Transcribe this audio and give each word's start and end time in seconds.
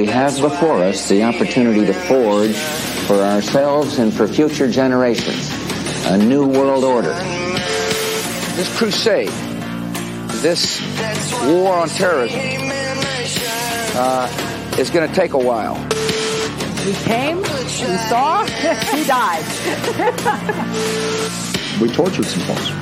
we 0.00 0.06
have 0.06 0.40
before 0.40 0.82
us 0.82 1.10
the 1.10 1.22
opportunity 1.22 1.84
to 1.84 1.92
forge 1.92 2.56
for 3.06 3.16
ourselves 3.16 3.98
and 3.98 4.10
for 4.14 4.26
future 4.26 4.66
generations 4.66 5.52
a 6.06 6.16
new 6.16 6.46
world 6.46 6.84
order. 6.84 7.12
This 8.56 8.74
crusade, 8.78 9.28
this 10.40 10.80
war 11.44 11.74
on 11.74 11.90
terrorism, 11.90 12.40
uh, 13.94 14.74
is 14.78 14.88
going 14.88 15.06
to 15.06 15.14
take 15.14 15.34
a 15.34 15.38
while. 15.38 15.74
We 16.86 16.94
came, 16.94 17.36
we 17.42 17.98
saw, 18.08 18.44
we 18.94 19.04
died. 19.04 19.44
we 21.82 21.92
tortured 21.92 22.24
some 22.24 22.40
folks. 22.40 22.79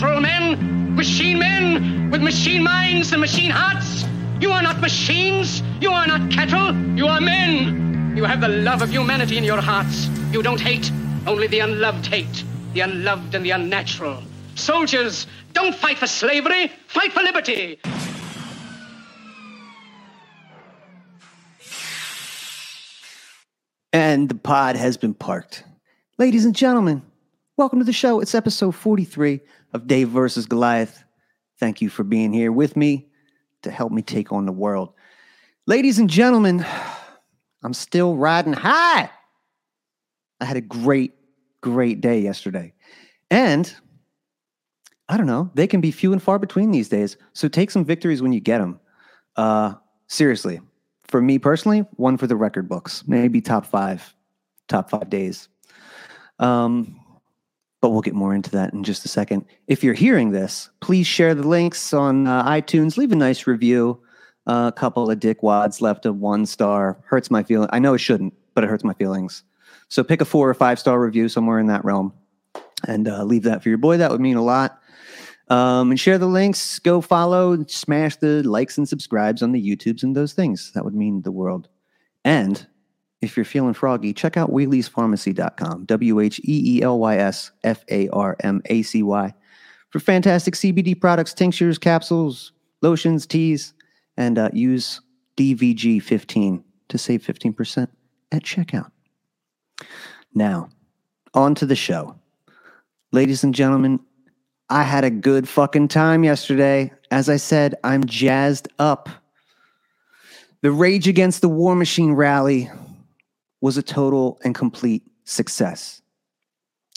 These 0.00 0.08
unnatural 0.08 0.20
men, 0.22 0.96
machine 0.96 1.38
men 1.38 2.10
with 2.10 2.22
machine 2.22 2.62
minds 2.62 3.12
and 3.12 3.20
machine 3.20 3.50
hearts. 3.50 4.04
You 4.40 4.50
are 4.50 4.62
not 4.62 4.80
machines. 4.80 5.62
You 5.80 5.92
are 5.92 6.06
not 6.06 6.30
cattle. 6.30 6.74
You 6.96 7.06
are 7.06 7.20
men. 7.20 8.16
You 8.16 8.24
have 8.24 8.40
the 8.40 8.48
love 8.48 8.80
of 8.80 8.90
humanity 8.90 9.36
in 9.36 9.44
your 9.44 9.60
hearts. 9.60 10.08
You 10.32 10.42
don't 10.42 10.60
hate, 10.60 10.90
only 11.26 11.48
the 11.48 11.60
unloved 11.60 12.06
hate, 12.06 12.44
the 12.72 12.80
unloved 12.80 13.34
and 13.34 13.44
the 13.44 13.50
unnatural. 13.50 14.22
Soldiers, 14.54 15.26
don't 15.52 15.74
fight 15.74 15.98
for 15.98 16.06
slavery, 16.06 16.72
fight 16.86 17.12
for 17.12 17.22
liberty. 17.22 17.78
And 23.92 24.28
the 24.28 24.34
pod 24.34 24.76
has 24.76 24.96
been 24.96 25.14
parked. 25.14 25.64
Ladies 26.16 26.44
and 26.44 26.54
gentlemen, 26.54 27.02
Welcome 27.60 27.78
to 27.80 27.84
the 27.84 27.92
show. 27.92 28.20
It's 28.20 28.34
episode 28.34 28.74
43 28.74 29.38
of 29.72 29.86
Dave 29.86 30.08
versus 30.08 30.46
Goliath. 30.46 31.04
Thank 31.58 31.80
you 31.80 31.88
for 31.88 32.04
being 32.04 32.32
here 32.32 32.52
with 32.52 32.76
me 32.76 33.08
to 33.62 33.70
help 33.70 33.92
me 33.92 34.02
take 34.02 34.32
on 34.32 34.46
the 34.46 34.52
world. 34.52 34.92
Ladies 35.66 35.98
and 35.98 36.08
gentlemen, 36.08 36.64
I'm 37.62 37.74
still 37.74 38.16
riding 38.16 38.54
high. 38.54 39.10
I 40.40 40.44
had 40.44 40.56
a 40.56 40.62
great, 40.62 41.12
great 41.60 42.00
day 42.00 42.20
yesterday. 42.20 42.72
And 43.30 43.72
I 45.08 45.16
don't 45.16 45.26
know, 45.26 45.50
they 45.54 45.66
can 45.66 45.80
be 45.80 45.90
few 45.90 46.12
and 46.12 46.22
far 46.22 46.38
between 46.38 46.70
these 46.70 46.88
days. 46.88 47.16
So 47.32 47.48
take 47.48 47.70
some 47.70 47.84
victories 47.84 48.22
when 48.22 48.32
you 48.32 48.40
get 48.40 48.58
them. 48.58 48.80
Uh, 49.36 49.74
seriously, 50.06 50.60
for 51.08 51.20
me 51.20 51.38
personally, 51.38 51.80
one 51.96 52.16
for 52.16 52.26
the 52.26 52.36
record 52.36 52.68
books, 52.68 53.04
maybe 53.06 53.40
top 53.40 53.66
five, 53.66 54.14
top 54.68 54.88
five 54.88 55.10
days. 55.10 55.48
Um, 56.38 56.99
but 57.80 57.90
we'll 57.90 58.02
get 58.02 58.14
more 58.14 58.34
into 58.34 58.50
that 58.50 58.72
in 58.72 58.84
just 58.84 59.04
a 59.04 59.08
second. 59.08 59.44
If 59.66 59.82
you're 59.82 59.94
hearing 59.94 60.32
this, 60.32 60.70
please 60.80 61.06
share 61.06 61.34
the 61.34 61.46
links 61.46 61.92
on 61.94 62.26
uh, 62.26 62.44
iTunes. 62.44 62.96
Leave 62.96 63.12
a 63.12 63.16
nice 63.16 63.46
review. 63.46 64.00
Uh, 64.46 64.70
a 64.74 64.78
couple 64.78 65.10
of 65.10 65.18
dickwads 65.18 65.80
left 65.80 66.06
a 66.06 66.12
one 66.12 66.46
star. 66.46 66.98
Hurts 67.06 67.30
my 67.30 67.42
feeling. 67.42 67.68
I 67.72 67.78
know 67.78 67.94
it 67.94 67.98
shouldn't, 67.98 68.34
but 68.54 68.64
it 68.64 68.70
hurts 68.70 68.84
my 68.84 68.94
feelings. 68.94 69.44
So 69.88 70.04
pick 70.04 70.20
a 70.20 70.24
four 70.24 70.48
or 70.48 70.54
five 70.54 70.78
star 70.78 71.00
review 71.00 71.28
somewhere 71.28 71.58
in 71.58 71.66
that 71.66 71.84
realm 71.84 72.12
and 72.86 73.08
uh, 73.08 73.24
leave 73.24 73.42
that 73.44 73.62
for 73.62 73.68
your 73.68 73.78
boy. 73.78 73.96
That 73.96 74.10
would 74.10 74.20
mean 74.20 74.36
a 74.36 74.44
lot. 74.44 74.80
Um, 75.48 75.90
and 75.90 75.98
share 75.98 76.18
the 76.18 76.26
links. 76.26 76.78
Go 76.78 77.00
follow, 77.00 77.64
smash 77.66 78.16
the 78.16 78.42
likes 78.44 78.78
and 78.78 78.88
subscribes 78.88 79.42
on 79.42 79.50
the 79.52 79.60
YouTubes 79.60 80.04
and 80.04 80.16
those 80.16 80.32
things. 80.32 80.70
That 80.72 80.84
would 80.84 80.94
mean 80.94 81.22
the 81.22 81.32
world. 81.32 81.68
And 82.24 82.64
if 83.22 83.36
you're 83.36 83.44
feeling 83.44 83.74
froggy, 83.74 84.12
check 84.14 84.36
out 84.36 84.50
wheelysfarmacy.com, 84.50 85.84
W 85.84 86.20
H 86.20 86.38
E 86.40 86.78
E 86.78 86.82
L 86.82 86.98
Y 86.98 87.16
S 87.16 87.50
F 87.64 87.84
A 87.90 88.08
R 88.08 88.36
M 88.40 88.62
A 88.66 88.82
C 88.82 89.02
Y, 89.02 89.34
for 89.90 90.00
fantastic 90.00 90.54
CBD 90.54 90.98
products, 90.98 91.34
tinctures, 91.34 91.78
capsules, 91.78 92.52
lotions, 92.82 93.26
teas, 93.26 93.74
and 94.16 94.38
uh, 94.38 94.50
use 94.52 95.00
DVG15 95.36 96.62
to 96.88 96.98
save 96.98 97.22
15% 97.22 97.88
at 98.32 98.42
checkout. 98.42 98.90
Now, 100.34 100.68
on 101.34 101.54
to 101.56 101.66
the 101.66 101.76
show. 101.76 102.16
Ladies 103.12 103.44
and 103.44 103.54
gentlemen, 103.54 104.00
I 104.68 104.82
had 104.82 105.04
a 105.04 105.10
good 105.10 105.48
fucking 105.48 105.88
time 105.88 106.24
yesterday. 106.24 106.92
As 107.10 107.28
I 107.28 107.36
said, 107.36 107.74
I'm 107.82 108.04
jazzed 108.04 108.68
up. 108.78 109.08
The 110.62 110.70
Rage 110.70 111.08
Against 111.08 111.40
the 111.40 111.48
War 111.48 111.74
Machine 111.74 112.12
rally 112.12 112.70
was 113.60 113.76
a 113.76 113.82
total 113.82 114.38
and 114.44 114.54
complete 114.54 115.04
success. 115.24 116.02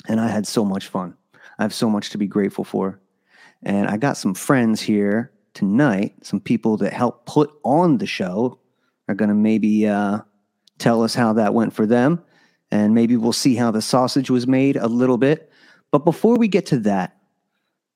And 0.07 0.19
I 0.19 0.27
had 0.27 0.47
so 0.47 0.65
much 0.65 0.87
fun. 0.87 1.15
I 1.57 1.63
have 1.63 1.73
so 1.73 1.89
much 1.89 2.09
to 2.11 2.17
be 2.17 2.27
grateful 2.27 2.63
for. 2.63 2.99
And 3.61 3.87
I 3.87 3.97
got 3.97 4.17
some 4.17 4.33
friends 4.33 4.81
here 4.81 5.31
tonight, 5.53 6.15
some 6.25 6.39
people 6.39 6.77
that 6.77 6.93
helped 6.93 7.25
put 7.25 7.51
on 7.63 7.97
the 7.97 8.07
show 8.07 8.59
are 9.07 9.15
going 9.15 9.29
to 9.29 9.35
maybe 9.35 9.87
uh, 9.87 10.19
tell 10.79 11.03
us 11.03 11.13
how 11.13 11.33
that 11.33 11.53
went 11.53 11.73
for 11.73 11.85
them. 11.85 12.23
And 12.71 12.95
maybe 12.95 13.17
we'll 13.17 13.33
see 13.33 13.55
how 13.55 13.71
the 13.71 13.81
sausage 13.81 14.29
was 14.29 14.47
made 14.47 14.77
a 14.77 14.87
little 14.87 15.17
bit. 15.17 15.51
But 15.91 16.05
before 16.05 16.37
we 16.37 16.47
get 16.47 16.65
to 16.67 16.79
that, 16.79 17.15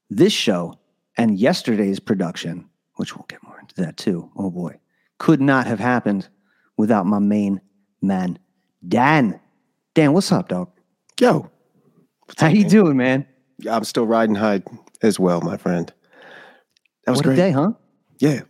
this 0.09 0.33
show 0.33 0.79
and 1.17 1.37
yesterday's 1.37 1.99
production, 1.99 2.69
which 2.95 3.15
we'll 3.15 3.25
get 3.27 3.43
more 3.43 3.59
into 3.59 3.75
that 3.75 3.97
too, 3.97 4.31
oh 4.37 4.51
boy, 4.51 4.79
could 5.17 5.41
not 5.41 5.65
have 5.65 5.79
happened 5.79 6.27
without 6.77 7.07
my 7.07 7.19
main 7.19 7.59
man, 8.01 8.37
Dan. 8.85 9.39
Dan, 9.93 10.13
what's 10.13 10.31
up, 10.31 10.49
dog? 10.49 10.69
Yo. 11.19 11.49
How 12.37 12.47
up, 12.47 12.53
you 12.53 12.61
man? 12.61 12.69
doing, 12.69 12.97
man? 12.97 13.25
I'm 13.69 13.83
still 13.83 14.05
riding 14.05 14.35
high 14.35 14.61
as 15.01 15.19
well, 15.19 15.41
my 15.41 15.57
friend. 15.57 15.91
That 17.05 17.11
was 17.11 17.19
what 17.19 17.25
great. 17.25 17.35
day, 17.37 17.51
huh? 17.51 17.71
Yeah. 18.19 18.41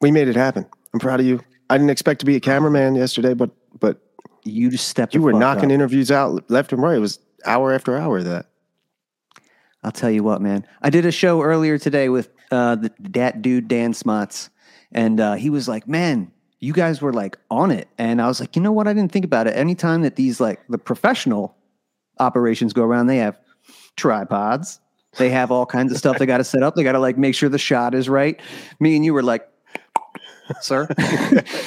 We 0.00 0.10
made 0.10 0.28
it 0.28 0.36
happen. 0.36 0.66
I'm 0.92 1.00
proud 1.00 1.20
of 1.20 1.26
you. 1.26 1.40
I 1.70 1.78
didn't 1.78 1.90
expect 1.90 2.20
to 2.20 2.26
be 2.26 2.36
a 2.36 2.40
cameraman 2.40 2.94
yesterday, 2.94 3.34
but 3.34 3.50
but 3.80 3.98
you 4.44 4.70
just 4.70 4.88
stepped. 4.88 5.14
You 5.14 5.22
were 5.22 5.32
knocking 5.32 5.66
up. 5.66 5.70
interviews 5.70 6.10
out 6.10 6.48
left 6.50 6.72
and 6.72 6.82
right. 6.82 6.96
It 6.96 7.00
was 7.00 7.18
hour 7.46 7.72
after 7.72 7.96
hour 7.96 8.18
of 8.18 8.24
that. 8.26 8.46
I'll 9.82 9.92
tell 9.92 10.10
you 10.10 10.22
what, 10.22 10.40
man. 10.40 10.66
I 10.82 10.90
did 10.90 11.04
a 11.06 11.10
show 11.10 11.42
earlier 11.42 11.78
today 11.78 12.08
with 12.08 12.28
uh, 12.50 12.76
the, 12.76 12.92
that 13.00 13.42
dude 13.42 13.68
Dan 13.68 13.94
Smuts, 13.94 14.50
and 14.92 15.18
uh, 15.20 15.34
he 15.34 15.50
was 15.50 15.66
like, 15.68 15.88
"Man, 15.88 16.30
you 16.60 16.72
guys 16.72 17.02
were 17.02 17.12
like 17.12 17.38
on 17.50 17.70
it. 17.70 17.88
And 17.98 18.20
I 18.20 18.26
was 18.26 18.40
like, 18.40 18.56
you 18.56 18.62
know 18.62 18.72
what? 18.72 18.88
I 18.88 18.92
didn't 18.92 19.12
think 19.12 19.24
about 19.24 19.46
it. 19.46 19.56
Anytime 19.56 20.02
that 20.02 20.16
these 20.16 20.40
like 20.40 20.60
the 20.68 20.78
professional 20.78 21.56
operations 22.18 22.72
go 22.72 22.84
around, 22.84 23.06
they 23.06 23.18
have 23.18 23.38
tripods. 23.96 24.80
They 25.16 25.30
have 25.30 25.52
all 25.52 25.66
kinds 25.66 25.92
of 25.92 25.98
stuff 25.98 26.18
they 26.18 26.26
got 26.26 26.38
to 26.38 26.44
set 26.44 26.62
up. 26.62 26.74
They 26.74 26.82
got 26.82 26.92
to 26.92 26.98
like 26.98 27.16
make 27.16 27.34
sure 27.34 27.48
the 27.48 27.58
shot 27.58 27.94
is 27.94 28.08
right. 28.08 28.40
Me 28.80 28.96
and 28.96 29.04
you 29.04 29.14
were 29.14 29.22
like, 29.22 29.48
sir, 30.60 30.88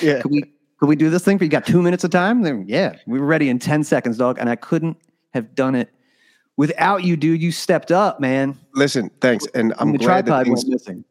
yeah. 0.01 0.21
could 0.21 0.31
we 0.31 0.43
could 0.79 0.87
we 0.87 0.95
do 0.95 1.09
this 1.09 1.23
thing 1.23 1.37
for 1.37 1.43
you? 1.43 1.49
Got 1.49 1.65
two 1.65 1.81
minutes 1.81 2.03
of 2.03 2.11
time? 2.11 2.41
Then 2.41 2.65
yeah, 2.67 2.97
we 3.07 3.19
were 3.19 3.25
ready 3.25 3.49
in 3.49 3.59
10 3.59 3.83
seconds, 3.83 4.17
dog. 4.17 4.37
And 4.39 4.49
I 4.49 4.55
couldn't 4.55 4.97
have 5.33 5.55
done 5.55 5.75
it 5.75 5.89
without 6.57 7.03
you, 7.03 7.15
dude. 7.15 7.41
You 7.41 7.51
stepped 7.51 7.91
up, 7.91 8.19
man. 8.19 8.57
Listen, 8.73 9.09
thanks. 9.21 9.45
And 9.53 9.73
I'm 9.79 9.91
the 9.91 9.97
glad 9.97 10.25
tripod 10.25 10.45
that 10.45 10.49
things, 10.49 10.67
missing. 10.67 11.05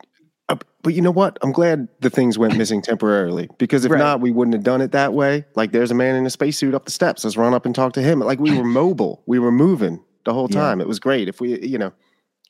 Uh, 0.49 0.57
but 0.83 0.95
you 0.95 1.03
know 1.03 1.11
what? 1.11 1.39
I'm 1.43 1.53
glad 1.53 1.89
the 2.01 2.11
things 2.11 2.39
went 2.39 2.57
missing 2.59 2.83
temporarily 2.83 3.49
because 3.59 3.85
if 3.85 3.91
right. 3.91 3.99
not, 3.99 4.21
we 4.21 4.31
wouldn't 4.31 4.55
have 4.55 4.63
done 4.63 4.81
it 4.81 4.93
that 4.93 5.13
way. 5.13 5.45
Like, 5.55 5.73
there's 5.73 5.91
a 5.91 5.95
man 5.95 6.15
in 6.15 6.27
a 6.27 6.31
spacesuit 6.31 6.75
up 6.75 6.85
the 6.85 6.91
steps. 6.91 7.25
Let's 7.25 7.37
run 7.37 7.55
up 7.55 7.67
and 7.67 7.75
talk 7.75 7.93
to 7.95 8.03
him. 8.03 8.21
Like, 8.21 8.39
we 8.39 8.57
were 8.57 8.65
mobile. 8.83 9.23
We 9.27 9.39
were 9.39 9.53
moving 9.53 10.03
the 10.25 10.33
whole 10.33 10.49
time. 10.49 10.79
Yeah. 10.79 10.85
It 10.85 10.89
was 10.89 10.99
great. 10.99 11.29
If 11.29 11.41
we, 11.41 11.61
you 11.61 11.79
know, 11.79 11.93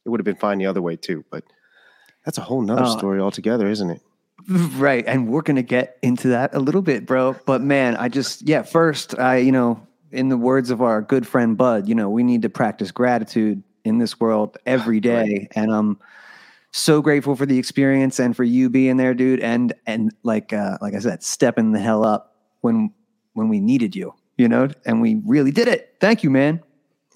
it 0.04 0.08
would 0.10 0.20
have 0.20 0.24
been 0.24 0.36
fine 0.36 0.58
the 0.58 0.66
other 0.66 0.82
way 0.82 0.96
too. 0.96 1.24
But 1.30 1.44
that's 2.24 2.38
a 2.38 2.42
whole 2.42 2.60
nother 2.60 2.82
uh, 2.82 2.98
story 2.98 3.20
altogether, 3.20 3.68
isn't 3.68 3.90
it? 3.90 4.02
Right. 4.48 5.04
And 5.08 5.28
we're 5.28 5.42
going 5.42 5.56
to 5.56 5.62
get 5.62 5.98
into 6.02 6.28
that 6.28 6.54
a 6.54 6.60
little 6.60 6.82
bit, 6.82 7.04
bro. 7.04 7.34
But 7.46 7.62
man, 7.62 7.96
I 7.96 8.08
just, 8.08 8.46
yeah, 8.46 8.62
first, 8.62 9.18
I, 9.18 9.38
you 9.38 9.50
know, 9.50 9.84
in 10.12 10.28
the 10.28 10.36
words 10.36 10.70
of 10.70 10.82
our 10.82 11.02
good 11.02 11.26
friend 11.26 11.56
Bud, 11.56 11.88
you 11.88 11.96
know, 11.96 12.08
we 12.08 12.22
need 12.22 12.42
to 12.42 12.48
practice 12.48 12.92
gratitude 12.92 13.64
in 13.84 13.98
this 13.98 14.20
world 14.20 14.56
every 14.64 15.00
day. 15.00 15.48
Right. 15.50 15.52
And, 15.56 15.72
um, 15.72 15.98
so 16.76 17.00
grateful 17.00 17.34
for 17.36 17.46
the 17.46 17.58
experience 17.58 18.18
and 18.18 18.36
for 18.36 18.44
you 18.44 18.68
being 18.68 18.96
there, 18.96 19.14
dude. 19.14 19.40
And 19.40 19.72
and 19.86 20.12
like 20.22 20.52
uh, 20.52 20.78
like 20.80 20.94
I 20.94 20.98
said, 20.98 21.22
stepping 21.22 21.72
the 21.72 21.80
hell 21.80 22.04
up 22.04 22.36
when 22.60 22.92
when 23.32 23.48
we 23.48 23.60
needed 23.60 23.96
you, 23.96 24.14
you 24.36 24.48
know, 24.48 24.68
and 24.84 25.00
we 25.00 25.16
really 25.24 25.50
did 25.50 25.68
it. 25.68 25.94
Thank 26.00 26.22
you, 26.22 26.30
man. 26.30 26.62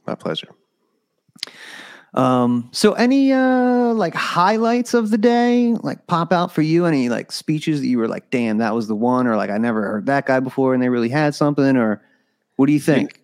My 0.07 0.15
pleasure. 0.15 0.49
Um, 2.13 2.69
so 2.73 2.95
any 2.95 3.33
uh 3.33 3.93
like 3.95 4.15
highlights 4.15 4.95
of 4.95 5.11
the 5.11 5.19
day 5.19 5.75
like 5.75 6.07
pop 6.07 6.33
out 6.33 6.53
for 6.53 6.63
you? 6.63 6.87
Any 6.87 7.09
like 7.09 7.31
speeches 7.31 7.81
that 7.81 7.87
you 7.87 7.99
were 7.99 8.09
like, 8.09 8.31
damn, 8.31 8.59
that 8.59 8.75
was 8.75 8.89
the 8.89 8.97
one, 8.97 9.27
or 9.27 9.37
like 9.37 9.51
I 9.51 9.59
never 9.59 9.83
heard 9.83 10.07
that 10.07 10.27
guy 10.27 10.41
before 10.41 10.75
and 10.75 10.83
they 10.83 10.89
really 10.89 11.11
had 11.11 11.35
something, 11.35 11.77
or 11.77 12.03
what 12.57 12.67
do 12.67 12.73
you 12.73 12.81
think? 12.81 13.21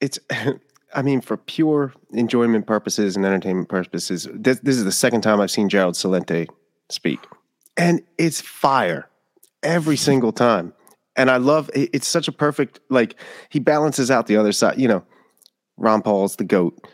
It's 0.00 0.18
I 0.94 1.02
mean, 1.02 1.20
for 1.20 1.36
pure 1.36 1.92
enjoyment 2.12 2.66
purposes 2.66 3.16
and 3.16 3.24
entertainment 3.24 3.68
purposes, 3.68 4.28
this, 4.32 4.60
this 4.60 4.76
is 4.76 4.84
the 4.84 4.92
second 4.92 5.22
time 5.22 5.40
I've 5.40 5.50
seen 5.50 5.68
Gerald 5.68 5.94
Celente 5.94 6.48
speak, 6.90 7.20
and 7.76 8.02
it's 8.18 8.40
fire 8.40 9.08
every 9.62 9.96
single 9.96 10.32
time. 10.32 10.72
And 11.14 11.30
I 11.30 11.36
love 11.36 11.70
it's 11.74 12.08
such 12.08 12.26
a 12.26 12.32
perfect 12.32 12.80
like 12.88 13.16
he 13.50 13.58
balances 13.58 14.10
out 14.10 14.26
the 14.26 14.36
other 14.36 14.52
side. 14.52 14.78
You 14.78 14.88
know, 14.88 15.04
Ron 15.76 16.02
Paul's 16.02 16.36
the 16.36 16.44
goat. 16.44 16.86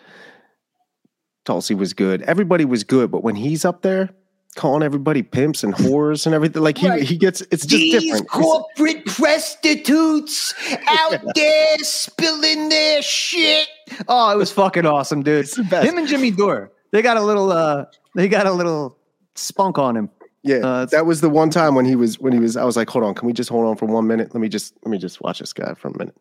Tulsi 1.45 1.75
was 1.75 1.95
good. 1.95 2.23
Everybody 2.23 2.65
was 2.65 2.85
good, 2.85 3.11
but 3.11 3.23
when 3.23 3.37
he's 3.37 3.65
up 3.65 3.83
there, 3.83 4.11
calling 4.57 4.83
everybody 4.83 5.23
pimps 5.23 5.63
and 5.63 5.75
whores 5.75 6.27
and 6.27 6.35
everything. 6.35 6.63
Like 6.63 6.79
he, 6.79 6.89
right. 6.89 7.03
he 7.03 7.17
gets 7.17 7.41
it's 7.51 7.65
just 7.65 7.81
These 7.81 8.03
different. 8.03 8.29
corporate 8.29 9.07
prostitutes 9.07 10.55
out 10.89 11.21
there 11.35 11.79
spilling 11.79 12.69
their 12.69 13.03
shit. 13.03 13.69
Oh, 14.09 14.31
it 14.33 14.37
was 14.37 14.51
fucking 14.53 14.87
awesome, 14.87 15.23
dude. 15.23 15.49
Him 15.57 15.99
and 15.99 16.09
Jimmy 16.09 16.31
Dore. 16.31 16.73
They 16.91 17.03
got 17.03 17.17
a 17.17 17.23
little 17.23 17.53
uh 17.53 17.87
they 18.15 18.29
got 18.29 18.47
a 18.47 18.53
little 18.53 18.99
spunk 19.35 19.79
on 19.79 19.97
him. 19.97 20.11
Yeah, 20.43 20.59
uh, 20.59 20.87
that 20.87 21.05
was 21.05 21.21
the 21.21 21.29
one 21.29 21.51
time 21.51 21.75
when 21.75 21.85
he 21.85 21.97
was 21.97 22.19
when 22.21 22.33
he 22.33 22.39
was. 22.39 22.57
I 22.57 22.65
was 22.65 22.77
like, 22.77 22.89
hold 22.89 23.05
on, 23.05 23.15
can 23.15 23.27
we 23.27 23.33
just 23.33 23.51
hold 23.51 23.67
on 23.67 23.77
for 23.77 23.87
one 23.87 24.07
minute? 24.07 24.35
Let 24.35 24.41
me 24.41 24.49
just 24.49 24.75
let 24.85 24.91
me 24.91 24.97
just 24.99 25.21
watch 25.21 25.41
this 25.41 25.53
guy 25.53 25.75
for 25.75 25.89
a 25.89 25.99
minute. 25.99 26.17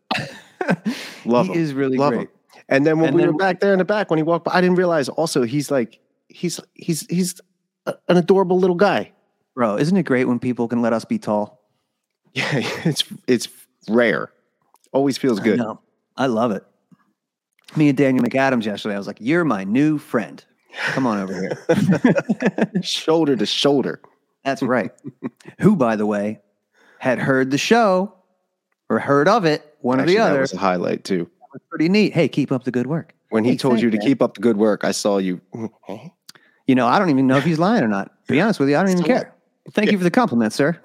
Love 1.26 1.48
he 1.48 1.54
him. 1.54 1.60
is 1.60 1.74
really 1.74 1.98
Love 1.98 2.14
great. 2.14 2.22
Him. 2.22 2.28
And 2.70 2.86
then 2.86 3.00
when 3.00 3.10
and 3.10 3.16
we 3.16 3.22
then, 3.22 3.32
were 3.32 3.38
back 3.38 3.60
there 3.60 3.74
in 3.74 3.80
the 3.80 3.86
back, 3.86 4.10
when 4.10 4.18
he 4.18 4.24
walked 4.24 4.46
by, 4.46 4.54
I 4.54 4.62
didn't 4.62 4.76
realize 4.76 5.08
also 5.08 5.44
he's 5.44 5.72
like 5.72 6.00
he's 6.30 6.60
he's 6.74 7.06
he's 7.10 7.40
an 8.08 8.18
adorable 8.18 8.60
little 8.60 8.76
guy. 8.76 9.12
Bro, 9.56 9.78
isn't 9.78 9.96
it 9.98 10.04
great 10.04 10.26
when 10.26 10.40
people 10.40 10.68
can 10.68 10.82
let 10.82 10.94
us 10.94 11.06
be 11.06 11.18
tall? 11.18 11.64
Yeah, 12.34 12.50
it's 12.86 13.04
it's 13.28 13.48
rare. 13.90 14.32
Always 14.92 15.18
feels 15.18 15.40
good. 15.40 15.60
I, 15.60 15.74
I 16.16 16.26
love 16.28 16.52
it. 16.52 16.64
Me 17.76 17.90
and 17.90 17.98
Daniel 17.98 18.24
McAdams 18.24 18.66
yesterday, 18.66 18.96
I 18.96 18.98
was 18.98 19.08
like, 19.08 19.18
"You're 19.20 19.44
my 19.44 19.64
new 19.64 19.98
friend. 19.98 20.44
Come 20.92 21.08
on 21.08 21.20
over 21.20 21.34
here, 21.34 22.82
shoulder 22.82 23.36
to 23.36 23.46
shoulder." 23.46 24.02
That's 24.44 24.62
right. 24.62 24.92
Who, 25.60 25.76
by 25.76 25.96
the 25.96 26.06
way, 26.06 26.40
had 27.00 27.20
heard 27.20 27.52
the 27.52 27.58
show 27.58 28.14
or 28.90 29.00
heard 29.00 29.28
of 29.28 29.44
it, 29.46 29.76
one 29.82 30.00
Actually, 30.00 30.14
or 30.14 30.18
the 30.18 30.24
other. 30.24 30.34
That 30.36 30.42
was 30.42 30.54
a 30.54 30.58
highlight 30.58 31.04
too. 31.04 31.30
That 31.40 31.50
was 31.54 31.62
pretty 31.70 31.90
neat. 31.90 32.14
Hey, 32.14 32.30
keep 32.30 32.52
up 32.52 32.64
the 32.64 32.72
good 32.72 32.88
work. 32.88 33.14
When 33.30 33.44
he 33.44 33.52
hey, 33.52 33.58
told 33.58 33.82
you 33.82 33.90
to 33.90 33.98
man. 33.98 34.06
keep 34.06 34.22
up 34.22 34.36
the 34.36 34.42
good 34.42 34.58
work, 34.58 34.84
I 34.84 34.92
saw 34.92 35.18
you. 35.18 35.42
You 36.68 36.76
know, 36.76 36.86
I 36.86 37.00
don't 37.00 37.10
even 37.10 37.28
know 37.28 37.38
if 37.38 37.46
he's 37.46 37.60
lying 37.60 37.84
or 37.84 37.88
not. 37.88 38.12
To 38.28 38.34
be 38.34 38.42
honest 38.42 38.60
with 38.60 38.70
you, 38.70 38.78
I 38.78 38.84
don't 38.84 38.92
even 38.92 39.04
care. 39.04 39.34
Thank 39.72 39.92
you 39.92 39.98
for 39.98 40.04
the 40.04 40.12
compliment, 40.12 40.54
sir. 40.54 40.80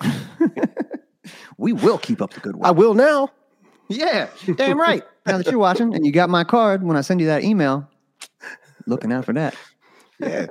we 1.58 1.73
will 1.73 1.99
keep 1.99 2.23
up 2.23 2.32
the 2.32 2.40
good 2.40 2.56
work. 2.56 2.67
I 2.67 2.70
will 2.70 2.94
now. 2.94 3.29
Yeah, 3.88 4.29
damn 4.56 4.81
right. 4.81 5.02
now 5.26 5.38
that 5.38 5.46
you're 5.46 5.58
watching 5.58 5.94
and 5.94 6.06
you 6.06 6.12
got 6.12 6.31
my 6.31 6.44
card 6.44 6.82
when 6.82 6.96
I 6.96 7.00
send 7.00 7.20
you 7.20 7.26
that 7.26 7.44
email, 7.44 7.88
looking 8.87 9.12
out 9.12 9.25
for 9.25 9.32
that. 9.32 9.55
Yeah. 10.19 10.46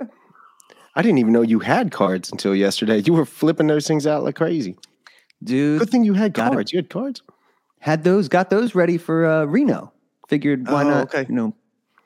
I 0.95 1.01
didn't 1.01 1.19
even 1.19 1.31
know 1.31 1.41
you 1.41 1.59
had 1.59 1.91
cards 1.91 2.31
until 2.31 2.53
yesterday. 2.53 2.99
You 2.99 3.13
were 3.13 3.25
flipping 3.25 3.67
those 3.67 3.87
things 3.87 4.05
out 4.05 4.23
like 4.23 4.35
crazy. 4.35 4.77
Dude. 5.43 5.79
Good 5.79 5.89
thing 5.89 6.03
you 6.03 6.13
had 6.13 6.33
cards. 6.33 6.73
You 6.73 6.79
had 6.79 6.89
cards. 6.89 7.21
Had 7.79 8.03
those, 8.03 8.27
got 8.27 8.49
those 8.49 8.75
ready 8.75 8.97
for 8.97 9.25
uh, 9.25 9.45
Reno. 9.45 9.91
Figured 10.27 10.67
why 10.67 10.83
oh, 10.83 10.89
not, 10.89 11.13
okay. 11.13 11.25
you 11.27 11.35
know, 11.35 11.55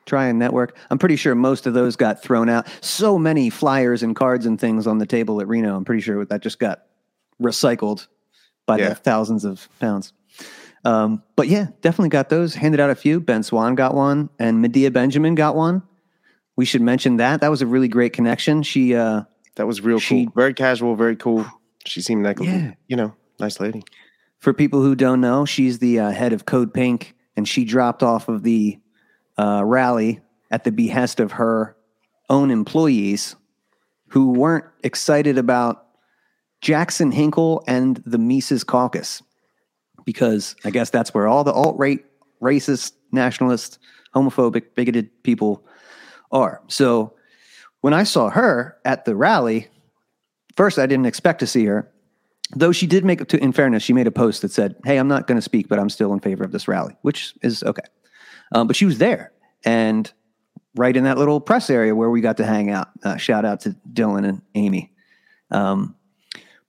try 0.06 0.26
and 0.28 0.38
network. 0.38 0.76
I'm 0.90 0.98
pretty 0.98 1.16
sure 1.16 1.34
most 1.34 1.66
of 1.66 1.74
those 1.74 1.96
got 1.96 2.22
thrown 2.22 2.48
out. 2.48 2.66
So 2.80 3.18
many 3.18 3.50
flyers 3.50 4.02
and 4.02 4.16
cards 4.16 4.46
and 4.46 4.58
things 4.58 4.86
on 4.86 4.98
the 4.98 5.06
table 5.06 5.40
at 5.40 5.48
Reno. 5.48 5.76
I'm 5.76 5.84
pretty 5.84 6.00
sure 6.00 6.24
that 6.24 6.40
just 6.40 6.58
got 6.58 6.82
recycled 7.42 8.06
by 8.64 8.78
yeah. 8.78 8.90
the 8.90 8.94
thousands 8.94 9.44
of 9.44 9.68
pounds. 9.80 10.12
Um, 10.84 11.22
but 11.34 11.48
yeah, 11.48 11.68
definitely 11.80 12.10
got 12.10 12.28
those. 12.28 12.54
Handed 12.54 12.80
out 12.80 12.90
a 12.90 12.94
few. 12.94 13.20
Ben 13.20 13.42
Swann 13.42 13.74
got 13.74 13.94
one, 13.94 14.30
and 14.38 14.62
Medea 14.62 14.90
Benjamin 14.90 15.34
got 15.34 15.56
one. 15.56 15.82
We 16.54 16.64
should 16.64 16.80
mention 16.80 17.16
that. 17.16 17.40
That 17.40 17.50
was 17.50 17.60
a 17.60 17.66
really 17.66 17.88
great 17.88 18.12
connection. 18.12 18.62
She 18.62 18.94
uh, 18.94 19.22
that 19.56 19.66
was 19.66 19.80
real 19.80 19.98
she, 19.98 20.26
cool. 20.26 20.32
Very 20.36 20.54
casual, 20.54 20.94
very 20.94 21.16
cool. 21.16 21.44
She 21.84 22.00
seemed 22.00 22.24
like 22.24 22.38
yeah. 22.40 22.54
a, 22.56 22.72
you 22.86 22.96
know, 22.96 23.14
nice 23.40 23.58
lady. 23.58 23.82
For 24.38 24.52
people 24.52 24.80
who 24.80 24.94
don't 24.94 25.20
know, 25.20 25.44
she's 25.44 25.80
the 25.80 25.98
uh, 25.98 26.10
head 26.10 26.32
of 26.32 26.46
Code 26.46 26.72
Pink, 26.72 27.14
and 27.36 27.48
she 27.48 27.64
dropped 27.64 28.02
off 28.02 28.28
of 28.28 28.42
the 28.42 28.78
uh, 29.38 29.62
rally 29.64 30.20
at 30.50 30.64
the 30.64 30.72
behest 30.72 31.20
of 31.20 31.32
her 31.32 31.76
own 32.28 32.50
employees 32.50 33.36
who 34.08 34.32
weren't 34.32 34.64
excited 34.82 35.38
about 35.38 35.86
Jackson 36.60 37.12
Hinkle 37.12 37.62
and 37.66 38.02
the 38.06 38.18
Mises 38.18 38.64
Caucus 38.64 39.22
because 40.04 40.56
I 40.64 40.70
guess 40.70 40.90
that's 40.90 41.12
where 41.12 41.26
all 41.26 41.44
the 41.44 41.52
alt 41.52 41.76
right, 41.78 42.04
racist, 42.40 42.92
nationalist, 43.12 43.78
homophobic, 44.14 44.74
bigoted 44.74 45.10
people 45.22 45.64
are. 46.32 46.62
So 46.68 47.14
when 47.80 47.92
I 47.92 48.04
saw 48.04 48.30
her 48.30 48.78
at 48.84 49.04
the 49.04 49.14
rally, 49.14 49.68
first 50.56 50.78
I 50.78 50.86
didn't 50.86 51.06
expect 51.06 51.40
to 51.40 51.46
see 51.46 51.66
her. 51.66 51.90
Though 52.54 52.70
she 52.70 52.86
did 52.86 53.04
make, 53.04 53.26
to, 53.26 53.42
in 53.42 53.50
fairness, 53.50 53.82
she 53.82 53.92
made 53.92 54.06
a 54.06 54.12
post 54.12 54.42
that 54.42 54.52
said, 54.52 54.76
Hey, 54.84 54.98
I'm 54.98 55.08
not 55.08 55.26
going 55.26 55.36
to 55.36 55.42
speak, 55.42 55.68
but 55.68 55.80
I'm 55.80 55.90
still 55.90 56.12
in 56.12 56.20
favor 56.20 56.44
of 56.44 56.52
this 56.52 56.68
rally, 56.68 56.96
which 57.02 57.34
is 57.42 57.64
okay. 57.64 57.82
Um, 58.52 58.66
but 58.66 58.76
she 58.76 58.84
was 58.84 58.98
there 58.98 59.32
and 59.64 60.10
right 60.76 60.96
in 60.96 61.04
that 61.04 61.18
little 61.18 61.40
press 61.40 61.70
area 61.70 61.94
where 61.94 62.10
we 62.10 62.20
got 62.20 62.36
to 62.36 62.44
hang 62.44 62.70
out. 62.70 62.88
Uh, 63.02 63.16
shout 63.16 63.44
out 63.44 63.60
to 63.60 63.76
Dylan 63.92 64.28
and 64.28 64.42
Amy. 64.54 64.92
Um, 65.50 65.96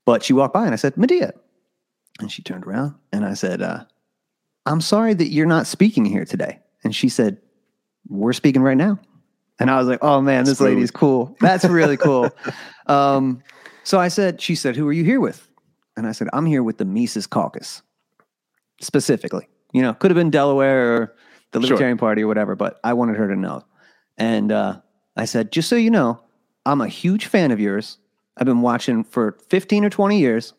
but 0.05 0.23
she 0.23 0.33
walked 0.33 0.53
by 0.53 0.65
and 0.65 0.73
I 0.73 0.77
said, 0.77 0.97
Medea. 0.97 1.33
And 2.19 2.31
she 2.31 2.41
turned 2.41 2.65
around 2.65 2.95
and 3.11 3.25
I 3.25 3.33
said, 3.33 3.61
uh, 3.61 3.83
I'm 4.65 4.81
sorry 4.81 5.13
that 5.13 5.29
you're 5.29 5.45
not 5.45 5.67
speaking 5.67 6.05
here 6.05 6.25
today. 6.25 6.59
And 6.83 6.95
she 6.95 7.09
said, 7.09 7.37
We're 8.07 8.33
speaking 8.33 8.61
right 8.61 8.77
now. 8.77 8.99
And 9.59 9.69
I 9.71 9.77
was 9.77 9.87
like, 9.87 9.99
Oh 10.01 10.21
man, 10.21 10.45
this 10.45 10.59
lady's 10.59 10.91
cool. 10.91 11.35
That's 11.39 11.65
really 11.65 11.97
cool. 12.07 12.29
um, 12.87 13.41
so 13.83 13.99
I 13.99 14.07
said, 14.07 14.41
She 14.41 14.55
said, 14.55 14.75
Who 14.75 14.87
are 14.87 14.93
you 14.93 15.03
here 15.03 15.19
with? 15.19 15.47
And 15.95 16.07
I 16.07 16.11
said, 16.11 16.27
I'm 16.33 16.45
here 16.45 16.63
with 16.63 16.77
the 16.77 16.85
Mises 16.85 17.27
Caucus 17.27 17.81
specifically. 18.81 19.47
You 19.73 19.81
know, 19.81 19.93
could 19.93 20.11
have 20.11 20.15
been 20.15 20.29
Delaware 20.29 20.95
or 20.95 21.15
the 21.57 21.67
Libertarian 21.67 21.97
sure. 21.97 22.07
Party 22.07 22.23
or 22.23 22.27
whatever, 22.27 22.55
but 22.55 22.79
I 22.83 22.93
wanted 22.93 23.17
her 23.17 23.27
to 23.27 23.35
know. 23.35 23.63
And 24.17 24.51
uh, 24.51 24.81
I 25.15 25.25
said, 25.25 25.51
just 25.51 25.69
so 25.69 25.75
you 25.75 25.91
know, 25.91 26.21
I'm 26.65 26.81
a 26.81 26.87
huge 26.87 27.25
fan 27.25 27.51
of 27.51 27.59
yours. 27.59 27.97
I've 28.37 28.45
been 28.45 28.61
watching 28.61 29.03
for 29.03 29.37
15 29.49 29.85
or 29.85 29.89
20 29.89 30.19
years. 30.19 30.53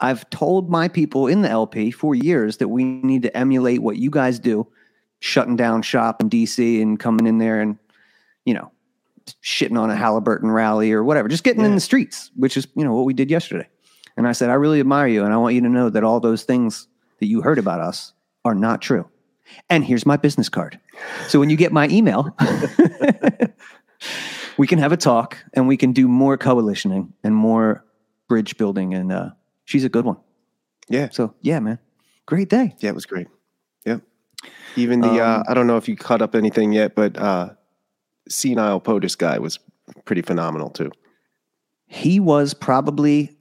I've 0.00 0.28
told 0.30 0.70
my 0.70 0.88
people 0.88 1.26
in 1.26 1.42
the 1.42 1.48
LP 1.48 1.90
for 1.90 2.14
years 2.14 2.58
that 2.58 2.68
we 2.68 2.84
need 2.84 3.22
to 3.22 3.36
emulate 3.36 3.82
what 3.82 3.96
you 3.96 4.10
guys 4.10 4.38
do, 4.38 4.66
shutting 5.20 5.56
down 5.56 5.82
shop 5.82 6.20
in 6.20 6.28
DC 6.28 6.82
and 6.82 6.98
coming 6.98 7.26
in 7.26 7.38
there 7.38 7.60
and, 7.60 7.78
you 8.44 8.54
know, 8.54 8.70
shitting 9.42 9.78
on 9.78 9.90
a 9.90 9.96
Halliburton 9.96 10.50
rally 10.50 10.92
or 10.92 11.02
whatever, 11.02 11.28
just 11.28 11.44
getting 11.44 11.62
yeah. 11.62 11.68
in 11.68 11.74
the 11.74 11.80
streets, 11.80 12.30
which 12.36 12.56
is, 12.56 12.66
you 12.74 12.84
know, 12.84 12.94
what 12.94 13.06
we 13.06 13.14
did 13.14 13.30
yesterday. 13.30 13.68
And 14.16 14.28
I 14.28 14.32
said, 14.32 14.50
I 14.50 14.54
really 14.54 14.80
admire 14.80 15.06
you. 15.06 15.24
And 15.24 15.32
I 15.32 15.38
want 15.38 15.54
you 15.54 15.60
to 15.62 15.68
know 15.68 15.88
that 15.88 16.04
all 16.04 16.20
those 16.20 16.42
things 16.44 16.88
that 17.20 17.26
you 17.26 17.40
heard 17.40 17.58
about 17.58 17.80
us 17.80 18.12
are 18.44 18.54
not 18.54 18.82
true 18.82 19.08
and 19.68 19.84
here's 19.84 20.06
my 20.06 20.16
business 20.16 20.48
card. 20.48 20.78
So 21.28 21.40
when 21.40 21.50
you 21.50 21.56
get 21.56 21.72
my 21.72 21.88
email, 21.88 22.34
we 24.56 24.66
can 24.66 24.78
have 24.78 24.92
a 24.92 24.96
talk 24.96 25.38
and 25.52 25.68
we 25.68 25.76
can 25.76 25.92
do 25.92 26.08
more 26.08 26.38
coalitioning 26.38 27.12
and 27.22 27.34
more 27.34 27.84
bridge 28.28 28.56
building. 28.56 28.94
And 28.94 29.12
uh, 29.12 29.30
she's 29.64 29.84
a 29.84 29.88
good 29.88 30.04
one. 30.04 30.16
Yeah. 30.88 31.08
So 31.10 31.34
yeah, 31.40 31.60
man, 31.60 31.78
great 32.26 32.48
day. 32.48 32.74
Yeah, 32.78 32.90
it 32.90 32.94
was 32.94 33.06
great. 33.06 33.28
Yep. 33.84 34.02
Even 34.76 35.00
the 35.00 35.08
uh, 35.08 35.12
um, 35.12 35.40
uh, 35.40 35.42
I 35.48 35.54
don't 35.54 35.66
know 35.66 35.76
if 35.76 35.88
you 35.88 35.96
caught 35.96 36.22
up 36.22 36.34
anything 36.34 36.72
yet, 36.72 36.94
but 36.94 37.16
uh, 37.16 37.50
senile 38.28 38.80
POTUS 38.80 39.16
guy 39.16 39.38
was 39.38 39.58
pretty 40.04 40.22
phenomenal 40.22 40.70
too. 40.70 40.90
He 41.86 42.18
was 42.18 42.54
probably 42.54 43.33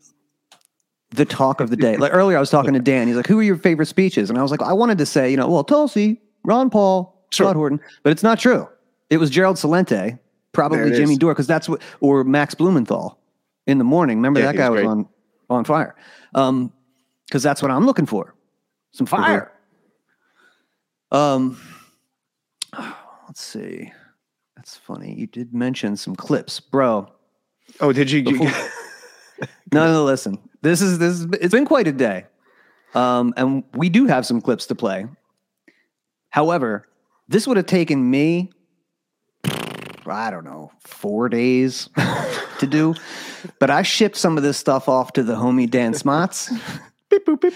the 1.13 1.25
talk 1.25 1.62
of 1.62 1.70
the 1.70 1.77
day. 1.77 1.98
Like 1.98 2.13
earlier, 2.13 2.38
I 2.38 2.39
was 2.39 2.50
talking 2.50 2.74
to 2.74 2.79
Dan. 2.91 3.08
He's 3.08 3.15
like, 3.15 3.27
"Who 3.27 3.39
are 3.39 3.43
your 3.43 3.58
favorite 3.58 3.88
speeches?" 3.88 4.29
And 4.29 4.39
I 4.39 4.41
was 4.41 4.51
like, 4.51 4.62
"I 4.62 4.74
wanted 4.74 4.98
to 4.98 5.05
say, 5.05 5.29
you 5.29 5.38
know, 5.38 5.48
well, 5.50 5.63
Tulsi, 5.63 6.22
Ron 6.43 6.70
Paul, 6.70 7.25
sure. 7.32 7.46
Scott 7.46 7.55
Horton, 7.55 7.79
but 8.03 8.12
it's 8.12 8.24
not 8.24 8.39
true. 8.39 8.67
It 9.10 9.17
was 9.17 9.29
Gerald 9.29 9.58
Celente, 9.58 10.17
probably 10.51 10.91
Jimmy 10.91 11.13
is. 11.13 11.17
Dore, 11.20 11.34
because 11.34 11.48
that's 11.48 11.70
what, 11.70 11.82
or 12.00 12.24
Max 12.24 12.55
Blumenthal 12.55 13.20
in 13.67 13.77
the 13.77 13.84
morning. 13.84 14.17
Remember 14.17 14.39
yeah, 14.39 14.48
that 14.48 14.55
guy 14.55 14.70
was, 14.70 14.84
was 14.84 14.91
on 14.91 15.10
on 15.50 15.65
fire, 15.65 15.96
because 16.32 16.50
um, 16.50 16.72
that's 17.29 17.62
what 17.62 17.72
I'm 17.72 17.86
looking 17.86 18.05
for, 18.05 18.34
some 18.91 19.05
fire. 19.05 19.51
Mm-hmm. 21.12 21.17
Um, 21.17 21.60
let's 23.27 23.41
see. 23.41 23.91
That's 24.55 24.77
funny. 24.77 25.13
You 25.13 25.27
did 25.27 25.53
mention 25.53 25.98
some 25.98 26.15
clips, 26.15 26.60
bro. 26.60 27.12
Oh, 27.82 27.91
did 27.91 28.10
you? 28.10 28.24
Before, 28.24 28.48
no, 29.71 29.91
no. 29.91 30.05
Listen, 30.05 30.38
this 30.62 30.81
is 30.81 31.00
this. 31.00 31.19
Is, 31.19 31.27
it's 31.41 31.53
been 31.53 31.65
quite 31.65 31.88
a 31.88 31.91
day, 31.91 32.25
um, 32.93 33.33
and 33.38 33.63
we 33.73 33.89
do 33.89 34.05
have 34.07 34.25
some 34.25 34.41
clips 34.41 34.65
to 34.67 34.75
play. 34.75 35.07
However, 36.29 36.88
this 37.27 37.47
would 37.47 37.57
have 37.57 37.65
taken 37.65 38.09
me, 38.09 38.51
I 40.05 40.31
don't 40.31 40.45
know, 40.45 40.71
four 40.79 41.29
days 41.29 41.89
to 42.59 42.67
do, 42.67 42.95
but 43.59 43.69
I 43.69 43.83
shipped 43.83 44.15
some 44.15 44.38
of 44.38 44.43
this 44.43 44.57
stuff 44.57 44.89
off 44.89 45.13
to 45.13 45.23
the 45.23 45.35
homie 45.35 45.69
Dan 45.69 45.93
Smots. 45.93 46.51
beep, 47.09 47.25
boop, 47.25 47.41
beep. 47.41 47.53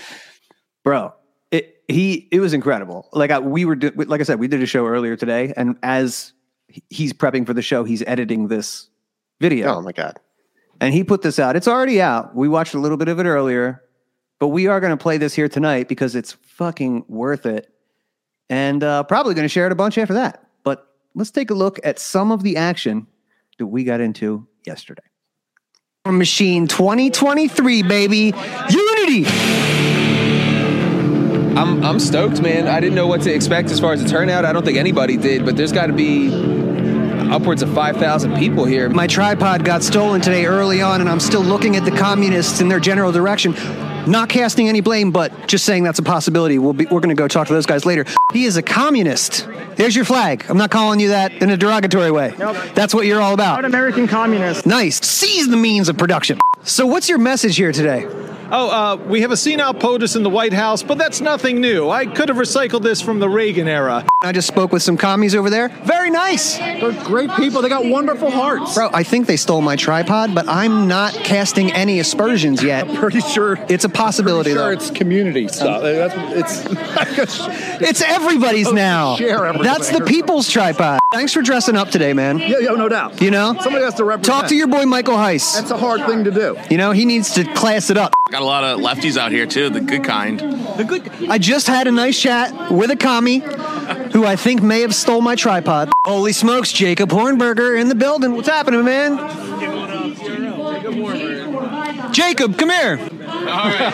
Bro, 0.84 1.13
it 1.51 1.84
he 1.88 2.27
it 2.32 2.39
was 2.39 2.53
incredible. 2.53 3.10
Like 3.13 3.32
I, 3.32 3.39
we 3.39 3.65
were, 3.65 3.77
like 3.96 4.22
I 4.22 4.24
said, 4.24 4.39
we 4.39 4.48
did 4.48 4.62
a 4.62 4.65
show 4.65 4.86
earlier 4.86 5.15
today, 5.15 5.53
and 5.58 5.77
as 5.84 6.34
he's 6.89 7.13
prepping 7.13 7.46
for 7.46 7.53
the 7.53 7.62
show, 7.62 7.84
he's 7.84 8.03
editing 8.08 8.48
this 8.48 8.88
video. 9.39 9.75
Oh 9.75 9.82
my 9.82 9.91
god! 9.91 10.20
And 10.80 10.94
he 10.94 11.04
put 11.04 11.22
this 11.22 11.40
out. 11.40 11.56
It's 11.56 11.68
already 11.68 12.02
out. 12.02 12.36
We 12.36 12.48
watched 12.48 12.74
a 12.74 12.80
little 12.80 12.98
bit 12.98 13.08
of 13.08 13.20
it 13.20 13.26
earlier, 13.26 13.84
but 14.40 14.50
we 14.50 14.68
are 14.68 14.80
going 14.80 14.92
to 14.92 15.02
play 15.02 15.18
this 15.18 15.34
here 15.34 15.50
tonight 15.50 15.88
because 15.88 16.16
it's 16.16 16.34
fucking 16.44 17.06
worth 17.08 17.46
it, 17.46 17.72
and 18.50 18.84
uh, 18.84 19.04
probably 19.04 19.34
going 19.34 19.46
to 19.46 19.50
share 19.50 19.66
it 19.66 19.72
a 19.72 19.76
bunch 19.76 19.98
after 19.98 20.14
that. 20.16 20.46
But 20.64 20.88
let's 21.16 21.32
take 21.32 21.50
a 21.50 21.56
look 21.56 21.80
at 21.84 22.00
some 22.00 22.32
of 22.32 22.44
the 22.44 22.58
action 22.58 23.08
that 23.58 23.68
we 23.68 23.84
got 23.84 24.02
into 24.02 24.48
yesterday. 24.66 25.04
Machine 26.06 26.68
2023, 26.68 27.84
baby. 27.84 28.34
Unity. 28.70 29.26
I'm 31.58 31.84
I'm 31.84 32.00
stoked, 32.00 32.40
man. 32.42 32.68
I 32.68 32.80
didn't 32.80 32.96
know 32.96 33.08
what 33.08 33.22
to 33.24 33.34
expect 33.34 33.72
as 33.72 33.80
far 33.80 33.94
as 33.94 34.04
the 34.04 34.08
turnout. 34.08 34.46
I 34.46 34.54
don't 34.54 34.64
think 34.64 34.78
anybody 34.78 35.18
did, 35.18 35.44
but 35.44 35.58
there's 35.58 35.72
got 35.72 35.88
to 35.88 35.94
be 35.94 36.30
upwards 37.32 37.62
of 37.62 37.74
5,000 37.74 38.36
people 38.38 38.66
here. 38.66 38.90
My 38.90 39.08
tripod 39.08 39.64
got 39.64 39.84
stolen 39.84 40.22
today 40.22 40.46
early 40.46 40.82
on, 40.82 41.02
and 41.02 41.10
I'm 41.10 41.20
still 41.20 41.44
looking 41.44 41.76
at 41.76 41.86
the 41.86 41.92
communists 41.92 42.62
in 42.62 42.68
their 42.68 42.80
general 42.80 43.12
direction. 43.12 43.54
Not 44.10 44.30
casting 44.30 44.70
any 44.70 44.82
blame, 44.82 45.12
but 45.12 45.48
just 45.48 45.66
saying 45.66 45.84
that's 45.84 46.00
a 46.00 46.04
possibility. 46.04 46.60
We'll 46.60 46.74
be, 46.74 46.86
we're 46.86 47.02
going 47.02 47.16
to 47.16 47.20
go 47.20 47.28
talk 47.28 47.48
to 47.48 47.54
those 47.54 47.66
guys 47.66 47.86
later. 47.86 48.06
He 48.32 48.46
is 48.46 48.56
a 48.56 48.62
communist. 48.62 49.48
There's 49.76 49.96
your 49.96 50.06
flag. 50.06 50.46
I'm 50.48 50.58
not 50.58 50.72
calling 50.72 51.00
you 51.00 51.10
that 51.10 51.34
in 51.34 51.50
a 51.50 51.58
derogatory 51.58 52.12
way. 52.12 52.34
Nope. 52.40 52.56
That's 52.74 52.94
what 52.94 53.06
you're 53.06 53.22
all 53.22 53.34
about. 53.34 53.60
An 53.60 53.66
American 53.66 54.08
communist. 54.08 54.66
Nice. 54.66 55.06
Seize 55.06 55.50
the 55.50 55.58
means 55.58 55.90
of 55.90 55.98
production. 55.98 56.40
So, 56.64 56.86
what's 56.86 57.10
your 57.10 57.18
message 57.18 57.58
here 57.58 57.72
today? 57.72 58.08
Oh, 58.50 58.70
uh, 58.70 58.96
we 58.96 59.22
have 59.22 59.32
a 59.32 59.38
senile 59.38 59.74
POTUS 59.74 60.16
in 60.16 60.24
the 60.24 60.30
White 60.30 60.54
House, 60.54 60.82
but 60.82 60.98
that's 60.98 61.20
nothing 61.20 61.60
new. 61.60 61.89
I 61.89 62.06
could 62.06 62.30
have 62.30 62.38
recycled 62.38 62.82
this 62.82 63.01
from 63.01 63.20
the 63.20 63.27
Reagan 63.27 63.68
era. 63.68 64.06
I 64.22 64.32
just 64.32 64.48
spoke 64.48 64.72
with 64.72 64.82
some 64.82 64.96
commies 64.96 65.36
over 65.36 65.50
there. 65.50 65.68
Very 65.84 66.10
nice. 66.10 66.58
They're 66.58 66.94
great 67.04 67.30
people. 67.32 67.62
They 67.62 67.68
got 67.68 67.86
wonderful 67.86 68.32
hearts. 68.32 68.74
Bro, 68.74 68.92
I 68.94 69.04
think 69.04 69.27
they 69.27 69.36
stole 69.36 69.62
my 69.62 69.75
tripod, 69.75 70.34
but 70.34 70.48
I'm 70.48 70.88
not 70.88 71.13
casting 71.13 71.74
any 71.74 72.00
aspersions 72.00 72.63
yet. 72.63 72.88
I'm 72.88 72.96
pretty 72.96 73.20
sure 73.20 73.58
it's 73.68 73.84
a 73.84 73.89
possibility. 73.89 74.51
sure, 74.51 74.60
though. 74.60 74.70
it's 74.70 74.92
community 74.92 75.50
stuff. 75.50 75.84
That's 75.84 76.66
it's 76.66 77.39
it's 77.82 78.01
everybody's 78.01 78.72
now. 78.77 79.18
Share 79.18 79.46
everything. 79.46 79.63
That's 79.63 79.89
the 79.89 80.06
people's 80.06 80.50
tripod. 80.50 81.01
Thanks 81.12 81.34
for 81.34 81.42
dressing 81.42 81.75
up 81.75 81.89
today, 81.89 82.13
man. 82.13 82.39
Yeah, 82.39 82.60
yeah, 82.60 82.72
no 82.72 82.88
doubt. 82.88 83.22
You 83.22 83.32
know, 83.32 83.56
somebody 83.60 83.84
has 83.84 83.96
to 83.96 84.06
represent. 84.06 84.39
Talk 84.42 84.50
to 84.50 84.56
your 84.56 84.68
boy 84.68 84.86
Michael 84.86 85.16
Heiss. 85.16 85.56
That's 85.56 85.72
a 85.72 85.77
hard 85.77 86.06
thing 86.06 86.24
to 86.24 86.32
do. 86.32 86.58
You 86.70 86.77
know, 86.77 86.92
he 86.92 87.06
needs 87.06 87.34
to 87.34 87.44
class 87.54 87.89
it 87.89 87.98
up. 87.98 88.13
Got 88.38 88.44
a 88.44 88.46
lot 88.46 88.63
of 88.63 88.79
lefties 88.82 89.17
out 89.17 89.32
here 89.32 89.48
too, 89.48 89.72
the 89.72 89.82
good 89.82 90.03
kind. 90.03 90.39
The 90.39 90.86
good. 90.88 91.10
I 91.27 91.39
just 91.39 91.65
had 91.65 91.88
a 91.88 91.91
nice 91.91 92.22
chat 92.22 92.72
with 92.72 92.91
a 92.91 92.96
commie 92.96 93.39
who 94.13 94.25
I 94.25 94.36
think 94.36 94.62
may 94.62 94.82
have 94.82 94.94
stole 94.94 95.22
my 95.22 95.34
tripod. 95.34 95.89
Holy 96.06 96.34
smokes, 96.34 96.72
Jacob 96.72 97.10
Hornberger 97.10 97.82
in 97.82 97.88
the 97.88 97.96
building. 97.96 98.34
What's 98.34 98.48
happening, 98.48 98.86
man? 98.86 99.17
Jacob, 102.13 102.60
come 102.60 102.70
here. 102.70 102.98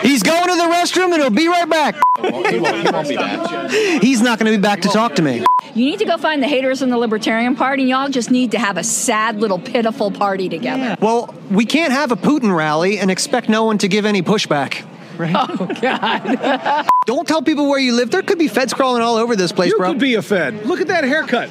He's 0.02 0.22
going 0.22 0.48
to 0.48 0.56
the 0.56 0.68
restroom 0.74 1.14
and 1.14 1.22
he'll 1.22 1.30
be 1.30 1.48
right 1.48 1.66
back. 1.66 1.94
he, 2.20 2.30
won't, 2.30 2.50
he 2.52 2.90
won't 2.90 3.08
be 3.08 3.16
back. 3.16 3.70
He's 4.02 4.20
not 4.20 4.38
going 4.38 4.52
to 4.52 4.58
be 4.58 4.60
back 4.60 4.82
to 4.82 4.88
talk 4.88 5.14
to 5.14 5.22
me. 5.22 5.42
You 5.74 5.86
need 5.86 5.98
to 5.98 6.04
go 6.04 6.16
find 6.16 6.40
the 6.40 6.46
haters 6.46 6.82
in 6.82 6.90
the 6.90 6.96
Libertarian 6.96 7.56
Party, 7.56 7.82
and 7.82 7.90
y'all 7.90 8.08
just 8.08 8.30
need 8.30 8.52
to 8.52 8.58
have 8.58 8.76
a 8.76 8.84
sad 8.84 9.40
little 9.40 9.58
pitiful 9.58 10.12
party 10.12 10.48
together. 10.48 10.82
Yeah. 10.82 10.96
Well, 11.00 11.34
we 11.50 11.66
can't 11.66 11.92
have 11.92 12.12
a 12.12 12.16
Putin 12.16 12.54
rally 12.54 12.98
and 12.98 13.10
expect 13.10 13.48
no 13.48 13.64
one 13.64 13.78
to 13.78 13.88
give 13.88 14.04
any 14.04 14.22
pushback. 14.22 14.86
Right? 15.18 15.34
Oh 15.36 15.66
God! 15.80 16.86
Don't 17.06 17.26
tell 17.26 17.42
people 17.42 17.68
where 17.68 17.78
you 17.78 17.94
live. 17.94 18.10
There 18.10 18.22
could 18.22 18.38
be 18.38 18.48
feds 18.48 18.72
crawling 18.72 19.02
all 19.02 19.16
over 19.16 19.36
this 19.36 19.52
place, 19.52 19.70
you 19.70 19.78
bro. 19.78 19.88
You 19.88 19.94
could 19.94 20.00
be 20.00 20.14
a 20.14 20.22
fed. 20.22 20.66
Look 20.66 20.80
at 20.80 20.88
that 20.88 21.04
haircut. 21.04 21.50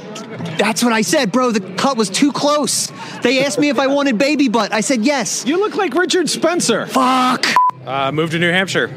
That's 0.57 0.83
what 0.83 0.91
I 0.91 1.01
said, 1.01 1.31
bro. 1.31 1.51
The 1.51 1.61
cut 1.75 1.95
was 1.95 2.09
too 2.09 2.31
close. 2.31 2.91
They 3.21 3.43
asked 3.45 3.59
me 3.59 3.69
if 3.69 3.79
I 3.79 3.87
wanted 3.87 4.17
baby 4.17 4.49
butt. 4.49 4.73
I 4.73 4.81
said 4.81 5.05
yes. 5.05 5.45
You 5.45 5.59
look 5.59 5.75
like 5.75 5.93
Richard 5.93 6.29
Spencer. 6.29 6.87
Fuck. 6.87 7.45
Uh, 7.85 8.11
move 8.11 8.31
to 8.31 8.39
New 8.39 8.51
Hampshire. 8.51 8.87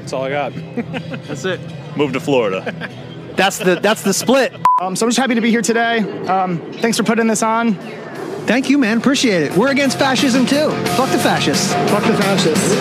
That's 0.00 0.12
all 0.12 0.24
I 0.24 0.30
got. 0.30 0.52
That's 1.26 1.44
it. 1.44 1.60
Moved 1.96 2.14
to 2.14 2.20
Florida. 2.20 2.90
That's 3.38 3.58
the 3.58 3.76
that's 3.76 4.02
the 4.02 4.12
split. 4.12 4.52
Um, 4.82 4.96
so 4.96 5.06
I'm 5.06 5.10
just 5.10 5.18
happy 5.18 5.36
to 5.36 5.40
be 5.40 5.50
here 5.52 5.62
today. 5.62 5.98
Um, 6.26 6.58
thanks 6.72 6.96
for 6.96 7.04
putting 7.04 7.28
this 7.28 7.40
on. 7.40 7.74
Thank 8.48 8.68
you, 8.68 8.78
man. 8.78 8.98
Appreciate 8.98 9.42
it. 9.42 9.56
We're 9.56 9.70
against 9.70 9.96
fascism 9.96 10.44
too. 10.44 10.70
Fuck 10.96 11.12
the 11.12 11.18
fascists. 11.20 11.72
Fuck 11.72 12.02
the 12.02 12.16
fascists. 12.16 12.74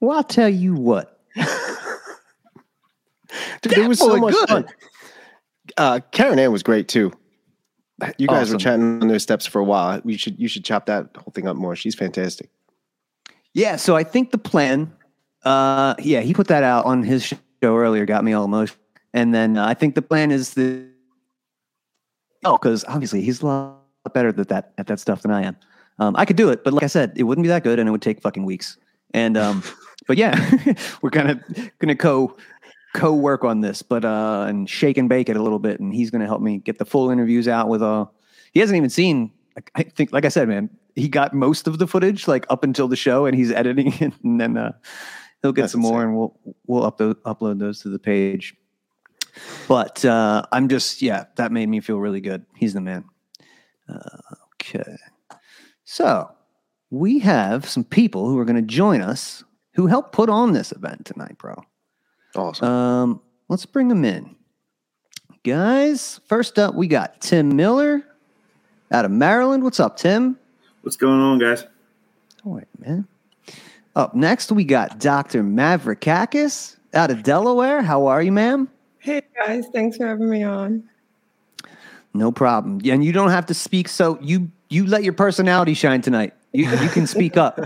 Well, 0.00 0.16
I'll 0.16 0.24
tell 0.24 0.48
you 0.48 0.74
what. 0.74 1.20
Dude, 3.62 3.78
it 3.78 3.88
was 3.88 3.98
so 3.98 4.16
much 4.16 4.34
good. 4.34 4.48
fun. 4.48 4.68
Uh, 5.76 6.00
Karen 6.12 6.38
Ann 6.38 6.52
was 6.52 6.62
great 6.62 6.88
too. 6.88 7.12
You 8.16 8.28
guys 8.28 8.42
awesome. 8.42 8.54
were 8.54 8.58
chatting 8.58 9.02
on 9.02 9.08
those 9.08 9.22
steps 9.22 9.46
for 9.46 9.58
a 9.58 9.64
while. 9.64 10.00
We 10.04 10.16
should 10.16 10.38
you 10.38 10.48
should 10.48 10.64
chop 10.64 10.86
that 10.86 11.08
whole 11.16 11.32
thing 11.32 11.48
up 11.48 11.56
more. 11.56 11.74
She's 11.74 11.94
fantastic. 11.94 12.48
Yeah, 13.54 13.76
so 13.76 13.96
I 13.96 14.04
think 14.04 14.30
the 14.30 14.38
plan. 14.38 14.92
Uh, 15.44 15.94
yeah, 15.98 16.20
he 16.20 16.34
put 16.34 16.48
that 16.48 16.62
out 16.62 16.84
on 16.84 17.02
his 17.02 17.24
show 17.24 17.36
earlier. 17.62 18.06
Got 18.06 18.24
me 18.24 18.32
all 18.32 18.44
emotional. 18.44 18.80
And 19.14 19.34
then 19.34 19.56
uh, 19.56 19.66
I 19.66 19.74
think 19.74 19.94
the 19.94 20.02
plan 20.02 20.30
is 20.30 20.54
the. 20.54 20.86
Oh, 22.44 22.52
because 22.52 22.84
obviously 22.86 23.20
he's 23.20 23.42
a 23.42 23.46
lot 23.46 23.80
better 24.14 24.28
at 24.28 24.48
that 24.48 24.72
at 24.78 24.86
that 24.86 25.00
stuff 25.00 25.22
than 25.22 25.32
I 25.32 25.42
am. 25.42 25.56
Um, 25.98 26.14
I 26.16 26.24
could 26.24 26.36
do 26.36 26.50
it, 26.50 26.62
but 26.62 26.72
like 26.72 26.84
I 26.84 26.88
said, 26.88 27.12
it 27.16 27.24
wouldn't 27.24 27.42
be 27.42 27.48
that 27.48 27.64
good, 27.64 27.80
and 27.80 27.88
it 27.88 27.92
would 27.92 28.02
take 28.02 28.20
fucking 28.20 28.44
weeks. 28.44 28.76
And 29.12 29.36
um, 29.36 29.64
but 30.06 30.16
yeah, 30.16 30.38
we're 31.02 31.10
kind 31.10 31.30
of 31.30 31.42
gonna 31.78 31.96
co 31.96 32.36
co 32.94 33.12
work 33.12 33.44
on 33.44 33.60
this, 33.60 33.82
but 33.82 34.04
uh, 34.04 34.46
and 34.48 34.68
shake 34.68 34.98
and 34.98 35.08
bake 35.08 35.28
it 35.28 35.36
a 35.36 35.42
little 35.42 35.58
bit, 35.58 35.80
and 35.80 35.94
he's 35.94 36.10
gonna 36.10 36.26
help 36.26 36.40
me 36.40 36.58
get 36.58 36.78
the 36.78 36.84
full 36.84 37.10
interviews 37.10 37.48
out 37.48 37.68
with 37.68 37.82
uh. 37.82 38.06
He 38.52 38.60
hasn't 38.60 38.76
even 38.76 38.90
seen. 38.90 39.32
I 39.74 39.82
think, 39.82 40.12
like 40.12 40.24
I 40.24 40.28
said, 40.28 40.48
man, 40.48 40.70
he 40.94 41.08
got 41.08 41.34
most 41.34 41.66
of 41.66 41.78
the 41.78 41.86
footage 41.86 42.28
like 42.28 42.46
up 42.48 42.64
until 42.64 42.88
the 42.88 42.96
show, 42.96 43.26
and 43.26 43.36
he's 43.36 43.52
editing 43.52 43.92
it, 44.00 44.12
and 44.22 44.40
then 44.40 44.56
uh, 44.56 44.72
he'll 45.42 45.52
get 45.52 45.62
That's 45.62 45.72
some 45.72 45.80
insane. 45.80 45.92
more, 45.92 46.02
and 46.02 46.16
we'll 46.16 46.40
we'll 46.66 46.90
upload 46.90 47.14
upload 47.26 47.58
those 47.58 47.80
to 47.82 47.88
the 47.88 47.98
page. 47.98 48.54
But 49.68 50.04
uh, 50.04 50.42
I'm 50.52 50.68
just 50.68 51.02
yeah, 51.02 51.26
that 51.36 51.52
made 51.52 51.68
me 51.68 51.80
feel 51.80 51.98
really 51.98 52.20
good. 52.20 52.44
He's 52.56 52.74
the 52.74 52.80
man. 52.80 53.04
Uh, 53.88 54.34
okay, 54.54 54.96
so 55.84 56.30
we 56.90 57.18
have 57.20 57.68
some 57.68 57.84
people 57.84 58.28
who 58.28 58.38
are 58.38 58.44
going 58.44 58.56
to 58.56 58.62
join 58.62 59.00
us 59.00 59.44
who 59.74 59.86
helped 59.86 60.12
put 60.12 60.28
on 60.28 60.52
this 60.52 60.72
event 60.72 61.04
tonight, 61.04 61.38
bro. 61.38 61.62
Awesome. 62.34 62.68
Um, 62.68 63.20
let's 63.48 63.66
bring 63.66 63.88
them 63.88 64.04
in. 64.04 64.34
Guys, 65.44 66.20
first 66.26 66.58
up, 66.58 66.74
we 66.74 66.86
got 66.86 67.20
Tim 67.20 67.56
Miller 67.56 68.02
out 68.90 69.04
of 69.04 69.10
Maryland. 69.10 69.62
What's 69.62 69.80
up, 69.80 69.96
Tim? 69.96 70.38
What's 70.82 70.96
going 70.96 71.20
on, 71.20 71.38
guys? 71.38 71.64
All 72.44 72.54
right, 72.54 72.68
man. 72.78 73.06
Up 73.96 74.14
next, 74.14 74.52
we 74.52 74.64
got 74.64 74.98
Dr. 74.98 75.42
Mavrikakis 75.42 76.76
out 76.94 77.10
of 77.10 77.22
Delaware. 77.22 77.82
How 77.82 78.06
are 78.06 78.22
you, 78.22 78.32
ma'am? 78.32 78.68
Hey, 78.98 79.22
guys. 79.34 79.66
Thanks 79.72 79.96
for 79.96 80.06
having 80.06 80.28
me 80.28 80.42
on. 80.42 80.88
No 82.14 82.32
problem. 82.32 82.80
And 82.84 83.04
you 83.04 83.12
don't 83.12 83.30
have 83.30 83.46
to 83.46 83.54
speak. 83.54 83.88
So 83.88 84.18
you 84.20 84.50
you 84.70 84.86
let 84.86 85.04
your 85.04 85.12
personality 85.12 85.74
shine 85.74 86.00
tonight. 86.00 86.34
You 86.52 86.68
you 86.70 86.88
can 86.88 87.06
speak 87.06 87.36
up. 87.36 87.60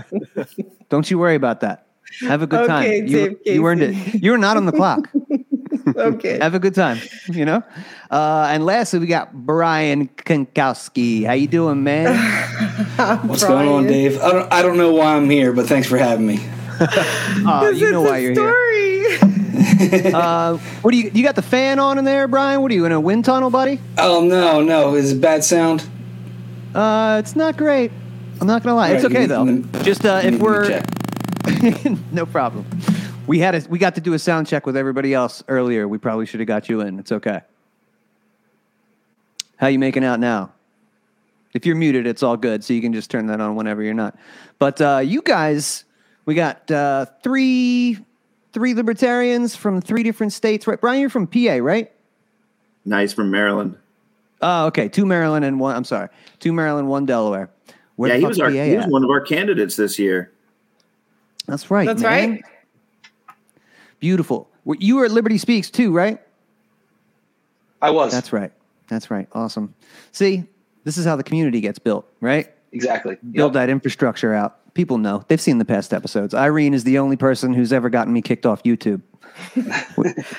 Don't 0.89 1.09
you 1.09 1.17
worry 1.17 1.35
about 1.35 1.61
that. 1.61 1.82
Have 2.21 2.41
a 2.41 2.47
good 2.47 2.61
okay, 2.61 2.99
time. 2.99 3.07
You, 3.07 3.39
you, 3.45 3.65
earned 3.65 3.81
it. 3.81 4.23
You're 4.23 4.37
not 4.37 4.57
on 4.57 4.65
the 4.65 4.71
clock. 4.71 5.09
okay. 5.95 6.37
Have 6.39 6.53
a 6.53 6.59
good 6.59 6.75
time. 6.75 6.99
You 7.31 7.45
know. 7.45 7.63
Uh, 8.11 8.47
and 8.49 8.65
lastly, 8.65 8.99
we 8.99 9.07
got 9.07 9.33
Brian 9.33 10.07
Kankowski. 10.07 11.25
How 11.25 11.33
you 11.33 11.47
doing, 11.47 11.83
man? 11.83 12.15
What's 13.27 13.43
Brian. 13.43 13.65
going 13.65 13.69
on, 13.69 13.87
Dave? 13.87 14.21
I 14.21 14.31
don't 14.31 14.53
I 14.53 14.61
don't 14.61 14.77
know 14.77 14.93
why 14.93 15.15
I'm 15.15 15.29
here, 15.29 15.53
but 15.53 15.67
thanks 15.67 15.87
for 15.87 15.97
having 15.97 16.27
me. 16.27 16.39
uh, 16.79 17.71
you 17.73 17.91
know 17.91 18.01
why 18.01 18.17
you're 18.19 18.35
story. 18.35 18.99
here. 19.97 20.15
uh, 20.15 20.57
what 20.81 20.91
do 20.91 20.97
you 20.97 21.11
you 21.13 21.23
got 21.23 21.35
the 21.35 21.41
fan 21.41 21.79
on 21.79 21.97
in 21.97 22.05
there, 22.05 22.27
Brian? 22.27 22.61
What 22.61 22.71
are 22.71 22.75
you 22.75 22.85
in 22.85 22.91
a 22.91 22.99
wind 22.99 23.25
tunnel, 23.25 23.49
buddy? 23.49 23.79
Oh 23.97 24.23
no, 24.23 24.61
no, 24.61 24.95
is 24.95 25.13
it 25.13 25.21
bad 25.21 25.43
sound? 25.43 25.87
Uh, 26.73 27.17
it's 27.19 27.35
not 27.35 27.57
great. 27.57 27.91
I'm 28.41 28.47
not 28.47 28.63
gonna 28.63 28.75
lie. 28.75 28.89
Right, 28.89 28.95
it's 28.95 29.05
okay 29.05 29.25
though. 29.25 29.59
Just 29.83 30.05
uh, 30.05 30.21
if 30.23 30.39
we're 30.39 30.83
no 32.11 32.25
problem. 32.25 32.65
We 33.27 33.39
had 33.39 33.55
a, 33.55 33.69
we 33.69 33.79
got 33.79 33.95
to 33.95 34.01
do 34.01 34.13
a 34.13 34.19
sound 34.19 34.47
check 34.47 34.65
with 34.65 34.75
everybody 34.75 35.13
else 35.13 35.43
earlier. 35.47 35.87
We 35.87 35.97
probably 35.97 36.25
should 36.25 36.39
have 36.39 36.47
got 36.47 36.67
you 36.67 36.81
in. 36.81 36.99
It's 36.99 37.11
okay. 37.11 37.41
How 39.57 39.67
you 39.67 39.79
making 39.79 40.03
out 40.03 40.19
now? 40.19 40.51
If 41.53 41.65
you're 41.65 41.75
muted, 41.75 42.05
it's 42.05 42.23
all 42.23 42.35
good. 42.35 42.63
So 42.63 42.73
you 42.73 42.81
can 42.81 42.91
just 42.93 43.09
turn 43.09 43.27
that 43.27 43.39
on 43.39 43.55
whenever 43.55 43.81
you're 43.81 43.93
not. 43.93 44.17
But 44.59 44.81
uh, 44.81 45.01
you 45.03 45.21
guys, 45.21 45.85
we 46.25 46.35
got 46.35 46.69
uh, 46.69 47.05
three 47.23 47.99
three 48.51 48.73
libertarians 48.73 49.55
from 49.55 49.79
three 49.79 50.03
different 50.03 50.33
states. 50.33 50.67
Right, 50.67 50.79
Brian, 50.81 50.99
you're 50.99 51.09
from 51.09 51.27
PA, 51.27 51.57
right? 51.61 51.91
Nice 52.85 53.13
from 53.13 53.31
Maryland. 53.31 53.77
Oh, 54.41 54.65
okay. 54.67 54.89
Two 54.89 55.05
Maryland 55.05 55.45
and 55.45 55.59
one. 55.59 55.75
I'm 55.75 55.85
sorry, 55.85 56.09
two 56.39 56.51
Maryland, 56.51 56.89
one 56.89 57.05
Delaware. 57.05 57.49
Where 57.95 58.09
yeah, 58.09 58.17
he 58.17 58.25
was 58.25 58.39
our 58.39 58.49
PA 58.49 58.63
he 58.63 58.75
was 58.75 58.87
one 58.87 59.03
of 59.03 59.09
our 59.09 59.21
candidates 59.21 59.75
this 59.75 59.97
year. 59.97 60.32
That's 61.45 61.69
right. 61.69 61.85
That's 61.85 62.01
man. 62.01 62.31
right. 62.31 62.41
Beautiful. 63.99 64.49
You 64.65 64.97
were 64.97 65.05
at 65.05 65.11
Liberty 65.11 65.37
Speaks 65.37 65.69
too, 65.69 65.91
right? 65.91 66.19
I 67.81 67.89
was. 67.89 68.11
That's 68.11 68.31
right. 68.31 68.51
That's 68.87 69.11
right. 69.11 69.27
Awesome. 69.33 69.73
See, 70.11 70.43
this 70.83 70.97
is 70.97 71.05
how 71.05 71.15
the 71.15 71.23
community 71.23 71.61
gets 71.61 71.79
built, 71.79 72.07
right? 72.21 72.51
Exactly. 72.71 73.17
Build 73.31 73.53
yep. 73.53 73.61
that 73.61 73.69
infrastructure 73.69 74.33
out. 74.33 74.73
People 74.73 74.97
know. 74.97 75.23
They've 75.27 75.39
seen 75.39 75.57
the 75.57 75.65
past 75.65 75.93
episodes. 75.93 76.33
Irene 76.33 76.73
is 76.73 76.83
the 76.83 76.97
only 76.97 77.15
person 77.15 77.53
who's 77.53 77.71
ever 77.71 77.89
gotten 77.89 78.11
me 78.13 78.21
kicked 78.21 78.45
off 78.45 78.63
YouTube. 78.63 79.01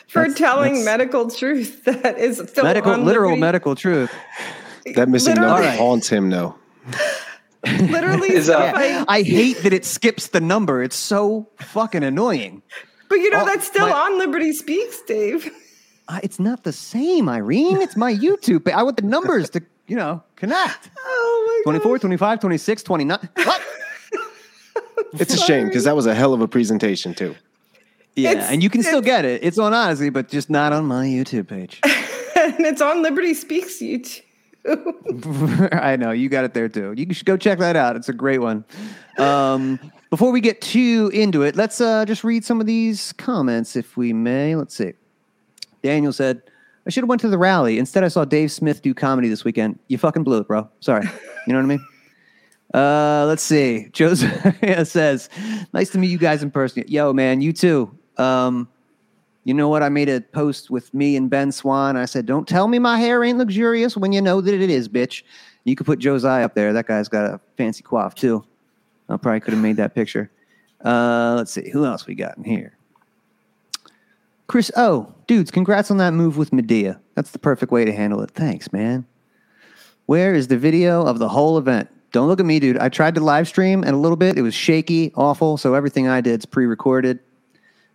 For 0.08 0.24
that's, 0.24 0.38
telling 0.38 0.74
that's, 0.74 0.84
medical 0.84 1.30
truth 1.30 1.84
that 1.84 2.18
is 2.18 2.38
still 2.46 2.64
medical, 2.64 2.96
literal 2.96 3.36
medical 3.36 3.74
truth. 3.74 4.12
That 4.94 5.08
missing 5.08 5.34
Literally. 5.34 5.62
number 5.62 5.76
haunts 5.76 6.08
him 6.08 6.28
now. 6.28 6.56
Literally, 7.80 8.32
is, 8.32 8.50
uh, 8.50 8.72
I, 8.74 9.04
I 9.08 9.22
hate 9.22 9.58
that 9.62 9.72
it 9.72 9.84
skips 9.84 10.28
the 10.28 10.40
number. 10.40 10.82
It's 10.82 10.96
so 10.96 11.48
fucking 11.58 12.02
annoying. 12.02 12.62
But 13.08 13.16
you 13.16 13.30
know 13.30 13.42
oh, 13.42 13.46
that's 13.46 13.66
still 13.66 13.88
my, 13.88 13.92
on 13.92 14.18
Liberty 14.18 14.52
Speaks, 14.52 15.00
Dave. 15.02 15.50
Uh, 16.08 16.20
it's 16.22 16.38
not 16.38 16.64
the 16.64 16.72
same, 16.72 17.28
Irene. 17.28 17.80
It's 17.80 17.96
my 17.96 18.12
YouTube. 18.12 18.70
I 18.70 18.82
want 18.82 18.96
the 18.96 19.04
numbers 19.04 19.50
to, 19.50 19.62
you 19.86 19.96
know, 19.96 20.22
connect. 20.36 20.90
Oh 21.06 21.62
my 21.66 21.72
24, 21.72 21.98
25, 22.00 22.40
26, 22.40 22.82
29. 22.82 23.28
What? 23.34 23.62
it's 25.14 25.32
a 25.32 25.38
shame 25.38 25.66
because 25.66 25.84
that 25.84 25.94
was 25.94 26.06
a 26.06 26.14
hell 26.14 26.34
of 26.34 26.40
a 26.40 26.48
presentation 26.48 27.14
too. 27.14 27.34
Yeah, 28.16 28.32
it's, 28.32 28.50
and 28.50 28.62
you 28.62 28.70
can 28.70 28.82
still 28.82 29.00
get 29.00 29.24
it. 29.24 29.42
It's 29.42 29.58
on 29.58 29.72
Odysee, 29.72 30.10
but 30.10 30.28
just 30.28 30.50
not 30.50 30.72
on 30.72 30.86
my 30.86 31.06
YouTube 31.06 31.48
page. 31.48 31.80
and 31.84 32.60
it's 32.60 32.80
on 32.80 33.02
Liberty 33.02 33.34
Speaks 33.34 33.80
YouTube. 33.80 34.23
I 35.72 35.96
know 35.96 36.10
you 36.10 36.28
got 36.28 36.44
it 36.44 36.54
there 36.54 36.68
too. 36.68 36.94
You 36.96 37.12
should 37.12 37.26
go 37.26 37.36
check 37.36 37.58
that 37.58 37.76
out. 37.76 37.96
It's 37.96 38.08
a 38.08 38.14
great 38.14 38.40
one. 38.40 38.64
Um, 39.18 39.78
before 40.10 40.32
we 40.32 40.40
get 40.40 40.60
too 40.60 41.10
into 41.12 41.42
it, 41.42 41.56
let's 41.56 41.80
uh, 41.80 42.04
just 42.04 42.24
read 42.24 42.44
some 42.44 42.60
of 42.60 42.66
these 42.66 43.12
comments, 43.12 43.76
if 43.76 43.96
we 43.96 44.12
may. 44.12 44.56
Let's 44.56 44.74
see. 44.74 44.94
Daniel 45.82 46.12
said, 46.12 46.42
"I 46.86 46.90
should 46.90 47.02
have 47.02 47.08
went 47.08 47.20
to 47.22 47.28
the 47.28 47.38
rally. 47.38 47.78
Instead, 47.78 48.04
I 48.04 48.08
saw 48.08 48.24
Dave 48.24 48.50
Smith 48.50 48.80
do 48.80 48.94
comedy 48.94 49.28
this 49.28 49.44
weekend. 49.44 49.78
You 49.88 49.98
fucking 49.98 50.24
blew 50.24 50.38
it, 50.38 50.48
bro. 50.48 50.68
Sorry. 50.80 51.06
You 51.46 51.52
know 51.52 51.58
what 51.58 51.64
I 51.64 51.68
mean." 51.68 51.86
Uh, 52.72 53.24
let's 53.28 53.42
see. 53.44 53.88
Josiah 53.92 54.84
says, 54.84 55.28
"Nice 55.72 55.90
to 55.90 55.98
meet 55.98 56.08
you 56.08 56.18
guys 56.18 56.42
in 56.42 56.50
person. 56.50 56.82
Yo, 56.88 57.12
man, 57.12 57.40
you 57.40 57.52
too. 57.52 57.96
Um, 58.16 58.68
you 59.44 59.54
know 59.54 59.68
what? 59.68 59.82
I 59.82 59.88
made 59.88 60.08
a 60.08 60.20
post 60.20 60.70
with 60.70 60.92
me 60.92 61.16
and 61.16 61.30
Ben 61.30 61.52
Swann. 61.52 61.96
I 61.96 62.06
said, 62.06 62.26
"Don't 62.26 62.48
tell 62.48 62.66
me 62.68 62.78
my 62.78 62.98
hair 62.98 63.22
ain't 63.22 63.38
luxurious 63.38 63.96
when 63.96 64.12
you 64.12 64.20
know 64.20 64.40
that 64.40 64.54
it 64.54 64.70
is, 64.70 64.88
bitch." 64.88 65.22
You 65.64 65.76
could 65.76 65.86
put 65.86 65.98
Josiah 65.98 66.44
up 66.44 66.54
there. 66.54 66.72
That 66.72 66.86
guy's 66.86 67.08
got 67.08 67.24
a 67.24 67.40
fancy 67.56 67.82
coif 67.82 68.14
too. 68.14 68.44
I 69.08 69.16
probably 69.16 69.40
could 69.40 69.54
have 69.54 69.62
made 69.62 69.76
that 69.76 69.94
picture. 69.94 70.30
Uh, 70.84 71.34
let's 71.36 71.52
see 71.52 71.70
who 71.70 71.84
else 71.84 72.06
we 72.06 72.14
got 72.14 72.36
in 72.36 72.44
here. 72.44 72.76
Chris 74.46 74.70
Oh, 74.76 75.14
dudes, 75.26 75.50
congrats 75.50 75.90
on 75.90 75.96
that 75.98 76.12
move 76.12 76.36
with 76.36 76.52
Medea. 76.52 77.00
That's 77.14 77.30
the 77.30 77.38
perfect 77.38 77.72
way 77.72 77.84
to 77.84 77.92
handle 77.92 78.20
it. 78.20 78.30
Thanks, 78.32 78.72
man. 78.72 79.06
Where 80.06 80.34
is 80.34 80.48
the 80.48 80.58
video 80.58 81.06
of 81.06 81.18
the 81.18 81.28
whole 81.28 81.56
event? 81.56 81.88
Don't 82.12 82.28
look 82.28 82.40
at 82.40 82.46
me, 82.46 82.60
dude. 82.60 82.78
I 82.78 82.90
tried 82.90 83.14
to 83.14 83.20
live 83.20 83.48
stream 83.48 83.82
and 83.82 83.94
a 83.94 83.98
little 83.98 84.16
bit. 84.16 84.36
It 84.36 84.42
was 84.42 84.54
shaky, 84.54 85.12
awful. 85.16 85.56
So 85.56 85.74
everything 85.74 86.08
I 86.08 86.20
did 86.20 86.40
is 86.40 86.46
pre 86.46 86.66
recorded. 86.66 87.20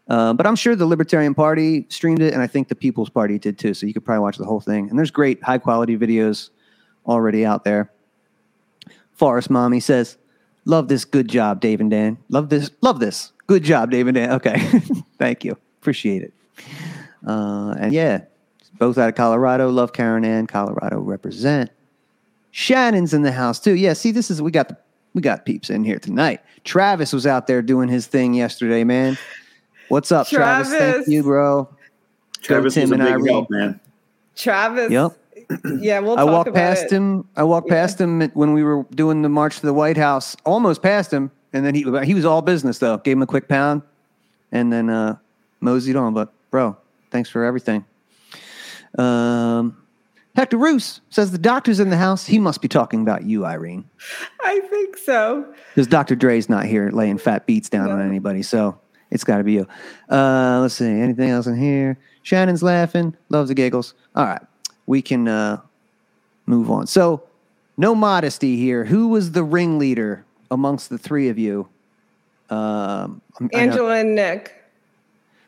Uh, 0.10 0.34
but 0.34 0.48
I'm 0.48 0.56
sure 0.56 0.76
the 0.76 0.88
Libertarian 0.88 1.36
Party 1.36 1.86
streamed 1.90 2.22
it, 2.22 2.34
and 2.34 2.42
I 2.42 2.48
think 2.48 2.68
the 2.68 2.76
People's 2.76 3.10
Party 3.10 3.38
did 3.38 3.60
too. 3.60 3.74
So 3.74 3.86
you 3.86 3.94
could 3.94 4.04
probably 4.04 4.22
watch 4.22 4.38
the 4.38 4.46
whole 4.46 4.60
thing. 4.60 4.90
And 4.90 4.98
there's 4.98 5.12
great 5.12 5.42
high 5.44 5.60
quality 5.60 5.96
videos 5.98 6.50
already 7.06 7.46
out 7.46 7.64
there. 7.64 7.92
Forest 9.14 9.50
Mommy 9.50 9.80
says, 9.80 10.18
Love 10.66 10.88
this. 10.88 11.06
Good 11.06 11.28
job, 11.28 11.62
Dave 11.62 11.80
and 11.80 11.90
Dan. 11.90 12.18
Love 12.30 12.50
this. 12.50 12.70
Love 12.82 13.00
this. 13.00 13.32
Good 13.48 13.64
job, 13.64 13.92
Dave 13.92 14.08
and 14.08 14.16
Dan. 14.16 14.32
Okay. 14.34 14.60
Thank 15.18 15.44
you. 15.44 15.58
Appreciate 15.82 16.22
it. 16.22 16.34
Uh, 17.26 17.74
and 17.80 17.94
yeah, 17.94 18.22
both 18.78 18.98
out 18.98 19.10
of 19.10 19.16
Colorado. 19.16 19.70
Love 19.70 19.94
Karen 19.94 20.26
Ann. 20.26 20.48
Colorado 20.48 21.00
represent. 21.00 21.72
Shannon's 22.52 23.14
in 23.14 23.22
the 23.22 23.32
house 23.32 23.60
too. 23.60 23.76
Yeah, 23.76 23.94
see, 23.94 24.12
this 24.12 24.30
is 24.30 24.42
we 24.42 24.52
got 24.52 24.70
the 24.70 24.78
we 25.14 25.22
got 25.22 25.46
peeps 25.46 25.70
in 25.70 25.84
here 25.84 26.00
tonight. 26.00 26.42
Travis 26.64 27.14
was 27.14 27.26
out 27.26 27.48
there 27.48 27.62
doing 27.62 27.90
his 27.90 28.08
thing 28.08 28.34
yesterday, 28.34 28.84
man. 28.84 29.18
What's 29.90 30.12
up, 30.12 30.28
Travis? 30.28 30.70
Travis 30.70 30.96
thank 30.96 31.08
you, 31.08 31.24
bro. 31.24 31.68
Travis 32.42 32.76
Go 32.76 32.82
Tim 32.82 32.94
and 32.94 33.02
Irene. 33.02 33.26
Help, 33.26 33.50
man. 33.50 33.80
Travis. 34.36 34.92
Yep. 34.92 35.18
Yeah, 35.80 36.00
we'll. 36.00 36.18
I 36.18 36.24
walked 36.24 36.54
past 36.54 36.86
it. 36.86 36.92
him. 36.92 37.28
I 37.36 37.44
walked 37.44 37.70
yeah. 37.70 37.76
past 37.76 38.00
him 38.00 38.22
when 38.34 38.54
we 38.54 38.64
were 38.64 38.84
doing 38.92 39.24
the 39.24 39.30
march 39.30 39.60
to 39.60 39.66
the 39.66 39.74
White 39.74 39.98
House. 39.98 40.36
Almost 40.46 40.84
past 40.84 41.12
him, 41.12 41.32
and 41.54 41.66
then 41.66 41.74
he 41.74 41.82
he 42.06 42.14
was 42.14 42.24
all 42.24 42.44
business 42.44 42.78
though. 42.78 42.98
Gave 42.98 43.18
him 43.18 43.24
a 43.24 43.28
quick 43.28 43.48
pound, 43.48 43.82
and 44.52 44.72
then 44.72 44.92
uh, 44.92 45.18
moseyed 45.60 45.96
on. 45.96 46.14
But 46.14 46.32
bro, 46.52 46.78
thanks 47.10 47.32
for 47.32 47.44
everything. 47.44 47.84
Um, 49.00 49.76
Hector 50.36 50.58
Roos 50.58 51.02
says 51.10 51.32
the 51.32 51.40
doctor's 51.40 51.80
in 51.80 51.90
the 51.90 51.98
house. 51.98 52.28
He 52.28 52.38
must 52.38 52.62
be 52.62 52.68
talking 52.68 53.02
about 53.02 53.24
you, 53.24 53.44
Irene. 53.44 53.90
I 54.42 54.60
think 54.70 54.98
so. 54.98 55.52
Because 55.74 55.88
Dr. 55.88 56.16
Dre's 56.16 56.48
not 56.48 56.66
here 56.66 56.92
laying 56.92 57.18
fat 57.18 57.48
beats 57.48 57.70
down 57.70 57.88
no. 57.88 57.94
on 57.94 58.08
anybody, 58.08 58.44
so 58.44 58.80
it's 59.12 59.24
got 59.24 59.38
to 59.38 59.44
be 59.44 59.54
you. 59.54 59.68
Uh, 60.10 60.60
let's 60.62 60.76
see. 60.76 60.86
Anything 60.86 61.30
else 61.30 61.48
in 61.48 61.58
here? 61.58 61.98
Shannon's 62.24 62.64
laughing. 62.64 63.16
Loves 63.30 63.50
the 63.50 63.56
giggles. 63.56 63.94
All 64.16 64.26
right. 64.26 64.42
We 64.86 65.02
can 65.02 65.28
uh, 65.28 65.62
move 66.46 66.70
on. 66.70 66.88
So, 66.88 67.24
no 67.78 67.96
modesty 67.96 68.58
here. 68.58 68.84
Who 68.84 69.08
was 69.08 69.32
the 69.32 69.44
ringleader 69.44 70.26
amongst 70.52 70.90
the 70.90 70.98
three 70.98 71.30
of 71.30 71.38
you? 71.40 71.68
Um, 72.50 73.22
Angela 73.54 73.96
and 74.00 74.16
Nick. 74.16 74.54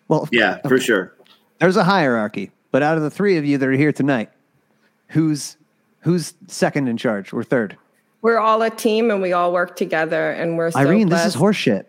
Well, 0.07 0.27
yeah, 0.31 0.55
okay. 0.55 0.69
for 0.69 0.79
sure. 0.79 1.15
There's 1.59 1.77
a 1.77 1.83
hierarchy, 1.83 2.51
but 2.71 2.83
out 2.83 2.97
of 2.97 3.03
the 3.03 3.09
three 3.09 3.37
of 3.37 3.45
you 3.45 3.57
that 3.57 3.67
are 3.67 3.71
here 3.71 3.91
tonight, 3.91 4.29
who's 5.07 5.57
who's 6.01 6.33
second 6.47 6.87
in 6.87 6.97
charge 6.97 7.33
or 7.33 7.43
third? 7.43 7.77
We're 8.21 8.39
all 8.39 8.61
a 8.61 8.69
team 8.69 9.09
and 9.09 9.21
we 9.21 9.33
all 9.33 9.51
work 9.51 9.75
together, 9.75 10.31
and 10.31 10.57
we're 10.57 10.71
so 10.71 10.79
Irene. 10.79 11.07
Blessed. 11.07 11.25
This 11.25 11.35
is 11.35 11.41
horseshit. 11.41 11.85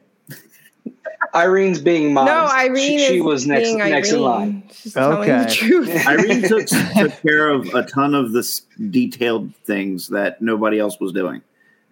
Irene's 1.35 1.81
being 1.81 2.13
modest. 2.13 2.35
No, 2.35 2.59
Irene 2.59 2.99
she, 2.99 3.07
she 3.07 3.21
was 3.21 3.47
next 3.47 3.73
next 3.73 4.13
in 4.13 4.21
line. 4.21 4.65
She's 4.73 4.97
okay. 4.97 5.45
the 5.45 5.51
truth. 5.51 5.89
Irene 6.07 6.43
took 6.43 6.67
took 6.97 7.23
care 7.23 7.49
of 7.49 7.75
a 7.75 7.85
ton 7.85 8.15
of 8.15 8.33
the 8.33 8.61
detailed 8.91 9.55
things 9.65 10.09
that 10.09 10.43
nobody 10.43 10.79
else 10.79 10.99
was 11.01 11.13
doing, 11.13 11.43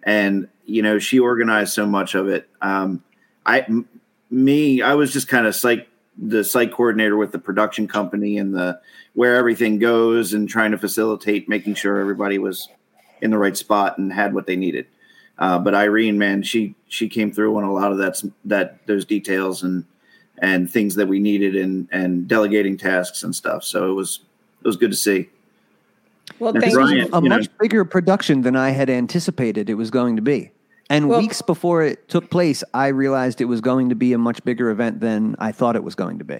and 0.03 0.47
you 0.65 0.81
know 0.81 0.99
she 0.99 1.19
organized 1.19 1.73
so 1.73 1.85
much 1.85 2.15
of 2.15 2.27
it. 2.27 2.49
Um, 2.61 3.03
I, 3.45 3.61
m- 3.61 3.87
me, 4.29 4.81
I 4.81 4.93
was 4.93 5.11
just 5.11 5.27
kind 5.27 5.47
of 5.47 5.55
psych 5.55 5.87
the 6.17 6.43
site 6.43 6.71
coordinator 6.71 7.17
with 7.17 7.31
the 7.31 7.39
production 7.39 7.87
company 7.87 8.37
and 8.37 8.53
the 8.53 8.79
where 9.13 9.35
everything 9.35 9.79
goes 9.79 10.33
and 10.33 10.47
trying 10.47 10.71
to 10.71 10.77
facilitate 10.77 11.49
making 11.49 11.75
sure 11.75 11.99
everybody 11.99 12.37
was 12.37 12.69
in 13.21 13.31
the 13.31 13.37
right 13.37 13.57
spot 13.57 13.97
and 13.97 14.13
had 14.13 14.33
what 14.33 14.45
they 14.45 14.55
needed. 14.55 14.87
Uh, 15.37 15.57
but 15.59 15.73
Irene, 15.73 16.17
man, 16.17 16.43
she 16.43 16.75
she 16.87 17.09
came 17.09 17.31
through 17.31 17.55
on 17.57 17.63
a 17.63 17.73
lot 17.73 17.91
of 17.91 17.97
that 17.97 18.21
that 18.45 18.85
those 18.87 19.05
details 19.05 19.63
and 19.63 19.85
and 20.37 20.69
things 20.69 20.95
that 20.95 21.07
we 21.07 21.19
needed 21.19 21.55
and 21.55 21.87
and 21.91 22.27
delegating 22.27 22.77
tasks 22.77 23.23
and 23.23 23.35
stuff. 23.35 23.63
So 23.63 23.89
it 23.89 23.93
was 23.93 24.19
it 24.61 24.67
was 24.67 24.75
good 24.75 24.91
to 24.91 24.97
see. 24.97 25.29
Well, 26.39 26.53
thank 26.53 26.73
Brian, 26.73 27.09
a 27.13 27.21
much 27.21 27.43
know, 27.47 27.53
bigger 27.59 27.85
production 27.85 28.41
than 28.41 28.55
I 28.55 28.69
had 28.69 28.89
anticipated 28.89 29.69
it 29.69 29.75
was 29.75 29.91
going 29.91 30.15
to 30.15 30.21
be. 30.21 30.51
And 30.89 31.07
well, 31.07 31.19
weeks 31.19 31.41
before 31.41 31.83
it 31.83 32.09
took 32.09 32.29
place, 32.29 32.63
I 32.73 32.87
realized 32.87 33.41
it 33.41 33.45
was 33.45 33.61
going 33.61 33.89
to 33.89 33.95
be 33.95 34.13
a 34.13 34.17
much 34.17 34.43
bigger 34.43 34.69
event 34.69 34.99
than 34.99 35.35
I 35.39 35.51
thought 35.51 35.75
it 35.75 35.83
was 35.83 35.95
going 35.95 36.19
to 36.19 36.25
be. 36.25 36.39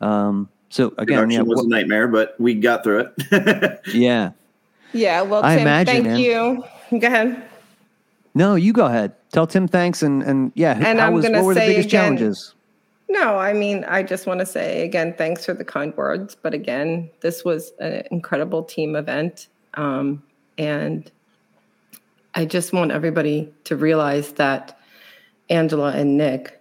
Um, 0.00 0.48
so 0.68 0.92
again, 0.98 1.30
yeah, 1.30 1.42
was 1.42 1.64
a 1.64 1.68
nightmare, 1.68 2.08
but 2.08 2.34
we 2.38 2.54
got 2.54 2.84
through 2.84 3.10
it. 3.16 3.80
yeah. 3.94 4.32
Yeah. 4.92 5.22
Well, 5.22 5.42
Tim, 5.42 5.50
I 5.50 5.58
imagine, 5.58 5.94
thank 5.94 6.06
man. 6.06 6.18
you. 6.18 6.64
Go 6.98 7.06
ahead. 7.06 7.48
No, 8.34 8.56
you 8.56 8.72
go 8.72 8.86
ahead. 8.86 9.12
Tell 9.32 9.46
Tim 9.46 9.68
thanks 9.68 10.02
and 10.02 10.22
and 10.22 10.52
yeah. 10.54 10.78
And 10.84 11.00
I'm 11.00 11.14
was, 11.14 11.24
gonna 11.24 11.38
what 11.38 11.46
were 11.46 11.54
say 11.54 11.66
the 11.66 11.72
biggest 11.72 11.88
again, 11.88 12.16
challenges? 12.16 12.54
No, 13.08 13.38
I 13.38 13.52
mean, 13.52 13.84
I 13.84 14.02
just 14.02 14.26
want 14.26 14.40
to 14.40 14.46
say 14.46 14.82
again, 14.82 15.14
thanks 15.16 15.44
for 15.44 15.54
the 15.54 15.64
kind 15.64 15.96
words. 15.96 16.36
But 16.40 16.54
again, 16.54 17.10
this 17.20 17.44
was 17.44 17.72
an 17.78 18.02
incredible 18.10 18.64
team 18.64 18.96
event. 18.96 19.48
Um, 19.74 20.22
and 20.58 21.10
I 22.34 22.44
just 22.44 22.72
want 22.72 22.90
everybody 22.90 23.52
to 23.64 23.76
realize 23.76 24.32
that 24.32 24.78
Angela 25.50 25.92
and 25.92 26.16
Nick 26.16 26.60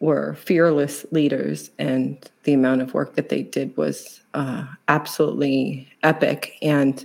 were 0.00 0.34
fearless 0.34 1.04
leaders, 1.10 1.70
and 1.78 2.18
the 2.44 2.52
amount 2.52 2.82
of 2.82 2.94
work 2.94 3.14
that 3.16 3.28
they 3.28 3.42
did 3.42 3.76
was 3.76 4.20
uh, 4.34 4.64
absolutely 4.86 5.88
epic. 6.02 6.54
And 6.62 7.04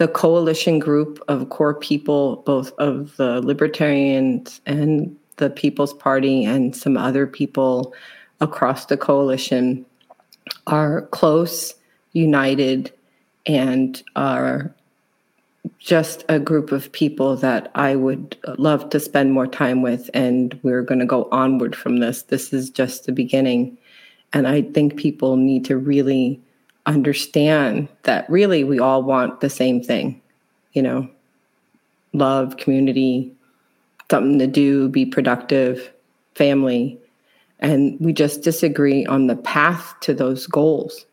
the 0.00 0.08
coalition 0.08 0.78
group 0.78 1.22
of 1.28 1.50
core 1.50 1.74
people, 1.74 2.36
both 2.46 2.72
of 2.78 3.14
the 3.18 3.42
Libertarians 3.42 4.58
and 4.64 5.14
the 5.36 5.50
People's 5.50 5.92
Party, 5.92 6.42
and 6.42 6.74
some 6.74 6.96
other 6.96 7.26
people, 7.26 7.92
across 8.40 8.86
the 8.86 8.96
coalition 8.96 9.84
are 10.66 11.02
close, 11.08 11.74
united, 12.12 12.90
and 13.44 14.02
are 14.16 14.74
just 15.78 16.24
a 16.30 16.38
group 16.38 16.72
of 16.72 16.90
people 16.92 17.36
that 17.36 17.70
I 17.74 17.94
would 17.94 18.38
love 18.56 18.88
to 18.90 19.00
spend 19.00 19.34
more 19.34 19.46
time 19.46 19.82
with. 19.82 20.08
And 20.14 20.58
we're 20.62 20.80
going 20.80 21.00
to 21.00 21.06
go 21.06 21.28
onward 21.30 21.76
from 21.76 21.98
this. 21.98 22.22
This 22.22 22.54
is 22.54 22.70
just 22.70 23.04
the 23.04 23.12
beginning. 23.12 23.76
And 24.32 24.48
I 24.48 24.62
think 24.62 24.96
people 24.96 25.36
need 25.36 25.66
to 25.66 25.76
really 25.76 26.40
understand 26.86 27.88
that 28.04 28.28
really 28.28 28.64
we 28.64 28.78
all 28.78 29.02
want 29.02 29.40
the 29.40 29.50
same 29.50 29.82
thing, 29.82 30.20
you 30.72 30.82
know, 30.82 31.08
love, 32.12 32.56
community, 32.56 33.32
something 34.10 34.38
to 34.38 34.46
do, 34.46 34.88
be 34.88 35.06
productive, 35.06 35.92
family. 36.34 36.98
And 37.58 37.98
we 38.00 38.12
just 38.12 38.42
disagree 38.42 39.04
on 39.06 39.26
the 39.26 39.36
path 39.36 39.94
to 40.00 40.14
those 40.14 40.46
goals. 40.46 41.06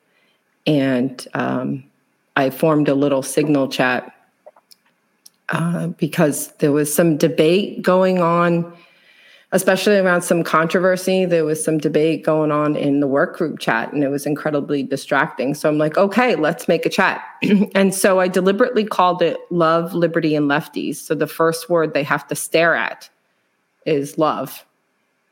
And 0.65 1.25
um, 1.33 1.83
I 2.35 2.49
formed 2.49 2.89
a 2.89 2.95
little 2.95 3.23
signal 3.23 3.67
chat 3.67 4.13
uh, 5.49 5.87
because 5.87 6.51
there 6.59 6.71
was 6.71 6.93
some 6.93 7.17
debate 7.17 7.81
going 7.81 8.19
on 8.19 8.73
especially 9.53 9.97
around 9.97 10.23
some 10.23 10.43
controversy. 10.43 11.25
There 11.25 11.45
was 11.45 11.63
some 11.63 11.77
debate 11.77 12.23
going 12.23 12.51
on 12.51 12.75
in 12.75 12.99
the 12.99 13.07
work 13.07 13.37
group 13.37 13.59
chat, 13.59 13.93
and 13.93 14.03
it 14.03 14.09
was 14.09 14.25
incredibly 14.25 14.83
distracting. 14.83 15.53
So 15.53 15.69
I'm 15.69 15.77
like, 15.77 15.97
okay, 15.97 16.35
let's 16.35 16.67
make 16.67 16.85
a 16.85 16.89
chat. 16.89 17.23
and 17.75 17.95
so 17.95 18.19
I 18.19 18.27
deliberately 18.27 18.83
called 18.83 19.21
it 19.21 19.37
Love, 19.49 19.93
Liberty, 19.93 20.35
and 20.35 20.49
Lefties. 20.49 20.97
So 20.97 21.15
the 21.15 21.27
first 21.27 21.69
word 21.69 21.93
they 21.93 22.03
have 22.03 22.27
to 22.27 22.35
stare 22.35 22.75
at 22.75 23.09
is 23.85 24.17
love. 24.17 24.65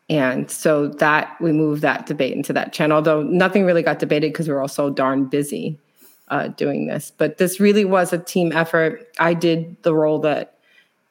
And 0.09 0.49
so 0.49 0.87
that 0.87 1.35
we 1.41 1.51
moved 1.51 1.81
that 1.81 2.05
debate 2.05 2.33
into 2.33 2.53
that 2.53 2.71
channel, 2.71 2.97
although 2.97 3.23
nothing 3.23 3.65
really 3.65 3.81
got 3.81 3.99
debated 3.99 4.31
because 4.31 4.47
we 4.47 4.53
were 4.53 4.61
all 4.61 4.67
so 4.67 4.89
darn 4.89 5.25
busy 5.25 5.79
uh, 6.29 6.49
doing 6.49 6.85
this. 6.87 7.11
But 7.17 7.37
this 7.37 7.59
really 7.59 7.85
was 7.85 8.13
a 8.13 8.17
team 8.17 8.51
effort. 8.51 9.07
I 9.19 9.33
did 9.33 9.75
the 9.81 9.93
role 9.93 10.19
that, 10.19 10.57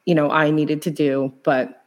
you 0.06 0.14
know, 0.14 0.30
I 0.30 0.50
needed 0.50 0.80
to 0.82 0.90
do, 0.90 1.32
but 1.42 1.83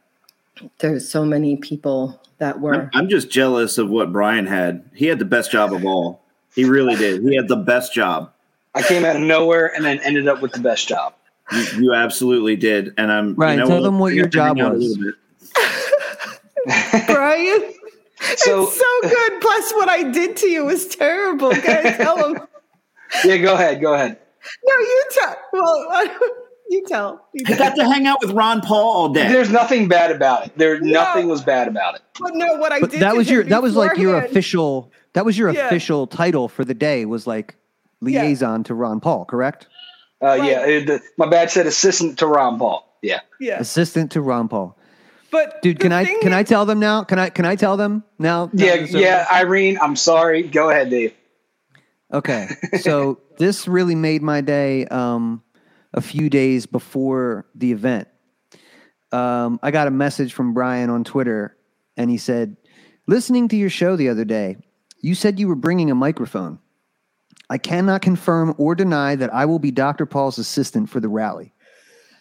there's 0.78 1.08
so 1.08 1.24
many 1.24 1.56
people 1.56 2.20
that 2.38 2.60
were. 2.60 2.74
I'm, 2.74 2.90
I'm 2.94 3.08
just 3.08 3.30
jealous 3.30 3.78
of 3.78 3.90
what 3.90 4.12
Brian 4.12 4.46
had. 4.46 4.88
He 4.94 5.06
had 5.06 5.18
the 5.18 5.24
best 5.24 5.50
job 5.50 5.72
of 5.72 5.84
all. 5.84 6.22
He 6.54 6.64
really 6.64 6.96
did. 6.96 7.22
He 7.22 7.36
had 7.36 7.48
the 7.48 7.56
best 7.56 7.92
job. 7.92 8.32
I 8.74 8.82
came 8.82 9.04
out 9.04 9.16
of 9.16 9.22
nowhere 9.22 9.74
and 9.74 9.84
then 9.84 9.98
ended 10.00 10.28
up 10.28 10.42
with 10.42 10.52
the 10.52 10.60
best 10.60 10.88
job. 10.88 11.14
You, 11.52 11.64
you 11.78 11.94
absolutely 11.94 12.56
did, 12.56 12.94
and 12.98 13.10
I'm 13.10 13.34
right. 13.34 13.52
You 13.52 13.60
know, 13.60 13.66
tell 13.66 13.82
them 13.82 13.98
what 13.98 14.14
your 14.14 14.26
job 14.26 14.58
was. 14.58 14.98
Brian, 17.06 17.72
so, 18.36 18.62
it's 18.62 18.76
so 18.76 19.08
good. 19.08 19.40
Plus, 19.40 19.72
what 19.72 19.88
I 19.88 20.02
did 20.02 20.36
to 20.38 20.48
you 20.48 20.64
was 20.66 20.86
terrible. 20.86 21.50
Can 21.50 21.86
I 21.86 21.96
tell 21.96 22.16
them? 22.16 22.46
Yeah, 23.24 23.38
go 23.38 23.54
ahead. 23.54 23.80
Go 23.80 23.94
ahead. 23.94 24.18
No, 24.66 24.74
you 24.76 25.04
tell. 25.12 25.36
Well. 25.54 26.08
You 26.68 26.84
tell. 26.86 27.26
You 27.32 27.44
I 27.46 27.56
got 27.56 27.76
to 27.76 27.84
hang 27.84 28.06
out 28.06 28.18
with 28.20 28.32
Ron 28.32 28.60
Paul 28.60 28.92
all 28.92 29.08
day. 29.08 29.28
There's 29.28 29.50
nothing 29.50 29.88
bad 29.88 30.10
about 30.10 30.46
it. 30.46 30.52
There, 30.56 30.78
no. 30.80 30.92
nothing 30.92 31.28
was 31.28 31.42
bad 31.42 31.66
about 31.66 31.94
it. 31.94 32.02
But 32.20 32.34
no, 32.34 32.56
what 32.56 32.72
I 32.72 32.80
but 32.80 32.90
did. 32.90 33.00
That 33.00 33.16
was 33.16 33.30
your. 33.30 33.44
That 33.44 33.62
was 33.62 33.74
like 33.74 33.96
your 33.96 34.18
official. 34.18 34.92
That 35.14 35.24
was 35.24 35.38
your 35.38 35.50
yeah. 35.50 35.66
official 35.66 36.06
title 36.06 36.48
for 36.48 36.64
the 36.64 36.74
day. 36.74 37.06
Was 37.06 37.26
like 37.26 37.56
liaison 38.00 38.60
yeah. 38.60 38.64
to 38.64 38.74
Ron 38.74 39.00
Paul, 39.00 39.24
correct? 39.24 39.66
Uh, 40.22 40.26
right. 40.26 40.44
Yeah, 40.44 40.66
it, 40.66 41.02
my 41.16 41.28
badge 41.28 41.50
said 41.50 41.66
assistant 41.66 42.18
to 42.18 42.26
Ron 42.26 42.58
Paul. 42.58 42.98
Yeah. 43.02 43.20
Yeah. 43.40 43.60
Assistant 43.60 44.12
to 44.12 44.20
Ron 44.20 44.48
Paul. 44.48 44.76
But 45.30 45.60
dude, 45.62 45.78
can 45.78 45.92
I 45.92 46.04
can 46.20 46.32
I 46.32 46.42
tell 46.42 46.64
them 46.64 46.80
now? 46.80 47.04
Can 47.04 47.18
I 47.18 47.28
can 47.28 47.44
I 47.44 47.54
tell 47.54 47.76
them 47.76 48.02
now? 48.18 48.50
Yeah, 48.54 48.74
yeah, 48.74 49.26
Irene, 49.30 49.78
I'm 49.80 49.94
sorry. 49.94 50.42
Go 50.42 50.70
ahead, 50.70 50.88
Dave. 50.88 51.12
Okay, 52.12 52.48
so 52.80 53.20
this 53.36 53.68
really 53.68 53.94
made 53.94 54.22
my 54.22 54.40
day. 54.40 54.86
Um, 54.86 55.42
a 55.94 56.00
few 56.00 56.28
days 56.30 56.66
before 56.66 57.46
the 57.54 57.72
event. 57.72 58.08
Um, 59.12 59.58
I 59.62 59.70
got 59.70 59.88
a 59.88 59.90
message 59.90 60.34
from 60.34 60.52
Brian 60.52 60.90
on 60.90 61.04
Twitter, 61.04 61.56
and 61.96 62.10
he 62.10 62.18
said, 62.18 62.56
Listening 63.06 63.48
to 63.48 63.56
your 63.56 63.70
show 63.70 63.96
the 63.96 64.10
other 64.10 64.24
day, 64.24 64.56
you 65.00 65.14
said 65.14 65.38
you 65.38 65.48
were 65.48 65.54
bringing 65.54 65.90
a 65.90 65.94
microphone. 65.94 66.58
I 67.48 67.56
cannot 67.56 68.02
confirm 68.02 68.54
or 68.58 68.74
deny 68.74 69.16
that 69.16 69.32
I 69.32 69.46
will 69.46 69.58
be 69.58 69.70
Dr. 69.70 70.04
Paul's 70.04 70.38
assistant 70.38 70.90
for 70.90 71.00
the 71.00 71.08
rally. 71.08 71.54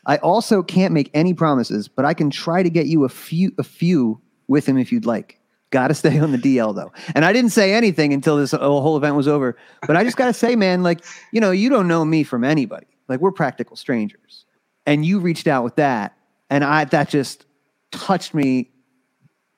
I 0.06 0.18
also 0.18 0.64
can't 0.64 0.94
make 0.94 1.12
any 1.14 1.34
promises, 1.34 1.90
but 1.90 2.06
I 2.06 2.14
can 2.14 2.30
try 2.30 2.64
to 2.64 2.70
get 2.70 2.86
you 2.86 3.04
a 3.04 3.10
few 3.10 3.52
a 3.58 3.64
few 3.64 4.22
with 4.48 4.66
him 4.66 4.78
if 4.78 4.92
you'd 4.92 5.06
like. 5.06 5.38
Got 5.70 5.90
to 5.90 5.94
stay 5.94 6.18
on 6.20 6.32
the 6.32 6.38
DL 6.38 6.74
though. 6.74 6.94
And 7.14 7.26
I 7.26 7.34
didn't 7.34 7.52
say 7.52 7.74
anything 7.74 8.14
until 8.14 8.38
this 8.38 8.52
whole 8.52 8.96
event 8.96 9.18
was 9.18 9.28
over. 9.28 9.58
But 9.86 9.98
I 9.98 10.06
just 10.06 10.16
got 10.16 10.28
to 10.28 10.34
say, 10.34 10.56
man, 10.56 10.82
like 10.82 11.04
you 11.34 11.42
know, 11.42 11.52
you 11.52 11.70
don't 11.70 11.90
know 11.90 12.06
me 12.06 12.24
from 12.24 12.46
anybody. 12.46 12.88
Like 13.08 13.20
we're 13.20 13.32
practical 13.32 13.76
strangers. 13.76 14.46
And 14.86 15.06
you 15.06 15.20
reached 15.20 15.48
out 15.48 15.64
with 15.64 15.76
that. 15.76 16.18
And 16.50 16.64
I 16.64 16.86
that 16.86 17.10
just 17.10 17.46
touched 17.92 18.34
me, 18.34 18.72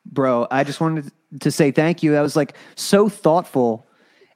bro. 0.06 0.48
I 0.50 0.64
just 0.64 0.82
wanted 0.82 1.12
to 1.42 1.52
say 1.52 1.72
thank 1.72 2.02
you. 2.02 2.12
That 2.12 2.22
was 2.22 2.36
like 2.36 2.56
so 2.76 3.10
thoughtful. 3.10 3.86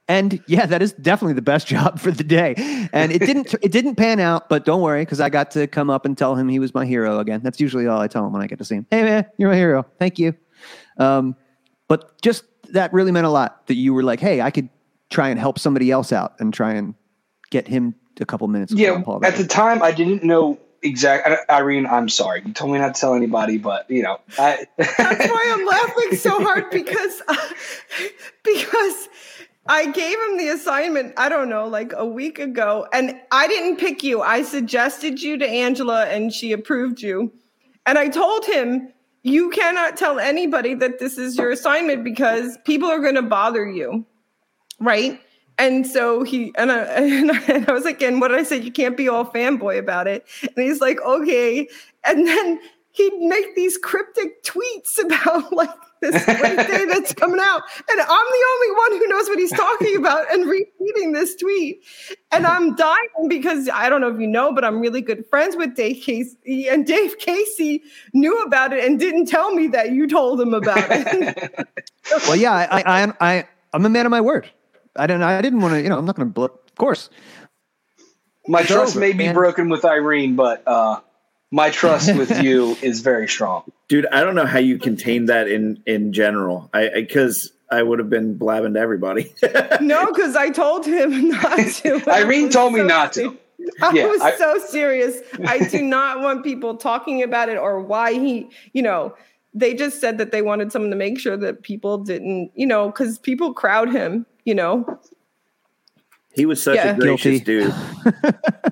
And 0.06 0.42
yeah, 0.46 0.66
that 0.66 0.82
is 0.82 0.92
definitely 0.92 1.34
the 1.34 1.42
best 1.42 1.66
job 1.74 1.98
for 1.98 2.10
the 2.10 2.24
day. 2.24 2.54
And 2.92 3.10
it 3.10 3.20
didn't 3.20 3.54
it 3.62 3.72
didn't 3.72 3.96
pan 3.96 4.20
out, 4.20 4.48
but 4.48 4.64
don't 4.64 4.82
worry, 4.82 5.02
because 5.02 5.20
I 5.20 5.30
got 5.30 5.50
to 5.52 5.66
come 5.66 5.90
up 5.90 6.04
and 6.04 6.16
tell 6.16 6.36
him 6.36 6.48
he 6.48 6.58
was 6.58 6.74
my 6.74 6.86
hero 6.86 7.18
again. 7.18 7.40
That's 7.42 7.60
usually 7.60 7.86
all 7.86 8.00
I 8.00 8.08
tell 8.08 8.26
him 8.26 8.32
when 8.32 8.42
I 8.42 8.46
get 8.46 8.58
to 8.58 8.64
see 8.64 8.76
him. 8.76 8.86
Hey 8.90 9.02
man, 9.02 9.26
you're 9.38 9.50
my 9.50 9.56
hero. 9.56 9.86
Thank 9.98 10.18
you. 10.18 10.34
Um, 10.98 11.36
but 11.88 12.20
just 12.22 12.44
that 12.70 12.92
really 12.92 13.12
meant 13.12 13.26
a 13.26 13.30
lot 13.30 13.66
that 13.66 13.74
you 13.74 13.92
were 13.94 14.02
like, 14.02 14.20
hey, 14.20 14.40
I 14.40 14.50
could 14.50 14.68
try 15.10 15.28
and 15.28 15.38
help 15.38 15.58
somebody 15.58 15.90
else 15.90 16.12
out 16.12 16.34
and 16.38 16.52
try 16.52 16.72
and 16.74 16.94
get 17.50 17.68
him 17.68 17.94
a 18.20 18.26
couple 18.26 18.48
minutes. 18.48 18.72
Yeah, 18.72 19.02
at 19.22 19.36
the 19.36 19.46
time, 19.46 19.82
I 19.82 19.92
didn't 19.92 20.24
know 20.24 20.58
exactly. 20.82 21.36
Irene, 21.50 21.86
I'm 21.86 22.08
sorry. 22.08 22.42
You 22.44 22.52
told 22.52 22.72
me 22.72 22.78
not 22.78 22.94
to 22.94 23.00
tell 23.00 23.14
anybody, 23.14 23.58
but 23.58 23.90
you 23.90 24.02
know, 24.02 24.18
I. 24.38 24.66
That's 24.76 24.98
why 24.98 25.54
I'm 25.56 25.66
laughing 25.66 26.16
so 26.16 26.42
hard 26.42 26.70
because 26.70 27.22
uh, 27.26 27.36
because 28.44 29.08
I 29.66 29.90
gave 29.90 30.18
him 30.18 30.38
the 30.38 30.48
assignment. 30.48 31.14
I 31.16 31.28
don't 31.28 31.48
know, 31.48 31.66
like 31.66 31.92
a 31.96 32.06
week 32.06 32.38
ago, 32.38 32.86
and 32.92 33.20
I 33.32 33.48
didn't 33.48 33.78
pick 33.78 34.02
you. 34.02 34.22
I 34.22 34.42
suggested 34.42 35.22
you 35.22 35.38
to 35.38 35.48
Angela, 35.48 36.04
and 36.06 36.32
she 36.32 36.52
approved 36.52 37.00
you. 37.00 37.32
And 37.86 37.98
I 37.98 38.08
told 38.08 38.44
him 38.46 38.92
you 39.22 39.50
cannot 39.50 39.96
tell 39.96 40.18
anybody 40.18 40.74
that 40.74 40.98
this 40.98 41.16
is 41.16 41.36
your 41.36 41.50
assignment 41.50 42.04
because 42.04 42.58
people 42.64 42.90
are 42.90 43.00
going 43.00 43.14
to 43.14 43.22
bother 43.22 43.66
you, 43.66 44.04
right? 44.78 45.18
And 45.58 45.86
so 45.86 46.22
he 46.22 46.52
and 46.58 46.70
I, 46.72 46.84
and 46.84 47.68
I 47.68 47.72
was 47.72 47.84
like, 47.84 48.02
and 48.02 48.20
what 48.20 48.28
did 48.28 48.38
I 48.38 48.42
say? 48.42 48.60
You 48.60 48.72
can't 48.72 48.96
be 48.96 49.08
all 49.08 49.24
fanboy 49.24 49.78
about 49.78 50.06
it. 50.06 50.26
And 50.42 50.66
he's 50.66 50.80
like, 50.80 51.00
okay. 51.00 51.68
And 52.04 52.26
then 52.26 52.60
he'd 52.94 53.14
make 53.18 53.54
these 53.54 53.76
cryptic 53.78 54.42
tweets 54.44 54.98
about 55.04 55.52
like 55.52 55.70
this 56.00 56.24
great 56.24 56.56
day 56.56 56.84
that's 56.88 57.14
coming 57.14 57.40
out. 57.40 57.62
And 57.90 58.00
I'm 58.00 58.06
the 58.06 58.46
only 58.52 58.70
one 58.76 58.92
who 58.92 59.08
knows 59.08 59.28
what 59.28 59.38
he's 59.38 59.52
talking 59.52 59.96
about 59.96 60.32
and 60.32 60.46
repeating 60.46 61.12
this 61.12 61.34
tweet. 61.34 61.82
And 62.30 62.46
I'm 62.46 62.74
dying 62.76 63.28
because 63.28 63.68
I 63.72 63.88
don't 63.88 64.00
know 64.00 64.08
if 64.08 64.20
you 64.20 64.26
know, 64.26 64.52
but 64.52 64.64
I'm 64.64 64.80
really 64.80 65.00
good 65.00 65.24
friends 65.30 65.56
with 65.56 65.74
Dave 65.74 66.02
Casey. 66.02 66.68
And 66.68 66.86
Dave 66.86 67.18
Casey 67.18 67.82
knew 68.12 68.42
about 68.42 68.72
it 68.72 68.84
and 68.84 68.98
didn't 68.98 69.26
tell 69.26 69.52
me 69.52 69.66
that 69.68 69.92
you 69.92 70.06
told 70.06 70.40
him 70.40 70.52
about 70.52 70.86
it. 70.90 71.68
well, 72.26 72.36
yeah, 72.36 72.52
I, 72.52 72.82
I, 72.86 73.12
I, 73.20 73.48
I'm 73.72 73.86
a 73.86 73.88
man 73.88 74.06
of 74.06 74.10
my 74.10 74.20
word. 74.20 74.50
I 74.96 75.06
didn't. 75.06 75.22
I 75.22 75.40
didn't 75.42 75.60
want 75.60 75.74
to. 75.74 75.82
You 75.82 75.88
know, 75.88 75.98
I'm 75.98 76.04
not 76.04 76.16
going 76.16 76.28
to. 76.28 76.32
Bl- 76.32 76.44
of 76.44 76.74
course. 76.76 77.10
My 78.46 78.60
it's 78.60 78.68
trust 78.68 78.96
over, 78.96 79.00
may 79.00 79.12
be 79.12 79.26
man. 79.26 79.34
broken 79.34 79.68
with 79.68 79.84
Irene, 79.84 80.36
but 80.36 80.62
uh, 80.66 81.00
my 81.50 81.70
trust 81.70 82.14
with 82.14 82.42
you 82.42 82.76
is 82.82 83.00
very 83.00 83.28
strong, 83.28 83.62
dude. 83.88 84.06
I 84.06 84.22
don't 84.22 84.34
know 84.34 84.46
how 84.46 84.58
you 84.58 84.78
contained 84.78 85.28
that 85.28 85.48
in 85.48 85.82
in 85.86 86.12
general. 86.12 86.68
I 86.74 86.90
because 86.94 87.52
I, 87.70 87.78
I 87.78 87.82
would 87.82 87.98
have 88.00 88.10
been 88.10 88.36
blabbing 88.36 88.74
to 88.74 88.80
everybody. 88.80 89.32
no, 89.80 90.06
because 90.06 90.36
I 90.36 90.50
told 90.50 90.84
him 90.84 91.28
not 91.30 91.58
to. 91.58 92.10
Irene 92.10 92.50
told 92.50 92.72
me 92.72 92.80
so 92.80 92.86
not 92.86 93.12
to. 93.14 93.38
I 93.80 93.92
yeah, 93.92 94.06
was 94.06 94.20
I, 94.20 94.36
so 94.36 94.58
serious. 94.58 95.20
I 95.46 95.60
do 95.60 95.80
not 95.80 96.20
want 96.20 96.44
people 96.44 96.76
talking 96.76 97.22
about 97.22 97.48
it 97.48 97.56
or 97.56 97.80
why 97.80 98.12
he, 98.12 98.50
you 98.74 98.82
know, 98.82 99.16
they 99.54 99.72
just 99.72 100.00
said 100.00 100.18
that 100.18 100.32
they 100.32 100.42
wanted 100.42 100.70
someone 100.70 100.90
to 100.90 100.96
make 100.96 101.18
sure 101.18 101.36
that 101.38 101.62
people 101.62 101.96
didn't, 101.98 102.50
you 102.54 102.66
know, 102.66 102.88
because 102.88 103.18
people 103.18 103.54
crowd 103.54 103.90
him 103.90 104.26
you 104.44 104.54
know. 104.54 105.00
He 106.32 106.46
was 106.46 106.60
such 106.62 106.76
yeah. 106.76 106.96
a 106.96 106.98
gracious 106.98 107.40
Guilty. 107.40 107.70
dude. 107.70 107.74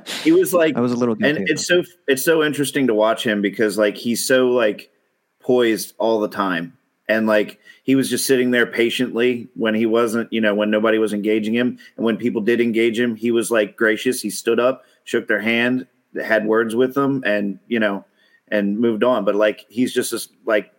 he 0.23 0.33
was 0.33 0.53
like 0.53 0.77
I 0.77 0.81
was 0.81 0.93
a 0.93 0.97
little 0.97 1.15
guilty 1.15 1.39
and 1.39 1.49
it's 1.49 1.67
so 1.67 1.85
it's 2.09 2.25
so 2.25 2.43
interesting 2.43 2.89
to 2.89 2.95
watch 2.95 3.25
him 3.25 3.41
because 3.41 3.79
like 3.79 3.97
he's 3.97 4.27
so 4.27 4.49
like 4.49 4.91
poised 5.39 5.95
all 5.99 6.21
the 6.21 6.29
time. 6.29 6.77
And 7.09 7.27
like 7.27 7.61
he 7.83 7.95
was 7.95 8.09
just 8.09 8.27
sitting 8.27 8.51
there 8.53 8.67
patiently 8.67 9.49
when 9.55 9.75
he 9.75 9.87
wasn't, 9.87 10.33
you 10.33 10.41
know, 10.41 10.55
when 10.55 10.71
nobody 10.71 10.99
was 10.99 11.13
engaging 11.13 11.55
him. 11.55 11.79
And 11.97 12.05
when 12.05 12.17
people 12.17 12.41
did 12.41 12.61
engage 12.61 12.99
him, 12.99 13.17
he 13.17 13.31
was 13.31 13.51
like 13.51 13.77
gracious. 13.77 14.23
He 14.23 14.31
stood 14.31 14.59
up, 14.59 14.85
shook 15.05 15.29
their 15.29 15.41
hand, 15.41 15.87
had 16.21 16.47
words 16.47 16.75
with 16.75 16.95
them, 16.95 17.23
and 17.27 17.59
you 17.69 17.79
know, 17.79 18.05
and 18.49 18.79
moved 18.79 19.05
on. 19.05 19.25
But 19.25 19.35
like 19.35 19.67
he's 19.69 19.93
just 19.93 20.11
this 20.11 20.29
like 20.47 20.73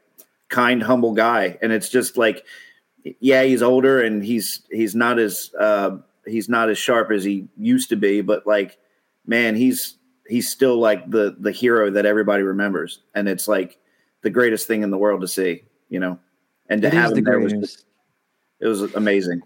kind, 0.50 0.82
humble 0.82 1.14
guy. 1.14 1.58
And 1.62 1.72
it's 1.72 1.90
just 1.90 2.18
like 2.18 2.46
yeah, 3.20 3.44
he's 3.44 3.62
older 3.62 4.02
and 4.02 4.24
he's 4.24 4.62
he's 4.72 4.96
not 4.96 5.20
as 5.20 5.52
uh, 5.60 5.98
he's 6.26 6.50
not 6.50 6.70
as 6.70 6.78
sharp 6.78 7.12
as 7.12 7.24
he 7.24 7.48
used 7.58 7.90
to 7.90 7.96
be, 7.96 8.22
but 8.22 8.48
like, 8.48 8.78
man, 9.26 9.56
he's 9.56 9.98
he's 10.28 10.50
still 10.50 10.78
like 10.78 11.10
the 11.10 11.36
the 11.40 11.52
hero 11.52 11.92
that 11.92 12.06
everybody 12.06 12.44
remembers, 12.44 13.00
and 13.14 13.28
it's 13.28 13.48
like 13.48 13.78
the 14.22 14.30
greatest 14.30 14.68
thing 14.68 14.84
in 14.84 14.90
the 14.90 14.98
world 14.98 15.22
to 15.22 15.28
see, 15.28 15.64
you 15.90 16.00
know, 16.00 16.18
and 16.70 16.82
to 16.82 16.88
It 16.88 16.94
have 16.94 17.12
him 17.12 17.16
the 17.16 17.22
there 17.22 17.40
was 17.40 17.54
just, 17.54 17.86
it 18.60 18.68
was 18.68 18.82
amazing. 18.96 19.42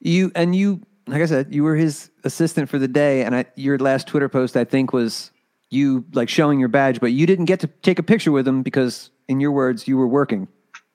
You 0.00 0.32
and 0.34 0.54
you, 0.54 0.82
like 1.06 1.22
I 1.22 1.26
said, 1.26 1.54
you 1.54 1.62
were 1.62 1.76
his 1.76 2.10
assistant 2.24 2.68
for 2.68 2.78
the 2.78 2.88
day, 2.88 3.22
and 3.22 3.36
I, 3.36 3.44
your 3.54 3.78
last 3.78 4.08
Twitter 4.08 4.28
post, 4.28 4.56
I 4.56 4.64
think, 4.64 4.92
was 4.92 5.30
you 5.70 6.04
like 6.12 6.28
showing 6.28 6.58
your 6.58 6.68
badge, 6.68 7.00
but 7.00 7.12
you 7.12 7.26
didn't 7.26 7.44
get 7.46 7.60
to 7.60 7.68
take 7.82 7.98
a 7.98 8.02
picture 8.02 8.32
with 8.32 8.46
him 8.46 8.62
because, 8.62 9.10
in 9.28 9.40
your 9.40 9.52
words, 9.52 9.86
you 9.86 9.96
were 9.96 10.08
working. 10.08 10.48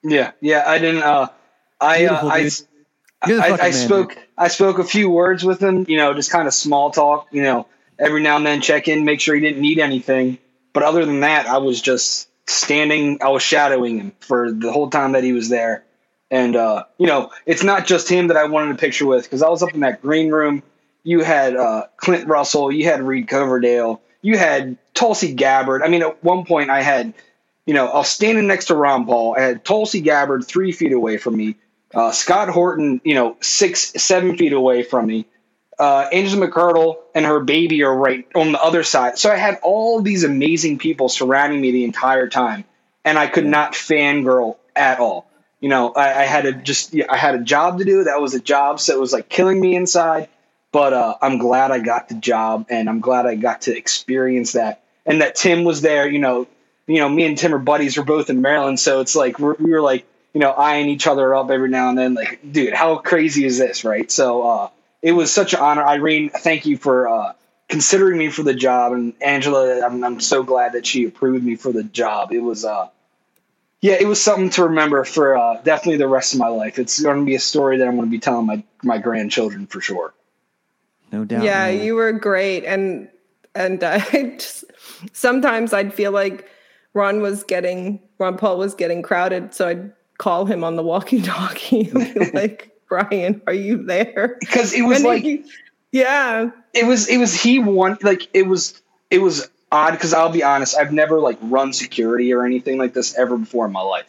Yeah, 0.04 0.32
yeah. 0.42 0.64
I 0.68 0.78
didn't. 0.78 1.04
Uh, 1.04 1.28
I, 1.82 2.06
uh, 2.06 2.10
Beautiful, 2.10 2.30
I, 2.30 2.44
dude. 2.44 2.54
You're 3.28 3.38
the 3.38 3.44
I, 3.44 3.48
I 3.48 3.58
man, 3.58 3.74
spoke. 3.74 4.18
I 4.38 4.48
spoke 4.48 4.80
a 4.80 4.84
few 4.84 5.10
words 5.10 5.44
with 5.44 5.62
him. 5.62 5.86
You 5.88 5.98
know, 5.98 6.14
just 6.14 6.32
kind 6.32 6.48
of 6.48 6.54
small 6.54 6.92
talk. 6.92 7.28
You 7.32 7.44
know, 7.44 7.68
every 8.00 8.22
now 8.22 8.38
and 8.38 8.46
then 8.46 8.62
check 8.62 8.88
in, 8.88 9.06
make 9.06 9.20
sure 9.20 9.36
he 9.36 9.42
didn't 9.42 9.62
need 9.62 9.80
anything. 9.80 10.38
But 10.74 10.84
other 10.84 11.06
than 11.06 11.20
that, 11.20 11.48
I 11.48 11.58
was 11.58 11.82
just 11.82 12.30
standing. 12.50 13.22
I 13.22 13.30
was 13.30 13.44
shadowing 13.44 14.00
him 14.00 14.14
for 14.22 14.52
the 14.52 14.72
whole 14.72 14.90
time 14.90 15.12
that 15.12 15.24
he 15.24 15.34
was 15.34 15.50
there. 15.50 15.84
And 16.32 16.56
uh, 16.56 16.86
you 16.98 17.08
know, 17.08 17.32
it's 17.46 17.64
not 17.64 17.86
just 17.86 18.10
him 18.10 18.28
that 18.28 18.38
I 18.38 18.46
wanted 18.46 18.76
a 18.76 18.78
picture 18.78 19.06
with 19.06 19.24
because 19.24 19.44
I 19.44 19.50
was 19.50 19.62
up 19.62 19.74
in 19.74 19.82
that 19.82 20.02
green 20.02 20.30
room. 20.32 20.64
You 21.04 21.22
had 21.24 21.56
uh, 21.56 21.88
Clint 21.98 22.28
Russell, 22.28 22.72
you 22.72 22.86
had 22.86 23.02
Reed 23.02 23.28
Coverdale, 23.28 24.02
you 24.22 24.38
had 24.38 24.78
Tulsi 24.94 25.34
Gabbard. 25.34 25.82
I 25.84 25.88
mean, 25.88 26.04
at 26.04 26.24
one 26.24 26.46
point, 26.46 26.70
I 26.70 26.84
had, 26.84 27.14
you 27.66 27.74
know, 27.74 27.88
I 27.88 27.98
was 27.98 28.10
standing 28.10 28.48
next 28.48 28.66
to 28.66 28.76
Ron 28.76 29.06
Paul. 29.06 29.36
I 29.36 29.42
had 29.42 29.66
Tulsi 29.66 30.02
Gabbard 30.02 30.46
three 30.46 30.72
feet 30.72 30.94
away 30.94 31.18
from 31.18 31.36
me, 31.36 31.56
uh, 31.94 32.12
Scott 32.12 32.50
Horton, 32.50 33.02
you 33.04 33.16
know, 33.16 33.38
six, 33.42 33.94
seven 34.02 34.38
feet 34.38 34.54
away 34.54 34.84
from 34.84 35.08
me. 35.08 35.26
Uh, 35.78 36.08
Angela 36.12 36.48
McArdle 36.48 36.98
and 37.16 37.26
her 37.26 37.40
baby 37.40 37.84
are 37.84 37.96
right 37.96 38.28
on 38.36 38.52
the 38.52 38.62
other 38.62 38.84
side. 38.84 39.18
So 39.18 39.32
I 39.32 39.36
had 39.36 39.60
all 39.64 40.02
these 40.02 40.24
amazing 40.24 40.78
people 40.78 41.10
surrounding 41.10 41.60
me 41.60 41.72
the 41.72 41.84
entire 41.84 42.30
time, 42.30 42.66
and 43.04 43.18
I 43.18 43.28
could 43.28 43.46
not 43.48 43.74
fangirl 43.74 44.58
at 44.76 45.00
all. 45.00 45.28
You 45.60 45.70
know, 45.70 45.92
I, 45.92 46.22
I 46.22 46.24
had 46.26 46.44
to 46.44 46.54
just, 46.54 46.96
I 47.10 47.18
had 47.18 47.36
a 47.36 47.44
job 47.44 47.80
to 47.80 47.86
do. 47.86 48.04
That 48.04 48.22
was 48.22 48.34
a 48.36 48.40
job, 48.40 48.80
so 48.80 48.96
it 48.96 49.00
was 49.00 49.14
like 49.14 49.28
killing 49.28 49.60
me 49.60 49.76
inside. 49.76 50.30
But 50.72 50.94
uh, 50.94 51.18
I'm 51.22 51.38
glad 51.38 51.72
I 51.72 51.80
got 51.80 52.10
the 52.10 52.16
job, 52.16 52.68
and 52.70 52.90
I'm 52.90 53.00
glad 53.00 53.26
I 53.26 53.36
got 53.36 53.64
to 53.64 53.76
experience 53.76 54.54
that, 54.54 54.84
and 55.06 55.22
that 55.22 55.36
Tim 55.36 55.64
was 55.64 55.82
there. 55.82 56.08
You 56.08 56.20
know, 56.20 56.48
you 56.88 57.00
know, 57.00 57.10
me 57.10 57.26
and 57.26 57.38
Tim 57.38 57.54
are 57.54 57.60
buddies. 57.60 57.98
We're 57.98 58.06
both 58.06 58.30
in 58.30 58.42
Maryland, 58.42 58.80
so 58.80 59.02
it's 59.02 59.16
like 59.16 59.40
we're, 59.40 59.56
we 59.56 59.72
were 59.72 59.82
like, 59.82 60.06
you 60.34 60.40
know, 60.40 60.52
eyeing 60.52 60.90
each 60.90 61.08
other 61.08 61.36
up 61.36 61.50
every 61.50 61.70
now 61.70 61.90
and 61.90 61.98
then. 61.98 62.14
Like, 62.14 62.40
dude, 62.50 62.74
how 62.74 62.98
crazy 62.98 63.46
is 63.46 63.58
this, 63.58 63.84
right? 63.84 64.10
So 64.10 64.48
uh, 64.48 64.70
it 65.02 65.12
was 65.12 65.32
such 65.32 65.54
an 65.54 65.60
honor. 65.60 65.84
Irene, 65.84 66.30
thank 66.30 66.66
you 66.66 66.78
for 66.78 67.08
uh, 67.08 67.34
considering 67.68 68.18
me 68.18 68.30
for 68.30 68.44
the 68.44 68.54
job, 68.54 68.94
and 68.94 69.14
Angela, 69.22 69.86
I'm, 69.86 70.04
I'm 70.04 70.20
so 70.20 70.44
glad 70.44 70.74
that 70.74 70.86
she 70.86 71.06
approved 71.06 71.44
me 71.44 71.56
for 71.56 71.72
the 71.72 71.84
job. 71.84 72.32
It 72.32 72.40
was, 72.40 72.66
uh, 72.66 72.90
yeah, 73.82 73.96
it 74.00 74.08
was 74.08 74.22
something 74.22 74.50
to 74.52 74.66
remember 74.66 75.04
for 75.04 75.38
uh, 75.38 75.62
definitely 75.62 75.98
the 75.98 76.08
rest 76.08 76.34
of 76.34 76.40
my 76.40 76.50
life. 76.50 76.80
It's 76.80 77.02
going 77.02 77.20
to 77.20 77.26
be 77.26 77.36
a 77.36 77.40
story 77.40 77.78
that 77.80 77.88
I'm 77.88 77.96
going 77.96 78.08
to 78.08 78.12
be 78.12 78.20
telling 78.20 78.46
my 78.46 78.64
my 78.84 78.98
grandchildren 79.00 79.68
for 79.68 79.82
sure. 79.82 80.14
No 81.12 81.26
doubt. 81.26 81.44
yeah, 81.44 81.66
man. 81.66 81.84
you 81.84 81.96
were 81.96 82.12
great, 82.14 82.64
and 82.64 83.10
and 83.56 83.84
uh, 83.84 84.00
I 84.14 84.36
just 84.38 84.66
sometimes 85.14 85.74
I'd 85.74 85.94
feel 85.94 86.12
like 86.12 86.48
Ron 86.94 87.22
was 87.22 87.44
getting 87.44 88.00
Ron 88.20 88.38
Paul 88.38 88.58
was 88.58 88.76
getting 88.76 89.02
crowded, 89.02 89.54
so 89.54 89.68
I'd 89.68 89.92
call 90.22 90.46
him 90.46 90.64
on 90.64 90.76
the 90.76 90.84
walkie-talkie 90.84 91.90
and 91.94 92.14
be 92.14 92.32
like, 92.34 92.72
"Brian, 92.88 93.42
are 93.48 93.54
you 93.54 93.84
there?" 93.84 94.38
Because 94.40 94.74
it 94.74 94.84
was 94.84 94.98
And 94.98 95.06
like, 95.06 95.24
he- 95.24 95.44
yeah, 95.92 96.52
it 96.74 96.86
was 96.86 97.10
it 97.10 97.18
was 97.18 97.34
he 97.34 97.60
won 97.60 97.98
like 98.04 98.30
it 98.34 98.44
was 98.48 98.80
it 99.10 99.20
was 99.20 99.50
odd 99.72 99.92
because 99.92 100.14
I'll 100.14 100.30
be 100.32 100.44
honest, 100.44 100.78
I've 100.78 100.94
never 100.94 101.20
like 101.20 101.38
run 101.42 101.74
security 101.74 102.34
or 102.34 102.46
anything 102.46 102.78
like 102.78 102.94
this 102.94 103.18
ever 103.18 103.38
before 103.38 103.66
in 103.66 103.72
my 103.72 103.82
life. 103.82 104.06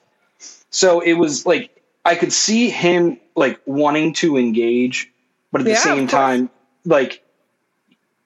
So 0.70 1.00
it 1.00 1.14
was 1.14 1.46
like 1.46 1.82
I 2.04 2.14
could 2.14 2.32
see 2.32 2.70
him 2.70 3.18
like 3.34 3.60
wanting 3.66 4.12
to 4.14 4.36
engage, 4.36 5.10
but 5.50 5.62
at 5.62 5.64
the 5.64 5.72
Yeah, 5.72 5.76
same 5.76 6.06
time, 6.06 6.50
like 6.84 7.22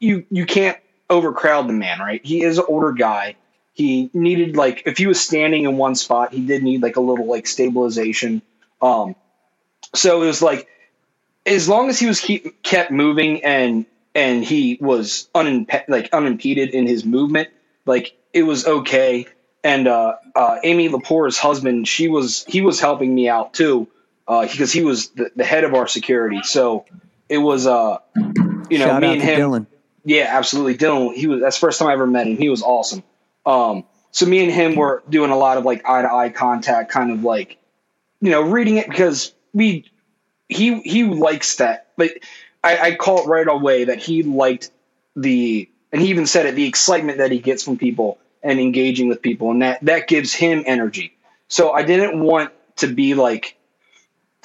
you 0.00 0.26
you 0.30 0.44
can't 0.46 0.78
overcrowd 1.08 1.68
the 1.68 1.72
man, 1.72 2.00
right? 2.00 2.24
He 2.24 2.42
is 2.42 2.58
an 2.58 2.64
older 2.68 2.92
guy. 2.92 3.36
He 3.76 4.08
needed 4.14 4.56
like 4.56 4.84
if 4.86 4.96
he 4.96 5.06
was 5.06 5.20
standing 5.20 5.64
in 5.64 5.76
one 5.76 5.96
spot, 5.96 6.32
he 6.32 6.40
did 6.40 6.62
need 6.62 6.80
like 6.80 6.96
a 6.96 7.00
little 7.02 7.26
like 7.26 7.46
stabilization. 7.46 8.40
Um, 8.80 9.14
so 9.94 10.22
it 10.22 10.26
was 10.26 10.40
like 10.40 10.66
as 11.44 11.68
long 11.68 11.90
as 11.90 11.98
he 11.98 12.06
was 12.06 12.18
keep, 12.18 12.62
kept 12.62 12.90
moving 12.90 13.44
and 13.44 13.84
and 14.14 14.42
he 14.42 14.78
was 14.80 15.28
unimpe- 15.34 15.84
like 15.88 16.08
unimpeded 16.14 16.70
in 16.70 16.86
his 16.86 17.04
movement, 17.04 17.50
like 17.84 18.16
it 18.32 18.44
was 18.44 18.66
okay. 18.66 19.26
And 19.62 19.86
uh, 19.86 20.14
uh, 20.34 20.56
Amy 20.64 20.88
Lapore's 20.88 21.36
husband, 21.36 21.86
she 21.86 22.08
was 22.08 22.46
he 22.48 22.62
was 22.62 22.80
helping 22.80 23.14
me 23.14 23.28
out 23.28 23.52
too, 23.52 23.88
uh, 24.26 24.48
because 24.48 24.72
he 24.72 24.84
was 24.84 25.10
the, 25.10 25.30
the 25.36 25.44
head 25.44 25.64
of 25.64 25.74
our 25.74 25.86
security. 25.86 26.40
So 26.44 26.86
it 27.28 27.36
was 27.36 27.66
uh, 27.66 27.98
you 28.70 28.78
know 28.78 28.86
Shout 28.86 29.02
me 29.02 29.08
and 29.08 29.22
him. 29.22 29.38
Dylan. 29.38 29.66
Yeah, 30.06 30.30
absolutely. 30.30 30.78
Dylan, 30.78 31.14
he 31.14 31.26
was 31.26 31.42
that's 31.42 31.56
the 31.56 31.60
first 31.60 31.78
time 31.78 31.88
I 31.88 31.92
ever 31.92 32.06
met 32.06 32.26
him. 32.26 32.38
He 32.38 32.48
was 32.48 32.62
awesome. 32.62 33.02
Um, 33.46 33.84
so 34.10 34.26
me 34.26 34.42
and 34.42 34.52
him 34.52 34.74
were 34.74 35.02
doing 35.08 35.30
a 35.30 35.36
lot 35.36 35.56
of 35.58 35.64
like 35.64 35.86
eye 35.88 36.02
to 36.02 36.12
eye 36.12 36.30
contact, 36.30 36.90
kind 36.90 37.10
of 37.12 37.22
like, 37.22 37.58
you 38.20 38.30
know, 38.30 38.42
reading 38.42 38.76
it 38.76 38.88
because 38.88 39.32
we 39.52 39.90
he 40.48 40.80
he 40.80 41.04
likes 41.04 41.56
that. 41.56 41.88
Like 41.96 42.24
I, 42.64 42.78
I 42.78 42.94
call 42.96 43.22
it 43.22 43.26
right 43.28 43.46
away 43.46 43.84
that 43.84 43.98
he 43.98 44.22
liked 44.22 44.70
the 45.14 45.68
and 45.92 46.02
he 46.02 46.08
even 46.08 46.26
said 46.26 46.46
it, 46.46 46.54
the 46.54 46.66
excitement 46.66 47.18
that 47.18 47.30
he 47.30 47.38
gets 47.38 47.62
from 47.62 47.78
people 47.78 48.18
and 48.42 48.58
engaging 48.60 49.08
with 49.08 49.22
people, 49.22 49.50
and 49.50 49.62
that 49.62 49.84
that 49.84 50.08
gives 50.08 50.34
him 50.34 50.64
energy. 50.66 51.16
So 51.48 51.72
I 51.72 51.82
didn't 51.82 52.18
want 52.20 52.52
to 52.76 52.88
be 52.88 53.14
like 53.14 53.56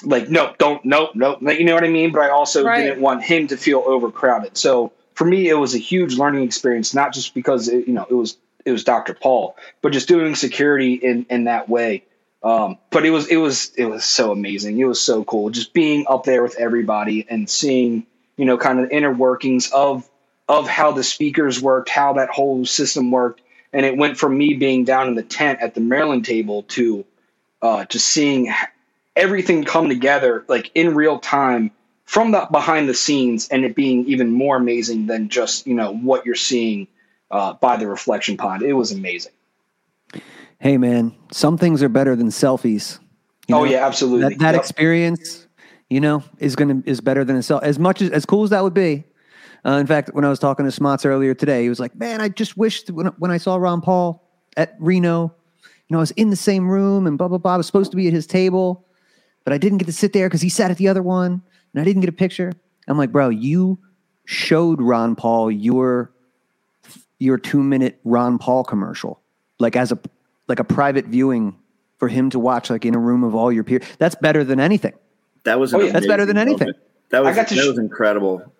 like 0.04 0.28
no, 0.28 0.54
don't 0.58 0.84
no, 0.84 1.10
no, 1.14 1.38
you 1.40 1.64
know 1.64 1.74
what 1.74 1.84
I 1.84 1.88
mean? 1.88 2.12
But 2.12 2.22
I 2.22 2.30
also 2.30 2.64
Right. 2.64 2.76
didn't 2.84 3.00
want 3.00 3.22
him 3.22 3.48
to 3.48 3.56
feel 3.56 3.82
overcrowded. 3.84 4.56
So 4.56 4.92
for 5.14 5.24
me, 5.24 5.48
it 5.48 5.54
was 5.54 5.74
a 5.74 5.78
huge 5.78 6.16
learning 6.16 6.42
experience, 6.44 6.94
not 6.94 7.12
just 7.14 7.34
because 7.34 7.68
it, 7.68 7.86
you 7.86 7.94
know 7.94 8.06
it 8.08 8.14
was 8.14 8.36
it 8.64 8.72
was 8.72 8.84
Dr. 8.84 9.14
Paul, 9.14 9.56
but 9.80 9.92
just 9.92 10.08
doing 10.08 10.34
security 10.34 10.94
in 10.94 11.26
in 11.30 11.44
that 11.44 11.68
way. 11.68 12.04
Um, 12.42 12.78
but 12.90 13.06
it 13.06 13.10
was 13.10 13.28
it 13.28 13.36
was 13.36 13.72
it 13.76 13.84
was 13.84 14.04
so 14.04 14.32
amazing. 14.32 14.78
It 14.78 14.84
was 14.84 15.00
so 15.00 15.24
cool, 15.24 15.50
just 15.50 15.72
being 15.72 16.06
up 16.08 16.24
there 16.24 16.42
with 16.42 16.56
everybody 16.56 17.24
and 17.28 17.48
seeing 17.48 18.06
you 18.36 18.44
know 18.44 18.58
kind 18.58 18.80
of 18.80 18.88
the 18.88 18.96
inner 18.96 19.12
workings 19.12 19.70
of 19.70 20.08
of 20.48 20.68
how 20.68 20.92
the 20.92 21.04
speakers 21.04 21.62
worked, 21.62 21.88
how 21.88 22.14
that 22.14 22.30
whole 22.30 22.64
system 22.64 23.10
worked, 23.10 23.40
and 23.72 23.86
it 23.86 23.96
went 23.96 24.18
from 24.18 24.36
me 24.36 24.54
being 24.54 24.84
down 24.84 25.08
in 25.08 25.14
the 25.14 25.22
tent 25.22 25.60
at 25.60 25.74
the 25.74 25.80
Maryland 25.80 26.24
table 26.24 26.64
to 26.64 27.04
uh, 27.62 27.84
just 27.84 28.08
seeing 28.08 28.52
everything 29.14 29.64
come 29.64 29.88
together 29.88 30.44
like 30.48 30.70
in 30.74 30.94
real 30.94 31.18
time 31.20 31.70
from 32.04 32.32
the 32.32 32.48
behind 32.50 32.88
the 32.88 32.94
scenes, 32.94 33.48
and 33.48 33.64
it 33.64 33.76
being 33.76 34.06
even 34.06 34.32
more 34.32 34.56
amazing 34.56 35.06
than 35.06 35.28
just 35.28 35.68
you 35.68 35.74
know 35.74 35.94
what 35.94 36.26
you're 36.26 36.34
seeing 36.34 36.88
uh, 37.32 37.54
by 37.54 37.76
the 37.76 37.88
reflection 37.88 38.36
pond. 38.36 38.62
It 38.62 38.74
was 38.74 38.92
amazing. 38.92 39.32
Hey 40.60 40.78
man, 40.78 41.16
some 41.32 41.58
things 41.58 41.82
are 41.82 41.88
better 41.88 42.14
than 42.14 42.28
selfies. 42.28 43.00
You 43.48 43.56
Oh, 43.56 43.64
yeah, 43.64 43.84
absolutely. 43.84 44.34
That, 44.34 44.38
that 44.38 44.54
Yep. 44.54 44.62
experience, 44.62 45.48
you 45.90 46.00
know, 46.00 46.22
is 46.38 46.54
gonna 46.54 46.82
is 46.86 47.00
better 47.00 47.24
than 47.24 47.36
a 47.36 47.40
selfie. 47.40 47.64
As 47.64 47.78
much 47.78 48.00
as 48.00 48.10
as 48.10 48.24
cool 48.24 48.44
as 48.44 48.50
that 48.50 48.62
would 48.62 48.74
be. 48.74 49.04
Uh, 49.64 49.72
in 49.72 49.86
fact, 49.86 50.10
when 50.12 50.24
I 50.24 50.28
was 50.28 50.40
talking 50.40 50.64
to 50.64 50.72
Smots 50.72 51.04
earlier 51.04 51.34
today, 51.34 51.62
he 51.62 51.68
was 51.68 51.80
like, 51.80 51.94
"Man, 51.96 52.20
I 52.20 52.28
just 52.28 52.56
wished 52.56 52.90
when 52.90 53.06
when 53.18 53.30
I 53.30 53.38
saw 53.38 53.56
Ron 53.56 53.80
Paul 53.80 54.28
at 54.56 54.74
Reno, 54.78 55.34
you 55.64 55.94
know, 55.94 55.98
I 55.98 56.00
was 56.00 56.10
in 56.12 56.30
the 56.30 56.36
same 56.36 56.68
room 56.68 57.06
and 57.06 57.16
blah 57.16 57.28
blah 57.28 57.38
blah. 57.38 57.54
I 57.54 57.56
was 57.56 57.66
supposed 57.66 57.90
to 57.92 57.96
be 57.96 58.06
at 58.06 58.12
his 58.12 58.26
table, 58.26 58.86
but 59.44 59.52
I 59.52 59.58
didn't 59.58 59.78
get 59.78 59.86
to 59.86 59.92
sit 59.92 60.12
there 60.12 60.28
because 60.28 60.40
he 60.42 60.48
sat 60.48 60.70
at 60.70 60.76
the 60.78 60.88
other 60.88 61.02
one, 61.02 61.42
and 61.72 61.80
I 61.80 61.84
didn't 61.84 62.02
get 62.02 62.08
a 62.08 62.12
picture." 62.12 62.52
I'm 62.88 62.98
like, 62.98 63.12
"Bro, 63.12 63.30
you 63.30 63.78
showed 64.26 64.80
Ron 64.80 65.14
Paul 65.16 65.50
your 65.50 66.11
your 67.22 67.38
two 67.38 67.62
minute 67.62 68.00
Ron 68.04 68.38
Paul 68.38 68.64
commercial, 68.64 69.20
like 69.58 69.76
as 69.76 69.92
a 69.92 69.98
like 70.48 70.58
a 70.58 70.64
private 70.64 71.06
viewing 71.06 71.56
for 71.98 72.08
him 72.08 72.30
to 72.30 72.38
watch, 72.38 72.68
like 72.68 72.84
in 72.84 72.94
a 72.94 72.98
room 72.98 73.22
of 73.24 73.34
all 73.34 73.52
your 73.52 73.62
peers. 73.64 73.84
That's 73.98 74.16
better 74.16 74.42
than 74.44 74.58
anything. 74.60 74.92
That 75.44 75.60
was 75.60 75.72
Oh, 75.72 75.80
yeah. 75.80 75.92
That's 75.92 76.06
better 76.06 76.26
than 76.26 76.36
amazing 76.36 76.48
anything. 76.50 76.66
moment. 76.68 76.82
That 77.10 77.20
was 77.24 77.28
I 77.28 77.34
got 77.40 77.48
to 77.48 77.54
that 77.54 77.62
sh- 77.64 77.66
was 77.68 77.78
incredible. 77.78 78.52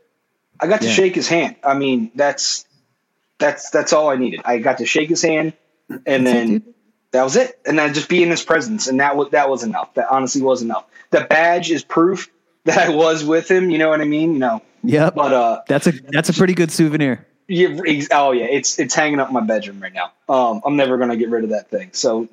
I 0.60 0.66
got 0.68 0.80
to 0.82 0.86
Yeah. 0.86 0.92
shake 0.92 1.14
his 1.16 1.26
hand. 1.28 1.56
I 1.64 1.74
mean, 1.74 2.12
that's 2.14 2.64
that's 3.38 3.70
that's 3.70 3.92
all 3.92 4.08
I 4.10 4.16
needed. 4.16 4.40
I 4.44 4.58
got 4.58 4.78
to 4.78 4.86
shake 4.86 5.08
his 5.08 5.22
hand, 5.22 5.54
and 6.06 6.24
then 6.26 6.62
that 7.10 7.24
was 7.24 7.34
it. 7.36 7.58
And 7.66 7.76
then 7.78 7.92
just 7.94 8.08
be 8.08 8.22
in 8.22 8.30
his 8.30 8.42
presence, 8.44 8.86
and 8.86 9.00
that 9.00 9.16
was 9.16 9.30
that 9.30 9.48
was 9.50 9.64
enough. 9.64 9.92
That 9.94 10.06
honestly 10.10 10.42
was 10.42 10.62
enough. 10.62 10.84
The 11.10 11.22
badge 11.28 11.70
is 11.70 11.82
proof 11.82 12.30
that 12.64 12.78
I 12.78 12.90
was 12.90 13.24
with 13.24 13.50
him. 13.50 13.70
You 13.70 13.78
know 13.78 13.88
what 13.88 14.00
I 14.00 14.04
mean? 14.04 14.34
You 14.34 14.38
know. 14.38 14.62
Yep. 14.84 15.14
But 15.16 15.32
uh, 15.32 15.60
That's 15.68 15.86
a 15.88 15.92
that's 16.10 16.28
a 16.28 16.32
pretty 16.32 16.54
good 16.54 16.70
souvenir. 16.70 17.26
Yeah, 17.52 18.06
oh 18.12 18.32
yeah, 18.32 18.46
it's 18.46 18.78
it's 18.78 18.94
hanging 18.94 19.20
up 19.20 19.28
in 19.28 19.34
my 19.34 19.42
bedroom 19.42 19.80
right 19.80 19.92
now. 19.92 20.12
Um, 20.28 20.62
I'm 20.64 20.76
never 20.76 20.96
gonna 20.96 21.18
get 21.18 21.28
rid 21.28 21.44
of 21.44 21.50
that 21.50 21.68
thing. 21.70 21.90
So, 21.92 22.28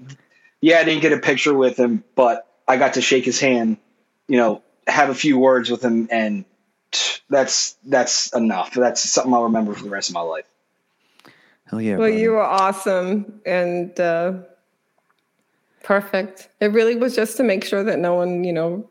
yeah, 0.62 0.80
I 0.80 0.86
didn't 0.86 1.02
get 1.02 1.12
a 1.12 1.18
picture 1.18 1.54
with 1.54 1.78
him, 1.78 2.06
but 2.16 2.48
I 2.68 2.78
got 2.78 2.94
to 2.94 3.02
shake 3.02 3.26
his 3.26 3.40
hand, 3.40 3.78
you 4.28 4.38
know, 4.38 4.62
have 4.88 5.10
a 5.10 5.14
few 5.14 5.38
words 5.38 5.70
with 5.70 5.84
him, 5.84 6.08
and 6.10 6.46
that's 7.30 7.76
that's 7.86 8.34
enough. 8.34 8.74
That's 8.74 9.04
something 9.10 9.34
I'll 9.34 9.44
remember 9.44 9.74
for 9.74 9.84
the 9.84 9.90
rest 9.90 10.10
of 10.10 10.14
my 10.14 10.22
life. 10.22 10.46
Hell 11.66 11.82
yeah! 11.82 11.98
Well, 11.98 12.08
brother. 12.08 12.18
you 12.18 12.32
were 12.32 12.42
awesome 12.42 13.42
and 13.46 14.00
uh, 14.00 14.34
perfect. 15.84 16.48
It 16.62 16.72
really 16.72 16.96
was 16.96 17.14
just 17.14 17.36
to 17.38 17.44
make 17.44 17.66
sure 17.66 17.84
that 17.84 18.00
no 18.00 18.16
one, 18.16 18.46
you 18.46 18.54
know, 18.54 18.90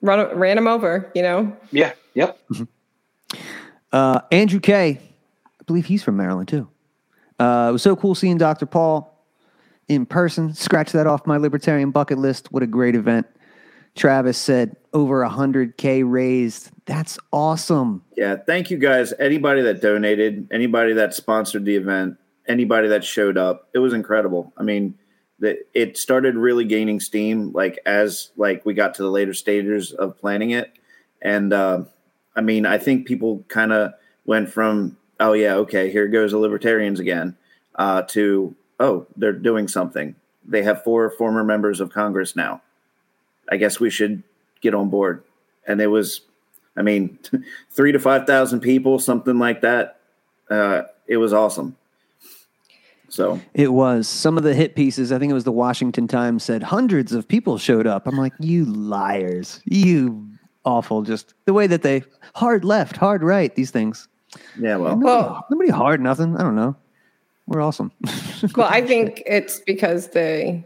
run 0.00 0.34
ran 0.38 0.56
him 0.56 0.66
over. 0.66 1.12
You 1.14 1.22
know. 1.22 1.56
Yeah. 1.72 1.92
Yep. 2.14 2.38
Uh, 3.90 4.20
Andrew 4.30 4.60
K. 4.60 5.00
Believe 5.68 5.86
he's 5.86 6.02
from 6.02 6.16
Maryland 6.16 6.48
too. 6.48 6.68
Uh, 7.38 7.68
it 7.68 7.72
was 7.72 7.82
so 7.82 7.94
cool 7.94 8.16
seeing 8.16 8.38
Dr. 8.38 8.66
Paul 8.66 9.14
in 9.86 10.04
person. 10.04 10.52
Scratch 10.54 10.90
that 10.92 11.06
off 11.06 11.26
my 11.26 11.36
libertarian 11.36 11.92
bucket 11.92 12.18
list. 12.18 12.50
What 12.50 12.64
a 12.64 12.66
great 12.66 12.96
event. 12.96 13.26
Travis 13.94 14.38
said 14.38 14.76
over 14.92 15.24
100K 15.24 16.02
raised. 16.04 16.70
That's 16.86 17.18
awesome. 17.32 18.02
Yeah. 18.16 18.36
Thank 18.36 18.70
you 18.70 18.78
guys. 18.78 19.12
Anybody 19.18 19.62
that 19.62 19.80
donated, 19.80 20.48
anybody 20.50 20.94
that 20.94 21.14
sponsored 21.14 21.64
the 21.64 21.76
event, 21.76 22.16
anybody 22.46 22.88
that 22.88 23.04
showed 23.04 23.36
up. 23.36 23.68
It 23.74 23.78
was 23.78 23.92
incredible. 23.92 24.52
I 24.56 24.62
mean, 24.62 24.98
the, 25.38 25.58
it 25.74 25.96
started 25.96 26.34
really 26.36 26.64
gaining 26.64 26.98
steam 27.00 27.52
like 27.52 27.78
as 27.86 28.30
like 28.36 28.64
we 28.64 28.74
got 28.74 28.94
to 28.94 29.02
the 29.02 29.10
later 29.10 29.34
stages 29.34 29.92
of 29.92 30.18
planning 30.18 30.50
it. 30.50 30.72
And 31.20 31.52
uh, 31.52 31.84
I 32.34 32.40
mean, 32.40 32.66
I 32.66 32.78
think 32.78 33.06
people 33.06 33.44
kind 33.48 33.72
of 33.72 33.92
went 34.24 34.50
from, 34.50 34.96
oh, 35.20 35.32
yeah, 35.32 35.54
okay, 35.56 35.90
here 35.90 36.08
goes 36.08 36.32
the 36.32 36.38
libertarians 36.38 37.00
again, 37.00 37.36
uh, 37.74 38.02
to, 38.02 38.54
oh, 38.80 39.06
they're 39.16 39.32
doing 39.32 39.68
something. 39.68 40.14
They 40.44 40.62
have 40.62 40.82
four 40.82 41.10
former 41.10 41.44
members 41.44 41.80
of 41.80 41.92
Congress 41.92 42.34
now. 42.34 42.62
I 43.50 43.56
guess 43.56 43.80
we 43.80 43.90
should 43.90 44.22
get 44.60 44.74
on 44.74 44.88
board. 44.88 45.22
And 45.66 45.80
it 45.80 45.88
was, 45.88 46.22
I 46.76 46.82
mean, 46.82 47.18
three 47.70 47.92
to 47.92 47.98
5,000 47.98 48.60
people, 48.60 48.98
something 48.98 49.38
like 49.38 49.60
that. 49.62 50.00
Uh, 50.50 50.82
it 51.06 51.18
was 51.18 51.32
awesome. 51.32 51.76
So 53.10 53.40
it 53.54 53.72
was 53.72 54.06
some 54.06 54.36
of 54.36 54.44
the 54.44 54.54
hit 54.54 54.74
pieces. 54.74 55.12
I 55.12 55.18
think 55.18 55.30
it 55.30 55.34
was 55.34 55.44
the 55.44 55.52
Washington 55.52 56.06
Times 56.06 56.44
said 56.44 56.62
hundreds 56.62 57.12
of 57.12 57.26
people 57.26 57.56
showed 57.56 57.86
up. 57.86 58.06
I'm 58.06 58.18
like, 58.18 58.34
you 58.38 58.66
liars, 58.66 59.62
you 59.64 60.28
awful. 60.64 61.02
Just 61.02 61.32
the 61.46 61.54
way 61.54 61.66
that 61.66 61.82
they 61.82 62.02
hard 62.34 62.64
left, 62.64 62.96
hard 62.96 63.22
right, 63.22 63.54
these 63.54 63.70
things. 63.70 64.08
Yeah, 64.58 64.76
well, 64.76 64.96
nobody, 64.96 65.04
well, 65.04 65.46
nobody 65.50 65.70
hard 65.70 66.00
nothing. 66.00 66.36
I 66.36 66.42
don't 66.42 66.56
know. 66.56 66.76
We're 67.46 67.62
awesome. 67.62 67.92
well, 68.56 68.68
I 68.70 68.82
think 68.82 69.22
it's 69.26 69.60
because 69.60 70.08
they 70.08 70.64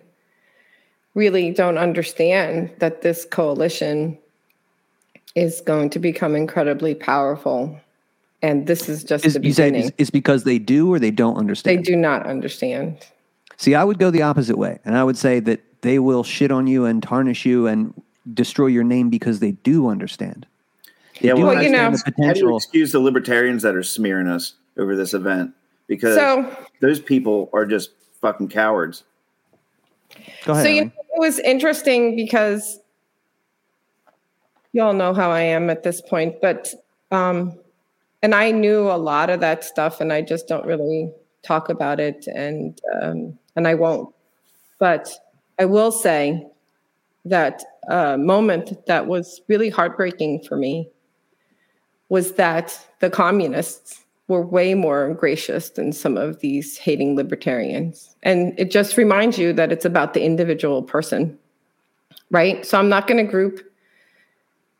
really 1.15 1.53
don't 1.53 1.79
understand 1.79 2.73
that 2.79 3.03
this 3.03 3.25
coalition 3.25 4.19
is 5.35 5.61
going 5.61 5.91
to 5.91 5.99
become 5.99 6.35
incredibly 6.35 6.95
powerful. 6.95 7.79
And 8.43 8.67
this 8.67 8.89
is 8.89 9.05
just 9.05 9.25
is, 9.25 9.35
the 9.35 9.43
you 9.43 9.53
say 9.53 9.67
beginning. 9.71 9.89
it's, 9.89 9.97
it's 9.99 10.11
because 10.11 10.45
they 10.45 10.59
do 10.59 10.93
or 10.93 10.99
they 10.99 11.13
don't 11.13 11.37
understand? 11.37 11.79
They 11.79 11.83
do 11.83 11.97
not 11.97 12.27
understand. 12.27 12.99
See, 13.57 13.77
I 13.77 13.85
would 13.85 13.99
go 13.99 14.11
the 14.11 14.23
opposite 14.23 14.59
way, 14.59 14.81
and 14.85 14.97
I 14.97 15.05
would 15.05 15.17
say 15.17 15.39
that 15.41 15.63
they 15.83 16.01
will 16.01 16.25
shit 16.25 16.51
on 16.51 16.67
you 16.67 16.85
and 16.85 17.01
tarnish 17.03 17.47
you 17.47 17.69
and 17.69 17.95
destroy 18.35 18.67
your 18.67 18.83
name 18.83 19.11
because 19.11 19.39
they 19.39 19.53
do 19.53 19.89
understand. 19.89 20.47
Yeah, 21.23 21.35
well, 21.35 21.63
you 21.63 21.71
know, 21.71 21.95
how 22.23 22.33
do 22.33 22.41
you 22.41 22.57
excuse 22.57 22.93
the 22.93 23.01
libertarians 23.01 23.63
that 23.63 23.77
are 23.77 23.83
smearing 23.83 24.27
us 24.27 24.55
over 24.77 24.97
this 24.97 25.15
event? 25.15 25.53
Because 25.87 26.17
So- 26.17 26.57
those 26.81 27.01
people 27.01 27.49
are 27.53 27.65
just 27.65 27.91
fucking 28.21 28.49
cowards. 28.49 29.05
Go 30.45 30.53
ahead. 30.53 30.65
so 30.65 30.69
you 30.71 30.85
know, 30.87 30.91
it 31.15 31.21
was 31.21 31.39
interesting 31.39 32.17
because 32.17 32.81
y'all 34.73 34.93
know 34.93 35.15
how 35.15 35.31
I 35.31 35.41
am 35.41 35.71
at 35.71 35.83
this 35.83 36.01
point, 36.01 36.41
but 36.41 36.73
um, 37.11 37.59
and 38.23 38.35
I 38.35 38.51
knew 38.51 38.91
a 38.91 38.97
lot 38.97 39.31
of 39.31 39.41
that 39.41 39.65
stuff, 39.65 40.01
and 40.01 40.13
I 40.13 40.23
just 40.23 40.49
don't 40.49 40.67
really 40.67 41.11
talk 41.43 41.69
about 41.69 42.01
it, 42.01 42.27
and 42.27 42.79
um, 43.01 43.39
and 43.57 43.67
I 43.67 43.75
won't. 43.75 44.15
But 44.79 45.11
I 45.59 45.65
will 45.65 45.93
say 45.93 46.47
that 47.25 47.63
a 47.89 48.19
moment 48.19 48.87
that 48.87 49.07
was 49.07 49.41
really 49.49 49.69
heartbreaking 49.71 50.45
for 50.45 50.57
me 50.57 50.89
was 52.13 52.33
that 52.33 52.79
the 53.01 53.09
communists 53.09 54.05
were 54.29 54.45
way 54.45 54.75
more 54.75 55.15
gracious 55.15 55.71
than 55.71 55.93
some 55.93 56.19
of 56.19 56.41
these 56.41 56.77
hating 56.77 57.17
libertarians. 57.17 58.15
And 58.23 58.53
it 58.59 58.71
just 58.71 58.99
reminds 58.99 59.39
you 59.39 59.55
that 59.55 59.73
it's 59.73 59.87
about 59.87 60.13
the 60.13 60.23
individual 60.23 60.83
person, 60.83 61.39
right? 62.31 62.67
So 62.67 62.79
I'm 62.79 62.91
not 62.91 63.07
going 63.07 63.25
to 63.25 63.31
group 63.31 63.61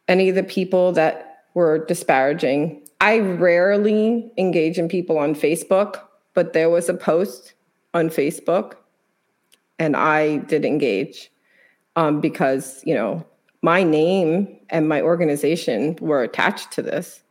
any 0.09 0.29
of 0.29 0.35
the 0.35 0.43
people 0.43 0.93
that 0.93 1.45
were 1.55 1.87
disparaging. 1.87 2.87
I 3.01 3.21
rarely 3.21 4.31
engage 4.37 4.79
in 4.79 4.87
people 4.87 5.17
on 5.17 5.35
Facebook, 5.35 6.03
but 6.35 6.53
there 6.53 6.69
was 6.69 6.91
a 6.91 6.95
post 6.95 7.55
on 7.95 8.11
Facebook 8.11 8.75
and 9.79 9.97
I 9.97 10.37
did 10.37 10.67
engage 10.67 11.33
um, 11.97 12.21
because, 12.21 12.83
you 12.85 12.95
know, 12.95 13.25
my 13.63 13.83
name 13.83 14.59
and 14.71 14.89
my 14.89 15.01
organization 15.01 15.97
were 16.01 16.23
attached 16.23 16.73
to 16.73 16.83
this 16.83 17.23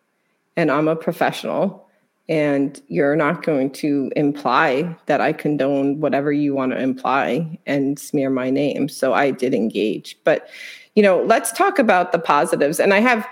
and 0.56 0.72
I'm 0.72 0.88
a 0.88 0.96
professional 0.96 1.88
and 2.30 2.82
you're 2.88 3.16
not 3.18 3.44
going 3.44 3.72
to 3.72 4.10
imply 4.16 4.96
that 5.08 5.20
I 5.20 5.34
condone 5.34 6.00
whatever 6.00 6.32
you 6.32 6.56
want 6.56 6.72
to 6.72 6.82
imply 6.82 7.60
and 7.66 8.00
smear 8.00 8.30
my 8.30 8.50
name. 8.50 8.88
So 8.88 9.14
I 9.14 9.32
did 9.32 9.54
engage. 9.54 10.18
But 10.24 10.48
you 10.96 11.04
know, 11.04 11.22
let's 11.24 11.52
talk 11.52 11.80
about 11.80 12.12
the 12.12 12.20
positives. 12.20 12.80
And 12.80 12.94
I 12.94 13.00
have 13.00 13.28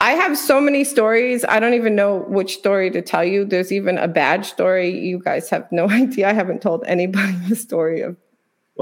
I 0.00 0.12
have 0.12 0.36
so 0.36 0.60
many 0.60 0.84
stories. 0.84 1.44
I 1.48 1.60
don't 1.60 1.74
even 1.74 1.94
know 1.94 2.24
which 2.28 2.54
story 2.54 2.90
to 2.90 3.00
tell 3.00 3.24
you. 3.24 3.44
There's 3.44 3.70
even 3.70 3.98
a 3.98 4.08
bad 4.08 4.44
story. 4.44 4.90
You 4.90 5.20
guys 5.20 5.48
have 5.50 5.70
no 5.70 5.88
idea. 5.90 6.28
I 6.28 6.32
haven't 6.32 6.60
told 6.60 6.84
anybody 6.86 7.32
the 7.48 7.56
story 7.56 8.02
of 8.02 8.16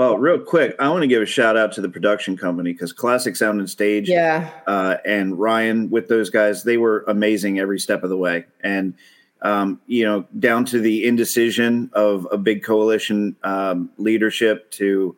Well, 0.00 0.16
real 0.16 0.38
quick, 0.38 0.74
I 0.78 0.88
want 0.88 1.02
to 1.02 1.06
give 1.06 1.20
a 1.20 1.26
shout 1.26 1.58
out 1.58 1.72
to 1.72 1.82
the 1.82 1.88
production 1.90 2.34
company 2.34 2.72
because 2.72 2.90
Classic 2.90 3.36
Sound 3.36 3.60
and 3.60 3.68
Stage, 3.68 4.08
Yeah. 4.08 4.48
uh, 4.66 4.96
and 5.04 5.38
Ryan 5.38 5.90
with 5.90 6.08
those 6.08 6.30
guys, 6.30 6.62
they 6.62 6.78
were 6.78 7.04
amazing 7.06 7.58
every 7.58 7.78
step 7.78 8.02
of 8.02 8.08
the 8.08 8.16
way, 8.16 8.46
and 8.62 8.94
um, 9.42 9.78
you 9.86 10.06
know, 10.06 10.24
down 10.38 10.64
to 10.64 10.80
the 10.80 11.04
indecision 11.04 11.90
of 11.92 12.26
a 12.32 12.38
big 12.38 12.62
coalition 12.64 13.36
um, 13.44 13.90
leadership 13.98 14.70
to, 14.70 15.14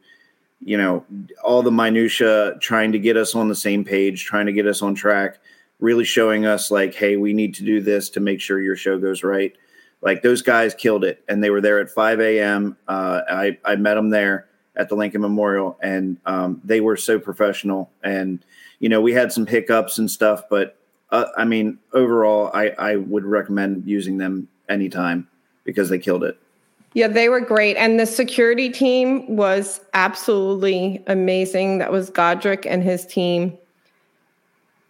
you 0.60 0.76
know, 0.76 1.04
all 1.44 1.62
the 1.62 1.70
minutia 1.70 2.56
trying 2.58 2.90
to 2.90 2.98
get 2.98 3.16
us 3.16 3.36
on 3.36 3.48
the 3.48 3.54
same 3.54 3.84
page, 3.84 4.24
trying 4.24 4.46
to 4.46 4.52
get 4.52 4.66
us 4.66 4.82
on 4.82 4.96
track, 4.96 5.38
really 5.78 6.04
showing 6.04 6.44
us 6.44 6.72
like, 6.72 6.92
hey, 6.92 7.16
we 7.16 7.32
need 7.32 7.54
to 7.54 7.62
do 7.64 7.80
this 7.80 8.08
to 8.10 8.18
make 8.18 8.40
sure 8.40 8.60
your 8.60 8.74
show 8.74 8.98
goes 8.98 9.22
right. 9.22 9.52
Like 10.00 10.22
those 10.22 10.42
guys 10.42 10.74
killed 10.74 11.04
it, 11.04 11.22
and 11.28 11.40
they 11.40 11.50
were 11.50 11.60
there 11.60 11.78
at 11.78 11.88
5 11.88 12.18
a.m. 12.18 12.76
Uh, 12.88 13.20
I 13.30 13.58
I 13.64 13.76
met 13.76 13.94
them 13.94 14.10
there 14.10 14.48
at 14.76 14.88
the 14.88 14.94
Lincoln 14.94 15.20
Memorial, 15.20 15.78
and 15.82 16.16
um, 16.26 16.60
they 16.64 16.80
were 16.80 16.96
so 16.96 17.18
professional. 17.18 17.90
And 18.02 18.44
you 18.78 18.88
know, 18.88 19.00
we 19.00 19.12
had 19.12 19.32
some 19.32 19.46
hiccups 19.46 19.98
and 19.98 20.10
stuff, 20.10 20.44
but 20.48 20.76
uh, 21.10 21.26
I 21.36 21.44
mean, 21.44 21.78
overall, 21.92 22.50
I 22.54 22.70
I 22.78 22.96
would 22.96 23.24
recommend 23.24 23.84
using 23.86 24.18
them 24.18 24.48
anytime 24.68 25.28
because 25.64 25.88
they 25.88 25.98
killed 25.98 26.24
it. 26.24 26.38
Yeah, 26.94 27.08
they 27.08 27.28
were 27.28 27.40
great. 27.40 27.76
And 27.76 27.98
the 27.98 28.06
security 28.06 28.68
team 28.68 29.36
was 29.36 29.80
absolutely 29.94 31.02
amazing. 31.06 31.78
That 31.78 31.90
was 31.90 32.10
Godric 32.10 32.66
and 32.66 32.82
his 32.82 33.06
team. 33.06 33.56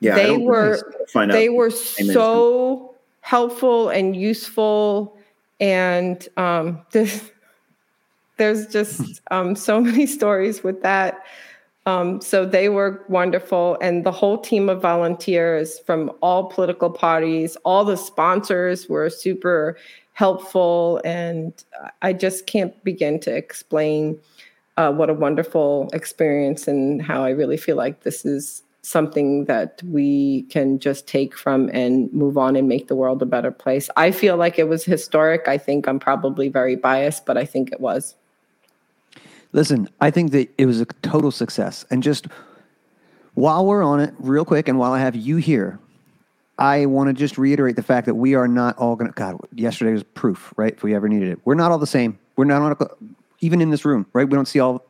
Yeah, 0.00 0.16
they 0.16 0.36
were 0.36 0.80
they 1.14 1.48
were 1.48 1.70
so 1.70 2.94
helpful 3.20 3.88
and 3.88 4.16
useful 4.16 5.16
and 5.60 6.28
um 6.36 6.80
this, 6.90 7.30
there's 8.42 8.66
just 8.66 9.20
um 9.30 9.54
so 9.54 9.80
many 9.88 10.06
stories 10.06 10.64
with 10.64 10.82
that 10.82 11.24
um 11.86 12.20
so 12.20 12.44
they 12.44 12.68
were 12.68 13.04
wonderful 13.08 13.78
and 13.80 14.04
the 14.04 14.10
whole 14.10 14.38
team 14.38 14.68
of 14.68 14.82
volunteers 14.82 15.78
from 15.80 16.10
all 16.22 16.46
political 16.46 16.90
parties 16.90 17.56
all 17.64 17.84
the 17.84 17.96
sponsors 17.96 18.88
were 18.88 19.08
super 19.08 19.76
helpful 20.14 21.00
and 21.04 21.64
i 22.02 22.12
just 22.12 22.46
can't 22.46 22.74
begin 22.82 23.20
to 23.20 23.34
explain 23.34 24.18
uh, 24.76 24.90
what 24.90 25.08
a 25.08 25.14
wonderful 25.14 25.88
experience 25.92 26.66
and 26.66 27.00
how 27.00 27.22
i 27.24 27.30
really 27.30 27.56
feel 27.56 27.76
like 27.76 28.02
this 28.02 28.24
is 28.24 28.62
something 28.84 29.44
that 29.44 29.80
we 29.84 30.42
can 30.50 30.76
just 30.80 31.06
take 31.06 31.38
from 31.38 31.70
and 31.72 32.12
move 32.12 32.36
on 32.36 32.56
and 32.56 32.66
make 32.66 32.88
the 32.88 32.96
world 32.96 33.22
a 33.22 33.26
better 33.26 33.52
place. 33.52 33.88
I 33.96 34.10
feel 34.10 34.36
like 34.36 34.58
it 34.58 34.68
was 34.68 34.84
historic. 34.84 35.46
I 35.46 35.56
think 35.56 35.86
I'm 35.86 36.00
probably 36.00 36.48
very 36.48 36.74
biased, 36.74 37.24
but 37.24 37.38
I 37.38 37.44
think 37.44 37.70
it 37.70 37.78
was. 37.78 38.16
Listen, 39.52 39.88
I 40.00 40.10
think 40.10 40.32
that 40.32 40.50
it 40.56 40.66
was 40.66 40.80
a 40.80 40.86
total 40.86 41.30
success. 41.30 41.84
And 41.90 42.02
just 42.02 42.26
while 43.34 43.66
we're 43.66 43.82
on 43.82 44.00
it, 44.00 44.14
real 44.18 44.44
quick, 44.44 44.68
and 44.68 44.78
while 44.78 44.92
I 44.92 45.00
have 45.00 45.14
you 45.14 45.36
here, 45.36 45.78
I 46.58 46.86
want 46.86 47.08
to 47.08 47.14
just 47.14 47.38
reiterate 47.38 47.76
the 47.76 47.82
fact 47.82 48.06
that 48.06 48.14
we 48.14 48.34
are 48.34 48.48
not 48.48 48.76
all 48.78 48.96
going 48.96 49.10
to. 49.10 49.14
God, 49.14 49.36
yesterday 49.54 49.92
was 49.92 50.02
proof, 50.02 50.52
right? 50.56 50.72
If 50.72 50.82
we 50.82 50.94
ever 50.94 51.08
needed 51.08 51.28
it, 51.28 51.38
we're 51.44 51.54
not 51.54 51.70
all 51.70 51.78
the 51.78 51.86
same. 51.86 52.18
We're 52.36 52.44
not 52.44 52.80
all, 52.80 52.90
even 53.40 53.60
in 53.60 53.70
this 53.70 53.84
room, 53.84 54.06
right? 54.12 54.28
We 54.28 54.34
don't 54.34 54.48
see 54.48 54.60
all 54.60 54.84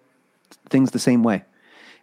things 0.68 0.90
the 0.90 0.98
same 0.98 1.22
way. 1.22 1.44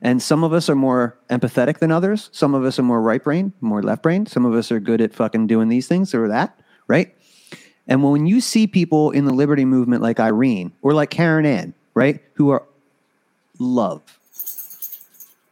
And 0.02 0.22
some 0.22 0.44
of 0.44 0.54
us 0.54 0.70
are 0.70 0.76
more 0.76 1.18
empathetic 1.30 1.80
than 1.80 1.92
others. 1.92 2.30
Some 2.32 2.56
of 2.56 2.64
us 2.64 2.80
are 2.80 2.84
more 2.84 3.02
right 3.02 3.22
brain, 3.22 3.52
more 3.60 3.84
left 3.84 4.02
brain. 4.02 4.26
Some 4.26 4.46
of 4.46 4.54
us 4.54 4.72
are 4.72 4.80
good 4.80 5.02
at 5.02 5.14
fucking 5.14 5.48
doing 5.48 5.68
these 5.68 5.88
things 5.88 6.14
or 6.14 6.30
that, 6.30 6.58
right? 6.88 7.14
And 7.86 8.02
when 8.04 8.26
you 8.26 8.40
see 8.40 8.66
people 8.66 9.12
in 9.12 9.26
the 9.26 9.34
liberty 9.34 9.66
movement 9.66 10.02
like 10.02 10.20
Irene 10.20 10.72
or 10.82 10.94
like 10.94 11.10
Karen 11.10 11.46
Ann, 11.46 11.74
right, 12.00 12.22
who 12.34 12.50
are 12.50 12.64
love, 13.60 14.02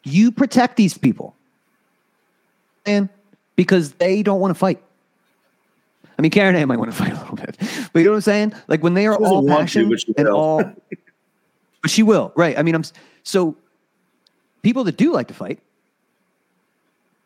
you 0.03 0.31
protect 0.31 0.77
these 0.77 0.97
people. 0.97 1.35
And 2.85 3.09
because 3.57 3.91
they 3.93 4.23
don't 4.23 4.39
want 4.39 4.51
to 4.51 4.57
fight. 4.57 4.81
I 6.17 6.21
mean, 6.21 6.31
Karen 6.31 6.55
Ann 6.55 6.67
might 6.69 6.79
want 6.79 6.89
to 6.89 6.97
fight 7.03 7.11
a 7.11 7.19
little 7.19 7.35
bit, 7.35 7.57
but 7.91 7.99
you 7.99 8.05
know 8.05 8.11
what 8.11 8.17
I'm 8.17 8.21
saying? 8.21 8.53
Like 8.67 8.81
when 8.81 8.93
they 8.93 9.05
are 9.07 9.15
all 9.15 9.45
passion 9.45 9.89
to, 9.89 10.13
and 10.17 10.29
all, 10.29 10.63
but 11.81 11.91
she 11.91 12.01
will, 12.01 12.31
right? 12.35 12.57
I 12.57 12.63
mean, 12.63 12.75
I'm 12.75 12.85
so 13.23 13.57
people 14.61 14.85
that 14.85 14.95
do 14.95 15.11
like 15.11 15.27
to 15.27 15.33
fight 15.33 15.59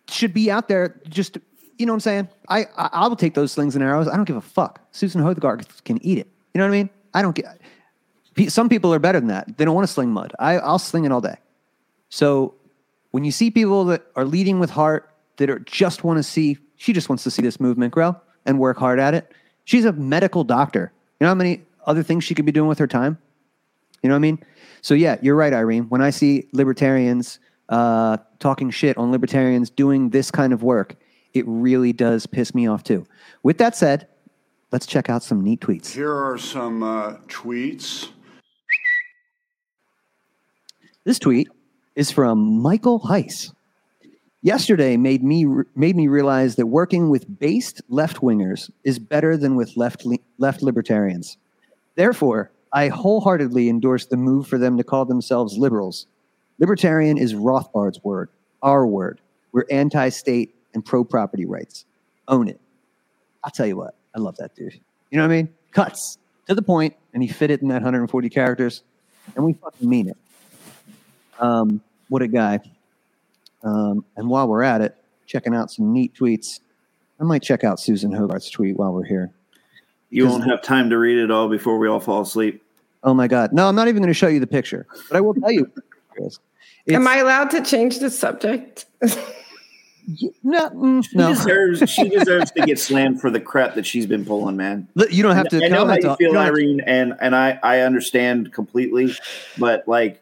should 0.09 0.34
be 0.34 0.49
out 0.49 0.67
there 0.67 0.99
just 1.07 1.38
you 1.78 1.86
know 1.86 1.93
what 1.93 1.97
I'm 1.97 2.01
saying? 2.01 2.28
I, 2.49 2.65
I 2.76 2.89
I 2.93 3.07
will 3.07 3.15
take 3.15 3.36
those 3.36 3.51
slings 3.51 3.76
and 3.76 3.84
arrows. 3.84 4.07
I 4.07 4.15
don't 4.15 4.26
give 4.26 4.36
a 4.36 4.41
fuck. 4.41 4.82
Susan 4.91 5.22
Hogarth 5.22 5.84
can 5.84 6.03
eat 6.03 6.17
it. 6.17 6.28
You 6.53 6.59
know 6.59 6.65
what 6.65 6.74
I 6.74 6.78
mean? 6.78 6.89
I 7.13 7.22
don't 7.22 7.36
get. 7.36 7.59
Some 8.47 8.69
people 8.69 8.93
are 8.93 8.99
better 8.99 9.19
than 9.19 9.29
that. 9.29 9.57
They 9.57 9.65
don't 9.65 9.75
want 9.75 9.87
to 9.87 9.93
sling 9.93 10.11
mud. 10.11 10.33
I, 10.39 10.57
I'll 10.57 10.79
sling 10.79 11.05
it 11.05 11.11
all 11.11 11.21
day. 11.21 11.37
So 12.09 12.55
when 13.11 13.23
you 13.23 13.31
see 13.31 13.51
people 13.51 13.85
that 13.85 14.05
are 14.15 14.25
leading 14.25 14.59
with 14.59 14.69
heart, 14.69 15.09
that 15.37 15.49
are 15.49 15.59
just 15.59 16.03
want 16.03 16.17
to 16.17 16.23
see, 16.23 16.57
she 16.77 16.93
just 16.93 17.09
wants 17.09 17.23
to 17.23 17.31
see 17.31 17.41
this 17.41 17.59
movement 17.59 17.93
grow 17.93 18.15
and 18.45 18.59
work 18.59 18.77
hard 18.77 18.99
at 18.99 19.13
it. 19.13 19.31
She's 19.65 19.85
a 19.85 19.91
medical 19.93 20.43
doctor. 20.43 20.91
You 21.19 21.25
know 21.25 21.29
how 21.29 21.35
many 21.35 21.61
other 21.85 22.03
things 22.03 22.23
she 22.23 22.35
could 22.35 22.45
be 22.45 22.51
doing 22.51 22.67
with 22.67 22.79
her 22.79 22.87
time? 22.87 23.17
You 24.03 24.09
know 24.09 24.15
what 24.15 24.19
I 24.19 24.21
mean? 24.21 24.43
So 24.81 24.93
yeah, 24.93 25.17
you're 25.21 25.35
right, 25.35 25.53
Irene. 25.53 25.83
When 25.89 26.01
I 26.01 26.09
see 26.09 26.47
libertarians 26.51 27.39
uh, 27.69 28.17
talking 28.39 28.69
shit 28.71 28.97
on 28.97 29.11
libertarians 29.11 29.69
doing 29.69 30.09
this 30.09 30.31
kind 30.31 30.53
of 30.53 30.63
work, 30.63 30.95
it 31.33 31.45
really 31.47 31.93
does 31.93 32.25
piss 32.25 32.53
me 32.53 32.67
off 32.67 32.83
too. 32.83 33.05
With 33.43 33.57
that 33.59 33.75
said, 33.75 34.07
let's 34.71 34.85
check 34.85 35.09
out 35.09 35.23
some 35.23 35.41
neat 35.41 35.61
tweets. 35.61 35.93
Here 35.93 36.13
are 36.13 36.37
some 36.37 36.83
uh, 36.83 37.13
tweets. 37.27 38.09
This 41.03 41.17
tweet 41.17 41.49
is 41.95 42.11
from 42.11 42.61
Michael 42.61 42.99
Heise. 42.99 43.51
Yesterday 44.43 44.97
made 44.97 45.23
me 45.23 45.45
made 45.75 45.95
me 45.95 46.07
realize 46.07 46.57
that 46.57 46.67
working 46.67 47.09
with 47.09 47.39
based 47.39 47.81
left 47.89 48.17
wingers 48.17 48.69
is 48.83 48.99
better 48.99 49.35
than 49.35 49.55
with 49.55 49.75
left 49.75 50.05
left 50.37 50.61
libertarians. 50.61 51.37
Therefore, 51.95 52.51
I 52.71 52.89
wholeheartedly 52.89 53.67
endorse 53.67 54.05
the 54.05 54.17
move 54.17 54.47
for 54.47 54.59
them 54.59 54.77
to 54.77 54.83
call 54.83 55.05
themselves 55.05 55.57
liberals. 55.57 56.05
Libertarian 56.59 57.17
is 57.17 57.33
Rothbard's 57.33 58.03
word, 58.03 58.29
our 58.61 58.85
word. 58.85 59.19
We're 59.53 59.65
anti-state 59.71 60.53
and 60.75 60.85
pro-property 60.85 61.45
rights. 61.45 61.85
Own 62.27 62.47
it. 62.47 62.61
I'll 63.43 63.51
tell 63.51 63.65
you 63.65 63.75
what, 63.75 63.95
I 64.15 64.19
love 64.19 64.37
that 64.37 64.55
dude. 64.55 64.79
You 65.09 65.17
know 65.17 65.23
what 65.23 65.33
I 65.33 65.41
mean? 65.41 65.49
Cuts 65.71 66.19
to 66.47 66.53
the 66.53 66.61
point, 66.61 66.95
and 67.13 67.23
he 67.23 67.27
fit 67.27 67.49
it 67.49 67.63
in 67.63 67.69
that 67.69 67.81
140 67.81 68.29
characters, 68.29 68.83
and 69.35 69.43
we 69.43 69.53
fucking 69.53 69.89
mean 69.89 70.07
it. 70.07 70.17
Um, 71.41 71.81
what 72.07 72.21
a 72.21 72.27
guy. 72.27 72.59
Um, 73.63 74.05
and 74.15 74.29
while 74.29 74.47
we're 74.47 74.63
at 74.63 74.81
it, 74.81 74.95
checking 75.25 75.53
out 75.53 75.71
some 75.71 75.91
neat 75.91 76.13
tweets, 76.13 76.61
I 77.19 77.23
might 77.23 77.43
check 77.43 77.63
out 77.63 77.79
Susan 77.79 78.11
Hogarth's 78.11 78.49
tweet 78.49 78.77
while 78.77 78.93
we're 78.93 79.03
here. 79.03 79.31
You 80.09 80.27
won't 80.27 80.43
have 80.45 80.61
time 80.61 80.89
to 80.89 80.97
read 80.97 81.17
it 81.17 81.31
all 81.31 81.47
before 81.49 81.77
we 81.77 81.87
all 81.87 81.99
fall 81.99 82.21
asleep. 82.21 82.63
Oh 83.03 83.13
my 83.13 83.27
God. 83.27 83.53
No, 83.53 83.67
I'm 83.67 83.75
not 83.75 83.87
even 83.87 84.01
going 84.01 84.09
to 84.09 84.13
show 84.13 84.27
you 84.27 84.39
the 84.39 84.47
picture, 84.47 84.85
but 85.09 85.17
I 85.17 85.21
will 85.21 85.33
tell 85.33 85.51
you. 85.51 85.71
Am 86.89 87.07
I 87.07 87.17
allowed 87.17 87.49
to 87.51 87.61
change 87.61 87.99
the 87.99 88.09
subject? 88.09 88.85
no, 90.43 90.69
mm, 90.69 91.05
she 91.07 91.17
deserves 91.17 91.89
she 91.89 92.09
deserves 92.09 92.51
to 92.51 92.65
get 92.65 92.79
slammed 92.79 93.21
for 93.21 93.29
the 93.29 93.39
crap 93.39 93.75
that 93.75 93.85
she's 93.85 94.05
been 94.05 94.25
pulling, 94.25 94.57
man. 94.57 94.87
You 95.09 95.23
don't 95.23 95.35
have 95.35 95.47
to. 95.49 95.63
I 95.63 95.69
know 95.69 95.85
how 95.85 95.95
you 95.95 96.15
feel, 96.15 96.37
Irene, 96.37 96.81
and 96.81 97.15
and 97.21 97.35
I 97.35 97.59
I 97.63 97.79
understand 97.79 98.51
completely, 98.51 99.15
but 99.57 99.87
like 99.87 100.20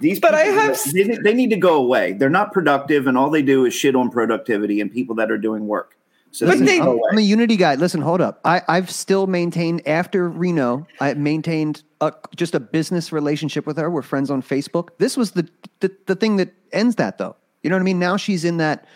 these, 0.00 0.20
but 0.20 0.34
I 0.34 0.42
have 0.42 0.78
they, 0.92 1.02
they 1.02 1.34
need 1.34 1.50
to 1.50 1.56
go 1.56 1.76
away. 1.76 2.12
They're 2.12 2.30
not 2.30 2.52
productive, 2.52 3.06
and 3.06 3.18
all 3.18 3.30
they 3.30 3.42
do 3.42 3.64
is 3.64 3.74
shit 3.74 3.96
on 3.96 4.10
productivity 4.10 4.80
and 4.80 4.92
people 4.92 5.14
that 5.16 5.30
are 5.30 5.38
doing 5.38 5.66
work. 5.66 5.96
So 6.30 6.46
Listen, 6.46 6.66
they, 6.66 6.78
I'm, 6.78 7.00
I'm, 7.10 7.18
a 7.18 7.22
unity 7.22 7.56
guy. 7.56 7.74
Listen, 7.74 8.02
hold 8.02 8.20
up. 8.20 8.40
I, 8.44 8.62
I've 8.68 8.90
still 8.90 9.26
maintained 9.26 9.86
after 9.88 10.28
Reno. 10.28 10.86
I 11.00 11.14
maintained 11.14 11.82
a, 12.00 12.12
just 12.36 12.54
a 12.54 12.60
business 12.60 13.12
relationship 13.12 13.66
with 13.66 13.78
her. 13.78 13.90
We're 13.90 14.02
friends 14.02 14.30
on 14.30 14.42
Facebook. 14.42 14.90
This 14.98 15.16
was 15.16 15.32
the, 15.32 15.48
the 15.80 15.90
the 16.06 16.14
thing 16.14 16.36
that 16.36 16.52
ends 16.70 16.96
that, 16.96 17.18
though. 17.18 17.34
You 17.62 17.70
know 17.70 17.76
what 17.76 17.80
I 17.80 17.84
mean? 17.84 17.98
Now 17.98 18.16
she's 18.16 18.44
in 18.44 18.58
that 18.58 18.86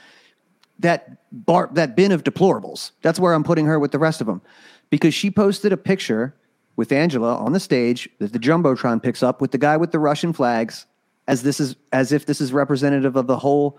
that 0.78 1.30
bar 1.32 1.70
that 1.72 1.96
bin 1.96 2.12
of 2.12 2.22
deplorables. 2.22 2.92
That's 3.02 3.18
where 3.18 3.32
I'm 3.32 3.44
putting 3.44 3.66
her 3.66 3.78
with 3.78 3.92
the 3.92 3.98
rest 3.98 4.20
of 4.20 4.26
them, 4.26 4.42
because 4.90 5.14
she 5.14 5.30
posted 5.30 5.72
a 5.72 5.76
picture 5.76 6.34
with 6.76 6.92
Angela 6.92 7.36
on 7.36 7.52
the 7.52 7.60
stage 7.60 8.08
that 8.18 8.32
the 8.32 8.38
jumbotron 8.38 9.02
picks 9.02 9.22
up 9.22 9.40
with 9.40 9.50
the 9.50 9.58
guy 9.58 9.76
with 9.76 9.90
the 9.90 9.98
Russian 9.98 10.32
flags, 10.32 10.86
as 11.28 11.42
this 11.42 11.60
is 11.60 11.76
as 11.92 12.12
if 12.12 12.26
this 12.26 12.40
is 12.40 12.52
representative 12.52 13.16
of 13.16 13.26
the 13.26 13.38
whole 13.38 13.78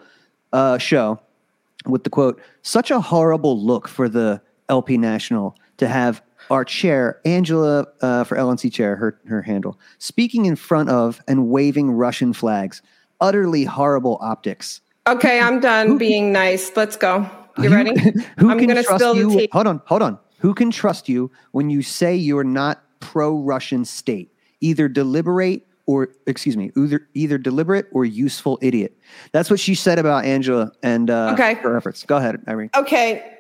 uh, 0.52 0.78
show 0.78 1.20
with 1.86 2.04
the 2.04 2.10
quote, 2.10 2.42
such 2.62 2.92
a 2.92 3.00
horrible 3.00 3.60
look 3.60 3.88
for 3.88 4.08
the 4.08 4.42
LP 4.70 4.98
National 4.98 5.56
to 5.78 5.88
have 5.88 6.22
our 6.50 6.66
chair, 6.66 7.20
Angela 7.26 7.88
uh, 8.02 8.24
for 8.24 8.36
LNC 8.36 8.72
chair, 8.72 8.96
her, 8.96 9.20
her 9.28 9.42
handle, 9.42 9.80
speaking 9.98 10.46
in 10.46 10.56
front 10.56 10.90
of 10.90 11.22
and 11.28 11.50
waving 11.50 11.92
Russian 11.92 12.34
flags. 12.34 12.82
Utterly 13.22 13.64
horrible 13.64 14.18
optics. 14.22 14.82
Okay, 15.08 15.40
I'm 15.40 15.62
done 15.62 15.88
who, 15.88 15.98
being 15.98 16.34
nice. 16.34 16.76
Let's 16.76 16.98
go. 16.98 17.30
You 17.58 17.70
ready? 17.70 17.98
Who 18.38 18.50
I'm 18.50 18.58
going 18.58 18.76
to 18.76 18.84
spill 18.84 19.16
you, 19.16 19.30
the 19.30 19.38
tea. 19.38 19.50
Hold 19.54 19.68
on, 19.68 19.82
hold 19.86 20.02
on. 20.02 20.20
Who 20.40 20.54
can 20.54 20.72
trust 20.72 21.08
you 21.08 21.32
when 21.52 21.70
you 21.70 21.82
say 21.82 22.16
you're 22.16 22.44
not 22.44 22.84
pro 23.00 23.38
Russian 23.38 23.86
state? 23.86 24.34
Either 24.60 24.90
deliberate 24.90 25.66
or 25.86 26.10
excuse 26.28 26.56
me, 26.56 26.72
either 26.78 27.08
either 27.14 27.38
deliberate 27.38 27.88
or 27.92 28.06
useful 28.06 28.58
idiot. 28.62 28.98
That's 29.32 29.50
what 29.50 29.60
she 29.60 29.76
said 29.76 30.00
about 30.00 30.26
Angela 30.26 30.72
and 30.82 31.10
uh, 31.10 31.32
okay. 31.34 31.56
her 31.56 31.76
efforts. 31.76 32.04
Go 32.04 32.18
ahead, 32.18 32.42
Irene. 32.48 32.70
Okay, 32.76 33.38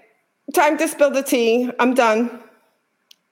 time 0.53 0.77
to 0.77 0.87
spill 0.87 1.11
the 1.11 1.23
tea. 1.23 1.71
I'm 1.79 1.93
done. 1.93 2.39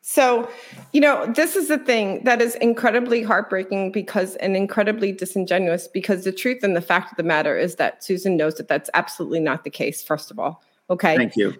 So, 0.03 0.49
you 0.93 0.99
know, 0.99 1.27
this 1.27 1.55
is 1.55 1.67
the 1.67 1.77
thing 1.77 2.23
that 2.23 2.41
is 2.41 2.55
incredibly 2.55 3.21
heartbreaking 3.21 3.91
because 3.91 4.35
and 4.37 4.57
incredibly 4.57 5.11
disingenuous 5.11 5.87
because 5.87 6.23
the 6.23 6.31
truth 6.31 6.63
and 6.63 6.75
the 6.75 6.81
fact 6.81 7.11
of 7.11 7.17
the 7.17 7.23
matter 7.23 7.57
is 7.57 7.75
that 7.75 8.03
Susan 8.03 8.35
knows 8.35 8.55
that 8.55 8.67
that's 8.67 8.89
absolutely 8.95 9.39
not 9.39 9.63
the 9.63 9.69
case. 9.69 10.03
First 10.03 10.31
of 10.31 10.39
all, 10.39 10.63
okay. 10.89 11.15
Thank 11.15 11.35
you. 11.35 11.53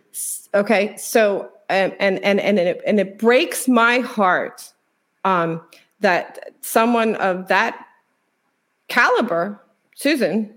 Okay, 0.56 0.96
so 0.98 1.52
um, 1.70 1.94
and 2.00 2.20
and 2.24 2.40
and 2.40 2.60
it, 2.60 2.82
and 2.86 3.00
it 3.00 3.20
breaks 3.20 3.68
my 3.68 4.00
heart 4.00 4.74
um, 5.24 5.62
that 6.02 6.54
someone 6.62 7.16
of 7.16 7.48
that 7.48 7.86
caliber, 8.88 9.62
Susan, 9.96 10.54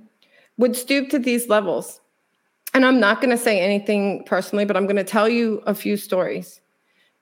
would 0.58 0.76
stoop 0.76 1.08
to 1.10 1.18
these 1.18 1.48
levels. 1.48 2.00
And 2.72 2.84
I'm 2.84 2.98
not 2.98 3.20
going 3.20 3.30
to 3.30 3.42
say 3.42 3.60
anything 3.60 4.24
personally, 4.24 4.64
but 4.64 4.76
I'm 4.76 4.84
going 4.84 4.96
to 4.96 5.04
tell 5.04 5.28
you 5.28 5.62
a 5.66 5.74
few 5.74 5.96
stories. 5.96 6.60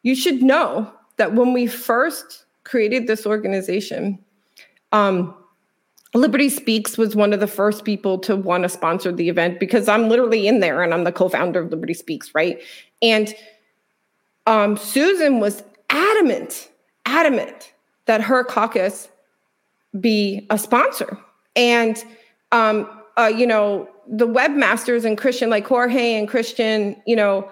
You 0.03 0.15
should 0.15 0.43
know 0.43 0.91
that 1.17 1.35
when 1.35 1.53
we 1.53 1.67
first 1.67 2.47
created 2.65 3.07
this 3.07 3.27
organization, 3.27 4.19
um, 4.93 5.35
Liberty 6.15 6.49
Speaks 6.49 6.99
was 6.99 7.17
one 7.17 7.33
of 7.33 7.41
the 7.41 7.47
first 7.47 7.85
people 7.85 8.19
to 8.19 8.37
want 8.37 8.65
to 8.65 8.69
sponsor 8.69 9.13
the 9.13 9.29
event 9.29 9.61
because 9.61 9.89
I'm 9.89 10.09
literally 10.09 10.47
in 10.47 10.61
there 10.61 10.83
and 10.83 10.93
I'm 10.93 11.05
the 11.05 11.13
co 11.13 11.29
founder 11.29 11.61
of 11.61 11.71
Liberty 11.71 11.95
Speaks, 11.95 12.35
right? 12.35 12.61
And 13.01 13.35
um, 14.47 14.77
Susan 14.77 15.41
was 15.41 15.63
adamant, 15.91 16.71
adamant 17.07 17.72
that 18.07 18.21
her 18.21 18.45
caucus 18.45 19.09
be 20.01 20.47
a 20.51 20.59
sponsor. 20.59 21.19
And, 21.55 22.03
um, 22.51 22.89
uh, 23.17 23.33
you 23.35 23.47
know, 23.47 23.89
the 24.09 24.27
webmasters 24.27 25.05
and 25.05 25.17
Christian, 25.17 25.51
like 25.51 25.67
Jorge 25.67 26.15
and 26.15 26.29
Christian, 26.29 27.01
you 27.07 27.15
know, 27.15 27.51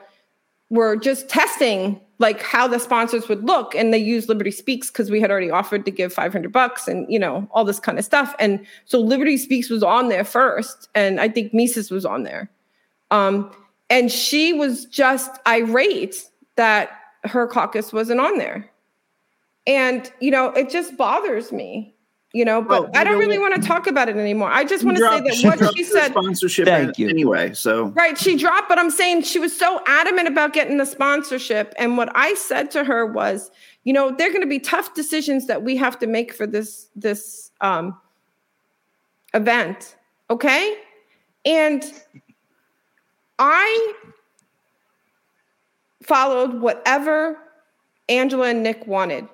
were 0.70 0.96
just 0.96 1.28
testing 1.28 2.00
like 2.20 2.42
how 2.42 2.68
the 2.68 2.78
sponsors 2.78 3.28
would 3.28 3.44
look. 3.44 3.74
And 3.74 3.92
they 3.92 3.98
used 3.98 4.28
liberty 4.28 4.50
speaks 4.50 4.88
because 4.88 5.10
we 5.10 5.20
had 5.20 5.30
already 5.30 5.50
offered 5.50 5.84
to 5.86 5.90
give 5.90 6.12
500 6.12 6.52
bucks 6.52 6.86
and 6.86 7.10
you 7.10 7.18
know 7.18 7.48
all 7.50 7.64
this 7.64 7.80
kind 7.80 7.98
of 7.98 8.04
stuff. 8.04 8.34
And 8.38 8.64
so 8.84 9.00
liberty 9.00 9.36
speaks 9.36 9.70
was 9.70 9.82
on 9.82 10.08
there 10.08 10.24
first 10.24 10.88
and 10.94 11.20
i 11.20 11.28
think 11.28 11.52
mises 11.52 11.90
was 11.90 12.04
on 12.04 12.22
there. 12.22 12.50
Um, 13.10 13.50
and 13.88 14.12
she 14.12 14.52
was 14.52 14.84
just 14.84 15.30
irate 15.48 16.30
that 16.54 16.90
her 17.24 17.46
caucus 17.48 17.92
wasn't 17.92 18.20
on 18.20 18.38
there 18.38 18.70
and, 19.70 20.10
you 20.18 20.32
know, 20.32 20.46
it 20.50 20.68
just 20.68 20.96
bothers 20.96 21.52
me, 21.52 21.94
you 22.32 22.44
know, 22.44 22.60
but 22.60 22.82
well, 22.82 22.90
I 22.92 23.04
don't 23.04 23.20
really 23.20 23.38
want 23.38 23.54
to 23.54 23.62
talk 23.62 23.86
about 23.86 24.08
it 24.08 24.16
anymore. 24.16 24.50
I 24.50 24.64
just 24.64 24.82
want 24.84 24.96
to 24.96 25.02
say 25.04 25.20
that 25.20 25.60
what 25.60 25.76
she 25.76 25.84
said 25.84 26.08
sponsorship 26.08 26.66
Thank 26.66 26.98
you. 26.98 27.08
anyway. 27.08 27.54
So 27.54 27.84
Right, 27.86 28.18
she 28.18 28.36
dropped, 28.36 28.68
but 28.68 28.80
I'm 28.80 28.90
saying 28.90 29.22
she 29.22 29.38
was 29.38 29.56
so 29.56 29.80
adamant 29.86 30.26
about 30.26 30.54
getting 30.54 30.78
the 30.78 30.84
sponsorship. 30.84 31.72
And 31.78 31.96
what 31.96 32.10
I 32.16 32.34
said 32.34 32.72
to 32.72 32.82
her 32.82 33.06
was, 33.06 33.52
you 33.84 33.92
know, 33.92 34.10
they're 34.10 34.30
going 34.30 34.40
to 34.40 34.48
be 34.48 34.58
tough 34.58 34.92
decisions 34.94 35.46
that 35.46 35.62
we 35.62 35.76
have 35.76 35.96
to 36.00 36.08
make 36.08 36.32
for 36.34 36.48
this 36.48 36.88
this 36.96 37.52
um 37.60 37.96
event. 39.34 39.94
Okay. 40.30 40.78
And 41.44 41.84
I 43.38 43.94
followed 46.02 46.60
whatever 46.60 47.38
Angela 48.08 48.48
and 48.48 48.64
Nick 48.64 48.84
wanted. 48.88 49.28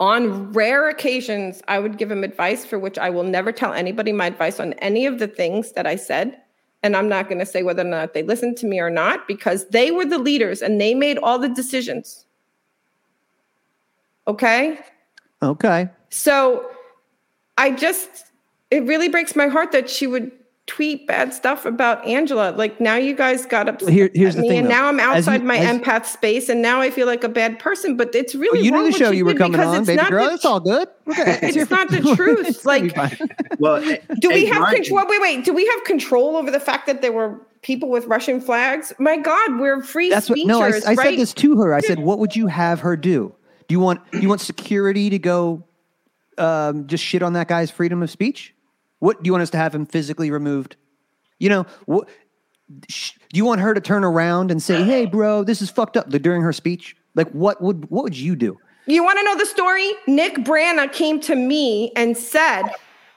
On 0.00 0.52
rare 0.52 0.88
occasions, 0.88 1.60
I 1.66 1.80
would 1.80 1.98
give 1.98 2.10
him 2.10 2.22
advice 2.22 2.64
for 2.64 2.78
which 2.78 2.98
I 2.98 3.10
will 3.10 3.24
never 3.24 3.50
tell 3.50 3.72
anybody 3.72 4.12
my 4.12 4.26
advice 4.26 4.60
on 4.60 4.74
any 4.74 5.06
of 5.06 5.18
the 5.18 5.26
things 5.26 5.72
that 5.72 5.86
I 5.86 5.96
said. 5.96 6.40
And 6.84 6.96
I'm 6.96 7.08
not 7.08 7.28
going 7.28 7.40
to 7.40 7.46
say 7.46 7.64
whether 7.64 7.82
or 7.82 7.90
not 7.90 8.14
they 8.14 8.22
listened 8.22 8.56
to 8.58 8.66
me 8.66 8.78
or 8.78 8.90
not 8.90 9.26
because 9.26 9.68
they 9.70 9.90
were 9.90 10.04
the 10.04 10.18
leaders 10.18 10.62
and 10.62 10.80
they 10.80 10.94
made 10.94 11.18
all 11.18 11.38
the 11.38 11.48
decisions. 11.48 12.24
Okay. 14.28 14.78
Okay. 15.42 15.88
So 16.10 16.70
I 17.56 17.72
just, 17.72 18.26
it 18.70 18.84
really 18.84 19.08
breaks 19.08 19.34
my 19.34 19.48
heart 19.48 19.72
that 19.72 19.90
she 19.90 20.06
would 20.06 20.30
tweet 20.68 21.06
bad 21.08 21.34
stuff 21.34 21.64
about 21.66 22.06
Angela. 22.06 22.52
Like 22.56 22.80
now 22.80 22.94
you 22.94 23.16
guys 23.16 23.44
got 23.46 23.68
upset 23.68 23.88
Here, 23.88 24.08
here's 24.14 24.36
at 24.36 24.36
the 24.36 24.42
me, 24.42 24.48
thing, 24.50 24.58
and 24.60 24.66
though. 24.68 24.70
now 24.74 24.86
I'm 24.86 25.00
outside 25.00 25.40
you- 25.40 25.46
my 25.48 25.56
as- 25.58 25.76
empath 25.80 26.06
space, 26.06 26.48
and 26.48 26.62
now 26.62 26.80
I 26.80 26.90
feel 26.90 27.06
like 27.06 27.24
a 27.24 27.28
bad 27.28 27.58
person. 27.58 27.96
But 27.96 28.14
it's 28.14 28.34
really 28.36 28.58
Well, 28.58 28.64
you 28.64 28.70
knew 28.70 28.92
the 28.92 28.96
show 28.96 29.10
you 29.10 29.24
were 29.24 29.34
coming 29.34 29.60
on, 29.60 29.84
baby 29.84 30.00
girl. 30.08 30.28
the 30.28 30.34
It's 30.34 30.44
all 30.44 30.60
good. 30.60 30.86
Okay. 31.08 31.38
it's 31.42 31.70
not 31.70 31.88
the 31.90 32.00
truth. 32.16 32.64
Like, 32.66 32.94
Well, 33.58 33.80
do 34.20 34.28
we 34.28 34.46
have 34.46 34.58
Brian- 34.58 34.76
control? 34.76 35.04
Wait, 35.08 35.20
wait. 35.20 35.44
Do 35.44 35.52
we 35.52 35.66
have 35.66 35.82
control 35.84 36.36
over 36.36 36.50
the 36.50 36.60
fact 36.60 36.86
that 36.86 37.00
there 37.02 37.12
were 37.12 37.40
people 37.62 37.88
with 37.88 38.04
Russian 38.06 38.40
flags? 38.40 38.92
My 38.98 39.16
God, 39.16 39.58
we're 39.58 39.82
free 39.82 40.10
That's 40.10 40.28
what. 40.30 40.38
No, 40.44 40.60
I, 40.62 40.66
I 40.66 40.70
right? 40.94 40.98
said 40.98 41.16
this 41.18 41.32
to 41.34 41.56
her. 41.62 41.74
I 41.74 41.80
said, 41.80 41.98
"What 42.00 42.18
would 42.20 42.36
you 42.36 42.46
have 42.46 42.80
her 42.80 42.96
do? 42.96 43.34
Do 43.68 43.74
you 43.74 43.80
want 43.80 44.00
do 44.12 44.18
you 44.20 44.28
want 44.28 44.40
security 44.42 45.08
to 45.10 45.18
go 45.18 45.64
um, 46.36 46.86
just 46.86 47.02
shit 47.02 47.22
on 47.22 47.32
that 47.32 47.48
guy's 47.48 47.70
freedom 47.70 48.02
of 48.02 48.10
speech? 48.10 48.54
What 48.98 49.22
do 49.22 49.28
you 49.28 49.32
want 49.32 49.42
us 49.42 49.50
to 49.50 49.58
have 49.58 49.74
him 49.74 49.86
physically 49.86 50.30
removed? 50.30 50.76
You 51.38 51.48
know, 51.50 51.66
what, 51.86 52.08
sh- 52.88 53.12
do 53.32 53.36
you 53.36 53.44
want 53.44 53.60
her 53.60 53.74
to 53.74 53.80
turn 53.80 54.04
around 54.04 54.50
and 54.50 54.62
say, 54.62 54.82
"Hey, 54.82 55.06
bro, 55.06 55.44
this 55.44 55.62
is 55.62 55.70
fucked 55.70 55.96
up" 55.96 56.08
during 56.10 56.42
her 56.42 56.52
speech? 56.52 56.96
Like, 57.14 57.30
what 57.30 57.62
would 57.62 57.90
what 57.90 58.04
would 58.04 58.16
you 58.16 58.34
do? 58.36 58.58
You 58.86 59.04
want 59.04 59.18
to 59.18 59.24
know 59.24 59.36
the 59.36 59.46
story? 59.46 59.92
Nick 60.06 60.36
Brana 60.36 60.90
came 60.90 61.20
to 61.20 61.34
me 61.34 61.92
and 61.94 62.16
said, 62.16 62.62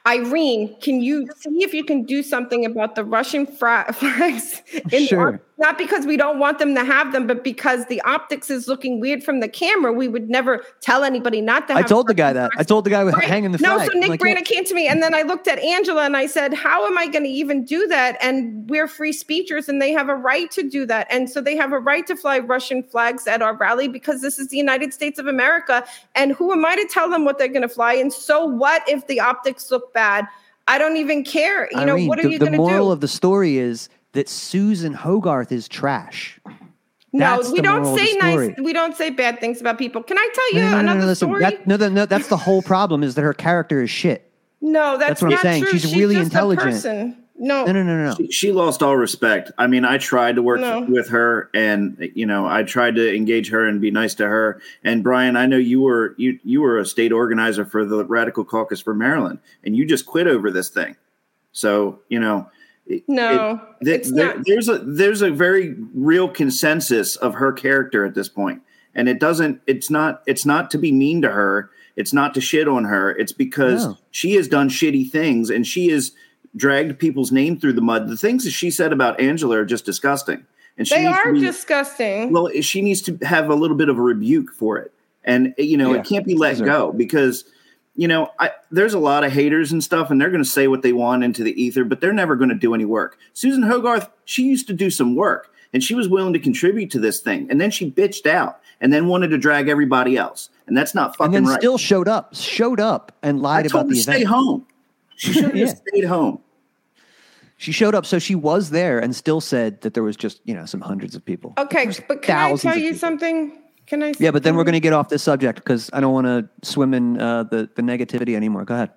Irene, 0.08 0.76
can 0.82 1.02
you 1.02 1.28
see 1.38 1.64
if 1.64 1.74
you 1.74 1.84
can 1.84 2.04
do 2.04 2.24
something 2.24 2.66
about 2.66 2.96
the 2.96 3.04
Russian 3.06 3.46
fra- 3.46 3.94
flags? 3.94 4.62
In 4.92 5.06
Sure. 5.06 5.40
not 5.60 5.78
because 5.78 6.08
we 6.08 6.18
don't 6.18 6.40
want 6.40 6.58
them 6.58 6.74
to 6.74 6.84
have 6.84 7.12
them, 7.12 7.28
but 7.28 7.44
because 7.44 7.86
the 7.86 8.02
optics 8.02 8.50
is 8.50 8.68
looking 8.68 9.00
weird 9.00 9.24
from 9.24 9.42
the 9.42 9.48
camera. 9.48 9.94
We 9.94 10.08
would 10.08 10.28
never 10.28 10.64
tell 10.80 11.04
anybody 11.04 11.40
not 11.40 11.68
to 11.68 11.76
I 11.76 11.84
told 11.84 12.08
the 12.08 12.16
guy 12.16 12.34
that. 12.34 12.50
I 12.58 12.64
told 12.64 12.84
the 12.84 12.90
guy 12.90 13.04
with 13.04 13.14
Right. 13.14 13.26
hanging 13.26 13.52
the 13.52 13.60
no, 13.60 13.76
flag. 13.76 13.92
so 13.92 14.00
Nick 14.00 14.10
like, 14.24 14.46
came 14.46 14.66
to 14.66 14.74
me, 14.74 14.88
and 14.88 15.04
then 15.04 15.14
I 15.14 15.22
looked 15.22 15.48
at 15.48 15.60
Angela 15.60 16.04
and 16.04 16.18
I 16.18 16.26
said, 16.26 16.54
"How 16.56 16.88
am 16.88 16.98
I 16.98 17.06
going 17.06 17.24
to 17.24 17.30
even 17.30 17.64
do 17.64 17.86
that?" 17.88 18.18
And 18.22 18.68
we're 18.72 18.88
free 18.88 19.14
speechers, 19.14 19.70
and 19.70 19.80
they 19.80 19.92
have 19.92 20.10
a 20.10 20.16
right 20.16 20.50
to 20.52 20.64
do 20.68 20.88
that, 20.88 21.06
and 21.12 21.30
so 21.30 21.42
they 21.42 21.56
have 21.56 21.74
a 21.74 21.80
right 21.80 22.08
to 22.08 22.16
fly 22.16 22.40
Russian 22.40 22.82
flags 22.82 23.28
at 23.28 23.44
our 23.44 23.56
rally 23.56 23.88
because 23.88 24.22
this 24.22 24.40
is 24.40 24.48
the 24.48 24.58
United 24.58 24.94
States 24.96 25.20
of 25.20 25.28
America. 25.28 25.86
And 26.16 26.32
who 26.32 26.52
am 26.52 26.66
I 26.66 26.76
to 26.76 26.88
tell 26.90 27.08
them 27.08 27.24
what 27.24 27.38
they're 27.38 27.48
going 27.48 27.62
to 27.62 27.70
fly? 27.70 27.94
And 27.94 28.12
so 28.12 28.44
what 28.46 28.82
if 28.90 29.06
the 29.06 29.20
optics 29.20 29.70
look 29.70 29.91
bad? 29.94 30.28
I 30.68 30.78
don't 30.78 30.98
even 30.98 31.24
care. 31.24 31.68
You 31.72 31.86
know 31.86 31.98
what 31.98 32.20
are 32.20 32.24
the, 32.24 32.30
you 32.30 32.40
going 32.40 32.52
to 32.52 32.58
do? 32.58 32.64
The 32.64 32.70
moral 32.70 32.92
of 32.92 33.02
the 33.02 33.08
story 33.08 33.58
is 33.58 33.90
that 34.14 34.30
Susan 34.30 34.94
Hogarth 34.94 35.52
is 35.52 35.68
trash. 35.68 36.40
no, 36.46 37.38
That's 37.38 37.52
we 37.52 37.62
don't 37.62 37.84
moral 37.84 37.94
of 37.94 38.00
the 38.00 38.06
say 38.06 38.18
nice. 38.18 38.56
We 38.62 38.74
don't 38.74 38.96
say 38.96 39.10
bad 39.10 39.40
things 39.40 39.60
about 39.60 39.78
people. 39.78 40.04
Can 40.04 40.18
I 40.18 40.30
tell 40.34 40.54
you 40.54 40.60
No, 40.62 40.66
no, 40.66 40.70
no, 40.70 40.76
no, 40.76 40.80
another 40.82 41.00
no, 41.02 41.06
listen, 41.08 41.28
story? 41.30 41.42
that- 41.42 41.68
no, 41.68 41.76
no, 41.78 41.90
no, 41.90 42.06
that's 42.06 42.28
the 42.28 42.38
whole 42.38 42.62
problem 42.62 43.04
is 43.04 43.16
that 43.16 43.22
her 43.24 43.34
character 43.34 43.82
is 43.82 43.90
shit. 43.90 44.32
no, 44.62 44.98
that's, 44.98 45.22
that's 45.22 45.22
what 45.22 45.34
I'm 45.34 45.40
saying. 45.40 45.64
true. 45.64 45.72
She's 45.72 45.96
really 45.96 46.16
just 46.16 46.26
intelligent. 46.26 47.18
A 47.42 47.48
person. 47.48 47.48
No, 47.48 47.66
No, 47.66 47.84
no, 47.84 47.84
no, 47.98 48.10
no. 48.10 48.16
She, 48.16 48.32
she 48.32 48.52
lost 48.52 48.84
all 48.84 48.96
respect. 48.96 49.52
I 49.58 49.68
mean, 49.68 49.84
I 49.86 49.98
tried 49.98 50.36
to 50.36 50.42
work 50.44 50.60
No. 50.62 50.82
with 50.82 51.10
her, 51.10 51.50
and 51.54 52.10
you 52.16 52.26
know, 52.26 52.46
I 52.48 52.64
tried 52.64 52.96
to 52.96 53.16
engage 53.16 53.50
her 53.50 53.66
and 53.68 53.82
be 53.82 53.92
nice 53.92 54.14
to 54.16 54.28
her. 54.28 54.62
And 54.84 55.04
Brian, 55.04 55.36
I 55.36 55.46
know 55.48 55.58
you 55.58 55.82
were 55.82 56.14
you 56.18 56.40
you 56.44 56.62
were 56.62 56.78
a 56.78 56.86
state 56.86 57.12
organizer 57.12 57.66
for 57.66 57.84
the 57.86 58.06
Radical 58.06 58.46
Caucus 58.46 58.80
for 58.82 58.94
Maryland, 58.94 59.40
and 59.64 59.76
you 59.76 59.86
just 59.86 60.06
quit 60.06 60.28
over 60.28 60.52
this 60.52 60.70
thing. 60.70 60.96
So 61.52 62.00
you 62.10 62.20
know, 62.20 62.48
it- 62.88 63.04
No, 63.08 63.60
it- 63.82 63.86
th- 63.86 64.00
it's 64.02 64.12
there- 64.12 64.36
not. 64.36 64.46
there's 64.46 64.70
a 64.70 64.78
there's 64.80 65.22
a 65.22 65.32
very 65.32 65.76
real 65.94 66.28
consensus 66.30 67.16
of 67.16 67.36
her 67.36 67.52
character 67.54 68.06
at 68.06 68.14
this 68.16 68.30
point, 68.30 68.62
and 68.96 69.10
it 69.10 69.20
doesn't. 69.20 69.62
It's 69.68 69.90
not. 69.90 70.22
It's 70.28 70.46
not 70.46 70.70
to 70.72 70.78
be 70.78 70.92
mean 70.92 71.22
to 71.24 71.30
her. 71.32 71.70
It's 71.98 72.14
not 72.14 72.34
to 72.36 72.42
shit 72.42 72.68
on 72.70 72.86
her. 72.86 73.12
It's 73.12 73.34
because 73.34 73.86
No. 73.86 73.98
she 74.12 74.36
has 74.36 74.48
done 74.48 74.70
shitty 74.70 75.12
things, 75.12 75.50
and 75.50 75.68
she 75.68 75.90
has 75.90 76.12
dragged 76.56 77.00
people's 77.00 77.32
name 77.32 77.60
through 77.60 77.74
the 77.74 77.82
mud. 77.82 78.08
The 78.08 78.18
things 78.18 78.44
that 78.44 78.52
she 78.52 78.72
said 78.72 78.92
about 78.94 79.20
Angela 79.20 79.58
are 79.58 79.66
just 79.66 79.86
disgusting, 79.86 80.46
and 80.78 80.88
she 80.88 80.96
They 80.96 81.06
needs 81.06 81.18
to 81.18 81.30
are 81.30 81.34
be- 81.34 81.40
disgusting. 81.40 82.32
well, 82.34 82.50
she 82.62 82.82
needs 82.82 83.02
to 83.04 83.18
have 83.24 83.50
a 83.50 83.56
little 83.56 83.78
bit 83.78 83.90
of 83.90 83.98
a 83.98 84.02
rebuke 84.02 84.52
for 84.54 84.78
it, 84.78 84.92
and 85.24 85.54
you 85.58 85.78
know 85.78 85.94
Yeah, 85.94 86.00
it 86.02 86.06
can't 86.06 86.26
be 86.26 86.36
let 86.36 86.52
deserve 86.52 86.68
go 86.68 86.92
because 86.92 87.46
you 87.96 88.08
know 88.08 88.30
I, 88.40 88.52
there's 88.72 88.94
a 88.94 89.00
lot 89.00 89.24
of 89.24 89.32
haters 89.32 89.72
and 89.72 89.84
stuff, 89.84 90.10
and 90.12 90.20
they're 90.20 90.30
going 90.32 90.44
to 90.44 90.50
say 90.50 90.68
what 90.68 90.82
they 90.82 90.94
want 90.94 91.24
into 91.24 91.44
the 91.44 91.62
ether, 91.62 91.84
but 91.84 92.02
they're 92.02 92.14
never 92.14 92.36
going 92.36 92.50
to 92.50 92.56
do 92.56 92.74
any 92.74 92.86
work. 92.86 93.18
Susan 93.34 93.64
Hogarth, 93.64 94.10
she 94.26 94.44
used 94.44 94.68
to 94.68 94.74
do 94.74 94.90
some 94.90 95.16
work, 95.16 95.50
and 95.74 95.84
she 95.84 95.96
was 95.96 96.10
willing 96.10 96.34
to 96.34 96.40
contribute 96.40 96.90
to 96.92 97.00
this 97.00 97.20
thing, 97.22 97.48
and 97.50 97.60
then 97.62 97.72
she 97.72 97.90
bitched 97.90 98.26
out, 98.28 98.60
and 98.82 98.92
then 98.92 99.08
wanted 99.08 99.30
to 99.30 99.38
drag 99.38 99.68
everybody 99.70 100.18
else, 100.18 100.50
and 100.68 100.76
that's 100.76 100.94
not 100.96 101.16
fucking 101.16 101.36
And 101.36 101.46
then 101.46 101.52
right. 101.54 101.62
still 101.62 101.78
showed 101.78 102.08
up, 102.10 102.36
showed 102.36 102.80
up 102.80 103.12
and 103.24 103.40
I 103.40 103.42
lied 103.42 103.70
told 103.70 103.86
about 103.86 103.90
the 103.90 103.96
to 103.96 104.02
event. 104.02 104.18
stay 104.18 104.24
home. 104.26 104.66
She 105.22 105.34
should 105.34 105.44
have 105.46 105.56
Yeah. 105.56 105.68
stayed 105.68 106.06
home. 106.06 106.40
She 107.58 107.72
showed 107.72 107.94
up, 107.94 108.08
so 108.08 108.18
she 108.18 108.34
was 108.34 108.72
there 108.72 108.98
and 108.98 109.16
still 109.16 109.40
said 109.40 109.82
that 109.82 109.94
there 109.94 110.02
was 110.02 110.16
just, 110.18 110.42
you 110.46 110.56
know, 110.56 110.66
some 110.66 110.82
hundreds 110.82 111.16
of 111.16 111.24
people. 111.24 111.54
Okay, 111.60 111.92
but 112.08 112.24
can 112.24 112.36
I 112.36 112.56
tell 112.56 112.76
you 112.76 112.86
people. 112.86 113.00
something? 113.00 113.62
Can 113.86 114.02
I? 114.02 114.14
Yeah, 114.18 114.32
but 114.32 114.42
then 114.42 114.56
we're 114.56 114.64
going 114.64 114.74
to. 114.74 114.80
to 114.80 114.84
get 114.84 114.94
off 114.94 115.10
this 115.10 115.22
subject 115.22 115.60
because 115.60 115.92
I 115.94 116.00
don't 116.00 116.12
want 116.14 116.26
to 116.26 116.50
swim 116.68 116.96
in 116.96 117.22
uh, 117.22 117.44
the, 117.44 117.70
the 117.76 117.84
negativity 117.84 118.36
anymore. 118.36 118.66
Go 118.66 118.74
ahead. 118.74 118.90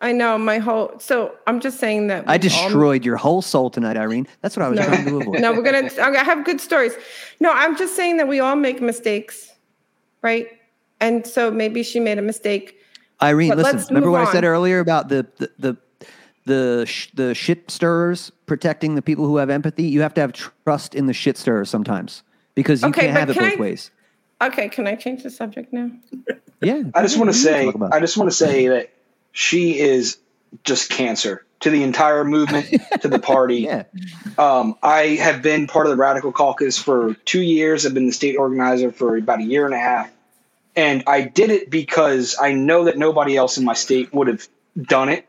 I 0.00 0.12
know 0.12 0.38
my 0.38 0.58
whole. 0.58 0.94
So 1.00 1.34
I'm 1.46 1.60
just 1.60 1.78
saying 1.78 2.06
that 2.06 2.24
I 2.26 2.32
we 2.32 2.32
all- 2.32 2.38
destroyed 2.38 3.04
your 3.04 3.18
whole 3.18 3.42
soul 3.42 3.68
tonight, 3.68 3.98
Irene. 3.98 4.26
That's 4.40 4.56
what 4.56 4.64
I 4.64 4.68
was 4.70 4.78
No. 4.78 4.86
trying 4.86 5.04
to 5.04 5.16
avoid. 5.20 5.40
no, 5.40 5.52
we're 5.52 5.62
gonna. 5.62 5.90
I 6.00 6.24
have 6.24 6.46
good 6.46 6.62
stories. 6.62 6.94
No, 7.40 7.52
I'm 7.52 7.76
just 7.76 7.94
saying 7.94 8.16
that 8.16 8.26
we 8.26 8.40
all 8.40 8.56
make 8.56 8.80
mistakes, 8.80 9.52
right? 10.22 10.46
And 10.98 11.26
so 11.26 11.50
maybe 11.50 11.82
she 11.82 12.00
made 12.00 12.16
a 12.18 12.22
mistake. 12.22 12.78
Irene, 13.22 13.50
But 13.50 13.58
listen. 13.58 13.78
Remember 13.88 14.08
move 14.08 14.18
what 14.20 14.28
I 14.28 14.32
said 14.32 14.44
earlier 14.44 14.80
about 14.80 15.08
the 15.08 15.26
the 15.38 15.50
the 15.58 15.76
the, 16.44 16.84
sh- 16.86 17.08
the 17.14 17.34
shit 17.34 17.70
stirrers 17.70 18.30
protecting 18.46 18.96
the 18.96 19.02
people 19.02 19.26
who 19.26 19.36
have 19.36 19.48
empathy? 19.48 19.84
You 19.84 20.00
have 20.02 20.14
to 20.14 20.20
have 20.20 20.32
trust 20.32 20.94
in 20.94 21.06
the 21.06 21.12
shit 21.12 21.36
stirrers 21.38 21.70
sometimes 21.70 22.22
because 22.56 22.82
you 22.82 22.88
Okay, 22.88 23.02
can't 23.02 23.16
have 23.16 23.30
it 23.30 23.34
can 23.34 23.50
both 23.50 23.58
I- 23.58 23.60
ways. 23.60 23.90
Okay, 24.42 24.68
can 24.68 24.88
I 24.88 24.96
change 24.96 25.22
the 25.22 25.30
subject 25.30 25.72
now? 25.72 25.90
Yeah. 26.60 26.82
I 26.94 27.02
just 27.02 27.18
want 27.18 27.28
to 27.28 27.36
say, 27.36 27.64
talk 27.64 27.74
about 27.74 27.86
it. 27.92 27.96
I 27.96 27.98
just 27.98 28.16
want 28.16 28.30
to 28.30 28.36
say 28.36 28.68
that 28.68 28.90
she 29.32 29.80
is 29.80 30.18
just 30.62 30.90
cancer 30.90 31.44
to 31.58 31.70
the 31.70 31.82
entire 31.82 32.24
movement, 32.24 32.72
to 33.00 33.08
the 33.08 33.18
party. 33.18 33.56
Yeah. 33.62 33.82
Um, 34.38 34.76
I 34.80 35.16
have 35.20 35.42
been 35.42 35.66
part 35.66 35.86
of 35.86 35.90
the 35.90 35.96
Radical 35.96 36.30
Caucus 36.30 36.78
for 36.78 37.14
two 37.24 37.40
years. 37.42 37.84
I've 37.84 37.94
been 37.94 38.06
the 38.06 38.12
state 38.12 38.36
organizer 38.36 38.92
for 38.92 39.16
about 39.16 39.40
a 39.40 39.42
year 39.42 39.64
and 39.64 39.74
a 39.74 39.78
half. 39.78 40.08
And 40.74 41.04
I 41.06 41.22
did 41.22 41.50
it 41.50 41.70
because 41.70 42.36
I 42.40 42.52
know 42.52 42.84
that 42.84 42.96
nobody 42.96 43.36
else 43.36 43.58
in 43.58 43.64
my 43.64 43.74
state 43.74 44.12
would 44.12 44.28
have 44.28 44.48
done 44.80 45.08
it. 45.08 45.26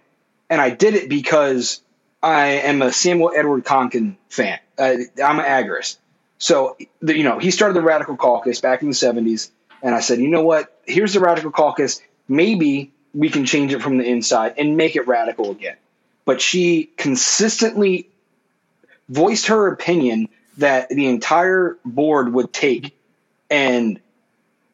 And 0.49 0.61
I 0.61 0.69
did 0.69 0.93
it 0.93 1.09
because 1.09 1.81
I 2.21 2.45
am 2.47 2.81
a 2.81 2.91
Samuel 2.91 3.33
Edward 3.35 3.65
Konkin 3.65 4.15
fan. 4.29 4.59
Uh, 4.77 4.95
I'm 5.23 5.39
an 5.39 5.45
agorist. 5.45 5.97
So, 6.37 6.77
the, 7.01 7.17
you 7.17 7.23
know, 7.23 7.39
he 7.39 7.51
started 7.51 7.75
the 7.75 7.81
Radical 7.81 8.15
Caucus 8.15 8.61
back 8.61 8.81
in 8.81 8.89
the 8.89 8.95
70s. 8.95 9.49
And 9.81 9.93
I 9.93 9.99
said, 9.99 10.19
you 10.19 10.29
know 10.29 10.43
what? 10.43 10.77
Here's 10.85 11.13
the 11.13 11.19
Radical 11.19 11.51
Caucus. 11.51 12.01
Maybe 12.27 12.93
we 13.13 13.29
can 13.29 13.45
change 13.45 13.73
it 13.73 13.81
from 13.81 13.97
the 13.97 14.05
inside 14.05 14.55
and 14.57 14.77
make 14.77 14.95
it 14.95 15.07
radical 15.07 15.51
again. 15.51 15.75
But 16.25 16.41
she 16.41 16.89
consistently 16.97 18.09
voiced 19.09 19.47
her 19.47 19.67
opinion 19.67 20.29
that 20.57 20.89
the 20.89 21.07
entire 21.07 21.77
board 21.83 22.33
would 22.33 22.53
take. 22.53 22.97
And 23.49 23.99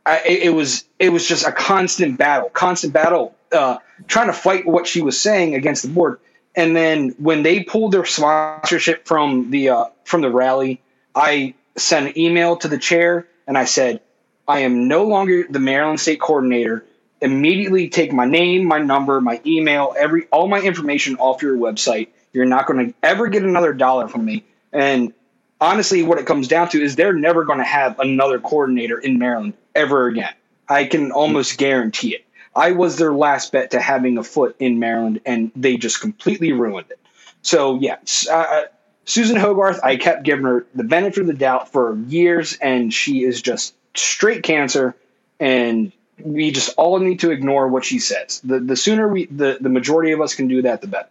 I, 0.06 0.22
it 0.26 0.54
was 0.54 0.86
it 0.98 1.10
was 1.10 1.28
just 1.28 1.46
a 1.46 1.52
constant 1.52 2.18
battle, 2.18 2.50
constant 2.50 2.94
battle, 2.94 3.36
uh, 3.52 3.78
trying 4.08 4.28
to 4.28 4.34
fight 4.34 4.66
what 4.66 4.88
she 4.88 5.02
was 5.02 5.20
saying 5.20 5.56
against 5.56 5.84
the 5.84 5.90
board. 5.90 6.20
And 6.56 6.76
then 6.76 7.10
when 7.20 7.44
they 7.44 7.64
pulled 7.64 7.92
their 7.92 8.06
sponsorship 8.06 9.06
from 9.06 9.52
the 9.52 9.70
uh, 9.70 9.86
from 10.06 10.22
the 10.22 10.30
rally, 10.30 10.82
I 11.14 11.54
sent 11.78 12.08
an 12.08 12.18
email 12.18 12.58
to 12.58 12.68
the 12.68 12.78
chair 12.78 13.28
and 13.48 13.58
I 13.58 13.66
said, 13.66 14.02
I 14.48 14.60
am 14.60 14.88
no 14.88 15.04
longer 15.06 15.46
the 15.50 15.60
Maryland 15.60 16.00
State 16.00 16.20
Coordinator. 16.20 16.86
Immediately 17.22 17.90
take 17.90 18.14
my 18.14 18.26
name, 18.26 18.66
my 18.66 18.80
number, 18.80 19.22
my 19.22 19.42
email, 19.46 19.94
every 19.98 20.28
all 20.32 20.48
my 20.48 20.60
information 20.60 21.18
off 21.18 21.42
your 21.42 21.58
website. 21.58 22.10
You're 22.34 22.46
not 22.46 22.66
going 22.66 22.88
to 22.88 22.94
ever 23.04 23.28
get 23.28 23.44
another 23.44 23.74
dollar 23.74 24.08
from 24.08 24.26
me. 24.26 24.44
And 24.72 25.14
honestly, 25.62 26.04
what 26.04 26.18
it 26.18 26.26
comes 26.26 26.48
down 26.48 26.70
to 26.70 26.82
is 26.82 26.96
they're 26.96 27.14
never 27.14 27.46
going 27.46 27.60
to 27.60 27.66
have 27.66 28.00
another 28.00 28.40
coordinator 28.40 28.98
in 28.98 29.20
Maryland 29.20 29.54
ever 29.76 30.08
again. 30.08 30.34
I 30.68 30.86
can 30.86 31.12
almost 31.12 31.58
guarantee 31.58 32.16
it. 32.16 32.26
I 32.56 32.72
was 32.72 32.98
their 32.98 33.14
last 33.14 33.52
bet 33.52 33.72
to 33.72 33.80
having 33.80 34.18
a 34.18 34.24
foot 34.24 34.56
in 34.60 34.80
Maryland, 34.80 35.22
and 35.26 35.52
they 35.56 35.78
just 35.78 36.02
completely 36.02 36.52
ruined 36.52 36.92
it. 36.92 37.00
So 37.42 37.80
yeah, 37.80 37.98
uh, 38.30 38.34
uh, 38.34 38.64
Susan 39.06 39.38
Hogarth, 39.38 39.80
I 39.84 39.96
kept 39.96 40.24
giving 40.24 40.46
her 40.46 40.66
the 40.76 40.84
benefit 40.84 41.22
of 41.22 41.28
the 41.28 41.34
doubt 41.34 41.72
for 41.72 41.98
years, 42.08 42.58
and 42.62 42.94
she 42.94 43.24
is 43.24 43.42
just 43.42 43.74
straight 43.96 44.44
cancer, 44.44 44.96
and 45.40 45.92
we 46.20 46.52
just 46.52 46.74
all 46.78 47.00
need 47.00 47.22
to 47.22 47.32
ignore 47.32 47.68
what 47.68 47.86
she 47.86 48.00
says. 48.00 48.42
The 48.44 48.60
the 48.60 48.76
sooner 48.76 49.08
we 49.08 49.26
the, 49.26 49.58
the 49.60 49.70
majority 49.70 50.12
of 50.12 50.22
us 50.22 50.36
can 50.36 50.48
do 50.48 50.64
that, 50.64 50.82
the 50.82 50.88
better. 50.88 51.10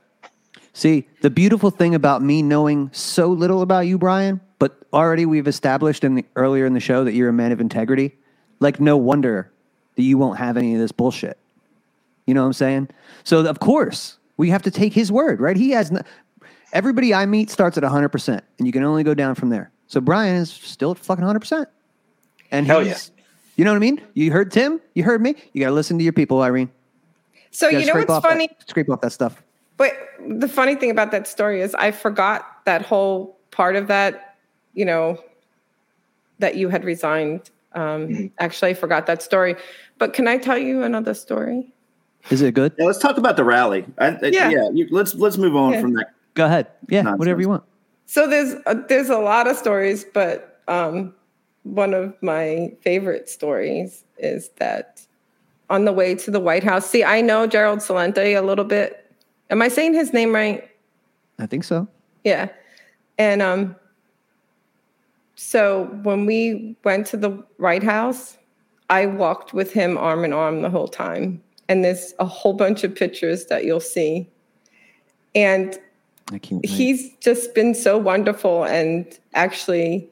See, 0.73 1.09
the 1.23 1.31
beautiful 1.31 1.71
thing 1.71 1.95
about 1.95 2.23
me 2.23 2.43
knowing 2.43 2.91
so 2.93 3.29
little 3.29 3.63
about 3.63 3.81
you, 3.81 3.99
Brian, 3.99 4.41
but 4.59 4.79
already 4.93 5.27
we've 5.27 5.49
established 5.49 6.05
in 6.05 6.17
the, 6.17 6.25
earlier 6.37 6.67
in 6.67 6.75
the 6.75 6.81
show 6.81 7.05
that 7.05 7.15
you're 7.15 7.29
a 7.29 7.33
man 7.33 7.53
of 7.53 7.61
integrity. 7.61 8.17
Like, 8.61 8.81
no 8.81 8.97
wonder 8.97 9.51
that 9.97 10.03
you 10.03 10.19
won't 10.19 10.39
have 10.39 10.57
any 10.57 10.75
of 10.75 10.81
this 10.81 10.93
bullshit. 10.93 11.39
You 12.27 12.35
know 12.35 12.43
what 12.43 12.49
I'm 12.49 12.53
saying? 12.53 12.89
So, 13.25 13.45
of 13.47 13.61
course, 13.61 14.19
we 14.37 14.51
have 14.51 14.63
to 14.63 14.71
take 14.71 14.93
his 14.93 15.11
word, 15.11 15.41
right? 15.41 15.57
He 15.57 15.71
has 15.71 15.93
everybody 16.73 17.15
I 17.15 17.27
meet 17.27 17.51
starts 17.51 17.79
at 17.79 17.85
100%, 17.85 18.41
and 18.59 18.67
you 18.67 18.73
can 18.73 18.85
only 18.85 19.03
go 19.03 19.15
down 19.15 19.35
from 19.35 19.49
there. 19.49 19.71
So, 19.87 20.01
Brian 20.01 20.37
is 20.37 20.51
still 20.51 20.93
at 20.93 20.99
fucking 20.99 21.25
100%. 21.25 21.67
And 22.51 22.67
Hell 22.67 22.87
yeah. 22.87 22.99
You 23.57 23.65
know 23.65 23.73
what 23.73 23.77
I 23.77 23.81
mean? 23.81 24.01
You 24.15 24.31
heard 24.31 24.53
Tim, 24.53 24.81
you 24.95 25.03
heard 25.03 25.21
me. 25.21 25.35
You 25.53 25.61
got 25.61 25.71
to 25.71 25.75
listen 25.75 25.99
to 25.99 26.05
your 26.05 26.13
people, 26.13 26.41
Irene. 26.43 26.71
So, 27.51 27.69
you, 27.69 27.81
you 27.81 27.87
know 27.87 27.95
what's 27.95 28.25
funny? 28.25 28.47
That, 28.47 28.69
scrape 28.69 28.89
off 28.91 29.01
that 29.01 29.13
stuff. 29.13 29.43
But 29.79 29.95
the 30.29 30.49
funny 30.49 30.75
thing 30.75 30.91
about 30.91 31.11
that 31.13 31.27
story 31.27 31.63
is 31.63 31.75
I 31.75 31.93
forgot 31.93 32.65
that 32.67 32.83
whole 32.83 33.39
part 33.51 33.77
of 33.77 33.87
that, 33.87 34.37
you 34.75 34.85
know, 34.85 35.19
that 36.41 36.57
you 36.57 36.69
had 36.69 36.85
resigned. 36.85 37.49
Um, 37.73 38.09
mm-hmm. 38.09 38.27
Actually, 38.39 38.73
I 38.73 38.75
forgot 38.75 39.07
that 39.07 39.23
story. 39.23 39.57
But 39.97 40.13
can 40.13 40.29
I 40.29 40.37
tell 40.37 40.59
you 40.59 40.83
another 40.83 41.15
story? 41.15 41.73
Is 42.31 42.43
it 42.43 42.53
good? 42.55 42.75
Yeah, 42.79 42.85
let's 42.85 42.99
talk 42.99 43.17
about 43.17 43.37
the 43.37 43.45
rally. 43.45 43.87
I, 43.99 44.09
I, 44.09 44.19
yeah, 44.25 44.51
yeah 44.51 44.69
you, 44.73 44.89
let's 44.91 45.15
let's 45.15 45.39
move 45.39 45.57
on 45.57 45.73
yeah. 45.73 45.81
from 45.81 45.95
that. 45.95 46.13
Go 46.35 46.45
ahead. 46.45 46.67
Yeah, 46.89 47.03
nonsense. 47.03 47.19
whatever 47.21 47.41
you 47.41 47.49
want. 47.49 47.65
So 48.07 48.27
there's 48.27 48.55
a, 48.67 48.75
there's 48.89 49.11
a 49.11 49.19
lot 49.19 49.47
of 49.47 49.57
stories, 49.57 50.05
but 50.05 50.61
um, 50.67 51.15
one 51.63 51.95
of 51.95 52.15
my 52.23 52.73
favorite 52.81 53.29
stories 53.29 54.05
is 54.19 54.51
that 54.57 55.03
on 55.71 55.85
the 55.85 55.93
way 55.93 56.15
to 56.17 56.31
the 56.31 56.41
White 56.41 56.65
House. 56.65 56.89
See, 56.89 57.05
I 57.05 57.21
know 57.21 57.47
Gerald 57.47 57.81
Celente 57.81 58.37
a 58.37 58.41
little 58.41 58.65
bit. 58.65 59.08
Am 59.51 59.63
I 59.63 59.69
saying 59.69 59.95
his 59.95 60.13
name 60.13 60.35
right? 60.35 60.69
I 61.39 61.47
think 61.47 61.65
so. 61.65 61.89
Yeah. 62.25 62.49
And 63.19 63.43
um 63.43 63.77
so 65.35 65.85
when 66.03 66.27
we 66.27 66.77
went 66.85 67.07
to 67.09 67.17
the 67.17 67.31
White 67.59 67.85
House, 67.85 68.37
I 68.91 69.07
walked 69.07 69.55
with 69.55 69.73
him 69.73 69.97
arm 69.97 70.25
in 70.25 70.33
arm 70.33 70.63
the 70.63 70.71
whole 70.71 70.89
time. 70.89 71.43
And 71.69 71.85
there's 71.85 72.15
a 72.19 72.25
whole 72.25 72.55
bunch 72.55 72.83
of 72.83 72.95
pictures 72.95 73.47
that 73.47 73.65
you'll 73.65 73.79
see. 73.79 74.29
And 75.35 75.79
he's 76.65 77.15
just 77.19 77.55
been 77.55 77.75
so 77.75 77.97
wonderful 77.97 78.65
and 78.65 79.07
actually 79.35 80.11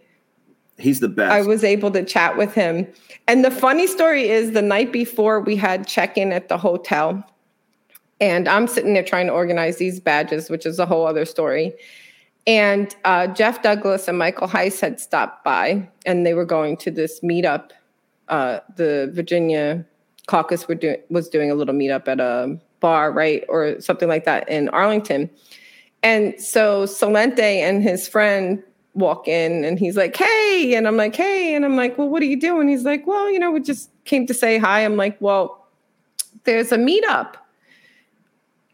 He's 0.79 1.01
the 1.01 1.09
best. 1.09 1.33
I 1.33 1.43
was 1.43 1.65
able 1.65 1.91
to 1.93 2.05
chat 2.05 2.37
with 2.37 2.53
him. 2.53 2.87
And 3.27 3.45
the 3.45 3.51
funny 3.51 3.87
story 3.87 4.29
is 4.29 4.53
the 4.53 4.63
night 4.63 4.93
before 4.93 5.41
we 5.41 5.57
had 5.57 5.87
check 5.87 6.19
in 6.19 6.33
at 6.33 6.49
the 6.49 6.59
hotel, 6.59 7.25
and 8.21 8.49
I'm 8.49 8.67
sitting 8.67 8.95
there 8.95 9.05
trying 9.05 9.27
to 9.27 9.33
organize 9.33 9.77
these 9.77 10.01
badges, 10.01 10.49
which 10.51 10.67
is 10.67 10.79
a 10.79 10.87
whole 10.87 11.07
other 11.07 11.25
story. 11.25 11.75
And 12.47 12.95
uh, 13.05 13.27
Jeff 13.29 13.63
Douglas 13.63 14.09
and 14.09 14.19
Michael 14.19 14.47
Heise 14.47 14.81
had 14.81 15.01
stopped 15.01 15.45
by, 15.45 15.89
and 16.05 16.25
they 16.25 16.35
were 16.35 16.45
going 16.45 16.77
to 16.79 16.91
this 16.91 17.21
meetup. 17.21 17.71
Uh, 18.29 18.61
the 18.77 19.11
Virginia 19.13 19.85
caucus 20.27 20.65
do- 20.65 20.97
was 21.11 21.29
doing 21.29 21.51
a 21.51 21.55
little 21.55 21.75
meetup 21.75 22.09
at 22.09 22.21
a 22.21 22.59
bar, 22.81 23.11
right, 23.13 23.45
or 23.49 23.81
something 23.81 24.09
like 24.09 24.25
that 24.25 24.49
in 24.49 24.69
Arlington. 24.71 25.31
And 26.03 26.41
so 26.41 26.85
Celente 26.85 27.41
and 27.41 27.83
his 27.83 28.07
friend 28.07 28.63
walk 28.95 29.29
in 29.29 29.65
and 29.65 29.79
he's 29.79 29.97
like, 29.97 30.17
Hey, 30.17 30.75
and 30.75 30.87
I'm 30.87 30.97
like, 30.97 31.15
Hey, 31.15 31.55
and 31.55 31.65
I'm 31.65 31.77
like, 31.77 31.99
Well, 31.99 32.09
what 32.09 32.23
are 32.23 32.27
you 32.27 32.39
doing? 32.39 32.69
He's 32.69 32.85
like, 32.85 33.07
Well, 33.07 33.31
you 33.31 33.39
know, 33.39 33.51
we 33.51 33.61
just 33.61 33.91
came 34.05 34.27
to 34.27 34.35
say 34.35 34.59
hi. 34.59 34.85
I'm 34.85 34.97
like, 34.97 35.21
Well, 35.21 35.67
there's 36.45 36.73
a 36.73 36.79
meetup. 36.79 37.35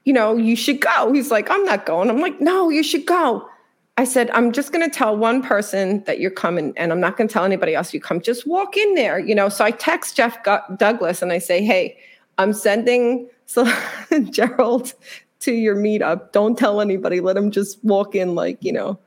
You 0.04 0.12
know, 0.12 0.36
you 0.36 0.56
should 0.56 0.80
go. 0.80 1.12
He's 1.12 1.30
like, 1.30 1.50
I'm 1.50 1.64
not 1.64 1.86
going. 1.86 2.10
I'm 2.10 2.20
like, 2.20 2.40
No, 2.40 2.70
you 2.70 2.82
should 2.82 3.06
go. 3.06 3.48
I 3.98 4.04
said, 4.04 4.30
I'm 4.30 4.52
just 4.52 4.72
going 4.72 4.88
to 4.88 4.94
tell 4.94 5.14
one 5.14 5.42
person 5.42 6.02
that 6.04 6.18
you're 6.18 6.30
coming, 6.30 6.72
and 6.78 6.92
I'm 6.92 7.00
not 7.00 7.18
going 7.18 7.28
to 7.28 7.32
tell 7.32 7.44
anybody 7.44 7.74
else 7.74 7.92
you 7.92 8.00
come. 8.00 8.22
Just 8.22 8.46
walk 8.46 8.76
in 8.76 8.94
there, 8.94 9.18
you 9.18 9.34
know. 9.34 9.50
So 9.50 9.64
I 9.64 9.70
text 9.70 10.16
Jeff 10.16 10.38
Douglas 10.76 11.20
and 11.20 11.30
I 11.30 11.38
say, 11.38 11.62
Hey, 11.62 11.98
I'm 12.38 12.52
sending 12.52 13.28
Gerald 14.30 14.94
to 15.40 15.52
your 15.52 15.76
meetup. 15.76 16.32
Don't 16.32 16.58
tell 16.58 16.80
anybody. 16.80 17.20
Let 17.20 17.36
him 17.36 17.50
just 17.50 17.82
walk 17.84 18.14
in, 18.14 18.34
like, 18.34 18.62
you 18.62 18.72
know. 18.72 18.98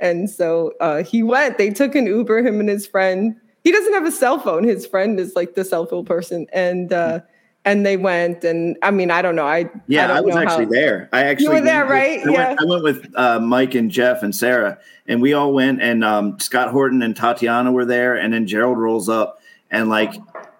And 0.00 0.28
so 0.28 0.72
uh, 0.80 1.04
he 1.04 1.22
went. 1.22 1.58
They 1.58 1.70
took 1.70 1.94
an 1.94 2.06
Uber, 2.06 2.38
him 2.38 2.58
and 2.58 2.68
his 2.68 2.86
friend. 2.86 3.36
He 3.62 3.70
doesn't 3.70 3.92
have 3.92 4.04
a 4.04 4.10
cell 4.10 4.40
phone. 4.40 4.64
His 4.64 4.84
friend 4.86 5.20
is 5.20 5.36
like 5.36 5.54
the 5.54 5.64
cell 5.64 5.86
phone 5.86 6.04
person, 6.04 6.48
and 6.52 6.92
uh, 6.92 7.20
and 7.64 7.86
they 7.86 7.96
went. 7.96 8.44
And 8.44 8.76
I 8.82 8.90
mean, 8.90 9.10
I 9.10 9.22
don't 9.22 9.36
know. 9.36 9.46
I 9.46 9.70
yeah, 9.86 10.12
I, 10.12 10.18
I 10.18 10.20
was 10.20 10.36
actually 10.36 10.64
how, 10.64 10.70
there. 10.70 11.08
I 11.12 11.24
actually 11.24 11.46
you 11.46 11.52
were 11.52 11.60
there, 11.60 11.84
right? 11.86 12.26
I 12.26 12.30
yeah, 12.30 12.48
went, 12.48 12.60
I 12.60 12.64
went 12.64 12.82
with 12.82 13.14
uh, 13.16 13.40
Mike 13.40 13.74
and 13.74 13.90
Jeff 13.90 14.22
and 14.22 14.34
Sarah, 14.34 14.78
and 15.06 15.22
we 15.22 15.32
all 15.32 15.52
went. 15.52 15.82
And 15.82 16.04
um, 16.04 16.38
Scott 16.40 16.70
Horton 16.70 17.02
and 17.02 17.16
Tatiana 17.16 17.72
were 17.72 17.84
there, 17.84 18.16
and 18.16 18.32
then 18.32 18.46
Gerald 18.46 18.78
rolls 18.78 19.08
up, 19.08 19.40
and 19.70 19.88
like 19.88 20.14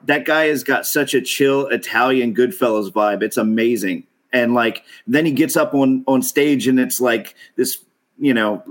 that 0.04 0.24
guy 0.24 0.46
has 0.46 0.64
got 0.64 0.86
such 0.86 1.14
a 1.14 1.20
chill 1.20 1.66
Italian 1.68 2.34
Goodfellas 2.34 2.90
vibe. 2.90 3.22
It's 3.22 3.36
amazing. 3.36 4.06
And 4.32 4.54
like 4.54 4.84
then 5.06 5.26
he 5.26 5.32
gets 5.32 5.56
up 5.56 5.74
on 5.74 6.04
on 6.06 6.22
stage, 6.22 6.66
and 6.66 6.80
it's 6.80 7.00
like 7.00 7.34
this, 7.56 7.78
you 8.18 8.34
know 8.34 8.62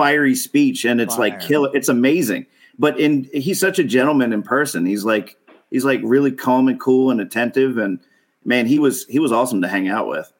fiery 0.00 0.34
speech 0.34 0.86
and 0.86 0.98
it's 0.98 1.16
Fire. 1.16 1.30
like 1.30 1.40
kill. 1.40 1.66
It's 1.66 1.90
amazing. 1.90 2.46
But 2.78 2.98
in 2.98 3.28
he's 3.34 3.60
such 3.60 3.78
a 3.78 3.84
gentleman 3.84 4.32
in 4.32 4.42
person. 4.42 4.86
He's 4.86 5.04
like 5.04 5.36
he's 5.70 5.84
like 5.84 6.00
really 6.02 6.32
calm 6.32 6.68
and 6.68 6.80
cool 6.80 7.10
and 7.10 7.20
attentive 7.20 7.78
and 7.78 8.00
man, 8.44 8.66
he 8.66 8.78
was 8.78 9.06
he 9.06 9.18
was 9.18 9.32
awesome 9.32 9.62
to 9.62 9.68
hang 9.68 9.88
out 9.88 10.08
with. 10.08 10.32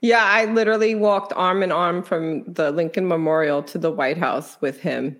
Yeah, 0.00 0.24
I 0.24 0.44
literally 0.44 0.94
walked 0.94 1.32
arm 1.34 1.62
in 1.62 1.72
arm 1.72 2.02
from 2.02 2.44
the 2.44 2.70
Lincoln 2.70 3.08
Memorial 3.08 3.62
to 3.64 3.78
the 3.78 3.90
White 3.90 4.18
House 4.18 4.56
with 4.60 4.80
him. 4.80 5.16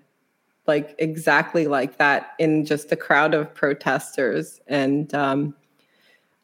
Like 0.67 0.95
exactly 0.99 1.67
like 1.67 1.97
that 1.97 2.33
in 2.39 2.65
just 2.65 2.91
a 2.91 2.95
crowd 2.95 3.33
of 3.33 3.53
protesters. 3.53 4.61
And 4.67 5.13
um, 5.13 5.55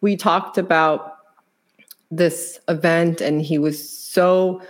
we 0.01 0.18
talked 0.18 0.58
about 0.58 1.18
this 2.12 2.60
event, 2.68 3.22
and 3.22 3.41
he 3.41 3.58
was 3.58 3.88
so 3.88 4.62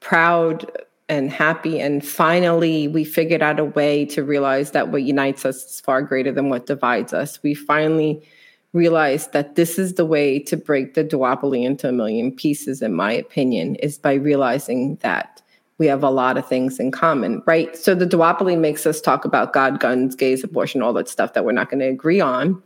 proud 0.00 0.70
and 1.08 1.30
happy. 1.30 1.80
And 1.80 2.04
finally, 2.04 2.88
we 2.88 3.04
figured 3.04 3.42
out 3.42 3.60
a 3.60 3.64
way 3.64 4.04
to 4.06 4.22
realize 4.22 4.70
that 4.70 4.88
what 4.88 5.02
unites 5.02 5.44
us 5.44 5.64
is 5.64 5.80
far 5.80 6.02
greater 6.02 6.32
than 6.32 6.48
what 6.48 6.66
divides 6.66 7.12
us. 7.12 7.42
We 7.42 7.54
finally 7.54 8.26
realized 8.72 9.32
that 9.32 9.54
this 9.54 9.78
is 9.78 9.94
the 9.94 10.06
way 10.06 10.38
to 10.40 10.56
break 10.56 10.94
the 10.94 11.04
duopoly 11.04 11.64
into 11.64 11.88
a 11.88 11.92
million 11.92 12.32
pieces, 12.32 12.82
in 12.82 12.94
my 12.94 13.12
opinion, 13.12 13.76
is 13.76 13.98
by 13.98 14.14
realizing 14.14 14.96
that 14.96 15.42
we 15.78 15.86
have 15.86 16.02
a 16.02 16.10
lot 16.10 16.36
of 16.36 16.46
things 16.46 16.78
in 16.78 16.90
common, 16.90 17.42
right? 17.46 17.76
So 17.76 17.94
the 17.94 18.06
duopoly 18.06 18.58
makes 18.58 18.86
us 18.86 19.00
talk 19.00 19.24
about 19.24 19.52
God, 19.52 19.80
guns, 19.80 20.14
gays, 20.14 20.44
abortion, 20.44 20.82
all 20.82 20.92
that 20.94 21.08
stuff 21.08 21.34
that 21.34 21.44
we're 21.44 21.52
not 21.52 21.70
going 21.70 21.80
to 21.80 21.88
agree 21.88 22.20
on. 22.20 22.62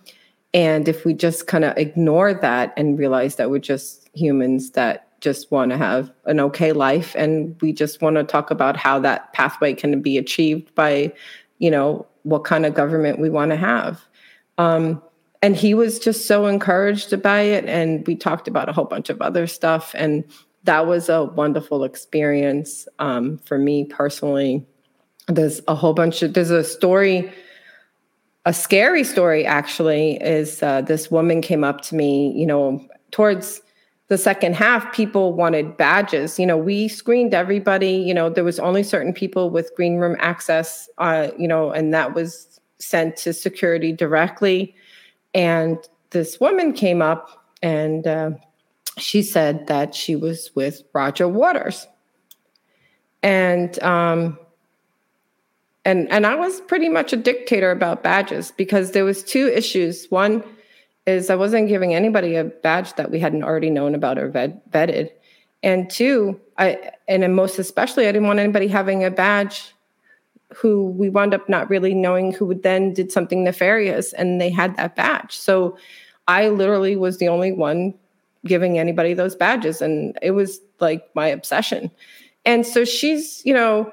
And 0.55 0.89
if 0.89 1.05
we 1.05 1.15
just 1.15 1.47
kind 1.47 1.65
of 1.65 1.77
ignore 1.77 2.35
that 2.35 2.73
and 2.77 2.99
realize 2.99 3.37
that 3.37 3.51
we're 3.51 3.59
just 3.59 4.09
humans 4.15 4.71
that 4.71 5.08
just 5.21 5.51
want 5.51 5.71
to 5.71 5.77
have 5.77 6.13
an 6.27 6.41
okay 6.41 6.73
life 6.73 7.15
and 7.17 7.61
we 7.61 7.73
just 7.73 8.01
want 8.01 8.17
to 8.17 8.25
talk 8.25 8.51
about 8.51 8.77
how 8.77 8.99
that 9.01 9.33
pathway 9.33 9.75
can 9.75 10.01
be 10.01 10.17
achieved 10.19 10.75
by 10.75 11.13
you 11.59 11.71
know 11.71 12.07
what 12.23 12.45
kind 12.45 12.67
of 12.67 12.75
government 12.75 13.19
we 13.19 13.31
want 13.31 13.51
to 13.51 13.57
have. 13.57 14.01
Um, 14.59 15.03
and 15.41 15.57
he 15.57 15.73
was 15.73 15.99
just 15.99 16.27
so 16.27 16.47
encouraged 16.47 17.23
by 17.23 17.41
it 17.41 17.65
and 17.65 18.07
we 18.07 18.17
talked 18.17 18.49
about 18.49 18.69
a 18.69 18.73
whole 18.73 18.85
bunch 18.85 19.09
of 19.09 19.23
other 19.23 19.47
stuff 19.47 19.95
and 19.97 20.25
that 20.65 20.87
was 20.87 21.09
a 21.09 21.25
wonderful 21.25 21.85
experience 21.85 22.87
um, 22.99 23.39
for 23.39 23.59
me 23.59 23.85
personally. 23.85 24.67
There's 25.29 25.61
a 25.69 25.75
whole 25.75 25.95
bunch 25.95 26.23
of 26.23 26.35
there's 26.35 26.51
a 26.51 26.65
story 26.65 27.33
a 28.45 28.53
scary 28.53 29.05
story 29.05 29.45
actually 29.45 30.17
is 30.23 30.63
uh, 30.63 30.81
this 30.81 31.11
woman 31.11 31.43
came 31.43 31.65
up 31.65 31.83
to 31.83 31.95
me 31.95 32.33
you 32.35 32.47
know 32.47 32.85
towards 33.11 33.61
the 34.09 34.19
second 34.19 34.57
half, 34.57 34.93
people 34.93 35.35
wanted 35.35 35.77
badges. 35.77 36.39
You 36.39 36.47
know, 36.47 36.57
we 36.57 36.89
screened 36.89 37.35
everybody. 37.35 37.93
You 37.93 38.15
know, 38.15 38.31
there 38.31 38.45
was 38.45 38.59
only 38.59 38.83
certain 38.83 39.13
people 39.13 39.51
with 39.51 39.75
green 39.77 39.97
room 39.97 40.17
access. 40.19 40.89
Uh, 40.99 41.29
you 41.39 41.47
know, 41.47 41.71
and 41.71 41.93
that 41.95 42.15
was 42.15 42.61
sent 42.79 43.17
to 43.19 43.33
security 43.33 43.93
directly. 43.93 44.75
And 45.35 45.79
this 46.11 46.41
woman 46.41 46.73
came 46.73 47.03
up 47.03 47.45
and 47.63 48.07
uh, 48.07 48.31
she 48.99 49.23
said 49.23 49.67
that 49.67 49.95
she 49.95 50.17
was 50.17 50.51
with 50.55 50.83
Roger 50.93 51.29
Waters, 51.29 51.87
and 53.23 53.81
um, 53.83 54.39
and 55.85 56.11
and 56.11 56.27
I 56.27 56.35
was 56.35 56.61
pretty 56.63 56.89
much 56.89 57.13
a 57.13 57.17
dictator 57.17 57.71
about 57.71 58.03
badges 58.03 58.53
because 58.57 58.93
there 58.93 59.05
was 59.05 59.23
two 59.23 59.49
issues. 59.49 60.07
One 60.11 60.43
is 61.09 61.31
I 61.31 61.35
wasn't 61.35 61.69
giving 61.69 61.95
anybody 61.95 62.37
a 62.37 62.45
badge 62.45 62.95
that 62.95 63.11
we 63.11 63.19
hadn't 63.19 63.43
already 63.43 63.71
known 63.71 63.95
about 63.95 64.19
or 64.19 64.29
vet, 64.29 64.71
vetted. 64.71 65.11
And 65.63 65.91
two, 65.91 66.41
I 66.59 66.93
and 67.09 67.35
most 67.35 67.59
especially 67.59 68.07
I 68.07 68.13
didn't 68.13 68.29
want 68.29 68.39
anybody 68.39 68.69
having 68.69 69.05
a 69.05 69.11
badge 69.11 69.75
who 70.55 70.91
we 70.91 71.11
wound 71.11 71.35
up 71.35 71.49
not 71.49 71.69
really 71.69 71.95
knowing 71.95 72.33
who 72.33 72.47
would 72.47 72.63
then 72.63 72.93
did 72.93 73.11
something 73.13 73.45
nefarious 73.45 74.13
and 74.13 74.41
they 74.41 74.51
had 74.51 74.77
that 74.77 74.97
badge. 74.97 75.37
So 75.37 75.77
I 76.27 76.49
literally 76.49 76.97
was 76.97 77.19
the 77.19 77.29
only 77.29 77.53
one 77.53 77.95
giving 78.45 78.79
anybody 78.79 79.15
those 79.15 79.35
badges 79.35 79.83
and 79.83 80.19
it 80.23 80.31
was 80.31 80.61
like 80.81 81.09
my 81.15 81.27
obsession. 81.27 81.91
And 82.45 82.67
so 82.67 82.85
she's, 82.85 83.43
you 83.45 83.53
know, 83.53 83.93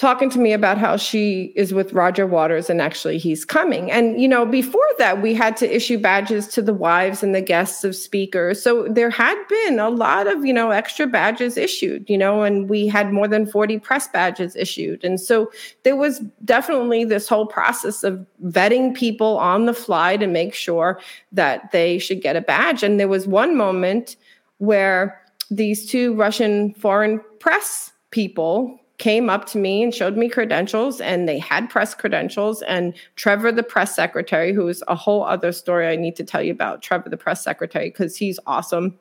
talking 0.00 0.30
to 0.30 0.38
me 0.38 0.54
about 0.54 0.78
how 0.78 0.96
she 0.96 1.52
is 1.54 1.74
with 1.74 1.92
Roger 1.92 2.26
Waters 2.26 2.70
and 2.70 2.80
actually 2.80 3.18
he's 3.18 3.44
coming. 3.44 3.90
And, 3.90 4.18
you 4.18 4.26
know, 4.26 4.46
before 4.46 4.88
that, 4.96 5.20
we 5.20 5.34
had 5.34 5.58
to 5.58 5.76
issue 5.76 5.98
badges 5.98 6.48
to 6.48 6.62
the 6.62 6.72
wives 6.72 7.22
and 7.22 7.34
the 7.34 7.42
guests 7.42 7.84
of 7.84 7.94
speakers. 7.94 8.62
So 8.62 8.88
there 8.88 9.10
had 9.10 9.36
been 9.46 9.78
a 9.78 9.90
lot 9.90 10.26
of, 10.26 10.42
you 10.42 10.54
know, 10.54 10.70
extra 10.70 11.06
badges 11.06 11.58
issued, 11.58 12.08
you 12.08 12.16
know, 12.16 12.44
and 12.44 12.70
we 12.70 12.86
had 12.86 13.12
more 13.12 13.28
than 13.28 13.44
40 13.44 13.78
press 13.80 14.08
badges 14.08 14.56
issued. 14.56 15.04
And 15.04 15.20
so 15.20 15.52
there 15.82 15.96
was 15.96 16.20
definitely 16.46 17.04
this 17.04 17.28
whole 17.28 17.44
process 17.44 18.02
of 18.02 18.24
vetting 18.46 18.94
people 18.94 19.36
on 19.36 19.66
the 19.66 19.74
fly 19.74 20.16
to 20.16 20.26
make 20.26 20.54
sure 20.54 20.98
that 21.30 21.72
they 21.72 21.98
should 21.98 22.22
get 22.22 22.36
a 22.36 22.40
badge. 22.40 22.82
And 22.82 22.98
there 22.98 23.06
was 23.06 23.26
one 23.26 23.54
moment 23.54 24.16
where 24.56 25.20
these 25.50 25.84
two 25.84 26.14
Russian 26.14 26.72
foreign 26.72 27.20
press 27.38 27.92
people 28.12 28.79
came 29.00 29.30
up 29.30 29.46
to 29.46 29.58
me 29.58 29.82
and 29.82 29.94
showed 29.94 30.16
me 30.16 30.28
credentials 30.28 31.00
and 31.00 31.26
they 31.26 31.38
had 31.38 31.68
press 31.70 31.94
credentials 31.94 32.60
and 32.62 32.94
trevor 33.16 33.50
the 33.50 33.62
press 33.62 33.96
secretary 33.96 34.52
who 34.52 34.68
is 34.68 34.84
a 34.86 34.94
whole 34.94 35.24
other 35.24 35.50
story 35.50 35.88
i 35.88 35.96
need 35.96 36.14
to 36.14 36.22
tell 36.22 36.42
you 36.42 36.52
about 36.52 36.82
trevor 36.82 37.08
the 37.08 37.16
press 37.16 37.42
secretary 37.42 37.88
because 37.88 38.16
he's 38.16 38.38
awesome. 38.46 38.96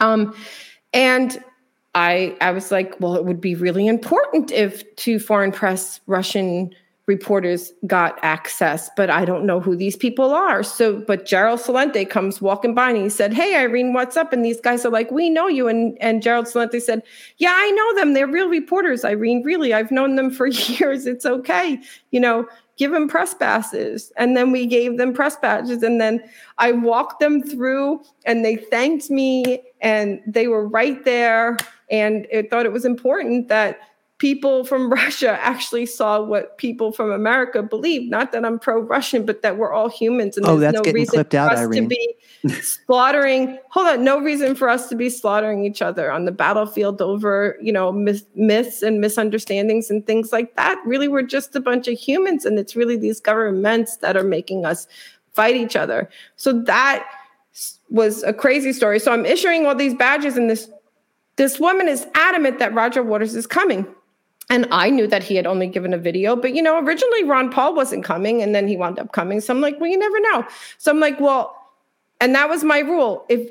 Um, 0.00 0.34
and 0.92 1.42
i 1.94 2.34
i 2.40 2.50
was 2.50 2.72
like 2.72 2.98
well 2.98 3.14
it 3.14 3.24
would 3.26 3.40
be 3.40 3.54
really 3.54 3.86
important 3.86 4.50
if 4.50 4.82
two 4.96 5.18
foreign 5.18 5.52
press 5.52 6.00
russian 6.06 6.74
reporters 7.06 7.72
got 7.86 8.18
access, 8.22 8.88
but 8.96 9.10
I 9.10 9.24
don't 9.24 9.44
know 9.44 9.58
who 9.58 9.74
these 9.74 9.96
people 9.96 10.32
are. 10.32 10.62
So, 10.62 11.00
but 11.00 11.26
Gerald 11.26 11.60
Celente 11.60 12.08
comes 12.08 12.40
walking 12.40 12.74
by 12.74 12.90
and 12.90 12.98
he 12.98 13.08
said, 13.08 13.32
Hey, 13.32 13.56
Irene, 13.56 13.92
what's 13.92 14.16
up? 14.16 14.32
And 14.32 14.44
these 14.44 14.60
guys 14.60 14.86
are 14.86 14.90
like, 14.90 15.10
We 15.10 15.28
know 15.28 15.48
you. 15.48 15.66
And, 15.68 15.98
and 16.00 16.22
Gerald 16.22 16.46
Celente 16.46 16.80
said, 16.80 17.02
Yeah, 17.38 17.54
I 17.54 17.70
know 17.70 17.94
them. 17.96 18.14
They're 18.14 18.28
real 18.28 18.48
reporters, 18.48 19.04
Irene. 19.04 19.42
Really, 19.42 19.74
I've 19.74 19.90
known 19.90 20.14
them 20.14 20.30
for 20.30 20.46
years. 20.46 21.06
It's 21.06 21.26
okay. 21.26 21.80
You 22.12 22.20
know, 22.20 22.46
give 22.76 22.92
them 22.92 23.08
press 23.08 23.34
passes. 23.34 24.12
And 24.16 24.36
then 24.36 24.52
we 24.52 24.66
gave 24.66 24.96
them 24.96 25.12
press 25.12 25.36
badges. 25.36 25.82
And 25.82 26.00
then 26.00 26.22
I 26.58 26.72
walked 26.72 27.20
them 27.20 27.42
through 27.42 28.02
and 28.24 28.44
they 28.44 28.56
thanked 28.56 29.10
me 29.10 29.62
and 29.80 30.20
they 30.26 30.48
were 30.48 30.66
right 30.66 31.04
there. 31.04 31.56
And 31.90 32.26
it 32.30 32.48
thought 32.48 32.64
it 32.64 32.72
was 32.72 32.84
important 32.84 33.48
that 33.48 33.80
people 34.22 34.64
from 34.64 34.88
Russia 35.02 35.36
actually 35.42 35.84
saw 35.84 36.22
what 36.22 36.56
people 36.56 36.92
from 36.92 37.10
America 37.10 37.60
believe. 37.60 38.08
Not 38.08 38.30
that 38.30 38.44
I'm 38.44 38.56
pro-Russian, 38.56 39.26
but 39.26 39.42
that 39.42 39.58
we're 39.58 39.72
all 39.72 39.88
humans, 39.88 40.36
and 40.36 40.46
oh, 40.46 40.56
there's 40.58 40.74
no 40.74 40.92
reason 40.92 41.24
for 41.24 41.36
out, 41.36 41.52
us 41.52 41.58
Irene. 41.58 41.82
to 41.82 41.88
be 41.88 42.14
slaughtering. 42.62 43.58
Hold 43.70 43.88
on, 43.88 44.04
no 44.04 44.20
reason 44.20 44.54
for 44.54 44.68
us 44.68 44.88
to 44.90 44.94
be 44.94 45.10
slaughtering 45.10 45.64
each 45.64 45.82
other 45.82 46.10
on 46.10 46.24
the 46.24 46.30
battlefield 46.30 47.02
over 47.02 47.58
you 47.60 47.72
know 47.72 47.90
myth, 47.90 48.24
myths 48.36 48.80
and 48.80 49.00
misunderstandings 49.00 49.90
and 49.90 50.06
things 50.06 50.32
like 50.32 50.54
that. 50.54 50.80
Really, 50.86 51.08
we're 51.08 51.22
just 51.22 51.56
a 51.56 51.60
bunch 51.60 51.88
of 51.88 51.98
humans, 51.98 52.44
and 52.44 52.60
it's 52.60 52.76
really 52.76 52.96
these 52.96 53.18
governments 53.18 53.96
that 53.98 54.16
are 54.16 54.22
making 54.22 54.64
us 54.64 54.86
fight 55.34 55.56
each 55.56 55.74
other. 55.74 56.08
So 56.36 56.52
that 56.62 57.04
was 57.90 58.22
a 58.22 58.32
crazy 58.32 58.72
story. 58.72 59.00
So 59.00 59.12
I'm 59.12 59.26
issuing 59.26 59.66
all 59.66 59.74
these 59.74 59.94
badges, 59.94 60.36
and 60.36 60.48
this 60.48 60.70
this 61.34 61.58
woman 61.58 61.88
is 61.88 62.06
adamant 62.14 62.60
that 62.60 62.72
Roger 62.72 63.02
Waters 63.02 63.34
is 63.34 63.48
coming. 63.48 63.84
And 64.52 64.66
I 64.70 64.90
knew 64.90 65.06
that 65.06 65.22
he 65.22 65.34
had 65.34 65.46
only 65.46 65.66
given 65.66 65.94
a 65.94 65.98
video, 65.98 66.36
but 66.36 66.54
you 66.54 66.60
know, 66.60 66.78
originally 66.78 67.24
Ron 67.24 67.50
Paul 67.50 67.74
wasn't 67.74 68.04
coming 68.04 68.42
and 68.42 68.54
then 68.54 68.68
he 68.68 68.76
wound 68.76 68.98
up 68.98 69.12
coming. 69.12 69.40
So 69.40 69.54
I'm 69.54 69.62
like, 69.62 69.80
well, 69.80 69.88
you 69.88 69.96
never 69.96 70.20
know. 70.20 70.46
So 70.76 70.90
I'm 70.90 71.00
like, 71.00 71.18
well, 71.18 71.56
and 72.20 72.34
that 72.34 72.50
was 72.50 72.62
my 72.62 72.80
rule. 72.80 73.24
If 73.30 73.48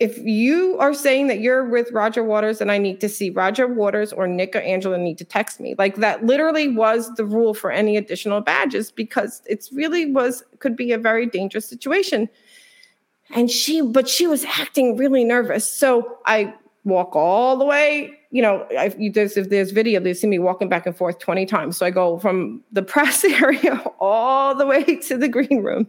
if 0.00 0.16
you 0.18 0.78
are 0.78 0.94
saying 0.94 1.26
that 1.26 1.40
you're 1.40 1.68
with 1.68 1.90
Roger 1.92 2.24
Waters 2.24 2.62
and 2.62 2.72
I 2.72 2.78
need 2.78 2.98
to 3.00 3.10
see 3.10 3.28
Roger 3.28 3.66
Waters 3.66 4.10
or 4.10 4.26
Nick 4.26 4.56
or 4.56 4.60
Angela 4.60 4.96
need 4.96 5.18
to 5.18 5.24
text 5.24 5.60
me. 5.60 5.74
Like 5.76 5.96
that 5.96 6.24
literally 6.24 6.68
was 6.68 7.14
the 7.16 7.26
rule 7.26 7.52
for 7.52 7.70
any 7.70 7.98
additional 7.98 8.40
badges 8.40 8.90
because 8.90 9.42
it's 9.44 9.70
really 9.70 10.10
was 10.10 10.42
could 10.60 10.76
be 10.76 10.92
a 10.92 10.98
very 10.98 11.26
dangerous 11.26 11.68
situation. 11.68 12.26
And 13.34 13.50
she, 13.50 13.82
but 13.82 14.08
she 14.08 14.26
was 14.26 14.46
acting 14.46 14.96
really 14.96 15.24
nervous. 15.24 15.70
So 15.70 16.18
I 16.24 16.54
walk 16.84 17.14
all 17.14 17.58
the 17.58 17.66
way 17.66 18.17
you 18.30 18.42
know, 18.42 18.66
I, 18.78 18.94
you, 18.98 19.10
there's, 19.10 19.36
if 19.36 19.48
there's 19.48 19.70
video, 19.70 20.00
they 20.00 20.14
see 20.14 20.26
me 20.26 20.38
walking 20.38 20.68
back 20.68 20.86
and 20.86 20.96
forth 20.96 21.18
20 21.18 21.46
times. 21.46 21.76
So 21.78 21.86
I 21.86 21.90
go 21.90 22.18
from 22.18 22.62
the 22.72 22.82
press 22.82 23.24
area 23.24 23.82
all 24.00 24.54
the 24.54 24.66
way 24.66 24.84
to 24.84 25.16
the 25.16 25.28
green 25.28 25.62
room, 25.62 25.88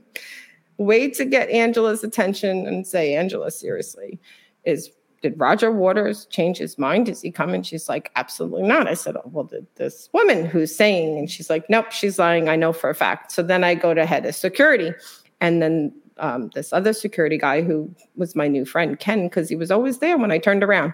wait 0.78 1.16
to 1.16 1.26
get 1.26 1.50
Angela's 1.50 2.04
attention 2.04 2.66
and 2.66 2.88
say, 2.88 3.16
Angela, 3.16 3.52
seriously, 3.52 4.20
is 4.64 4.92
did 5.22 5.38
Roger 5.38 5.72
Waters 5.72 6.26
change 6.28 6.58
his 6.58 6.78
mind? 6.78 7.10
Is 7.10 7.22
he 7.22 7.30
coming? 7.30 7.62
She's 7.62 7.90
like, 7.90 8.10
absolutely 8.16 8.64
not. 8.64 8.88
I 8.88 8.94
said, 8.94 9.18
oh, 9.18 9.24
well, 9.26 9.44
did 9.44 9.68
this 9.76 10.10
woman 10.14 10.46
who's 10.46 10.74
saying, 10.74 11.18
and 11.18 11.30
she's 11.30 11.50
like, 11.50 11.70
nope, 11.70 11.92
she's 11.92 12.18
lying. 12.18 12.48
I 12.48 12.56
know 12.56 12.72
for 12.72 12.90
a 12.90 12.96
fact. 12.96 13.34
So 13.34 13.44
then 13.44 13.66
I 13.66 13.76
go 13.76 13.94
to 13.94 14.06
head 14.06 14.26
of 14.26 14.34
security. 14.34 14.94
And 15.42 15.62
then 15.62 15.94
um, 16.18 16.50
this 16.54 16.72
other 16.72 16.94
security 16.94 17.38
guy 17.38 17.62
who 17.62 17.94
was 18.16 18.36
my 18.36 18.48
new 18.48 18.66
friend, 18.66 18.98
Ken, 19.00 19.28
because 19.28 19.50
he 19.50 19.56
was 19.56 19.72
always 19.72 20.00
there 20.00 20.18
when 20.18 20.32
I 20.32 20.38
turned 20.38 20.64
around. 20.64 20.94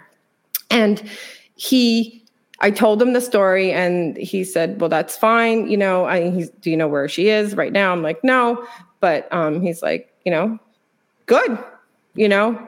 And 0.70 1.02
he 1.56 2.26
I 2.60 2.72
told 2.72 3.02
him 3.02 3.14
the 3.14 3.22
story 3.22 3.72
and 3.72 4.16
he 4.18 4.44
said, 4.44 4.80
Well, 4.80 4.90
that's 4.90 5.18
fine. 5.18 5.70
You 5.70 5.78
know, 5.78 6.06
I 6.06 6.30
he's 6.32 6.50
do 6.50 6.72
you 6.72 6.78
know 6.78 6.88
where 6.88 7.08
she 7.08 7.30
is 7.30 7.56
right 7.56 7.74
now? 7.74 7.92
I'm 7.92 8.02
like, 8.02 8.24
no. 8.24 8.66
But 9.02 9.32
um, 9.32 9.62
he's 9.62 9.82
like, 9.82 10.12
you 10.24 10.32
know, 10.32 10.58
good, 11.26 11.60
you 12.16 12.30
know, 12.30 12.68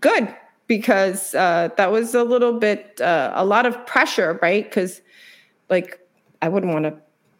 good. 0.00 0.34
Because 0.68 1.34
uh, 1.34 1.68
that 1.76 1.90
was 1.90 2.14
a 2.14 2.24
little 2.24 2.58
bit 2.58 3.00
uh, 3.00 3.32
a 3.34 3.44
lot 3.44 3.66
of 3.66 3.84
pressure, 3.86 4.38
right? 4.40 4.64
Because 4.64 5.02
like 5.68 5.98
I 6.40 6.48
wouldn't 6.48 6.72
want 6.72 6.84
to 6.84 6.96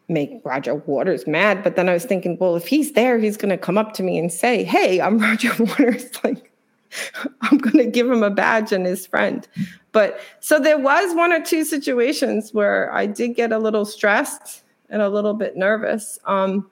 make 0.09 0.41
Roger 0.43 0.75
Waters 0.75 1.25
mad, 1.25 1.63
but 1.63 1.75
then 1.75 1.87
I 1.87 1.93
was 1.93 2.05
thinking, 2.05 2.37
well, 2.37 2.55
if 2.55 2.67
he's 2.67 2.91
there, 2.91 3.17
he's 3.17 3.37
gonna 3.37 3.57
come 3.57 3.77
up 3.77 3.93
to 3.93 4.03
me 4.03 4.19
and 4.19 4.31
say, 4.31 4.63
Hey, 4.63 4.99
I'm 4.99 5.17
Roger 5.19 5.51
Waters. 5.57 6.09
Like 6.23 6.52
I'm 7.41 7.57
going 7.57 7.77
to 7.77 7.85
give 7.85 8.09
him 8.09 8.23
a 8.23 8.29
badge 8.29 8.71
and 8.71 8.85
his 8.85 9.05
friend. 9.05 9.47
But 9.91 10.19
so 10.39 10.59
there 10.59 10.79
was 10.79 11.15
one 11.15 11.31
or 11.31 11.41
two 11.41 11.63
situations 11.63 12.53
where 12.53 12.91
I 12.93 13.05
did 13.05 13.35
get 13.35 13.51
a 13.51 13.59
little 13.59 13.85
stressed 13.85 14.63
and 14.89 15.01
a 15.01 15.09
little 15.09 15.33
bit 15.33 15.55
nervous. 15.55 16.19
Um, 16.25 16.69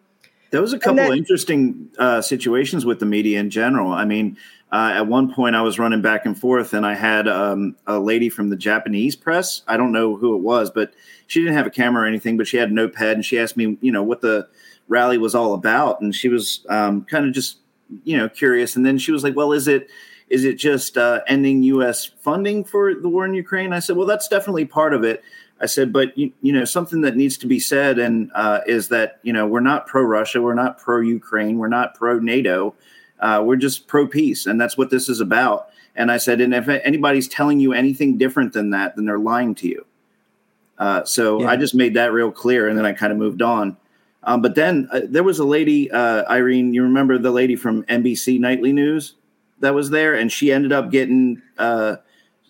there 0.51 0.61
was 0.61 0.73
a 0.73 0.79
couple 0.79 0.97
then, 0.97 1.11
of 1.11 1.17
interesting 1.17 1.89
uh, 1.97 2.21
situations 2.21 2.85
with 2.85 2.99
the 2.99 3.05
media 3.05 3.39
in 3.39 3.49
general. 3.49 3.91
I 3.93 4.05
mean, 4.05 4.37
uh, 4.71 4.93
at 4.95 5.07
one 5.07 5.33
point 5.33 5.55
I 5.55 5.61
was 5.61 5.79
running 5.79 6.01
back 6.01 6.25
and 6.25 6.37
forth, 6.37 6.73
and 6.73 6.85
I 6.85 6.93
had 6.93 7.27
um, 7.27 7.75
a 7.87 7.99
lady 7.99 8.29
from 8.29 8.49
the 8.49 8.55
Japanese 8.57 9.15
press. 9.15 9.61
I 9.67 9.77
don't 9.77 9.91
know 9.91 10.15
who 10.15 10.35
it 10.35 10.41
was, 10.41 10.69
but 10.69 10.93
she 11.27 11.39
didn't 11.41 11.55
have 11.55 11.67
a 11.67 11.71
camera 11.71 12.03
or 12.03 12.05
anything, 12.05 12.37
but 12.37 12.47
she 12.47 12.57
had 12.57 12.69
a 12.69 12.73
notepad, 12.73 13.13
and 13.13 13.25
she 13.25 13.39
asked 13.39 13.55
me, 13.55 13.77
you 13.81 13.91
know, 13.91 14.03
what 14.03 14.21
the 14.21 14.47
rally 14.87 15.17
was 15.17 15.35
all 15.35 15.53
about, 15.53 16.01
and 16.01 16.13
she 16.13 16.27
was 16.27 16.65
um, 16.69 17.05
kind 17.05 17.25
of 17.25 17.33
just, 17.33 17.57
you 18.03 18.17
know, 18.17 18.27
curious. 18.27 18.75
And 18.75 18.85
then 18.85 18.97
she 18.97 19.11
was 19.11 19.23
like, 19.23 19.35
"Well, 19.35 19.53
is 19.53 19.67
it?" 19.67 19.89
Is 20.31 20.45
it 20.45 20.55
just 20.55 20.97
uh, 20.97 21.21
ending 21.27 21.61
U.S. 21.63 22.05
funding 22.05 22.63
for 22.63 22.95
the 22.95 23.09
war 23.09 23.25
in 23.25 23.33
Ukraine? 23.33 23.73
I 23.73 23.79
said, 23.79 23.97
well, 23.97 24.07
that's 24.07 24.29
definitely 24.29 24.65
part 24.65 24.93
of 24.93 25.03
it. 25.03 25.23
I 25.59 25.65
said, 25.65 25.91
but 25.93 26.17
you, 26.17 26.31
you 26.41 26.53
know, 26.53 26.65
something 26.65 27.01
that 27.01 27.15
needs 27.15 27.37
to 27.39 27.47
be 27.47 27.59
said 27.59 27.99
and 27.99 28.31
uh, 28.33 28.61
is 28.65 28.87
that 28.87 29.19
you 29.23 29.31
know 29.31 29.45
we're 29.45 29.59
not 29.59 29.87
pro 29.87 30.01
Russia, 30.01 30.41
we're 30.41 30.55
not 30.55 30.79
pro 30.79 31.01
Ukraine, 31.01 31.57
we're 31.57 31.67
not 31.67 31.93
pro 31.93 32.17
NATO, 32.17 32.73
uh, 33.19 33.43
we're 33.45 33.57
just 33.57 33.87
pro 33.87 34.07
peace, 34.07 34.45
and 34.47 34.59
that's 34.59 34.77
what 34.77 34.89
this 34.89 35.07
is 35.09 35.19
about. 35.19 35.67
And 35.95 36.11
I 36.11 36.17
said, 36.17 36.41
and 36.41 36.53
if 36.53 36.67
anybody's 36.67 37.27
telling 37.27 37.59
you 37.59 37.73
anything 37.73 38.17
different 38.17 38.53
than 38.53 38.69
that, 38.71 38.95
then 38.95 39.05
they're 39.05 39.19
lying 39.19 39.53
to 39.55 39.67
you. 39.67 39.85
Uh, 40.79 41.03
so 41.03 41.41
yeah. 41.41 41.49
I 41.49 41.57
just 41.57 41.75
made 41.75 41.93
that 41.93 42.13
real 42.13 42.31
clear, 42.31 42.67
and 42.67 42.77
then 42.77 42.85
I 42.85 42.93
kind 42.93 43.11
of 43.11 43.19
moved 43.19 43.41
on. 43.41 43.77
Um, 44.23 44.41
but 44.41 44.55
then 44.55 44.87
uh, 44.91 45.01
there 45.03 45.23
was 45.23 45.39
a 45.39 45.45
lady, 45.45 45.91
uh, 45.91 46.23
Irene. 46.31 46.73
You 46.73 46.83
remember 46.83 47.17
the 47.17 47.31
lady 47.31 47.55
from 47.55 47.83
NBC 47.83 48.39
Nightly 48.39 48.71
News? 48.71 49.15
That 49.61 49.73
was 49.73 49.89
there, 49.89 50.13
and 50.13 50.31
she 50.31 50.51
ended 50.51 50.71
up 50.71 50.91
getting 50.91 51.41
uh, 51.57 51.97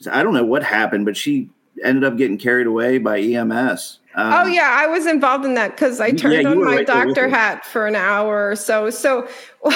I 0.09 0.23
don't 0.23 0.33
know 0.33 0.45
what 0.45 0.63
happened, 0.63 1.05
but 1.05 1.15
she 1.15 1.49
ended 1.83 2.03
up 2.03 2.17
getting 2.17 2.37
carried 2.37 2.67
away 2.67 2.97
by 2.97 3.19
EMS. 3.19 3.99
Um, 4.15 4.33
oh 4.33 4.45
yeah, 4.47 4.69
I 4.71 4.87
was 4.87 5.05
involved 5.05 5.45
in 5.45 5.53
that 5.53 5.71
because 5.71 6.01
I 6.01 6.11
turned 6.11 6.43
yeah, 6.43 6.49
on 6.49 6.63
my 6.63 6.77
right 6.77 6.87
doctor 6.87 7.29
hat 7.29 7.65
for 7.65 7.87
an 7.87 7.95
hour 7.95 8.49
or 8.49 8.55
so. 8.55 8.89
So 8.89 9.27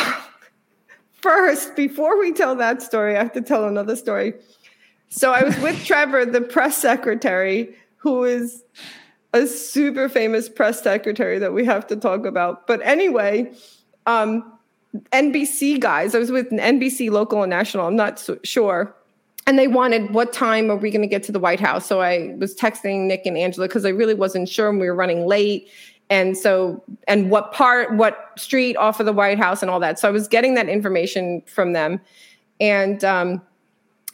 first, 1.12 1.76
before 1.76 2.20
we 2.20 2.34
tell 2.34 2.56
that 2.56 2.82
story, 2.82 3.16
I 3.16 3.24
have 3.24 3.34
to 3.34 3.42
tell 3.42 3.66
another 3.66 3.96
story. 3.96 4.34
So 5.10 5.32
I 5.32 5.44
was 5.44 5.58
with 5.60 5.84
Trevor, 5.86 6.26
the 6.26 6.42
press 6.42 6.78
secretary, 6.78 7.76
who 7.98 8.26
is 8.26 8.64
a 9.34 9.48
super 9.48 10.10
famous 10.10 10.50
press 10.50 10.82
secretary 10.82 11.40
that 11.40 11.54
we 11.54 11.66
have 11.66 11.88
to 11.88 11.96
talk 11.96 12.26
about. 12.26 12.68
But 12.68 12.82
anyway, 12.84 13.54
um, 14.06 14.55
NBC 15.12 15.80
guys. 15.80 16.16
I 16.16 16.20
was 16.20 16.32
with 16.32 16.50
NBC 16.52 17.10
local 17.12 17.44
and 17.44 17.50
national. 17.50 17.88
I'm 17.88 17.96
not 17.96 18.20
so 18.20 18.38
sure. 18.44 18.96
And 19.48 19.60
they 19.60 19.68
wanted 19.68 20.14
what 20.14 20.34
time 20.34 20.72
are 20.72 20.76
we 20.76 20.90
going 20.90 21.04
to 21.04 21.08
get 21.08 21.24
to 21.24 21.32
the 21.32 21.40
White 21.40 21.60
House? 21.60 21.86
So 21.86 22.02
I 22.02 22.36
was 22.38 22.56
texting 22.56 23.06
Nick 23.08 23.26
and 23.26 23.38
Angela 23.38 23.68
because 23.68 23.86
I 23.86 23.90
really 23.90 24.16
wasn't 24.16 24.50
sure 24.50 24.70
and 24.70 24.80
we 24.80 24.88
were 24.88 24.96
running 24.96 25.28
late. 25.28 25.70
And 26.10 26.38
so, 26.38 26.84
and 27.08 27.30
what 27.30 27.52
part, 27.52 27.94
what 27.96 28.32
street 28.38 28.76
off 28.78 29.00
of 29.00 29.06
the 29.06 29.14
White 29.14 29.38
House 29.38 29.62
and 29.62 29.70
all 29.70 29.80
that. 29.80 30.00
So 30.00 30.08
I 30.08 30.12
was 30.12 30.28
getting 30.28 30.56
that 30.56 30.70
information 30.70 31.42
from 31.48 31.74
them. 31.74 32.02
And, 32.60 33.04
um, 33.04 33.42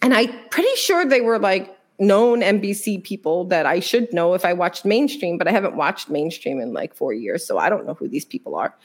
and 0.01 0.13
I'm 0.13 0.33
pretty 0.49 0.75
sure 0.75 1.05
they 1.05 1.21
were 1.21 1.39
like 1.39 1.77
known 1.99 2.41
NBC 2.41 3.03
people 3.03 3.45
that 3.45 3.65
I 3.65 3.79
should 3.79 4.11
know 4.11 4.33
if 4.33 4.43
I 4.43 4.53
watched 4.53 4.85
mainstream, 4.85 5.37
but 5.37 5.47
I 5.47 5.51
haven't 5.51 5.75
watched 5.75 6.09
mainstream 6.09 6.59
in 6.59 6.73
like 6.73 6.95
four 6.95 7.13
years. 7.13 7.45
So 7.45 7.57
I 7.57 7.69
don't 7.69 7.85
know 7.85 7.93
who 7.93 8.07
these 8.07 8.25
people 8.25 8.55
are. 8.55 8.75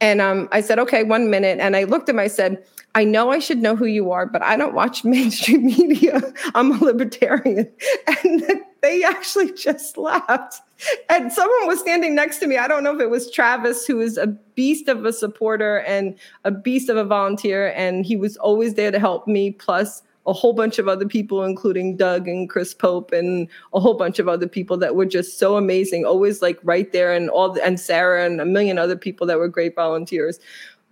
And 0.00 0.20
um, 0.20 0.48
I 0.52 0.60
said, 0.60 0.78
okay, 0.78 1.02
one 1.02 1.30
minute. 1.30 1.58
And 1.58 1.76
I 1.76 1.84
looked 1.84 2.08
at 2.08 2.14
him, 2.14 2.18
I 2.18 2.26
said, 2.28 2.62
I 2.94 3.04
know 3.04 3.30
I 3.30 3.38
should 3.38 3.58
know 3.58 3.76
who 3.76 3.86
you 3.86 4.10
are, 4.10 4.26
but 4.26 4.42
I 4.42 4.56
don't 4.56 4.74
watch 4.74 5.04
mainstream 5.04 5.66
media. 5.66 6.20
I'm 6.54 6.72
a 6.72 6.84
libertarian. 6.84 7.70
And 8.24 8.62
they 8.82 9.02
actually 9.02 9.52
just 9.52 9.96
laughed. 9.96 10.60
And 11.08 11.32
someone 11.32 11.66
was 11.66 11.80
standing 11.80 12.14
next 12.14 12.38
to 12.38 12.46
me. 12.46 12.56
I 12.56 12.68
don't 12.68 12.84
know 12.84 12.94
if 12.94 13.00
it 13.00 13.10
was 13.10 13.30
Travis, 13.30 13.86
who 13.86 14.00
is 14.00 14.16
a 14.16 14.28
beast 14.54 14.88
of 14.88 15.04
a 15.04 15.12
supporter 15.12 15.80
and 15.80 16.14
a 16.44 16.50
beast 16.50 16.88
of 16.88 16.96
a 16.96 17.04
volunteer. 17.04 17.72
And 17.74 18.06
he 18.06 18.16
was 18.16 18.36
always 18.36 18.74
there 18.74 18.90
to 18.90 18.98
help 18.98 19.26
me. 19.26 19.50
Plus, 19.50 20.02
a 20.26 20.32
whole 20.32 20.52
bunch 20.52 20.78
of 20.78 20.88
other 20.88 21.06
people, 21.06 21.44
including 21.44 21.96
Doug 21.96 22.28
and 22.28 22.48
Chris 22.50 22.74
Pope 22.74 23.12
and 23.12 23.48
a 23.72 23.80
whole 23.80 23.94
bunch 23.94 24.18
of 24.18 24.28
other 24.28 24.48
people 24.48 24.76
that 24.78 24.94
were 24.94 25.06
just 25.06 25.38
so 25.38 25.56
amazing, 25.56 26.04
always 26.04 26.42
like 26.42 26.58
right 26.62 26.92
there, 26.92 27.12
and 27.12 27.30
all 27.30 27.50
the, 27.50 27.64
and 27.64 27.78
Sarah 27.78 28.26
and 28.26 28.40
a 28.40 28.44
million 28.44 28.78
other 28.78 28.96
people 28.96 29.26
that 29.26 29.38
were 29.38 29.48
great 29.48 29.74
volunteers. 29.74 30.40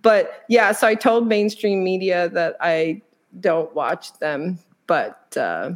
But 0.01 0.45
yeah, 0.49 0.71
so 0.71 0.87
I 0.87 0.95
told 0.95 1.27
mainstream 1.27 1.83
media 1.83 2.29
that 2.29 2.57
I 2.61 3.01
don't 3.39 3.73
watch 3.75 4.13
them, 4.19 4.59
but 4.87 5.35
uh, 5.35 5.71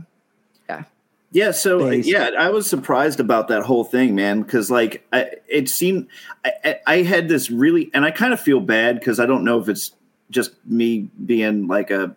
yeah. 0.70 0.84
Yeah, 1.32 1.52
so 1.52 1.88
uh, 1.88 1.92
yeah, 1.92 2.32
I 2.38 2.50
was 2.50 2.68
surprised 2.68 3.20
about 3.20 3.50
that 3.50 3.64
whole 3.64 3.84
thing, 3.84 4.16
man, 4.16 4.42
because 4.42 4.72
like 4.72 5.06
I, 5.12 5.32
it 5.48 5.70
seemed 5.70 6.08
I, 6.46 6.80
I 6.88 7.02
had 7.02 7.28
this 7.28 7.52
really, 7.52 7.92
and 7.94 8.06
I 8.06 8.12
kind 8.12 8.34
of 8.34 8.40
feel 8.40 8.60
bad 8.60 9.00
because 9.00 9.20
I 9.20 9.26
don't 9.26 9.44
know 9.44 9.60
if 9.60 9.68
it's 9.68 9.92
just 10.30 10.52
me 10.66 11.10
being 11.26 11.68
like 11.68 11.92
a 11.92 12.16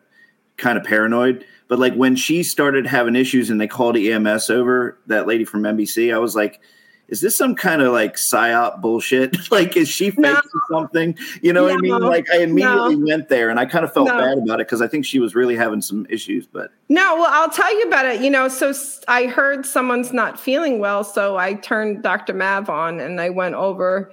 kind 0.57 0.79
of 0.79 0.85
paranoid. 0.85 1.45
But 1.69 1.79
like 1.79 1.95
when 1.95 2.17
she 2.17 2.43
started 2.43 2.87
having 2.87 3.17
issues 3.17 3.51
and 3.51 3.61
they 3.61 3.69
called 3.69 3.97
EMS 3.97 4.51
over, 4.51 4.99
that 5.07 5.27
lady 5.27 5.45
from 5.45 5.63
NBC, 5.63 6.15
I 6.15 6.19
was 6.19 6.37
like, 6.37 6.61
is 7.09 7.21
this 7.21 7.37
some 7.37 7.55
kind 7.55 7.83
of 7.83 7.93
like 7.93 8.17
psyop 8.17 8.81
bullshit? 8.81 9.37
like, 9.51 9.77
is 9.77 9.89
she 9.89 10.11
faking 10.11 10.23
no. 10.23 10.41
something? 10.71 11.17
You 11.43 11.53
know 11.53 11.67
no. 11.67 11.75
what 11.75 11.79
I 11.79 11.81
mean? 11.81 12.01
Like, 12.01 12.31
I 12.31 12.39
immediately 12.39 12.97
no. 12.97 13.07
went 13.07 13.29
there 13.29 13.51
and 13.51 13.61
I 13.61 13.67
kind 13.67 13.85
of 13.85 13.93
felt 13.93 14.09
bad 14.09 14.39
about 14.39 14.61
it 14.61 14.67
because 14.67 14.81
I 14.81 14.89
think 14.89 15.05
she 15.05 15.19
was 15.19 15.35
really 15.35 15.55
having 15.55 15.83
some 15.83 16.07
issues. 16.09 16.47
But 16.47 16.71
no, 16.89 17.17
well, 17.17 17.29
I'll 17.29 17.51
tell 17.51 17.75
you 17.79 17.85
about 17.85 18.07
it. 18.07 18.23
You 18.23 18.31
know, 18.31 18.49
so 18.49 18.73
I 19.09 19.27
heard 19.27 19.67
someone's 19.67 20.13
not 20.13 20.41
feeling 20.41 20.79
well. 20.79 21.05
So 21.05 21.37
I 21.37 21.55
turned 21.55 22.03
Dr. 22.03 22.33
Mav 22.33 22.71
on 22.71 22.99
and 22.99 23.21
I 23.21 23.29
went 23.29 23.57
over 23.57 24.13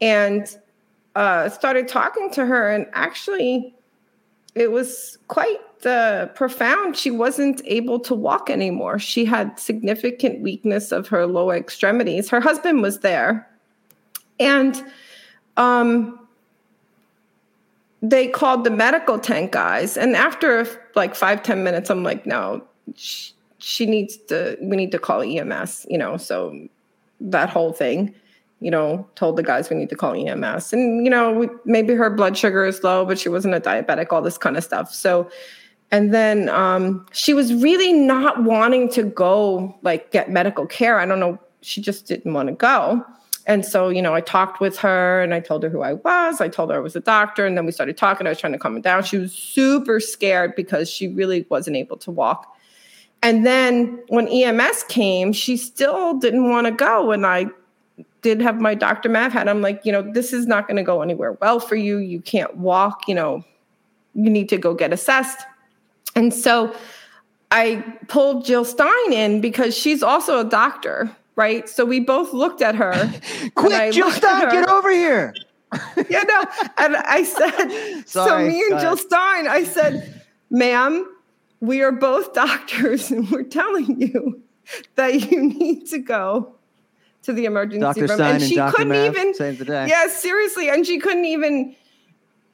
and 0.00 0.56
uh, 1.14 1.48
started 1.50 1.86
talking 1.86 2.30
to 2.32 2.46
her. 2.46 2.70
And 2.70 2.86
actually, 2.94 3.74
it 4.56 4.72
was 4.72 5.18
quite 5.28 5.58
uh, 5.86 6.26
profound. 6.34 6.96
She 6.96 7.10
wasn't 7.10 7.62
able 7.64 8.00
to 8.00 8.14
walk 8.14 8.50
anymore. 8.50 8.98
She 8.98 9.24
had 9.24 9.58
significant 9.58 10.40
weakness 10.40 10.92
of 10.92 11.08
her 11.08 11.26
lower 11.26 11.56
extremities. 11.56 12.28
Her 12.30 12.40
husband 12.40 12.82
was 12.82 13.00
there, 13.00 13.48
and 14.38 14.82
um, 15.56 16.18
they 18.02 18.28
called 18.28 18.64
the 18.64 18.70
medical 18.70 19.18
tent 19.18 19.52
guys. 19.52 19.96
And 19.96 20.16
after 20.16 20.66
like 20.94 21.14
five 21.14 21.42
ten 21.42 21.64
minutes, 21.64 21.90
I'm 21.90 22.02
like, 22.02 22.26
no, 22.26 22.62
she, 22.94 23.32
she 23.58 23.86
needs 23.86 24.16
to. 24.28 24.56
We 24.60 24.76
need 24.76 24.92
to 24.92 24.98
call 24.98 25.22
EMS. 25.22 25.86
You 25.88 25.98
know, 25.98 26.16
so 26.16 26.68
that 27.20 27.50
whole 27.50 27.72
thing 27.72 28.14
you 28.60 28.70
know, 28.70 29.06
told 29.14 29.36
the 29.36 29.42
guys 29.42 29.70
we 29.70 29.76
need 29.76 29.88
to 29.88 29.96
call 29.96 30.14
EMS. 30.14 30.72
And, 30.74 31.02
you 31.02 31.10
know, 31.10 31.32
we, 31.32 31.48
maybe 31.64 31.94
her 31.94 32.10
blood 32.10 32.36
sugar 32.36 32.64
is 32.66 32.84
low, 32.84 33.06
but 33.06 33.18
she 33.18 33.30
wasn't 33.30 33.54
a 33.54 33.60
diabetic, 33.60 34.08
all 34.10 34.20
this 34.20 34.36
kind 34.36 34.56
of 34.56 34.62
stuff. 34.62 34.92
So 34.92 35.30
and 35.90 36.14
then 36.14 36.48
um, 36.48 37.06
she 37.12 37.34
was 37.34 37.52
really 37.52 37.92
not 37.92 38.44
wanting 38.44 38.88
to 38.90 39.02
go 39.02 39.76
like 39.82 40.10
get 40.12 40.30
medical 40.30 40.66
care. 40.66 40.98
I 40.98 41.06
don't 41.06 41.20
know. 41.20 41.38
She 41.62 41.80
just 41.80 42.06
didn't 42.06 42.32
want 42.32 42.48
to 42.48 42.54
go. 42.54 43.04
And 43.46 43.64
so, 43.64 43.88
you 43.88 44.00
know, 44.00 44.14
I 44.14 44.20
talked 44.20 44.60
with 44.60 44.78
her 44.78 45.22
and 45.22 45.34
I 45.34 45.40
told 45.40 45.62
her 45.64 45.68
who 45.68 45.80
I 45.80 45.94
was. 45.94 46.40
I 46.40 46.48
told 46.48 46.70
her 46.70 46.76
I 46.76 46.78
was 46.78 46.94
a 46.94 47.00
doctor. 47.00 47.44
And 47.44 47.56
then 47.56 47.66
we 47.66 47.72
started 47.72 47.96
talking. 47.96 48.26
I 48.26 48.30
was 48.30 48.38
trying 48.38 48.52
to 48.52 48.58
calm 48.58 48.74
her 48.74 48.80
down. 48.80 49.02
She 49.02 49.18
was 49.18 49.32
super 49.32 49.98
scared 49.98 50.54
because 50.54 50.88
she 50.88 51.08
really 51.08 51.46
wasn't 51.48 51.76
able 51.76 51.96
to 51.98 52.10
walk. 52.10 52.56
And 53.22 53.44
then 53.44 54.00
when 54.08 54.28
EMS 54.28 54.84
came, 54.84 55.32
she 55.32 55.56
still 55.56 56.18
didn't 56.18 56.48
want 56.48 56.66
to 56.66 56.70
go. 56.70 57.10
And 57.10 57.26
I 57.26 57.46
did 58.22 58.40
have 58.40 58.60
my 58.60 58.74
Dr. 58.74 59.08
Mav 59.08 59.32
hat. 59.32 59.48
I'm 59.48 59.62
like, 59.62 59.84
you 59.84 59.92
know, 59.92 60.02
this 60.02 60.32
is 60.32 60.46
not 60.46 60.68
going 60.68 60.76
to 60.76 60.82
go 60.82 61.02
anywhere 61.02 61.32
well 61.40 61.58
for 61.58 61.76
you. 61.76 61.98
You 61.98 62.20
can't 62.20 62.56
walk, 62.56 63.08
you 63.08 63.14
know, 63.14 63.44
you 64.14 64.30
need 64.30 64.48
to 64.50 64.58
go 64.58 64.74
get 64.74 64.92
assessed. 64.92 65.40
And 66.20 66.34
so 66.34 66.76
I 67.50 67.82
pulled 68.08 68.44
Jill 68.44 68.66
Stein 68.66 69.10
in 69.10 69.40
because 69.40 69.74
she's 69.74 70.02
also 70.02 70.38
a 70.38 70.44
doctor, 70.44 71.10
right? 71.34 71.66
So 71.66 71.86
we 71.86 71.98
both 71.98 72.34
looked 72.34 72.60
at 72.60 72.74
her. 72.74 72.92
Quick, 73.54 73.94
Jill 73.94 74.10
Stein, 74.10 74.50
get 74.50 74.68
over 74.68 74.90
here. 74.90 75.34
yeah, 76.10 76.24
no. 76.28 76.44
And 76.76 76.96
I 76.96 77.22
said, 77.24 78.02
Sorry, 78.06 78.28
so 78.28 78.38
me 78.52 78.62
and 78.70 78.80
Jill 78.80 78.98
Stein, 78.98 79.48
I 79.48 79.64
said, 79.64 80.22
ma'am, 80.50 81.10
we 81.60 81.80
are 81.80 81.90
both 81.90 82.34
doctors 82.34 83.10
and 83.10 83.30
we're 83.30 83.42
telling 83.42 83.98
you 83.98 84.42
that 84.96 85.30
you 85.30 85.42
need 85.42 85.86
to 85.86 86.00
go 86.00 86.54
to 87.22 87.32
the 87.32 87.46
emergency 87.46 87.80
Dr. 87.80 88.00
room. 88.00 88.08
Stein 88.10 88.34
and 88.34 88.44
she 88.44 88.58
and 88.58 88.74
couldn't 88.74 88.88
Mav, 88.88 89.16
even 89.16 89.32
save 89.32 89.58
the 89.58 89.64
day. 89.64 89.86
Yeah, 89.88 90.06
seriously. 90.08 90.68
And 90.68 90.86
she 90.86 90.98
couldn't 90.98 91.24
even 91.24 91.74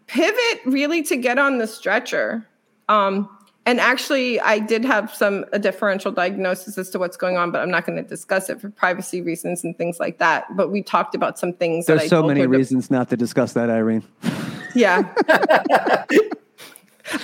pivot 0.06 0.60
really 0.66 1.02
to 1.02 1.16
get 1.16 1.36
on 1.36 1.58
the 1.58 1.66
stretcher. 1.66 2.46
Um, 2.88 3.28
and 3.66 3.80
actually, 3.80 4.38
I 4.40 4.60
did 4.60 4.84
have 4.84 5.12
some 5.12 5.44
a 5.52 5.58
differential 5.58 6.12
diagnosis 6.12 6.78
as 6.78 6.88
to 6.90 7.00
what's 7.00 7.16
going 7.16 7.36
on, 7.36 7.50
but 7.50 7.60
I'm 7.60 7.70
not 7.70 7.84
going 7.84 8.02
to 8.02 8.08
discuss 8.08 8.48
it 8.48 8.60
for 8.60 8.70
privacy 8.70 9.20
reasons 9.20 9.64
and 9.64 9.76
things 9.76 9.98
like 9.98 10.18
that. 10.18 10.56
But 10.56 10.70
we 10.70 10.82
talked 10.82 11.16
about 11.16 11.36
some 11.36 11.52
things. 11.52 11.86
There's 11.86 12.08
so 12.08 12.22
many 12.22 12.46
reasons 12.46 12.92
not 12.92 13.10
to 13.10 13.16
discuss 13.16 13.52
that, 13.54 13.68
Irene. 13.68 14.04
Yeah. 14.74 15.10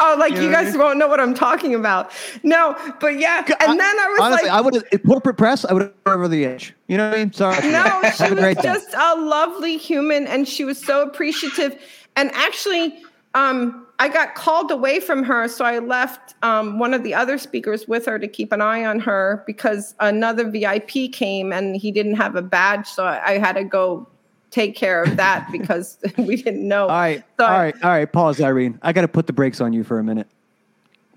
oh, 0.01 0.16
like 0.18 0.32
you, 0.32 0.45
you 0.45 0.51
guys 0.51 0.74
won't 0.74 0.99
know 0.99 1.07
what 1.07 1.20
I'm 1.20 1.34
talking 1.34 1.74
about. 1.74 2.11
No, 2.43 2.74
but 2.99 3.18
yeah. 3.18 3.45
And 3.61 3.78
then 3.78 4.01
I 4.01 4.09
was 4.09 4.20
honestly, 4.20 4.49
like, 4.49 4.59
I 4.59 4.61
would 4.62 4.74
have 4.74 5.03
corporate 5.03 5.36
press. 5.36 5.66
I 5.66 5.74
would 5.74 5.82
have 5.82 5.93
over 6.07 6.28
the 6.28 6.47
edge. 6.47 6.74
You 6.88 6.97
know 6.97 7.11
what 7.11 7.18
I 7.18 7.24
mean? 7.24 7.32
Sorry. 7.34 7.70
No, 7.70 8.01
she 8.16 8.32
was 8.32 8.57
just 8.62 8.88
a 8.95 9.16
lovely 9.16 9.76
human, 9.76 10.26
and 10.26 10.49
she 10.49 10.64
was 10.64 10.82
so 10.82 11.03
appreciative. 11.03 11.78
And 12.16 12.30
actually, 12.32 13.03
um, 13.34 13.86
I 14.03 14.09
got 14.09 14.35
called 14.35 14.73
away 14.73 14.99
from 14.99 15.23
her, 15.23 15.47
so 15.47 15.65
I 15.65 15.79
left 15.79 16.35
um, 16.43 16.81
one 16.81 16.93
of 16.93 17.05
the 17.05 17.15
other 17.15 17.39
speakers 17.39 17.87
with 17.87 18.05
her 18.07 18.19
to 18.19 18.27
keep 18.27 18.51
an 18.51 18.61
eye 18.61 18.85
on 18.85 18.99
her 18.99 19.45
because 19.47 19.95
another 20.01 20.51
VIP 20.51 21.13
came 21.13 21.53
and 21.53 21.77
he 21.77 21.93
didn't 21.93 22.17
have 22.17 22.35
a 22.35 22.43
badge, 22.43 22.89
so 22.89 23.05
I, 23.05 23.35
I 23.35 23.39
had 23.39 23.53
to 23.53 23.63
go 23.63 24.09
take 24.51 24.75
care 24.75 25.05
of 25.05 25.17
that 25.19 25.47
because 25.53 25.99
we 26.19 26.35
didn't 26.35 26.67
know. 26.67 26.89
All 26.89 26.89
right, 26.89 27.23
so 27.39 27.47
all 27.47 27.53
right, 27.53 27.77
all 27.85 27.91
right. 27.91 28.13
Pause, 28.13 28.41
Irene. 28.41 28.77
I 28.83 28.93
got 28.93 29.03
to 29.03 29.09
put 29.09 29.29
the 29.29 29.33
brakes 29.33 29.61
on 29.61 29.73
you 29.73 29.85
for 29.85 30.01
a 30.01 30.05
minute. 30.05 30.27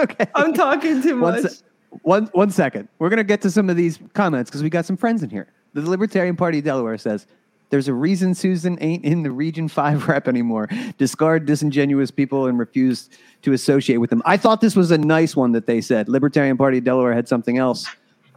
okay, 0.00 0.26
I'm 0.34 0.52
talking 0.52 1.00
too 1.02 1.14
much. 1.14 1.44
One, 1.44 1.48
se- 1.48 1.64
one, 2.02 2.26
one 2.32 2.50
second. 2.50 2.88
We're 2.98 3.10
gonna 3.10 3.22
get 3.22 3.40
to 3.42 3.52
some 3.52 3.70
of 3.70 3.76
these 3.76 4.00
comments 4.14 4.50
because 4.50 4.64
we 4.64 4.68
got 4.68 4.84
some 4.84 4.96
friends 4.96 5.22
in 5.22 5.30
here. 5.30 5.46
The 5.74 5.88
Libertarian 5.88 6.34
Party 6.34 6.58
of 6.58 6.64
Delaware 6.64 6.98
says 6.98 7.28
there's 7.70 7.88
a 7.88 7.94
reason 7.94 8.34
Susan 8.34 8.76
ain't 8.80 9.04
in 9.04 9.22
the 9.22 9.30
Region 9.30 9.68
5 9.68 10.08
rep 10.08 10.28
anymore. 10.28 10.68
Discard 10.98 11.46
disingenuous 11.46 12.10
people 12.10 12.46
and 12.46 12.58
refuse 12.58 13.08
to 13.42 13.52
associate 13.52 13.98
with 13.98 14.10
them. 14.10 14.22
I 14.24 14.36
thought 14.36 14.60
this 14.60 14.76
was 14.76 14.90
a 14.90 14.98
nice 14.98 15.34
one 15.34 15.52
that 15.52 15.66
they 15.66 15.80
said. 15.80 16.08
Libertarian 16.08 16.56
Party 16.56 16.78
of 16.78 16.84
Delaware 16.84 17.14
had 17.14 17.28
something 17.28 17.58
else. 17.58 17.86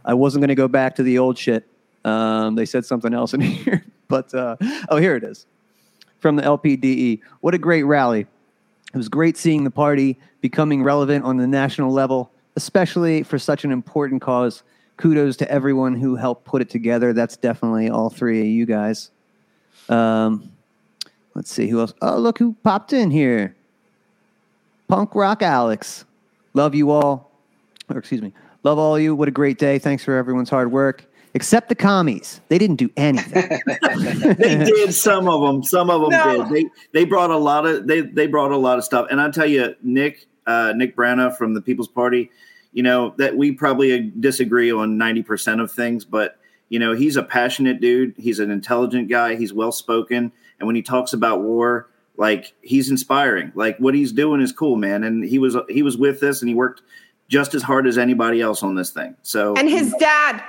I 0.04 0.14
wasn't 0.14 0.42
going 0.42 0.48
to 0.48 0.54
go 0.54 0.68
back 0.68 0.94
to 0.96 1.02
the 1.02 1.18
old 1.18 1.36
shit. 1.36 1.66
Um, 2.04 2.54
they 2.54 2.64
said 2.64 2.84
something 2.84 3.12
else 3.12 3.34
in 3.34 3.40
here. 3.42 3.84
But, 4.08 4.32
uh, 4.34 4.56
oh, 4.88 4.98
here 4.98 5.16
it 5.16 5.24
is 5.24 5.46
from 6.18 6.36
the 6.36 6.42
LPDE. 6.42 7.20
What 7.40 7.54
a 7.54 7.58
great 7.58 7.82
rally. 7.82 8.20
It 8.20 8.96
was 8.96 9.08
great 9.08 9.36
seeing 9.36 9.64
the 9.64 9.70
party 9.70 10.18
becoming 10.40 10.82
relevant 10.84 11.24
on 11.24 11.36
the 11.36 11.46
national 11.46 11.90
level, 11.90 12.30
especially 12.54 13.24
for 13.24 13.38
such 13.38 13.64
an 13.64 13.72
important 13.72 14.22
cause. 14.22 14.62
Kudos 14.96 15.36
to 15.38 15.50
everyone 15.50 15.96
who 15.96 16.14
helped 16.14 16.44
put 16.44 16.62
it 16.62 16.70
together. 16.70 17.12
That's 17.12 17.36
definitely 17.36 17.90
all 17.90 18.10
three 18.10 18.40
of 18.40 18.46
you 18.46 18.64
guys. 18.64 19.10
Um, 19.88 20.50
let's 21.34 21.50
see 21.50 21.68
who 21.68 21.80
else. 21.80 21.94
Oh, 22.02 22.18
look 22.18 22.38
who 22.38 22.54
popped 22.62 22.92
in 22.92 23.10
here. 23.10 23.54
Punk 24.88 25.14
Rock 25.14 25.42
Alex. 25.42 26.04
Love 26.54 26.74
you 26.74 26.90
all. 26.90 27.30
Or 27.90 27.98
excuse 27.98 28.22
me. 28.22 28.32
Love 28.62 28.78
all 28.78 28.98
you. 28.98 29.14
What 29.14 29.28
a 29.28 29.32
great 29.32 29.58
day. 29.58 29.78
Thanks 29.78 30.04
for 30.04 30.16
everyone's 30.16 30.50
hard 30.50 30.70
work. 30.72 31.04
except 31.34 31.68
the 31.68 31.74
commies. 31.74 32.40
They 32.48 32.58
didn't 32.58 32.76
do 32.76 32.90
anything. 32.96 33.60
they 34.38 34.64
did 34.64 34.94
some 34.94 35.28
of 35.28 35.40
them. 35.40 35.62
Some 35.64 35.90
of 35.90 36.00
them 36.02 36.10
No. 36.10 36.44
did. 36.44 36.52
They 36.92 37.00
they 37.00 37.04
brought 37.04 37.30
a 37.30 37.36
lot 37.36 37.66
of 37.66 37.86
they 37.86 38.02
they 38.02 38.26
brought 38.26 38.52
a 38.52 38.56
lot 38.56 38.78
of 38.78 38.84
stuff. 38.84 39.08
And 39.10 39.20
I'll 39.20 39.32
tell 39.32 39.46
you, 39.46 39.74
Nick 39.82 40.26
uh, 40.46 40.72
Nick 40.76 40.94
Brana 40.96 41.36
from 41.36 41.54
the 41.54 41.60
People's 41.60 41.88
Party, 41.88 42.30
you 42.72 42.82
know 42.82 43.14
that 43.18 43.36
we 43.36 43.52
probably 43.52 44.12
disagree 44.20 44.70
on 44.70 44.96
ninety 44.96 45.22
percent 45.22 45.60
of 45.60 45.72
things, 45.72 46.04
but 46.04 46.38
you 46.68 46.78
know 46.78 46.94
he's 46.94 47.16
a 47.16 47.22
passionate 47.22 47.80
dude. 47.80 48.14
He's 48.16 48.38
an 48.38 48.50
intelligent 48.50 49.08
guy. 49.08 49.36
He's 49.36 49.52
well 49.52 49.72
spoken, 49.72 50.32
and 50.58 50.66
when 50.66 50.76
he 50.76 50.82
talks 50.82 51.12
about 51.12 51.42
war, 51.42 51.88
like 52.16 52.52
he's 52.62 52.90
inspiring. 52.90 53.52
Like 53.54 53.78
what 53.78 53.94
he's 53.94 54.12
doing 54.12 54.40
is 54.40 54.52
cool, 54.52 54.76
man. 54.76 55.04
And 55.04 55.24
he 55.24 55.38
was 55.38 55.56
he 55.68 55.82
was 55.82 55.96
with 55.96 56.20
this, 56.20 56.42
and 56.42 56.48
he 56.48 56.54
worked 56.54 56.82
just 57.28 57.54
as 57.54 57.62
hard 57.62 57.86
as 57.86 57.98
anybody 57.98 58.40
else 58.40 58.62
on 58.62 58.74
this 58.74 58.90
thing. 58.90 59.16
So 59.22 59.54
And 59.56 59.68
his 59.68 59.94
dad, 59.98 60.42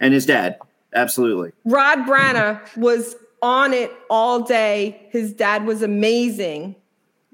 and 0.00 0.12
his 0.14 0.26
dad, 0.26 0.58
absolutely. 0.94 1.52
Rod 1.64 2.00
Brana, 2.00 2.60
was 2.76 3.16
on 3.42 3.72
it 3.72 3.92
all 4.08 4.40
day. 4.40 5.06
His 5.10 5.32
dad 5.32 5.64
was 5.66 5.82
amazing. 5.82 6.76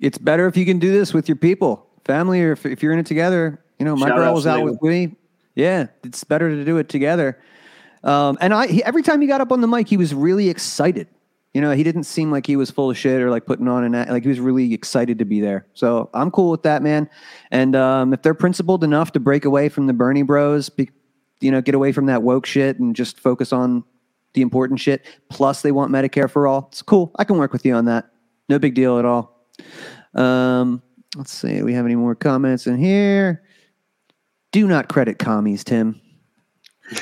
it's 0.00 0.18
better 0.18 0.46
if 0.46 0.56
you 0.56 0.64
can 0.64 0.78
do 0.78 0.92
this 0.92 1.12
with 1.12 1.28
your 1.28 1.36
people, 1.36 1.86
family, 2.04 2.42
or 2.42 2.52
if, 2.52 2.64
if 2.64 2.82
you're 2.82 2.92
in 2.92 2.98
it 2.98 3.06
together. 3.06 3.60
You 3.78 3.84
know, 3.84 3.94
my 3.96 4.08
Shout 4.08 4.16
girl 4.16 4.28
out 4.28 4.34
was 4.34 4.46
out 4.46 4.64
with 4.64 4.80
me. 4.82 5.14
Yeah, 5.54 5.88
it's 6.04 6.24
better 6.24 6.48
to 6.50 6.64
do 6.64 6.78
it 6.78 6.88
together. 6.88 7.38
Um, 8.04 8.38
and 8.40 8.54
I, 8.54 8.66
he, 8.66 8.84
every 8.84 9.02
time 9.02 9.20
he 9.20 9.26
got 9.26 9.40
up 9.40 9.52
on 9.52 9.60
the 9.60 9.66
mic, 9.66 9.88
he 9.88 9.96
was 9.96 10.14
really 10.14 10.48
excited. 10.48 11.08
You 11.54 11.60
know, 11.60 11.72
he 11.72 11.82
didn't 11.82 12.04
seem 12.04 12.30
like 12.30 12.46
he 12.46 12.56
was 12.56 12.70
full 12.70 12.90
of 12.90 12.98
shit 12.98 13.20
or 13.20 13.30
like 13.30 13.46
putting 13.46 13.68
on 13.68 13.82
an 13.82 13.94
act. 13.94 14.10
Like 14.10 14.22
he 14.22 14.28
was 14.28 14.38
really 14.38 14.74
excited 14.74 15.18
to 15.18 15.24
be 15.24 15.40
there. 15.40 15.66
So 15.74 16.10
I'm 16.14 16.30
cool 16.30 16.50
with 16.50 16.62
that, 16.62 16.82
man. 16.82 17.08
And 17.50 17.74
um, 17.74 18.12
if 18.12 18.22
they're 18.22 18.34
principled 18.34 18.84
enough 18.84 19.12
to 19.12 19.20
break 19.20 19.44
away 19.44 19.68
from 19.68 19.86
the 19.86 19.92
Bernie 19.92 20.22
Bros, 20.22 20.68
be, 20.68 20.90
you 21.40 21.50
know, 21.50 21.60
get 21.60 21.74
away 21.74 21.92
from 21.92 22.06
that 22.06 22.22
woke 22.22 22.46
shit 22.46 22.78
and 22.78 22.94
just 22.94 23.18
focus 23.18 23.52
on 23.52 23.82
the 24.34 24.42
important 24.42 24.78
shit. 24.78 25.04
Plus, 25.30 25.62
they 25.62 25.72
want 25.72 25.90
Medicare 25.90 26.30
for 26.30 26.46
all. 26.46 26.68
It's 26.70 26.82
cool. 26.82 27.12
I 27.16 27.24
can 27.24 27.38
work 27.38 27.52
with 27.52 27.64
you 27.64 27.74
on 27.74 27.86
that. 27.86 28.10
No 28.48 28.58
big 28.58 28.74
deal 28.74 28.98
at 28.98 29.04
all. 29.04 29.46
Um, 30.14 30.82
let's 31.16 31.32
see. 31.32 31.62
We 31.62 31.72
have 31.74 31.86
any 31.86 31.96
more 31.96 32.14
comments 32.14 32.66
in 32.66 32.78
here? 32.78 33.42
Do 34.52 34.66
not 34.66 34.88
credit 34.88 35.18
commies, 35.18 35.64
Tim. 35.64 36.00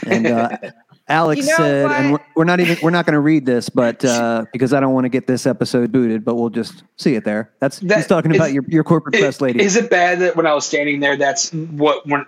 And 0.06 0.26
uh, 0.26 0.56
Alex 1.08 1.40
You 1.40 1.46
know 1.52 1.56
said, 1.56 1.90
and 1.92 2.12
we're, 2.12 2.18
we're 2.34 2.44
not 2.44 2.58
even 2.60 2.76
we're 2.82 2.90
not 2.90 3.06
going 3.06 3.14
to 3.14 3.20
read 3.20 3.46
this, 3.46 3.68
but 3.68 4.04
uh, 4.04 4.44
because 4.52 4.72
I 4.72 4.80
don't 4.80 4.92
want 4.92 5.04
to 5.04 5.08
get 5.08 5.26
this 5.28 5.46
episode 5.46 5.92
booted, 5.92 6.24
but 6.24 6.34
we'll 6.34 6.50
just 6.50 6.82
see 6.96 7.14
it 7.14 7.24
there. 7.24 7.52
That's 7.60 7.78
he's 7.78 7.88
That- 7.88 8.08
talking 8.08 8.34
about 8.34 8.52
your, 8.52 8.64
your 8.68 8.82
corporate 8.84 9.14
press 9.14 9.40
lady. 9.40 9.60
Is 9.62 9.76
it 9.76 9.88
bad 9.88 10.18
that 10.20 10.34
when 10.36 10.46
I 10.46 10.54
was 10.54 10.66
standing 10.66 11.00
there, 11.00 11.16
that's 11.16 11.52
what 11.52 12.06
went 12.08 12.26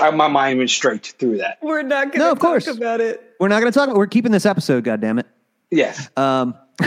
my 0.00 0.28
mind 0.28 0.58
went 0.58 0.70
straight 0.70 1.14
through 1.18 1.38
that? 1.38 1.58
We're 1.60 1.82
not 1.82 2.04
going 2.04 2.12
to 2.12 2.18
No, 2.18 2.30
of 2.32 2.38
talk 2.38 2.48
course. 2.48 2.66
about 2.68 3.00
it. 3.00 3.34
we're 3.40 3.48
not 3.48 3.60
going 3.60 3.72
to 3.72 3.76
talk 3.78 3.88
about. 3.88 3.96
We're 3.98 4.06
keeping 4.06 4.32
this 4.32 4.46
episode. 4.46 4.84
God 4.84 5.00
damn 5.00 5.18
it. 5.18 5.26
Yes. 5.70 6.08
Um, 6.16 6.54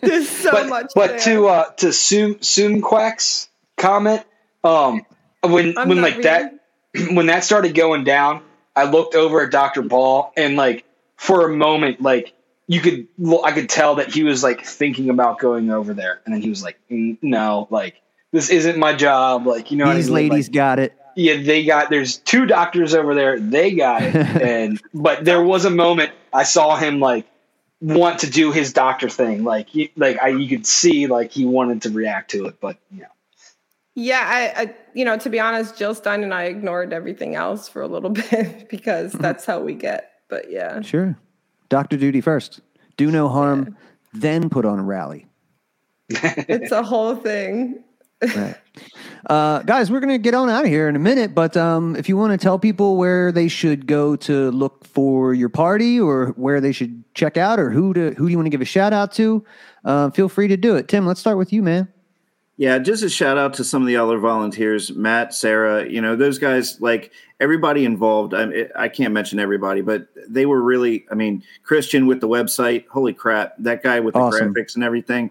There's 0.00 0.28
so 0.28 0.50
but, 0.50 0.68
much. 0.68 0.92
But 0.94 1.08
there. 1.10 1.18
to 1.20 1.46
uh 1.46 1.70
to 1.74 1.92
Soon 1.92 2.40
Soon 2.42 2.80
Quack's 2.82 3.48
comment, 3.76 4.24
um 4.64 5.02
when 5.42 5.76
I'm 5.78 5.88
when 5.88 5.98
not 6.00 6.02
like 6.12 6.22
that 6.22 6.58
when 7.12 7.26
that 7.26 7.44
started 7.44 7.74
going 7.74 8.04
down, 8.04 8.42
I 8.74 8.84
looked 8.84 9.14
over 9.14 9.42
at 9.42 9.50
Dr. 9.50 9.82
Paul 9.82 10.32
and 10.36 10.56
like 10.56 10.84
for 11.16 11.46
a 11.46 11.54
moment, 11.54 12.00
like 12.00 12.34
you 12.66 12.80
could 12.80 13.08
well, 13.18 13.44
I 13.44 13.52
could 13.52 13.68
tell 13.68 13.96
that 13.96 14.12
he 14.12 14.22
was 14.24 14.42
like 14.42 14.64
thinking 14.64 15.10
about 15.10 15.38
going 15.38 15.70
over 15.70 15.94
there, 15.94 16.20
and 16.24 16.34
then 16.34 16.40
he 16.42 16.48
was 16.48 16.62
like, 16.62 16.78
"Mm, 16.90 17.18
"No, 17.20 17.66
like 17.70 18.00
this 18.32 18.50
isn't 18.50 18.78
my 18.78 18.94
job." 18.94 19.46
Like 19.46 19.70
you 19.70 19.76
know, 19.76 19.84
what 19.86 19.92
I 19.92 19.96
these 19.96 20.06
mean? 20.10 20.30
ladies 20.30 20.48
Like, 20.48 20.54
got 20.54 20.78
it. 20.78 20.96
yeah, 21.14 21.36
they 21.42 21.64
got. 21.64 21.90
There's 21.90 22.16
two 22.18 22.46
doctors 22.46 22.94
over 22.94 23.14
there. 23.14 23.38
They 23.38 23.72
got 23.72 24.02
it, 24.02 24.14
and 24.42 24.80
but 24.94 25.24
there 25.24 25.42
was 25.42 25.64
a 25.64 25.70
moment 25.70 26.12
I 26.32 26.44
saw 26.44 26.76
him 26.76 26.98
like 27.00 27.26
want 27.80 28.20
to 28.20 28.30
do 28.30 28.52
his 28.52 28.72
doctor 28.72 29.08
thing. 29.08 29.42
Like, 29.44 29.68
he, 29.68 29.90
like 29.96 30.22
I, 30.22 30.28
you 30.28 30.48
could 30.48 30.66
see 30.66 31.08
like 31.08 31.32
he 31.32 31.44
wanted 31.44 31.82
to 31.82 31.90
react 31.90 32.30
to 32.30 32.46
it, 32.46 32.60
but 32.60 32.78
you 32.90 33.02
know. 33.02 33.08
Yeah, 33.94 34.22
I, 34.24 34.62
I, 34.62 34.74
you 34.94 35.04
know, 35.04 35.16
to 35.18 35.30
be 35.30 35.40
honest, 35.40 35.76
Jill 35.76 35.94
Stein 35.94 36.22
and 36.22 36.32
I 36.34 36.44
ignored 36.44 36.92
everything 36.92 37.34
else 37.34 37.68
for 37.68 37.82
a 37.82 37.88
little 37.88 38.10
bit 38.30 38.68
because 38.68 39.12
that's 39.12 39.44
how 39.44 39.60
we 39.60 39.74
get. 39.74 40.10
But 40.28 40.50
yeah, 40.50 40.80
Sure. 40.80 41.16
Doctor 41.68 41.96
duty 41.96 42.20
first. 42.20 42.60
Do 42.96 43.10
no 43.10 43.28
harm, 43.28 43.76
then 44.12 44.50
put 44.50 44.64
on 44.64 44.78
a 44.78 44.82
rally. 44.82 45.26
it's 46.08 46.72
a 46.72 46.82
whole 46.82 47.16
thing. 47.16 47.84
Right. 48.36 48.54
Uh, 49.28 49.62
guys, 49.62 49.90
we're 49.90 49.98
going 49.98 50.14
to 50.14 50.18
get 50.18 50.32
on 50.32 50.48
out 50.48 50.64
of 50.64 50.70
here 50.70 50.88
in 50.88 50.94
a 50.94 51.00
minute, 51.00 51.34
but 51.34 51.56
um, 51.56 51.96
if 51.96 52.08
you 52.08 52.16
want 52.16 52.30
to 52.30 52.38
tell 52.38 52.56
people 52.56 52.96
where 52.96 53.32
they 53.32 53.48
should 53.48 53.84
go 53.84 54.14
to 54.14 54.52
look 54.52 54.84
for 54.84 55.34
your 55.34 55.48
party 55.48 55.98
or 55.98 56.28
where 56.36 56.60
they 56.60 56.70
should 56.70 57.02
check 57.14 57.36
out 57.36 57.58
or 57.58 57.70
who 57.70 57.92
to 57.94 58.12
who 58.12 58.26
do 58.26 58.30
you 58.30 58.36
want 58.38 58.46
to 58.46 58.50
give 58.50 58.60
a 58.60 58.64
shout 58.64 58.92
out 58.92 59.10
to, 59.14 59.44
uh, 59.84 60.08
feel 60.10 60.28
free 60.28 60.46
to 60.46 60.56
do 60.56 60.76
it. 60.76 60.86
Tim, 60.86 61.04
let's 61.04 61.18
start 61.18 61.36
with 61.36 61.52
you, 61.52 61.64
man. 61.64 61.88
Yeah, 62.58 62.78
just 62.78 63.02
a 63.02 63.08
shout 63.08 63.38
out 63.38 63.54
to 63.54 63.64
some 63.64 63.82
of 63.82 63.88
the 63.88 63.96
other 63.96 64.18
volunteers, 64.18 64.92
Matt, 64.92 65.34
Sarah. 65.34 65.88
You 65.88 66.00
know, 66.00 66.14
those 66.16 66.38
guys, 66.38 66.80
like 66.80 67.10
everybody 67.40 67.84
involved. 67.84 68.34
I, 68.34 68.68
I 68.76 68.88
can't 68.88 69.12
mention 69.14 69.40
everybody, 69.40 69.80
but 69.80 70.06
they 70.28 70.46
were 70.46 70.60
really. 70.62 71.06
I 71.10 71.14
mean, 71.14 71.42
Christian 71.64 72.06
with 72.06 72.20
the 72.20 72.28
website. 72.28 72.86
Holy 72.88 73.14
crap, 73.14 73.54
that 73.58 73.82
guy 73.82 74.00
with 74.00 74.14
the 74.14 74.20
Awesome. 74.20 74.54
graphics 74.54 74.74
and 74.74 74.84
everything. 74.84 75.30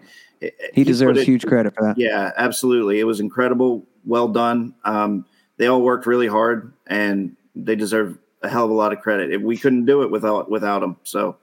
He 0.74 0.82
deserves 0.82 1.20
it- 1.20 1.24
huge 1.24 1.46
credit 1.46 1.74
for 1.74 1.84
that. 1.84 1.96
Yeah, 1.96 2.32
absolutely. 2.36 2.98
It 2.98 3.04
was 3.04 3.20
incredible. 3.20 3.86
Well 4.04 4.26
done. 4.28 4.74
Um, 4.84 5.24
they 5.58 5.68
all 5.68 5.80
worked 5.82 6.06
really 6.06 6.26
hard, 6.26 6.72
and 6.88 7.36
they 7.54 7.76
deserve 7.76 8.18
a 8.42 8.48
hell 8.48 8.64
of 8.64 8.70
a 8.72 8.74
lot 8.74 8.92
of 8.92 9.00
credit. 9.00 9.40
We 9.40 9.56
couldn't 9.56 9.84
do 9.86 10.02
it 10.02 10.10
without 10.10 10.50
without 10.50 10.80
them. 10.80 10.96
So, 11.04 11.36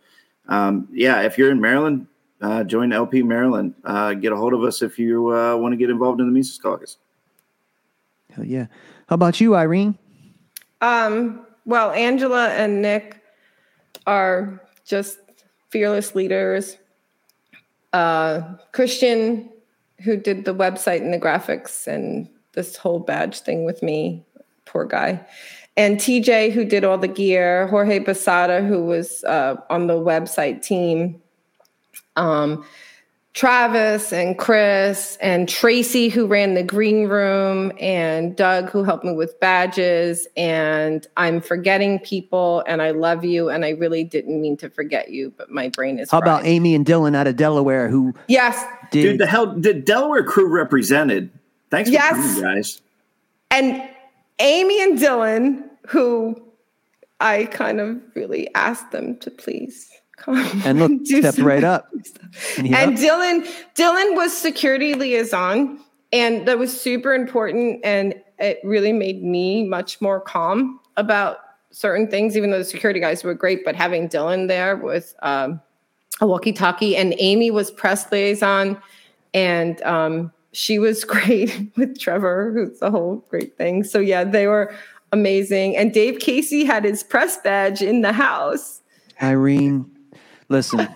um, 0.50 0.90
yeah, 0.92 1.22
if 1.22 1.38
you're 1.38 1.52
in 1.52 1.62
Maryland, 1.62 2.08
uh, 2.42 2.64
join 2.64 2.94
LP 2.94 3.24
Maryland. 3.24 3.74
Uh, 3.84 4.14
get 4.14 4.32
a 4.32 4.36
hold 4.36 4.54
of 4.54 4.64
us 4.64 4.82
if 4.82 4.98
you 4.98 5.36
uh, 5.36 5.56
want 5.58 5.74
to 5.74 5.78
get 5.78 5.90
involved 5.90 6.20
in 6.20 6.28
the 6.28 6.34
Mises 6.34 6.58
Caucus. 6.58 6.98
Hell 8.32 8.46
yeah. 8.46 8.68
How 9.08 9.16
about 9.16 9.42
you, 9.42 9.56
Irene? 9.56 9.98
Um, 10.82 11.46
well, 11.66 11.92
Angela 11.92 12.50
and 12.50 12.82
Nick 12.82 13.22
are 14.08 14.62
just 14.86 15.20
fearless 15.70 16.16
leaders. 16.16 16.78
Uh, 17.92 18.42
Christian, 18.72 19.50
who 20.00 20.16
did 20.16 20.46
the 20.46 20.54
website 20.54 21.02
and 21.02 21.14
the 21.14 21.20
graphics 21.20 21.88
and 21.88 22.30
this 22.54 22.76
whole 22.76 23.00
badge 23.00 23.42
thing 23.42 23.66
with 23.66 23.84
me, 23.84 24.24
poor 24.66 24.86
guy. 24.86 25.26
And 25.76 25.98
TJ, 25.98 26.52
who 26.52 26.66
did 26.66 26.84
all 26.84 26.98
the 26.98 27.08
gear, 27.08 27.68
Jorge 27.68 28.00
Basada, 28.00 28.66
who 28.66 28.84
was 28.84 29.24
uh, 29.24 29.56
on 29.70 29.88
the 29.88 29.94
website 29.94 30.62
team, 30.62 31.22
um, 32.20 32.64
Travis 33.34 34.12
and 34.12 34.38
Chris 34.38 35.18
and 35.22 35.48
Tracy, 35.48 36.10
who 36.10 36.26
ran 36.28 36.56
the 36.56 36.64
green 36.64 37.08
room, 37.08 37.72
and 37.80 38.36
Doug, 38.36 38.70
who 38.70 38.84
helped 38.84 39.06
me 39.06 39.14
with 39.14 39.40
badges. 39.40 40.28
And 40.36 41.06
I'm 41.16 41.40
forgetting 41.40 42.00
people, 42.00 42.64
and 42.68 42.82
I 42.82 42.92
love 42.92 43.24
you, 43.24 43.50
and 43.50 43.64
I 43.64 43.70
really 43.70 44.04
didn't 44.04 44.42
mean 44.42 44.58
to 44.58 44.70
forget 44.70 45.12
you, 45.12 45.32
but 45.38 45.52
my 45.52 45.70
brain 45.70 46.00
is. 46.00 46.10
How 46.12 46.18
about. 46.18 46.46
Amy 46.46 46.74
and 46.76 46.86
Dylan 46.86 47.16
out 47.16 47.28
of 47.28 47.36
Delaware 47.36 47.88
who 47.90 48.14
Yes. 48.28 48.64
did 48.92 49.04
Dude, 49.04 49.20
the 49.20 49.28
hell, 49.28 49.54
the 49.56 49.74
Delaware 49.74 50.24
crew 50.24 50.48
represented. 50.48 51.30
Thanks 51.70 51.90
for 51.90 51.94
Yes. 51.94 52.16
coming, 52.16 52.42
guys. 52.42 52.82
And 53.52 53.84
Amy 54.40 54.82
and 54.82 54.98
Dylan, 54.98 55.64
who 55.88 56.42
I 57.20 57.46
kind 57.46 57.80
of 57.80 58.02
really 58.16 58.54
asked 58.56 58.92
them 58.92 59.18
to 59.18 59.30
please 59.30 59.88
come 59.92 59.99
and 60.28 60.80
look 60.80 60.92
stepped 61.06 61.40
right 61.40 61.64
up. 61.64 61.90
And 62.58 62.74
And. 62.76 62.98
Dylan, 62.98 63.48
Dylan 63.76 64.16
was 64.16 64.38
security 64.38 64.94
liaison, 64.94 65.80
and 66.14 66.48
that 66.48 66.60
was 66.60 66.80
super 66.80 67.14
important. 67.14 67.82
And 67.84 68.14
it 68.38 68.60
really 68.64 68.94
made 68.94 69.24
me 69.24 69.64
much 69.64 70.00
more 70.00 70.22
calm 70.22 70.80
about 70.96 71.38
certain 71.72 72.08
things, 72.08 72.38
even 72.38 72.52
though 72.52 72.60
the 72.60 72.66
security 72.66 73.00
guys 73.00 73.24
were 73.24 73.34
great. 73.34 73.66
But 73.66 73.76
having 73.76 74.10
Dylan 74.10 74.48
there 74.48 74.76
with 74.76 75.16
um, 75.24 75.60
a 76.22 76.28
walkie-talkie, 76.28 76.96
and 76.96 77.16
Amy 77.18 77.50
was 77.50 77.72
press 77.72 78.12
liaison, 78.12 78.80
and 79.34 79.82
um, 79.82 80.32
she 80.52 80.78
was 80.78 81.04
great 81.16 81.72
with 81.76 82.00
Trevor, 82.00 82.52
who's 82.54 82.80
the 82.80 82.92
whole 82.92 83.26
great 83.30 83.58
thing. 83.58 83.84
So 83.84 84.00
yeah, 84.00 84.24
they 84.24 84.48
were 84.48 84.74
amazing. 85.12 85.76
And 85.76 85.94
Dave 85.94 86.20
Casey 86.20 86.64
had 86.64 86.84
his 86.84 87.04
press 87.04 87.38
badge 87.38 87.82
in 87.82 88.02
the 88.02 88.14
house. 88.14 88.82
Irene, 89.22 89.90
listen, 90.50 90.88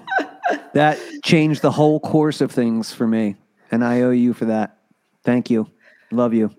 that 0.73 0.99
changed 1.23 1.61
the 1.61 1.71
whole 1.71 1.99
course 1.99 2.41
of 2.41 2.51
things 2.51 2.91
for 2.91 3.07
me, 3.07 3.35
and 3.71 3.83
I 3.83 4.01
owe 4.01 4.11
you 4.11 4.33
for 4.33 4.45
that. 4.45 4.77
Thank 5.23 5.49
you. 5.49 5.69
Love 6.11 6.33
you. 6.33 6.53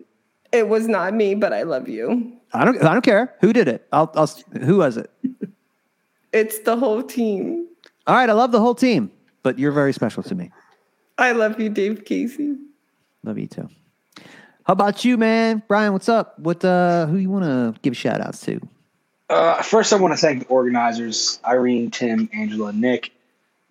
It 0.53 0.69
was 0.69 0.89
not 0.89 1.15
me, 1.15 1.35
but 1.35 1.53
I 1.53 1.65
love 1.65 1.89
you. 1.89 2.33
I 2.53 2.65
don't. 2.65 2.83
I 2.83 2.93
don't 2.93 3.05
care 3.05 3.35
who 3.41 3.53
did 3.53 3.69
it. 3.69 3.87
I'll. 3.93 4.11
I'll 4.15 4.27
who 4.63 4.79
was 4.79 4.97
it? 4.97 5.11
It's 6.33 6.61
the 6.61 6.77
whole 6.77 7.03
team. 7.03 7.69
All 8.07 8.15
right. 8.15 8.29
I 8.29 8.33
love 8.33 8.53
the 8.53 8.61
whole 8.61 8.75
team, 8.75 9.11
but 9.43 9.59
you're 9.59 9.73
very 9.73 9.93
special 9.93 10.23
to 10.25 10.35
me. 10.35 10.51
I 11.19 11.33
love 11.33 11.61
you, 11.61 11.69
Dave 11.69 12.05
Casey. 12.05 12.57
Love 13.23 13.39
you 13.39 13.47
too. 13.47 13.69
How 14.65 14.73
about 14.73 15.05
you, 15.05 15.17
man? 15.19 15.63
Brian, 15.69 15.93
what's 15.93 16.09
up? 16.09 16.39
What? 16.39 16.65
Uh, 16.65 17.07
who 17.07 17.19
you 17.19 17.31
want 17.31 17.45
to 17.45 17.79
give 17.83 17.97
shout 17.97 18.21
outs 18.21 18.41
to? 18.43 18.61
Uh, 19.29 19.63
first, 19.63 19.93
I 19.93 19.97
want 19.97 20.13
to 20.13 20.19
thank 20.19 20.41
the 20.41 20.47
organizers, 20.47 21.41
Irene, 21.45 21.91
Tim, 21.91 22.29
Angela, 22.33 22.73
Nick. 22.73 23.13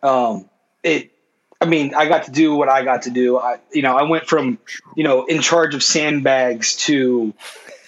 Um, 0.01 0.49
it, 0.81 1.11
I 1.61 1.65
mean, 1.65 1.93
I 1.95 2.07
got 2.07 2.23
to 2.23 2.31
do 2.31 2.55
what 2.55 2.69
I 2.69 2.83
got 2.83 3.03
to 3.03 3.11
do. 3.11 3.37
I, 3.37 3.59
you 3.71 3.81
know, 3.81 3.95
I 3.95 4.03
went 4.03 4.27
from, 4.27 4.57
you 4.95 5.03
know, 5.03 5.25
in 5.25 5.41
charge 5.41 5.75
of 5.75 5.83
sandbags 5.83 6.75
to 6.87 7.33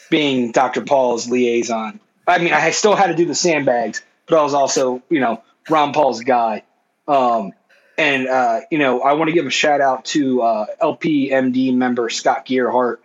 being 0.10 0.52
Dr. 0.52 0.82
Paul's 0.82 1.30
liaison. 1.30 2.00
I 2.28 2.38
mean, 2.38 2.54
I 2.54 2.72
still 2.72 2.96
had 2.96 3.08
to 3.08 3.16
do 3.16 3.26
the 3.26 3.36
sandbags, 3.36 4.02
but 4.28 4.40
I 4.40 4.44
was 4.44 4.54
also, 4.54 5.04
you 5.10 5.20
know, 5.20 5.44
Ron 5.70 5.94
Paul's 5.94 6.22
guy. 6.22 6.64
Um, 7.08 7.52
and 7.98 8.28
uh, 8.28 8.62
you 8.72 8.78
know, 8.78 9.02
I 9.02 9.14
want 9.14 9.30
to 9.30 9.34
give 9.34 9.46
a 9.46 9.52
shout 9.52 9.82
out 9.82 10.06
to 10.06 10.42
uh, 10.42 10.66
LPMD 10.82 11.76
member 11.76 12.10
Scott 12.10 12.46
Gearhart. 12.46 12.98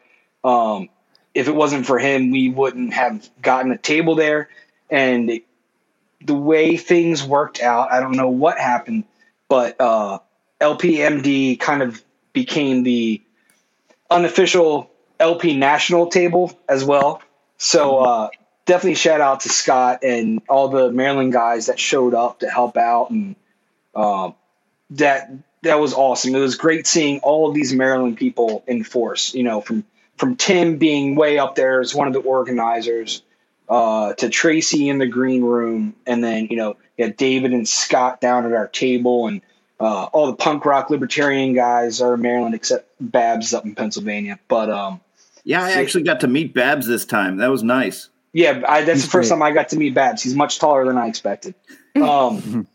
Um, 0.43 0.89
if 1.35 1.49
it 1.49 1.55
wasn't 1.55 1.87
for 1.87 1.99
him, 1.99 2.31
we 2.31 2.49
wouldn't 2.49 2.93
have 2.93 3.29
gotten 3.41 3.73
a 3.73 3.79
table 3.79 4.15
there. 4.15 4.49
And 4.91 5.41
the 6.25 6.35
way 6.35 6.77
things 6.77 7.23
worked 7.23 7.61
out, 7.61 7.93
I 7.93 8.01
don't 8.01 8.17
know 8.17 8.29
what 8.29 8.59
happened, 8.59 9.05
but 9.49 9.81
uh, 9.81 10.19
LPMD 10.61 11.59
kind 11.59 11.83
of 11.83 12.03
became 12.33 12.83
the 12.83 13.23
unofficial 14.11 14.91
LP 15.19 15.57
national 15.57 16.09
table 16.09 16.59
as 16.69 16.85
well. 16.85 17.23
So 17.59 17.99
uh, 17.99 18.31
definitely 18.67 18.97
shout 18.97 19.21
out 19.21 19.41
to 19.41 19.49
Scott 19.49 20.01
and 20.03 20.43
all 20.49 20.69
the 20.69 20.91
Maryland 20.91 21.33
guys 21.33 21.67
that 21.67 21.79
showed 21.79 22.15
up 22.15 22.41
to 22.41 22.51
help 22.51 22.77
out, 22.77 23.11
and 23.11 23.37
uh, 23.95 24.33
that 24.91 25.31
that 25.63 25.79
was 25.79 25.93
awesome. 25.93 26.35
It 26.35 26.41
was 26.41 26.57
great 26.57 26.87
seeing 26.87 27.21
all 27.21 27.49
of 27.49 27.55
these 27.55 27.73
Maryland 27.73 28.17
people 28.17 28.65
in 28.67 28.83
force. 28.83 29.35
You 29.35 29.43
know, 29.43 29.61
from 29.61 29.85
from 30.21 30.37
Tim 30.37 30.77
being 30.77 31.17
way 31.17 31.39
up 31.39 31.55
there 31.55 31.81
as 31.81 31.95
one 31.95 32.07
of 32.07 32.13
the 32.13 32.21
organizers, 32.21 33.23
uh, 33.71 34.13
to 34.13 34.29
Tracy 34.29 34.91
in 34.91 34.99
the 34.99 35.07
green 35.07 35.43
room, 35.43 35.97
and 36.07 36.23
then 36.23 36.49
you 36.51 36.59
know, 36.59 36.77
you 36.99 37.07
had 37.07 37.17
David 37.17 37.53
and 37.53 37.67
Scott 37.67 38.21
down 38.21 38.45
at 38.45 38.53
our 38.53 38.69
table, 38.69 39.29
and 39.29 39.41
uh, 39.81 40.05
all 40.13 40.27
the 40.27 40.37
punk 40.37 40.67
rock 40.67 40.91
libertarian 40.91 41.55
guys 41.55 42.03
are 42.03 42.15
in 42.15 42.21
Maryland 42.21 42.55
except 42.55 42.87
Babs 43.01 43.55
up 43.55 43.65
in 43.65 43.75
Pennsylvania. 43.75 44.39
But 44.47 44.69
um, 44.71 45.01
yeah, 45.43 45.65
I 45.65 45.71
actually 45.73 46.05
got 46.05 46.21
to 46.21 46.29
meet 46.29 46.53
Babs 46.53 46.87
this 46.87 47.07
time. 47.07 47.39
That 47.39 47.51
was 47.51 47.63
nice. 47.63 48.11
Yeah, 48.35 48.63
I, 48.69 48.83
that's 48.83 48.99
He's 48.99 49.05
the 49.07 49.11
first 49.11 49.31
great. 49.31 49.39
time 49.39 49.43
I 49.43 49.53
got 49.53 49.71
to 49.71 49.79
meet 49.79 49.95
Babs. 49.95 50.23
He's 50.23 50.35
much 50.35 50.59
taller 50.59 50.85
than 50.85 50.99
I 50.99 51.09
expected. 51.09 51.55
Um, 51.97 52.69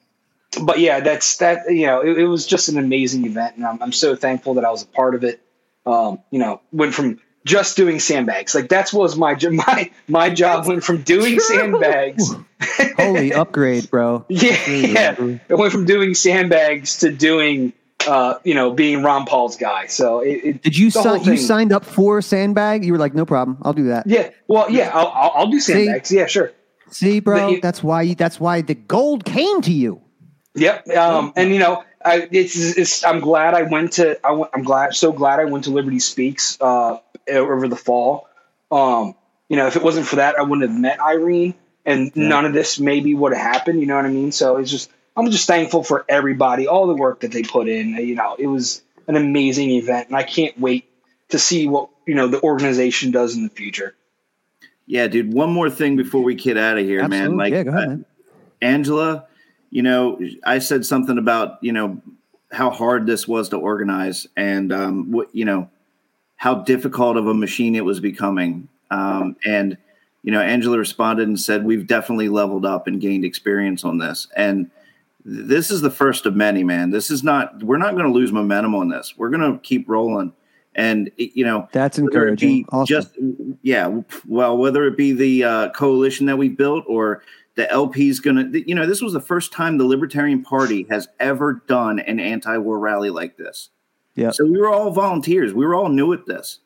but 0.61 0.79
yeah, 0.79 0.99
that's 0.99 1.37
that. 1.37 1.69
You 1.69 1.87
know, 1.87 2.01
it, 2.01 2.19
it, 2.19 2.27
was 2.27 2.45
just 2.45 2.67
an 2.67 2.77
amazing 2.77 3.25
event, 3.25 3.55
and 3.55 3.65
I'm, 3.65 3.81
I'm 3.81 3.91
so 3.93 4.13
thankful 4.13 4.55
that 4.55 4.65
I 4.65 4.71
was 4.71 4.83
a 4.83 4.87
part 4.87 5.15
of 5.15 5.23
it. 5.23 5.41
Um, 5.85 6.19
you 6.31 6.39
know, 6.39 6.59
went 6.73 6.93
from 6.93 7.21
just 7.45 7.77
doing 7.77 7.99
sandbags. 7.99 8.53
Like 8.53 8.67
that's 8.67 8.91
what 8.91 9.03
was 9.03 9.15
my 9.15 9.37
my 9.51 9.91
my 10.07 10.29
job 10.29 10.67
went 10.67 10.83
from 10.83 11.03
doing 11.03 11.33
True. 11.33 11.39
sandbags. 11.39 12.35
Holy 12.97 13.33
upgrade, 13.33 13.89
bro! 13.89 14.25
Yeah, 14.29 14.67
yeah. 14.67 15.37
It 15.47 15.55
went 15.55 15.71
from 15.71 15.85
doing 15.85 16.15
sandbags 16.15 16.99
to 16.99 17.11
doing 17.11 17.73
uh, 18.07 18.35
you 18.43 18.53
know, 18.53 18.71
being 18.71 19.03
Ron 19.03 19.25
Paul's 19.25 19.57
guy. 19.57 19.87
So 19.87 20.19
it, 20.19 20.29
it, 20.43 20.61
did 20.61 20.77
you 20.77 20.91
sign? 20.91 21.23
You 21.23 21.37
signed 21.37 21.71
up 21.71 21.85
for 21.85 22.21
sandbag? 22.21 22.85
You 22.85 22.93
were 22.93 22.99
like, 22.99 23.13
no 23.13 23.25
problem, 23.25 23.57
I'll 23.61 23.73
do 23.73 23.85
that. 23.85 24.07
Yeah. 24.07 24.29
Well, 24.47 24.69
yeah, 24.69 24.91
I'll, 24.93 25.07
I'll, 25.07 25.31
I'll 25.35 25.47
do 25.47 25.59
sandbags. 25.59 26.09
See? 26.09 26.17
Yeah, 26.17 26.27
sure. 26.27 26.51
See, 26.91 27.19
bro, 27.19 27.49
you, 27.49 27.61
that's 27.61 27.83
why 27.83 28.03
you, 28.03 28.15
that's 28.15 28.39
why 28.39 28.61
the 28.61 28.75
gold 28.75 29.25
came 29.25 29.61
to 29.61 29.71
you. 29.71 30.01
Yep. 30.53 30.87
Um, 30.89 31.33
and 31.35 31.51
you 31.51 31.59
know, 31.59 31.83
I, 32.03 32.27
it's, 32.31 32.55
it's, 32.55 33.03
I'm 33.03 33.19
glad 33.19 33.53
I 33.55 33.63
went 33.63 33.93
to, 33.93 34.19
I 34.25 34.47
am 34.53 34.63
glad, 34.63 34.95
so 34.95 35.11
glad 35.11 35.39
I 35.39 35.45
went 35.45 35.65
to 35.65 35.71
Liberty 35.71 35.99
Speaks, 35.99 36.57
uh, 36.61 36.97
over 37.29 37.67
the 37.67 37.75
fall. 37.75 38.27
Um, 38.71 39.15
you 39.49 39.57
know, 39.57 39.67
if 39.67 39.75
it 39.75 39.83
wasn't 39.83 40.07
for 40.07 40.17
that, 40.17 40.37
I 40.37 40.43
wouldn't 40.43 40.69
have 40.69 40.79
met 40.79 40.99
Irene 40.99 41.53
and 41.85 42.11
yeah. 42.15 42.27
none 42.27 42.45
of 42.45 42.53
this 42.53 42.79
maybe 42.79 43.13
would 43.13 43.33
have 43.33 43.41
happened. 43.41 43.79
You 43.79 43.85
know 43.85 43.95
what 43.95 44.05
I 44.05 44.09
mean? 44.09 44.31
So 44.31 44.57
it's 44.57 44.71
just, 44.71 44.89
I'm 45.15 45.29
just 45.31 45.47
thankful 45.47 45.83
for 45.83 46.05
everybody, 46.09 46.67
all 46.67 46.87
the 46.87 46.95
work 46.95 47.21
that 47.21 47.31
they 47.31 47.43
put 47.43 47.67
in. 47.67 47.95
You 47.95 48.15
know, 48.15 48.35
it 48.37 48.47
was 48.47 48.81
an 49.07 49.15
amazing 49.15 49.69
event 49.71 50.07
and 50.07 50.17
I 50.17 50.23
can't 50.23 50.59
wait 50.59 50.89
to 51.29 51.39
see 51.39 51.67
what, 51.67 51.89
you 52.05 52.15
know, 52.15 52.27
the 52.27 52.41
organization 52.41 53.11
does 53.11 53.35
in 53.35 53.43
the 53.43 53.49
future. 53.49 53.95
Yeah, 54.87 55.07
dude. 55.07 55.33
One 55.33 55.51
more 55.51 55.69
thing 55.69 55.95
before 55.95 56.23
we 56.23 56.35
get 56.35 56.57
out 56.57 56.77
of 56.77 56.85
here, 56.85 57.01
Absolutely. 57.01 57.29
man. 57.29 57.37
Like, 57.37 57.53
yeah, 57.53 57.59
ahead, 57.61 57.89
man. 57.89 58.05
Uh, 58.09 58.65
Angela, 58.65 59.27
you 59.69 59.81
know, 59.81 60.19
I 60.43 60.59
said 60.59 60.85
something 60.85 61.17
about 61.17 61.57
you 61.61 61.71
know 61.71 62.01
how 62.51 62.69
hard 62.69 63.05
this 63.07 63.27
was 63.27 63.49
to 63.49 63.57
organize, 63.57 64.27
and 64.37 64.71
um, 64.71 65.11
what 65.11 65.33
you 65.35 65.45
know 65.45 65.69
how 66.37 66.55
difficult 66.55 67.17
of 67.17 67.27
a 67.27 67.33
machine 67.33 67.75
it 67.75 67.85
was 67.85 67.99
becoming. 67.99 68.67
Um, 68.91 69.35
and 69.45 69.77
you 70.23 70.31
know, 70.31 70.41
Angela 70.41 70.77
responded 70.77 71.27
and 71.27 71.39
said, 71.39 71.65
"We've 71.65 71.85
definitely 71.85 72.29
leveled 72.29 72.65
up 72.65 72.87
and 72.87 72.99
gained 72.99 73.25
experience 73.25 73.83
on 73.83 73.99
this." 73.99 74.27
And 74.35 74.71
this 75.23 75.71
is 75.71 75.81
the 75.81 75.91
first 75.91 76.25
of 76.25 76.35
many, 76.35 76.63
man. 76.63 76.91
This 76.91 77.11
is 77.11 77.23
not. 77.23 77.61
We're 77.63 77.77
not 77.77 77.93
going 77.93 78.05
to 78.05 78.11
lose 78.11 78.31
momentum 78.31 78.75
on 78.75 78.89
this. 78.89 79.13
We're 79.17 79.29
going 79.29 79.53
to 79.53 79.59
keep 79.59 79.87
rolling. 79.87 80.33
And 80.75 81.09
you 81.17 81.45
know, 81.45 81.69
that's 81.71 81.97
encouraging. 81.97 82.65
Awesome. 82.69 82.85
Just 82.85 83.17
yeah, 83.61 84.01
well, 84.27 84.57
whether 84.57 84.85
it 84.85 84.97
be 84.97 85.13
the 85.13 85.43
uh, 85.43 85.69
coalition 85.69 86.25
that 86.25 86.37
we 86.37 86.49
built 86.49 86.83
or 86.87 87.21
the 87.55 87.71
LP's 87.71 88.19
going 88.19 88.51
to, 88.51 88.67
you 88.67 88.75
know, 88.75 88.85
this 88.85 89.01
was 89.01 89.13
the 89.13 89.21
first 89.21 89.51
time 89.51 89.77
the 89.77 89.85
Libertarian 89.85 90.43
Party 90.43 90.85
has 90.89 91.07
ever 91.19 91.63
done 91.67 91.99
an 91.99 92.19
anti 92.19 92.57
war 92.57 92.77
rally 92.77 93.09
like 93.09 93.37
this. 93.37 93.69
Yeah. 94.15 94.31
So 94.31 94.45
we 94.45 94.57
were 94.57 94.69
all 94.69 94.91
volunteers. 94.91 95.53
We 95.53 95.65
were 95.65 95.75
all 95.75 95.89
new 95.89 96.13
at 96.13 96.25
this. 96.25 96.59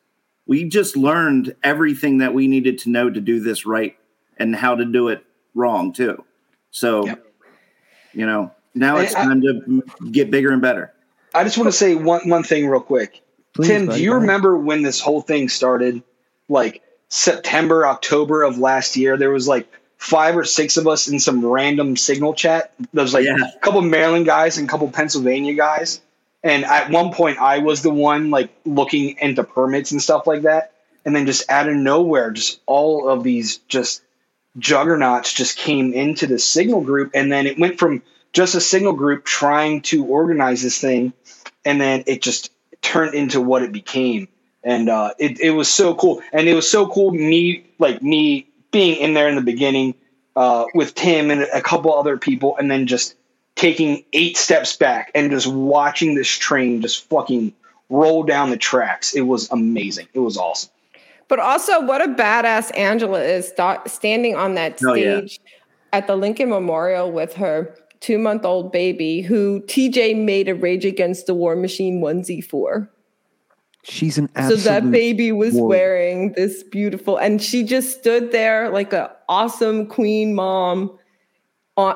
We 0.45 0.64
just 0.64 0.95
learned 0.95 1.56
everything 1.64 2.20
that 2.20 2.34
we 2.34 2.47
needed 2.47 2.80
to 2.80 2.89
know 2.89 3.10
to 3.10 3.22
do 3.22 3.39
this 3.39 3.66
right 3.66 3.95
and 4.38 4.56
how 4.56 4.76
to 4.76 4.86
do 4.86 5.10
it 5.10 5.24
wrong 5.54 5.93
too. 5.93 6.24
So, 6.72 7.06
yep. 7.06 7.26
you 8.14 8.26
know, 8.26 8.52
now 8.74 8.97
it's 8.97 9.14
I, 9.16 9.26
time 9.26 9.41
to 9.41 9.84
get 10.12 10.32
bigger 10.32 10.52
and 10.52 10.62
better. 10.62 10.93
I 11.34 11.43
just 11.43 11.58
want 11.58 11.68
to 11.68 11.72
say 11.72 11.95
one, 11.95 12.28
one 12.30 12.43
thing 12.43 12.68
real 12.68 12.82
quick. 12.82 13.22
Please, 13.54 13.68
Tim, 13.68 13.86
buddy, 13.88 14.00
do 14.00 14.04
you 14.04 14.14
remember 14.14 14.58
when 14.58 14.82
this 14.82 15.00
whole 15.00 15.22
thing 15.22 15.50
started? 15.50 16.02
Like 16.47 16.82
September, 17.10 17.86
October 17.86 18.43
of 18.43 18.58
last 18.58 18.95
year, 18.95 19.18
there 19.18 19.32
was 19.32 19.47
like 19.47 19.68
five 19.97 20.38
or 20.38 20.43
six 20.43 20.78
of 20.78 20.88
us 20.88 21.08
in 21.08 21.20
some 21.20 21.45
random 21.45 21.97
signal 21.97 22.34
chat. 22.34 22.74
There 22.93 23.04
was 23.04 23.14
like 23.14 23.26
yeah. 23.26 23.36
a 23.36 23.60
couple 23.60 23.82
Maryland 23.82 24.26
guys 24.26 24.58
and 24.58 24.68
a 24.68 24.72
couple 24.72 24.89
Pennsylvania 24.89 25.54
guys. 25.54 26.02
And 26.44 26.64
at 26.66 26.90
one 26.90 27.12
point, 27.12 27.38
I 27.38 27.60
was 27.60 27.82
the 27.82 27.90
one 27.90 28.30
like 28.30 28.50
looking 28.66 29.18
into 29.20 29.44
permits 29.44 29.92
and 29.92 30.02
stuff 30.02 30.28
like 30.28 30.44
that. 30.44 30.74
And 31.06 31.16
then 31.16 31.26
just 31.26 31.50
out 31.50 31.68
of 31.68 31.76
nowhere, 31.76 32.32
just 32.32 32.60
all 32.66 33.10
of 33.10 33.24
these 33.24 33.58
just 33.68 34.02
juggernauts 34.58 35.34
just 35.34 35.58
came 35.58 35.94
into 35.94 36.28
the 36.28 36.40
signal 36.40 36.82
group. 36.82 37.12
And 37.14 37.32
then 37.32 37.48
it 37.48 37.60
went 37.60 37.80
from 37.80 38.04
just 38.32 38.56
a 38.56 38.62
signal 38.62 38.94
group 38.94 39.26
trying 39.26 39.82
to 39.84 40.06
organize 40.06 40.62
this 40.62 40.80
thing. 40.80 41.14
And 41.66 41.80
then 41.80 42.04
it 42.08 42.22
just 42.22 42.52
turned 42.82 43.16
into 43.16 43.41
what 43.41 43.64
it 43.64 43.72
became. 43.72 44.28
And 44.64 44.90
uh, 44.90 45.14
it, 45.20 45.40
it 45.40 45.52
was 45.52 45.70
so 45.70 45.95
cool. 45.95 46.22
And 46.32 46.48
it 46.48 46.53
was 46.53 46.70
so 46.70 46.88
cool, 46.88 47.11
me, 47.11 47.66
like 47.80 48.02
me 48.02 48.49
being 48.72 48.98
in 48.98 49.14
there 49.14 49.30
in 49.30 49.36
the 49.36 49.41
beginning 49.41 49.95
uh, 50.36 50.66
with 50.74 50.95
Tim 50.95 51.32
and 51.32 51.41
a 51.41 51.61
couple 51.61 51.94
other 51.94 52.18
people, 52.18 52.56
and 52.57 52.70
then 52.70 52.88
just 52.88 53.16
taking 53.60 54.06
eight 54.14 54.38
steps 54.38 54.77
back 54.77 55.11
and 55.14 55.30
just 55.31 55.45
watching 55.45 56.15
this 56.15 56.30
train 56.30 56.81
just 56.81 57.10
fucking 57.10 57.53
roll 57.90 58.23
down 58.23 58.52
the 58.52 58.57
tracks. 58.57 59.14
It 59.14 59.22
was 59.22 59.52
amazing. 59.52 60.07
It 60.14 60.19
was 60.19 60.38
awesome. 60.38 60.72
But 61.27 61.40
also, 61.40 61.81
what 61.81 62.02
a 62.02 62.07
badass 62.07 62.76
Angela 62.77 63.22
is 63.22 63.52
st- 63.56 63.88
standing 63.88 64.36
on 64.36 64.56
that 64.56 64.80
stage 64.80 64.88
oh, 64.88 65.52
yeah. 65.52 65.60
at 65.91 66.07
the 66.07 66.15
Lincoln 66.15 66.49
Memorial 66.49 67.11
with 67.11 67.34
her 67.36 67.76
two 67.99 68.18
month 68.18 68.45
old 68.45 68.72
baby, 68.72 69.22
who 69.22 69.61
TJ 69.68 70.23
made 70.23 70.48
a 70.48 70.56
Rage 70.56 70.86
Against 70.86 71.27
the 71.27 71.34
War 71.34 71.57
Machine 71.57 72.02
onesie 72.02 72.44
for. 72.44 72.90
She's 73.84 74.18
an 74.18 74.30
so 74.36 74.56
that 74.56 74.90
baby 74.90 75.31
was 75.31 75.53
warrior. 75.53 75.68
wearing 75.68 76.31
this 76.34 76.64
beautiful, 76.64 77.18
and 77.18 77.41
she 77.41 77.64
just 77.64 77.99
stood 77.99 78.31
there 78.31 78.69
like 78.69 78.94
an 78.94 79.07
awesome 79.27 79.86
queen 79.86 80.34
mom 80.34 80.98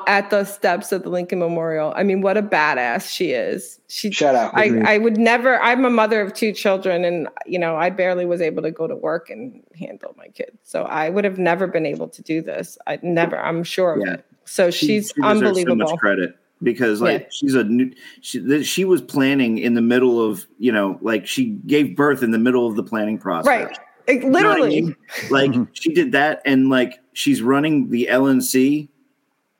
at 0.06 0.30
the 0.30 0.44
steps 0.44 0.92
of 0.92 1.02
the 1.02 1.08
Lincoln 1.08 1.38
Memorial. 1.38 1.92
I 1.96 2.02
mean, 2.02 2.20
what 2.20 2.36
a 2.36 2.42
badass 2.42 3.08
she 3.08 3.32
is. 3.32 3.80
She 3.88 4.10
shout 4.10 4.34
out. 4.34 4.52
I, 4.54 4.94
I 4.94 4.98
would 4.98 5.18
never. 5.18 5.60
I'm 5.60 5.84
a 5.84 5.90
mother 5.90 6.20
of 6.20 6.32
two 6.32 6.52
children, 6.52 7.04
and 7.04 7.28
you 7.46 7.58
know, 7.58 7.76
I 7.76 7.90
barely 7.90 8.24
was 8.24 8.40
able 8.40 8.62
to 8.62 8.70
go 8.70 8.86
to 8.86 8.96
work 8.96 9.30
and 9.30 9.62
handle 9.78 10.14
my 10.16 10.28
kids. 10.28 10.56
So 10.62 10.82
I 10.84 11.10
would 11.10 11.24
have 11.24 11.38
never 11.38 11.66
been 11.66 11.86
able 11.86 12.08
to 12.08 12.22
do 12.22 12.40
this. 12.40 12.78
I 12.86 12.98
never. 13.02 13.38
I'm 13.38 13.64
sure 13.64 13.94
of 13.94 14.06
yeah. 14.06 14.14
it. 14.14 14.26
So 14.44 14.70
she's 14.70 15.12
she 15.14 15.22
unbelievable. 15.22 15.86
So 15.86 15.92
much 15.92 16.00
credit 16.00 16.36
because 16.62 17.00
like 17.00 17.22
yeah. 17.22 17.28
she's 17.30 17.54
a 17.54 17.64
new 17.64 17.92
she, 18.20 18.62
she 18.64 18.84
was 18.84 19.02
planning 19.02 19.58
in 19.58 19.74
the 19.74 19.82
middle 19.82 20.20
of 20.20 20.46
you 20.58 20.72
know 20.72 20.98
like 21.02 21.26
she 21.26 21.50
gave 21.66 21.96
birth 21.96 22.22
in 22.22 22.30
the 22.30 22.38
middle 22.38 22.66
of 22.66 22.76
the 22.76 22.82
planning 22.82 23.18
process 23.18 23.48
right 23.48 23.78
like, 24.08 24.22
literally 24.22 24.76
you 24.76 24.82
know 24.82 24.88
I 24.88 25.20
mean? 25.22 25.30
like 25.30 25.50
mm-hmm. 25.50 25.64
she 25.72 25.92
did 25.92 26.12
that 26.12 26.40
and 26.44 26.70
like 26.70 27.00
she's 27.12 27.42
running 27.42 27.90
the 27.90 28.08
lnc 28.10 28.88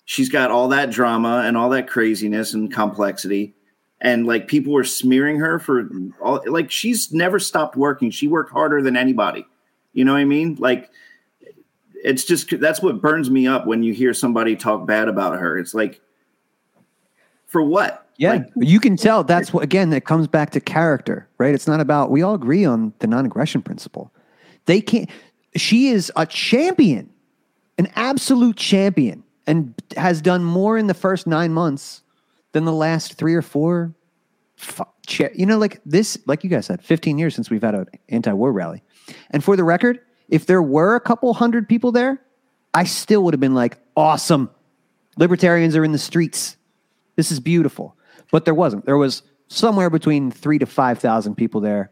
she's 0.04 0.28
got 0.28 0.50
all 0.50 0.68
that 0.68 0.90
drama 0.90 1.42
and 1.44 1.56
all 1.56 1.70
that 1.70 1.88
craziness 1.88 2.54
and 2.54 2.72
complexity 2.72 3.54
and 4.00 4.26
like 4.26 4.48
people 4.48 4.72
were 4.72 4.84
smearing 4.84 5.38
her 5.38 5.58
for 5.58 5.88
all 6.20 6.42
like 6.46 6.70
she's 6.70 7.12
never 7.12 7.38
stopped 7.38 7.76
working 7.76 8.10
she 8.10 8.28
worked 8.28 8.52
harder 8.52 8.82
than 8.82 8.96
anybody 8.96 9.46
you 9.92 10.04
know 10.04 10.12
what 10.12 10.18
i 10.18 10.24
mean 10.24 10.56
like 10.58 10.90
it's 12.04 12.22
just 12.22 12.60
that's 12.60 12.82
what 12.82 13.00
burns 13.00 13.30
me 13.30 13.46
up 13.46 13.66
when 13.66 13.82
you 13.82 13.94
hear 13.94 14.12
somebody 14.12 14.54
talk 14.54 14.86
bad 14.86 15.08
about 15.08 15.38
her. 15.38 15.58
It's 15.58 15.74
like, 15.74 16.00
for 17.46 17.62
what? 17.62 18.06
Yeah, 18.16 18.34
Like, 18.34 18.46
you 18.56 18.78
can 18.78 18.96
tell 18.96 19.24
that's 19.24 19.52
what 19.52 19.64
again 19.64 19.90
that 19.90 20.02
comes 20.02 20.28
back 20.28 20.50
to 20.50 20.60
character, 20.60 21.26
right? 21.38 21.52
It's 21.52 21.66
not 21.66 21.80
about 21.80 22.12
we 22.12 22.22
all 22.22 22.34
agree 22.34 22.64
on 22.64 22.92
the 23.00 23.08
non-aggression 23.08 23.62
principle. 23.62 24.12
They 24.66 24.80
can't 24.80 25.10
she 25.56 25.88
is 25.88 26.12
a 26.14 26.26
champion, 26.26 27.10
an 27.76 27.88
absolute 27.96 28.56
champion 28.56 29.23
and 29.46 29.74
has 29.96 30.22
done 30.22 30.44
more 30.44 30.78
in 30.78 30.86
the 30.86 30.94
first 30.94 31.26
9 31.26 31.52
months 31.52 32.02
than 32.52 32.64
the 32.64 32.72
last 32.72 33.14
3 33.14 33.34
or 33.34 33.42
4 33.42 33.94
fu- 34.56 34.84
you 35.34 35.44
know 35.46 35.58
like 35.58 35.80
this 35.84 36.16
like 36.26 36.44
you 36.44 36.50
guys 36.50 36.66
said 36.66 36.82
15 36.82 37.18
years 37.18 37.34
since 37.34 37.50
we've 37.50 37.62
had 37.62 37.74
an 37.74 37.86
anti-war 38.08 38.52
rally. 38.52 38.82
And 39.30 39.44
for 39.44 39.56
the 39.56 39.64
record, 39.64 40.00
if 40.28 40.46
there 40.46 40.62
were 40.62 40.94
a 40.94 41.00
couple 41.00 41.32
hundred 41.34 41.68
people 41.68 41.92
there, 41.92 42.20
I 42.72 42.84
still 42.84 43.22
would 43.24 43.34
have 43.34 43.40
been 43.40 43.54
like 43.54 43.78
awesome. 43.96 44.50
Libertarians 45.16 45.76
are 45.76 45.84
in 45.84 45.92
the 45.92 45.98
streets. 45.98 46.56
This 47.16 47.30
is 47.30 47.38
beautiful. 47.38 47.96
But 48.32 48.44
there 48.44 48.54
wasn't. 48.54 48.86
There 48.86 48.96
was 48.96 49.22
somewhere 49.48 49.90
between 49.90 50.30
three 50.30 50.58
to 50.58 50.66
5,000 50.66 51.36
people 51.36 51.60
there, 51.60 51.90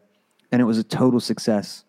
and 0.51 0.61
it 0.61 0.65
was 0.65 0.79
a 0.79 0.83
total 0.83 1.21
success. 1.21 1.85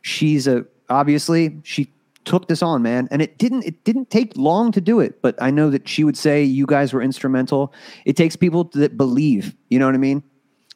She's 0.00 0.46
a, 0.46 0.64
obviously, 0.88 1.60
she 1.64 1.92
took 2.24 2.48
this 2.48 2.62
on, 2.62 2.82
man. 2.82 3.08
And 3.10 3.22
it 3.22 3.38
didn't, 3.38 3.64
it 3.64 3.84
didn't 3.84 4.10
take 4.10 4.36
long 4.36 4.72
to 4.72 4.80
do 4.80 5.00
it, 5.00 5.20
but 5.22 5.40
I 5.40 5.50
know 5.50 5.70
that 5.70 5.88
she 5.88 6.04
would 6.04 6.16
say 6.16 6.42
you 6.42 6.66
guys 6.66 6.92
were 6.92 7.02
instrumental. 7.02 7.72
It 8.04 8.16
takes 8.16 8.36
people 8.36 8.64
that 8.74 8.96
believe, 8.96 9.54
you 9.68 9.78
know 9.78 9.86
what 9.86 9.94
I 9.94 9.98
mean? 9.98 10.22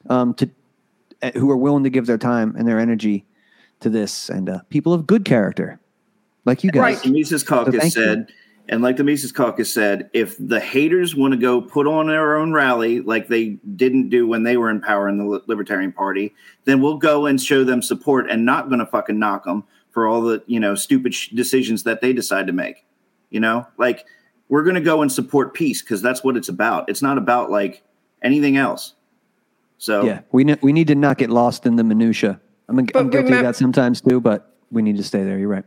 Um, 0.08 0.34
to, 0.34 0.50
uh, 1.22 1.32
who 1.32 1.50
are 1.50 1.56
willing 1.56 1.84
to 1.84 1.90
give 1.90 2.06
their 2.06 2.18
time 2.18 2.54
and 2.56 2.68
their 2.68 2.78
energy 2.78 3.24
to 3.80 3.90
this 3.90 4.28
and 4.28 4.48
uh, 4.48 4.60
people 4.70 4.92
of 4.92 5.06
good 5.06 5.24
character 5.24 5.80
like 6.44 6.64
you 6.64 6.70
guys. 6.70 6.94
Like 6.94 7.02
the 7.02 7.10
Mises 7.10 7.42
Caucus 7.42 7.84
you. 7.84 7.90
said, 7.90 8.28
and 8.68 8.82
like 8.82 8.96
the 8.96 9.04
Mises 9.04 9.32
Caucus 9.32 9.72
said, 9.72 10.10
if 10.12 10.36
the 10.38 10.60
haters 10.60 11.14
want 11.14 11.32
to 11.32 11.38
go 11.38 11.60
put 11.60 11.86
on 11.86 12.06
their 12.06 12.36
own 12.36 12.52
rally 12.52 13.00
like 13.00 13.28
they 13.28 13.58
didn't 13.76 14.08
do 14.08 14.26
when 14.26 14.44
they 14.44 14.56
were 14.56 14.70
in 14.70 14.80
power 14.80 15.08
in 15.08 15.18
the 15.18 15.42
Libertarian 15.46 15.92
Party, 15.92 16.34
then 16.64 16.80
we'll 16.80 16.98
go 16.98 17.26
and 17.26 17.40
show 17.40 17.64
them 17.64 17.82
support 17.82 18.30
and 18.30 18.44
not 18.44 18.68
going 18.68 18.80
to 18.80 18.86
fucking 18.86 19.18
knock 19.18 19.44
them 19.44 19.64
for 19.96 20.06
all 20.06 20.20
the 20.20 20.42
you 20.46 20.60
know 20.60 20.74
stupid 20.74 21.14
sh- 21.14 21.28
decisions 21.28 21.84
that 21.84 22.02
they 22.02 22.12
decide 22.12 22.46
to 22.46 22.52
make. 22.52 22.84
You 23.30 23.40
know, 23.40 23.66
like 23.78 24.04
we're 24.50 24.62
going 24.62 24.74
to 24.74 24.82
go 24.82 25.00
and 25.00 25.10
support 25.10 25.54
peace 25.54 25.80
because 25.80 26.02
that's 26.02 26.22
what 26.22 26.36
it's 26.36 26.50
about. 26.50 26.90
It's 26.90 27.00
not 27.00 27.16
about 27.16 27.50
like 27.50 27.82
anything 28.22 28.58
else. 28.58 28.92
So 29.78 30.04
Yeah, 30.04 30.20
we 30.32 30.44
ne- 30.44 30.58
we 30.60 30.74
need 30.74 30.88
to 30.88 30.94
not 30.94 31.16
get 31.16 31.30
lost 31.30 31.64
in 31.64 31.76
the 31.76 31.82
minutia. 31.82 32.38
I'm, 32.68 32.78
I'm 32.78 32.84
guilty 32.84 33.16
remem- 33.16 33.38
of 33.38 33.44
that 33.44 33.56
sometimes 33.56 34.02
too, 34.02 34.20
but 34.20 34.54
we 34.70 34.82
need 34.82 34.98
to 34.98 35.02
stay 35.02 35.24
there. 35.24 35.38
You're 35.38 35.48
right. 35.48 35.64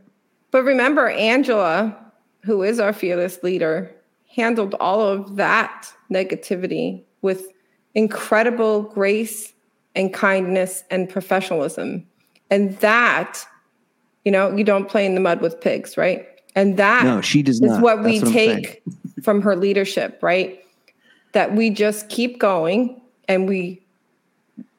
But 0.52 0.62
remember, 0.62 1.08
Angela, 1.08 1.96
who 2.44 2.62
is 2.62 2.78
our 2.78 2.92
fearless 2.92 3.42
leader, 3.42 3.90
handled 4.36 4.76
all 4.78 5.00
of 5.00 5.34
that 5.36 5.92
negativity 6.08 7.02
with 7.20 7.48
incredible 7.96 8.82
grace 8.82 9.54
and 9.96 10.14
kindness 10.14 10.84
and 10.88 11.08
professionalism. 11.08 12.06
And 12.48 12.76
that, 12.78 13.44
you 14.24 14.32
know, 14.32 14.54
you 14.54 14.64
don't 14.64 14.88
play 14.88 15.06
in 15.06 15.14
the 15.14 15.20
mud 15.20 15.40
with 15.40 15.60
pigs, 15.60 15.96
right? 15.96 16.26
And 16.54 16.76
that 16.76 17.04
No, 17.04 17.20
she 17.20 17.42
does 17.42 17.56
is 17.56 17.62
not. 17.62 17.82
what 17.82 18.02
we 18.02 18.18
what 18.20 18.32
take 18.32 18.82
from 19.22 19.42
her 19.42 19.56
leadership, 19.56 20.18
right? 20.22 20.64
That 21.32 21.54
we 21.54 21.70
just 21.70 22.08
keep 22.08 22.38
going 22.38 23.00
and 23.28 23.48
we 23.48 23.80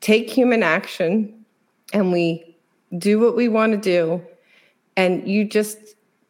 take 0.01 0.29
human 0.29 0.63
action 0.63 1.45
and 1.93 2.11
we 2.11 2.55
do 2.97 3.19
what 3.19 3.35
we 3.35 3.47
want 3.47 3.71
to 3.71 3.77
do 3.77 4.21
and 4.97 5.27
you 5.27 5.45
just 5.45 5.77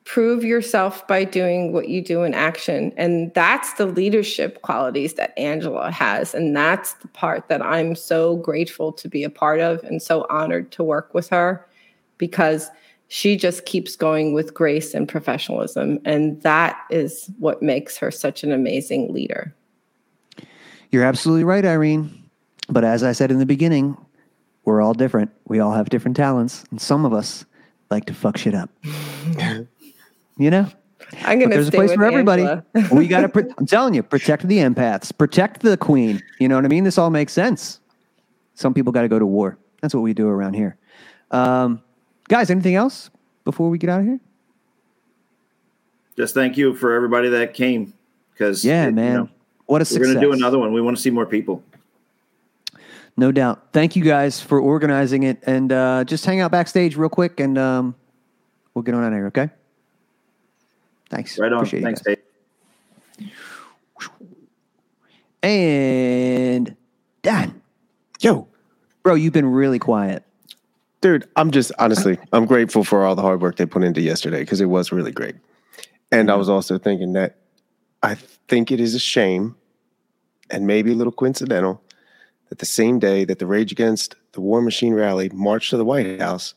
prove 0.03 0.43
yourself 0.43 1.07
by 1.07 1.23
doing 1.23 1.71
what 1.71 1.87
you 1.87 2.01
do 2.01 2.23
in 2.23 2.33
action 2.33 2.91
and 2.97 3.33
that's 3.33 3.73
the 3.73 3.85
leadership 3.85 4.61
qualities 4.61 5.13
that 5.13 5.33
angela 5.37 5.91
has 5.91 6.33
and 6.33 6.55
that's 6.55 6.93
the 6.95 7.07
part 7.09 7.47
that 7.47 7.61
i'm 7.61 7.95
so 7.95 8.35
grateful 8.37 8.91
to 8.91 9.07
be 9.07 9.23
a 9.23 9.29
part 9.29 9.59
of 9.59 9.83
and 9.83 10.01
so 10.01 10.25
honored 10.29 10.71
to 10.71 10.83
work 10.83 11.13
with 11.13 11.29
her 11.29 11.65
because 12.17 12.69
she 13.13 13.35
just 13.35 13.65
keeps 13.65 13.97
going 13.97 14.33
with 14.33 14.53
grace 14.53 14.93
and 14.93 15.07
professionalism 15.09 15.99
and 16.05 16.41
that 16.43 16.79
is 16.89 17.29
what 17.39 17.61
makes 17.61 17.97
her 17.97 18.09
such 18.09 18.41
an 18.43 18.51
amazing 18.53 19.11
leader 19.13 19.53
You're 20.91 21.03
absolutely 21.03 21.43
right, 21.43 21.63
Irene. 21.65 22.09
But 22.69 22.83
as 22.85 23.03
I 23.03 23.11
said 23.13 23.31
in 23.31 23.39
the 23.39 23.45
beginning, 23.45 23.97
we're 24.65 24.81
all 24.81 24.93
different. 24.93 25.31
We 25.47 25.59
all 25.59 25.73
have 25.73 25.89
different 25.89 26.15
talents, 26.17 26.63
and 26.71 26.79
some 26.81 27.05
of 27.05 27.13
us 27.13 27.45
like 27.89 28.05
to 28.05 28.13
fuck 28.13 28.37
shit 28.37 28.53
up. 28.55 28.69
you 30.37 30.49
know. 30.49 30.67
i'm 31.25 31.39
But 31.39 31.45
gonna 31.45 31.49
there's 31.55 31.67
a 31.67 31.71
place 31.71 31.93
for 31.93 32.03
everybody. 32.05 32.45
We 32.91 33.07
got 33.07 33.21
to. 33.21 33.29
Pro- 33.29 33.49
I'm 33.57 33.65
telling 33.65 33.93
you, 33.93 34.03
protect 34.03 34.47
the 34.47 34.59
empaths, 34.59 35.11
protect 35.17 35.61
the 35.61 35.75
queen. 35.77 36.21
You 36.39 36.47
know 36.47 36.55
what 36.55 36.65
I 36.65 36.69
mean? 36.69 36.83
This 36.85 36.97
all 36.97 37.09
makes 37.09 37.33
sense. 37.33 37.79
Some 38.53 38.73
people 38.73 38.91
got 38.93 39.01
to 39.03 39.09
go 39.09 39.19
to 39.19 39.25
war. 39.25 39.57
That's 39.81 39.93
what 39.93 40.01
we 40.01 40.13
do 40.13 40.27
around 40.27 40.53
here. 40.55 40.77
Um, 41.31 41.81
guys, 42.31 42.49
anything 42.49 42.75
else 42.75 43.09
before 43.43 43.69
we 43.69 43.77
get 43.77 43.89
out 43.89 43.99
of 43.99 44.05
here? 44.05 44.19
just 46.17 46.33
thank 46.33 46.55
you 46.57 46.73
for 46.75 46.93
everybody 46.93 47.29
that 47.29 47.53
came 47.53 47.93
because 48.31 48.63
Yeah, 48.63 48.89
man. 48.89 49.29
What 49.65 49.81
a 49.81 49.85
success. 49.85 49.99
we're 49.99 50.05
going 50.05 50.15
to 50.15 50.21
do 50.21 50.33
another 50.33 50.59
one. 50.59 50.71
We 50.73 50.81
want 50.81 50.95
to 50.97 51.01
see 51.01 51.09
more 51.09 51.25
people. 51.25 51.63
No 53.17 53.31
doubt. 53.31 53.69
Thank 53.73 53.95
you 53.95 54.03
guys 54.03 54.39
for 54.39 54.59
organizing 54.59 55.23
it, 55.23 55.43
and 55.45 55.71
uh, 55.71 56.03
just 56.05 56.25
hang 56.25 56.39
out 56.39 56.51
backstage 56.51 56.95
real 56.95 57.09
quick, 57.09 57.39
and 57.39 57.57
um, 57.57 57.95
we'll 58.73 58.83
get 58.83 58.95
on 58.95 59.03
out 59.03 59.07
of 59.07 59.13
here. 59.13 59.27
Okay. 59.27 59.49
Thanks. 61.09 61.37
Right 61.37 61.51
on. 61.51 61.59
Appreciate 61.59 61.79
you 61.79 61.85
Thanks, 61.85 62.01
guys. 62.01 62.17
Dave. 63.17 63.31
And 65.43 66.75
Dan, 67.21 67.61
yo, 68.19 68.47
bro, 69.03 69.15
you've 69.15 69.33
been 69.33 69.47
really 69.47 69.79
quiet. 69.79 70.23
Dude, 71.01 71.27
I'm 71.35 71.51
just 71.51 71.71
honestly, 71.79 72.17
I'm 72.31 72.45
grateful 72.45 72.83
for 72.83 73.03
all 73.05 73.15
the 73.15 73.23
hard 73.23 73.41
work 73.41 73.57
they 73.57 73.65
put 73.65 73.83
into 73.83 74.01
yesterday 74.01 74.41
because 74.41 74.61
it 74.61 74.67
was 74.67 74.91
really 74.91 75.11
great. 75.11 75.35
And 76.11 76.29
I 76.29 76.35
was 76.35 76.47
also 76.47 76.77
thinking 76.77 77.13
that 77.13 77.37
I 78.03 78.15
think 78.47 78.71
it 78.71 78.79
is 78.79 78.93
a 78.93 78.99
shame 78.99 79.55
and 80.51 80.67
maybe 80.67 80.91
a 80.91 80.95
little 80.95 81.13
coincidental 81.13 81.81
that 82.49 82.59
the 82.59 82.65
same 82.65 82.99
day 82.99 83.23
that 83.25 83.39
the 83.39 83.47
Rage 83.47 83.71
Against 83.71 84.15
the 84.33 84.41
War 84.41 84.61
Machine 84.61 84.93
rally 84.93 85.29
marched 85.29 85.71
to 85.71 85.77
the 85.77 85.85
White 85.85 86.19
House, 86.19 86.53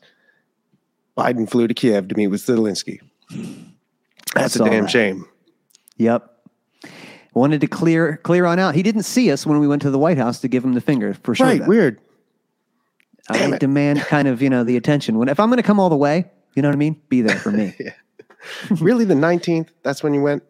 Biden 1.17 1.49
flew 1.49 1.67
to 1.67 1.73
Kiev 1.73 2.09
to 2.09 2.15
meet 2.15 2.27
with 2.27 2.45
Zelensky. 2.45 2.99
That's 4.35 4.55
a 4.57 4.59
damn 4.59 4.83
that. 4.83 4.91
shame. 4.91 5.25
Yep. 5.97 6.29
Wanted 7.33 7.61
to 7.61 7.67
clear 7.67 8.17
clear 8.17 8.45
on 8.45 8.59
out. 8.59 8.75
He 8.75 8.83
didn't 8.83 9.03
see 9.03 9.31
us 9.31 9.45
when 9.45 9.59
we 9.59 9.67
went 9.67 9.81
to 9.81 9.89
the 9.89 9.99
White 9.99 10.17
House 10.17 10.39
to 10.41 10.47
give 10.47 10.63
him 10.63 10.73
the 10.73 10.81
finger 10.81 11.13
for 11.15 11.33
sure. 11.33 11.47
Right, 11.47 11.65
weird. 11.65 11.99
I 13.29 13.57
demand 13.57 13.99
kind 14.01 14.27
of 14.27 14.41
you 14.41 14.49
know 14.49 14.63
the 14.63 14.77
attention. 14.77 15.17
When 15.17 15.29
if 15.29 15.39
I'm 15.39 15.49
going 15.49 15.57
to 15.57 15.63
come 15.63 15.79
all 15.79 15.89
the 15.89 15.95
way, 15.95 16.25
you 16.55 16.61
know 16.61 16.67
what 16.69 16.75
I 16.75 16.77
mean? 16.77 17.01
Be 17.09 17.21
there 17.21 17.37
for 17.37 17.51
me. 17.51 17.73
really, 18.79 19.05
the 19.05 19.15
19th? 19.15 19.69
That's 19.83 20.03
when 20.03 20.13
you 20.13 20.21
went? 20.21 20.43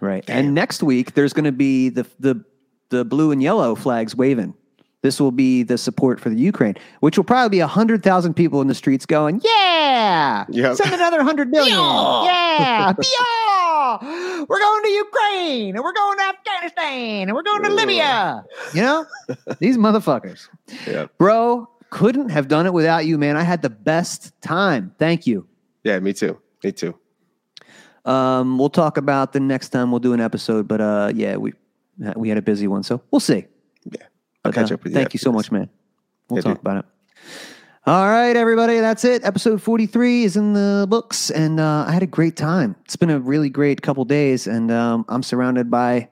Right. 0.00 0.24
And 0.28 0.54
next 0.54 0.82
week 0.82 1.14
there's 1.14 1.32
going 1.32 1.44
to 1.44 1.52
be 1.52 1.88
the 1.90 2.06
the 2.18 2.44
the 2.88 3.04
blue 3.04 3.30
and 3.32 3.42
yellow 3.42 3.74
flags 3.74 4.16
waving. 4.16 4.54
This 5.02 5.18
will 5.18 5.30
be 5.30 5.62
the 5.62 5.78
support 5.78 6.20
for 6.20 6.28
the 6.28 6.36
Ukraine, 6.36 6.74
which 7.00 7.16
will 7.16 7.24
probably 7.24 7.48
be 7.56 7.60
hundred 7.60 8.02
thousand 8.02 8.34
people 8.34 8.60
in 8.60 8.66
the 8.66 8.74
streets 8.74 9.06
going, 9.06 9.40
"Yeah, 9.42 10.44
Yep. 10.50 10.76
send 10.76 10.92
another 10.92 11.18
100 11.18 11.48
million. 11.50 11.78
yeah, 12.24 12.92
yeah, 13.02 14.44
we're 14.46 14.58
going 14.58 14.82
to 14.82 14.88
Ukraine, 14.90 15.74
and 15.76 15.82
we're 15.84 15.94
going 15.94 16.18
to 16.18 16.24
Afghanistan, 16.24 17.28
and 17.28 17.34
we're 17.34 17.42
going 17.42 17.62
to 17.62 17.70
Libya." 17.72 18.44
You 18.74 18.82
know, 18.82 19.06
these 19.58 19.78
motherfuckers, 19.78 20.48
Yeah. 20.86 21.06
bro, 21.16 21.66
couldn't 21.90 22.28
have 22.30 22.48
done 22.48 22.66
it 22.66 22.72
without 22.72 23.04
you, 23.06 23.18
man. 23.18 23.36
I 23.36 23.42
had 23.42 23.62
the 23.62 23.70
best 23.70 24.40
time. 24.40 24.94
Thank 24.98 25.26
you. 25.26 25.46
Yeah, 25.84 25.98
me 26.00 26.12
too. 26.12 26.38
Me 26.64 26.72
too. 26.72 26.94
Um, 28.04 28.58
we'll 28.58 28.70
talk 28.70 28.96
about 28.96 29.32
the 29.32 29.40
next 29.40 29.70
time 29.70 29.90
we'll 29.90 30.00
do 30.00 30.12
an 30.12 30.20
episode, 30.20 30.66
but 30.66 30.80
uh, 30.80 31.12
yeah, 31.14 31.36
we 31.36 31.52
we 32.16 32.28
had 32.30 32.38
a 32.38 32.42
busy 32.42 32.66
one, 32.66 32.82
so 32.82 33.02
we'll 33.10 33.20
see. 33.20 33.44
Yeah, 33.84 34.02
I'll 34.44 34.52
But, 34.52 34.54
catch 34.54 34.70
uh, 34.70 34.74
up 34.74 34.84
with 34.84 34.92
you. 34.92 34.98
Thank 34.98 35.12
you 35.12 35.18
so 35.18 35.30
this. 35.30 35.36
much, 35.36 35.52
man. 35.52 35.68
We'll 36.28 36.38
Yeah, 36.38 36.42
talk 36.42 36.54
dude. 36.54 36.60
about 36.66 36.76
it. 36.78 36.84
All 37.86 38.08
right, 38.08 38.36
everybody, 38.36 38.78
that's 38.78 39.04
it. 39.04 39.24
Episode 39.24 39.60
43 39.60 40.24
is 40.24 40.36
in 40.36 40.52
the 40.52 40.86
books, 40.88 41.30
and 41.30 41.58
uh, 41.60 41.84
I 41.86 41.92
had 41.92 42.02
a 42.02 42.06
great 42.06 42.36
time. 42.36 42.76
It's 42.84 42.96
been 42.96 43.10
a 43.10 43.18
really 43.18 43.48
great 43.50 43.82
couple 43.82 44.04
days, 44.04 44.46
and 44.46 44.70
um, 44.70 45.04
I'm 45.08 45.22
surrounded 45.22 45.70
by 45.70 46.08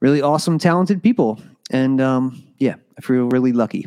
really 0.00 0.22
awesome, 0.22 0.58
talented 0.58 1.02
people. 1.02 1.40
And 1.70 2.00
um, 2.00 2.42
yeah, 2.58 2.74
I 2.96 3.00
feel 3.00 3.28
really 3.28 3.52
lucky, 3.52 3.86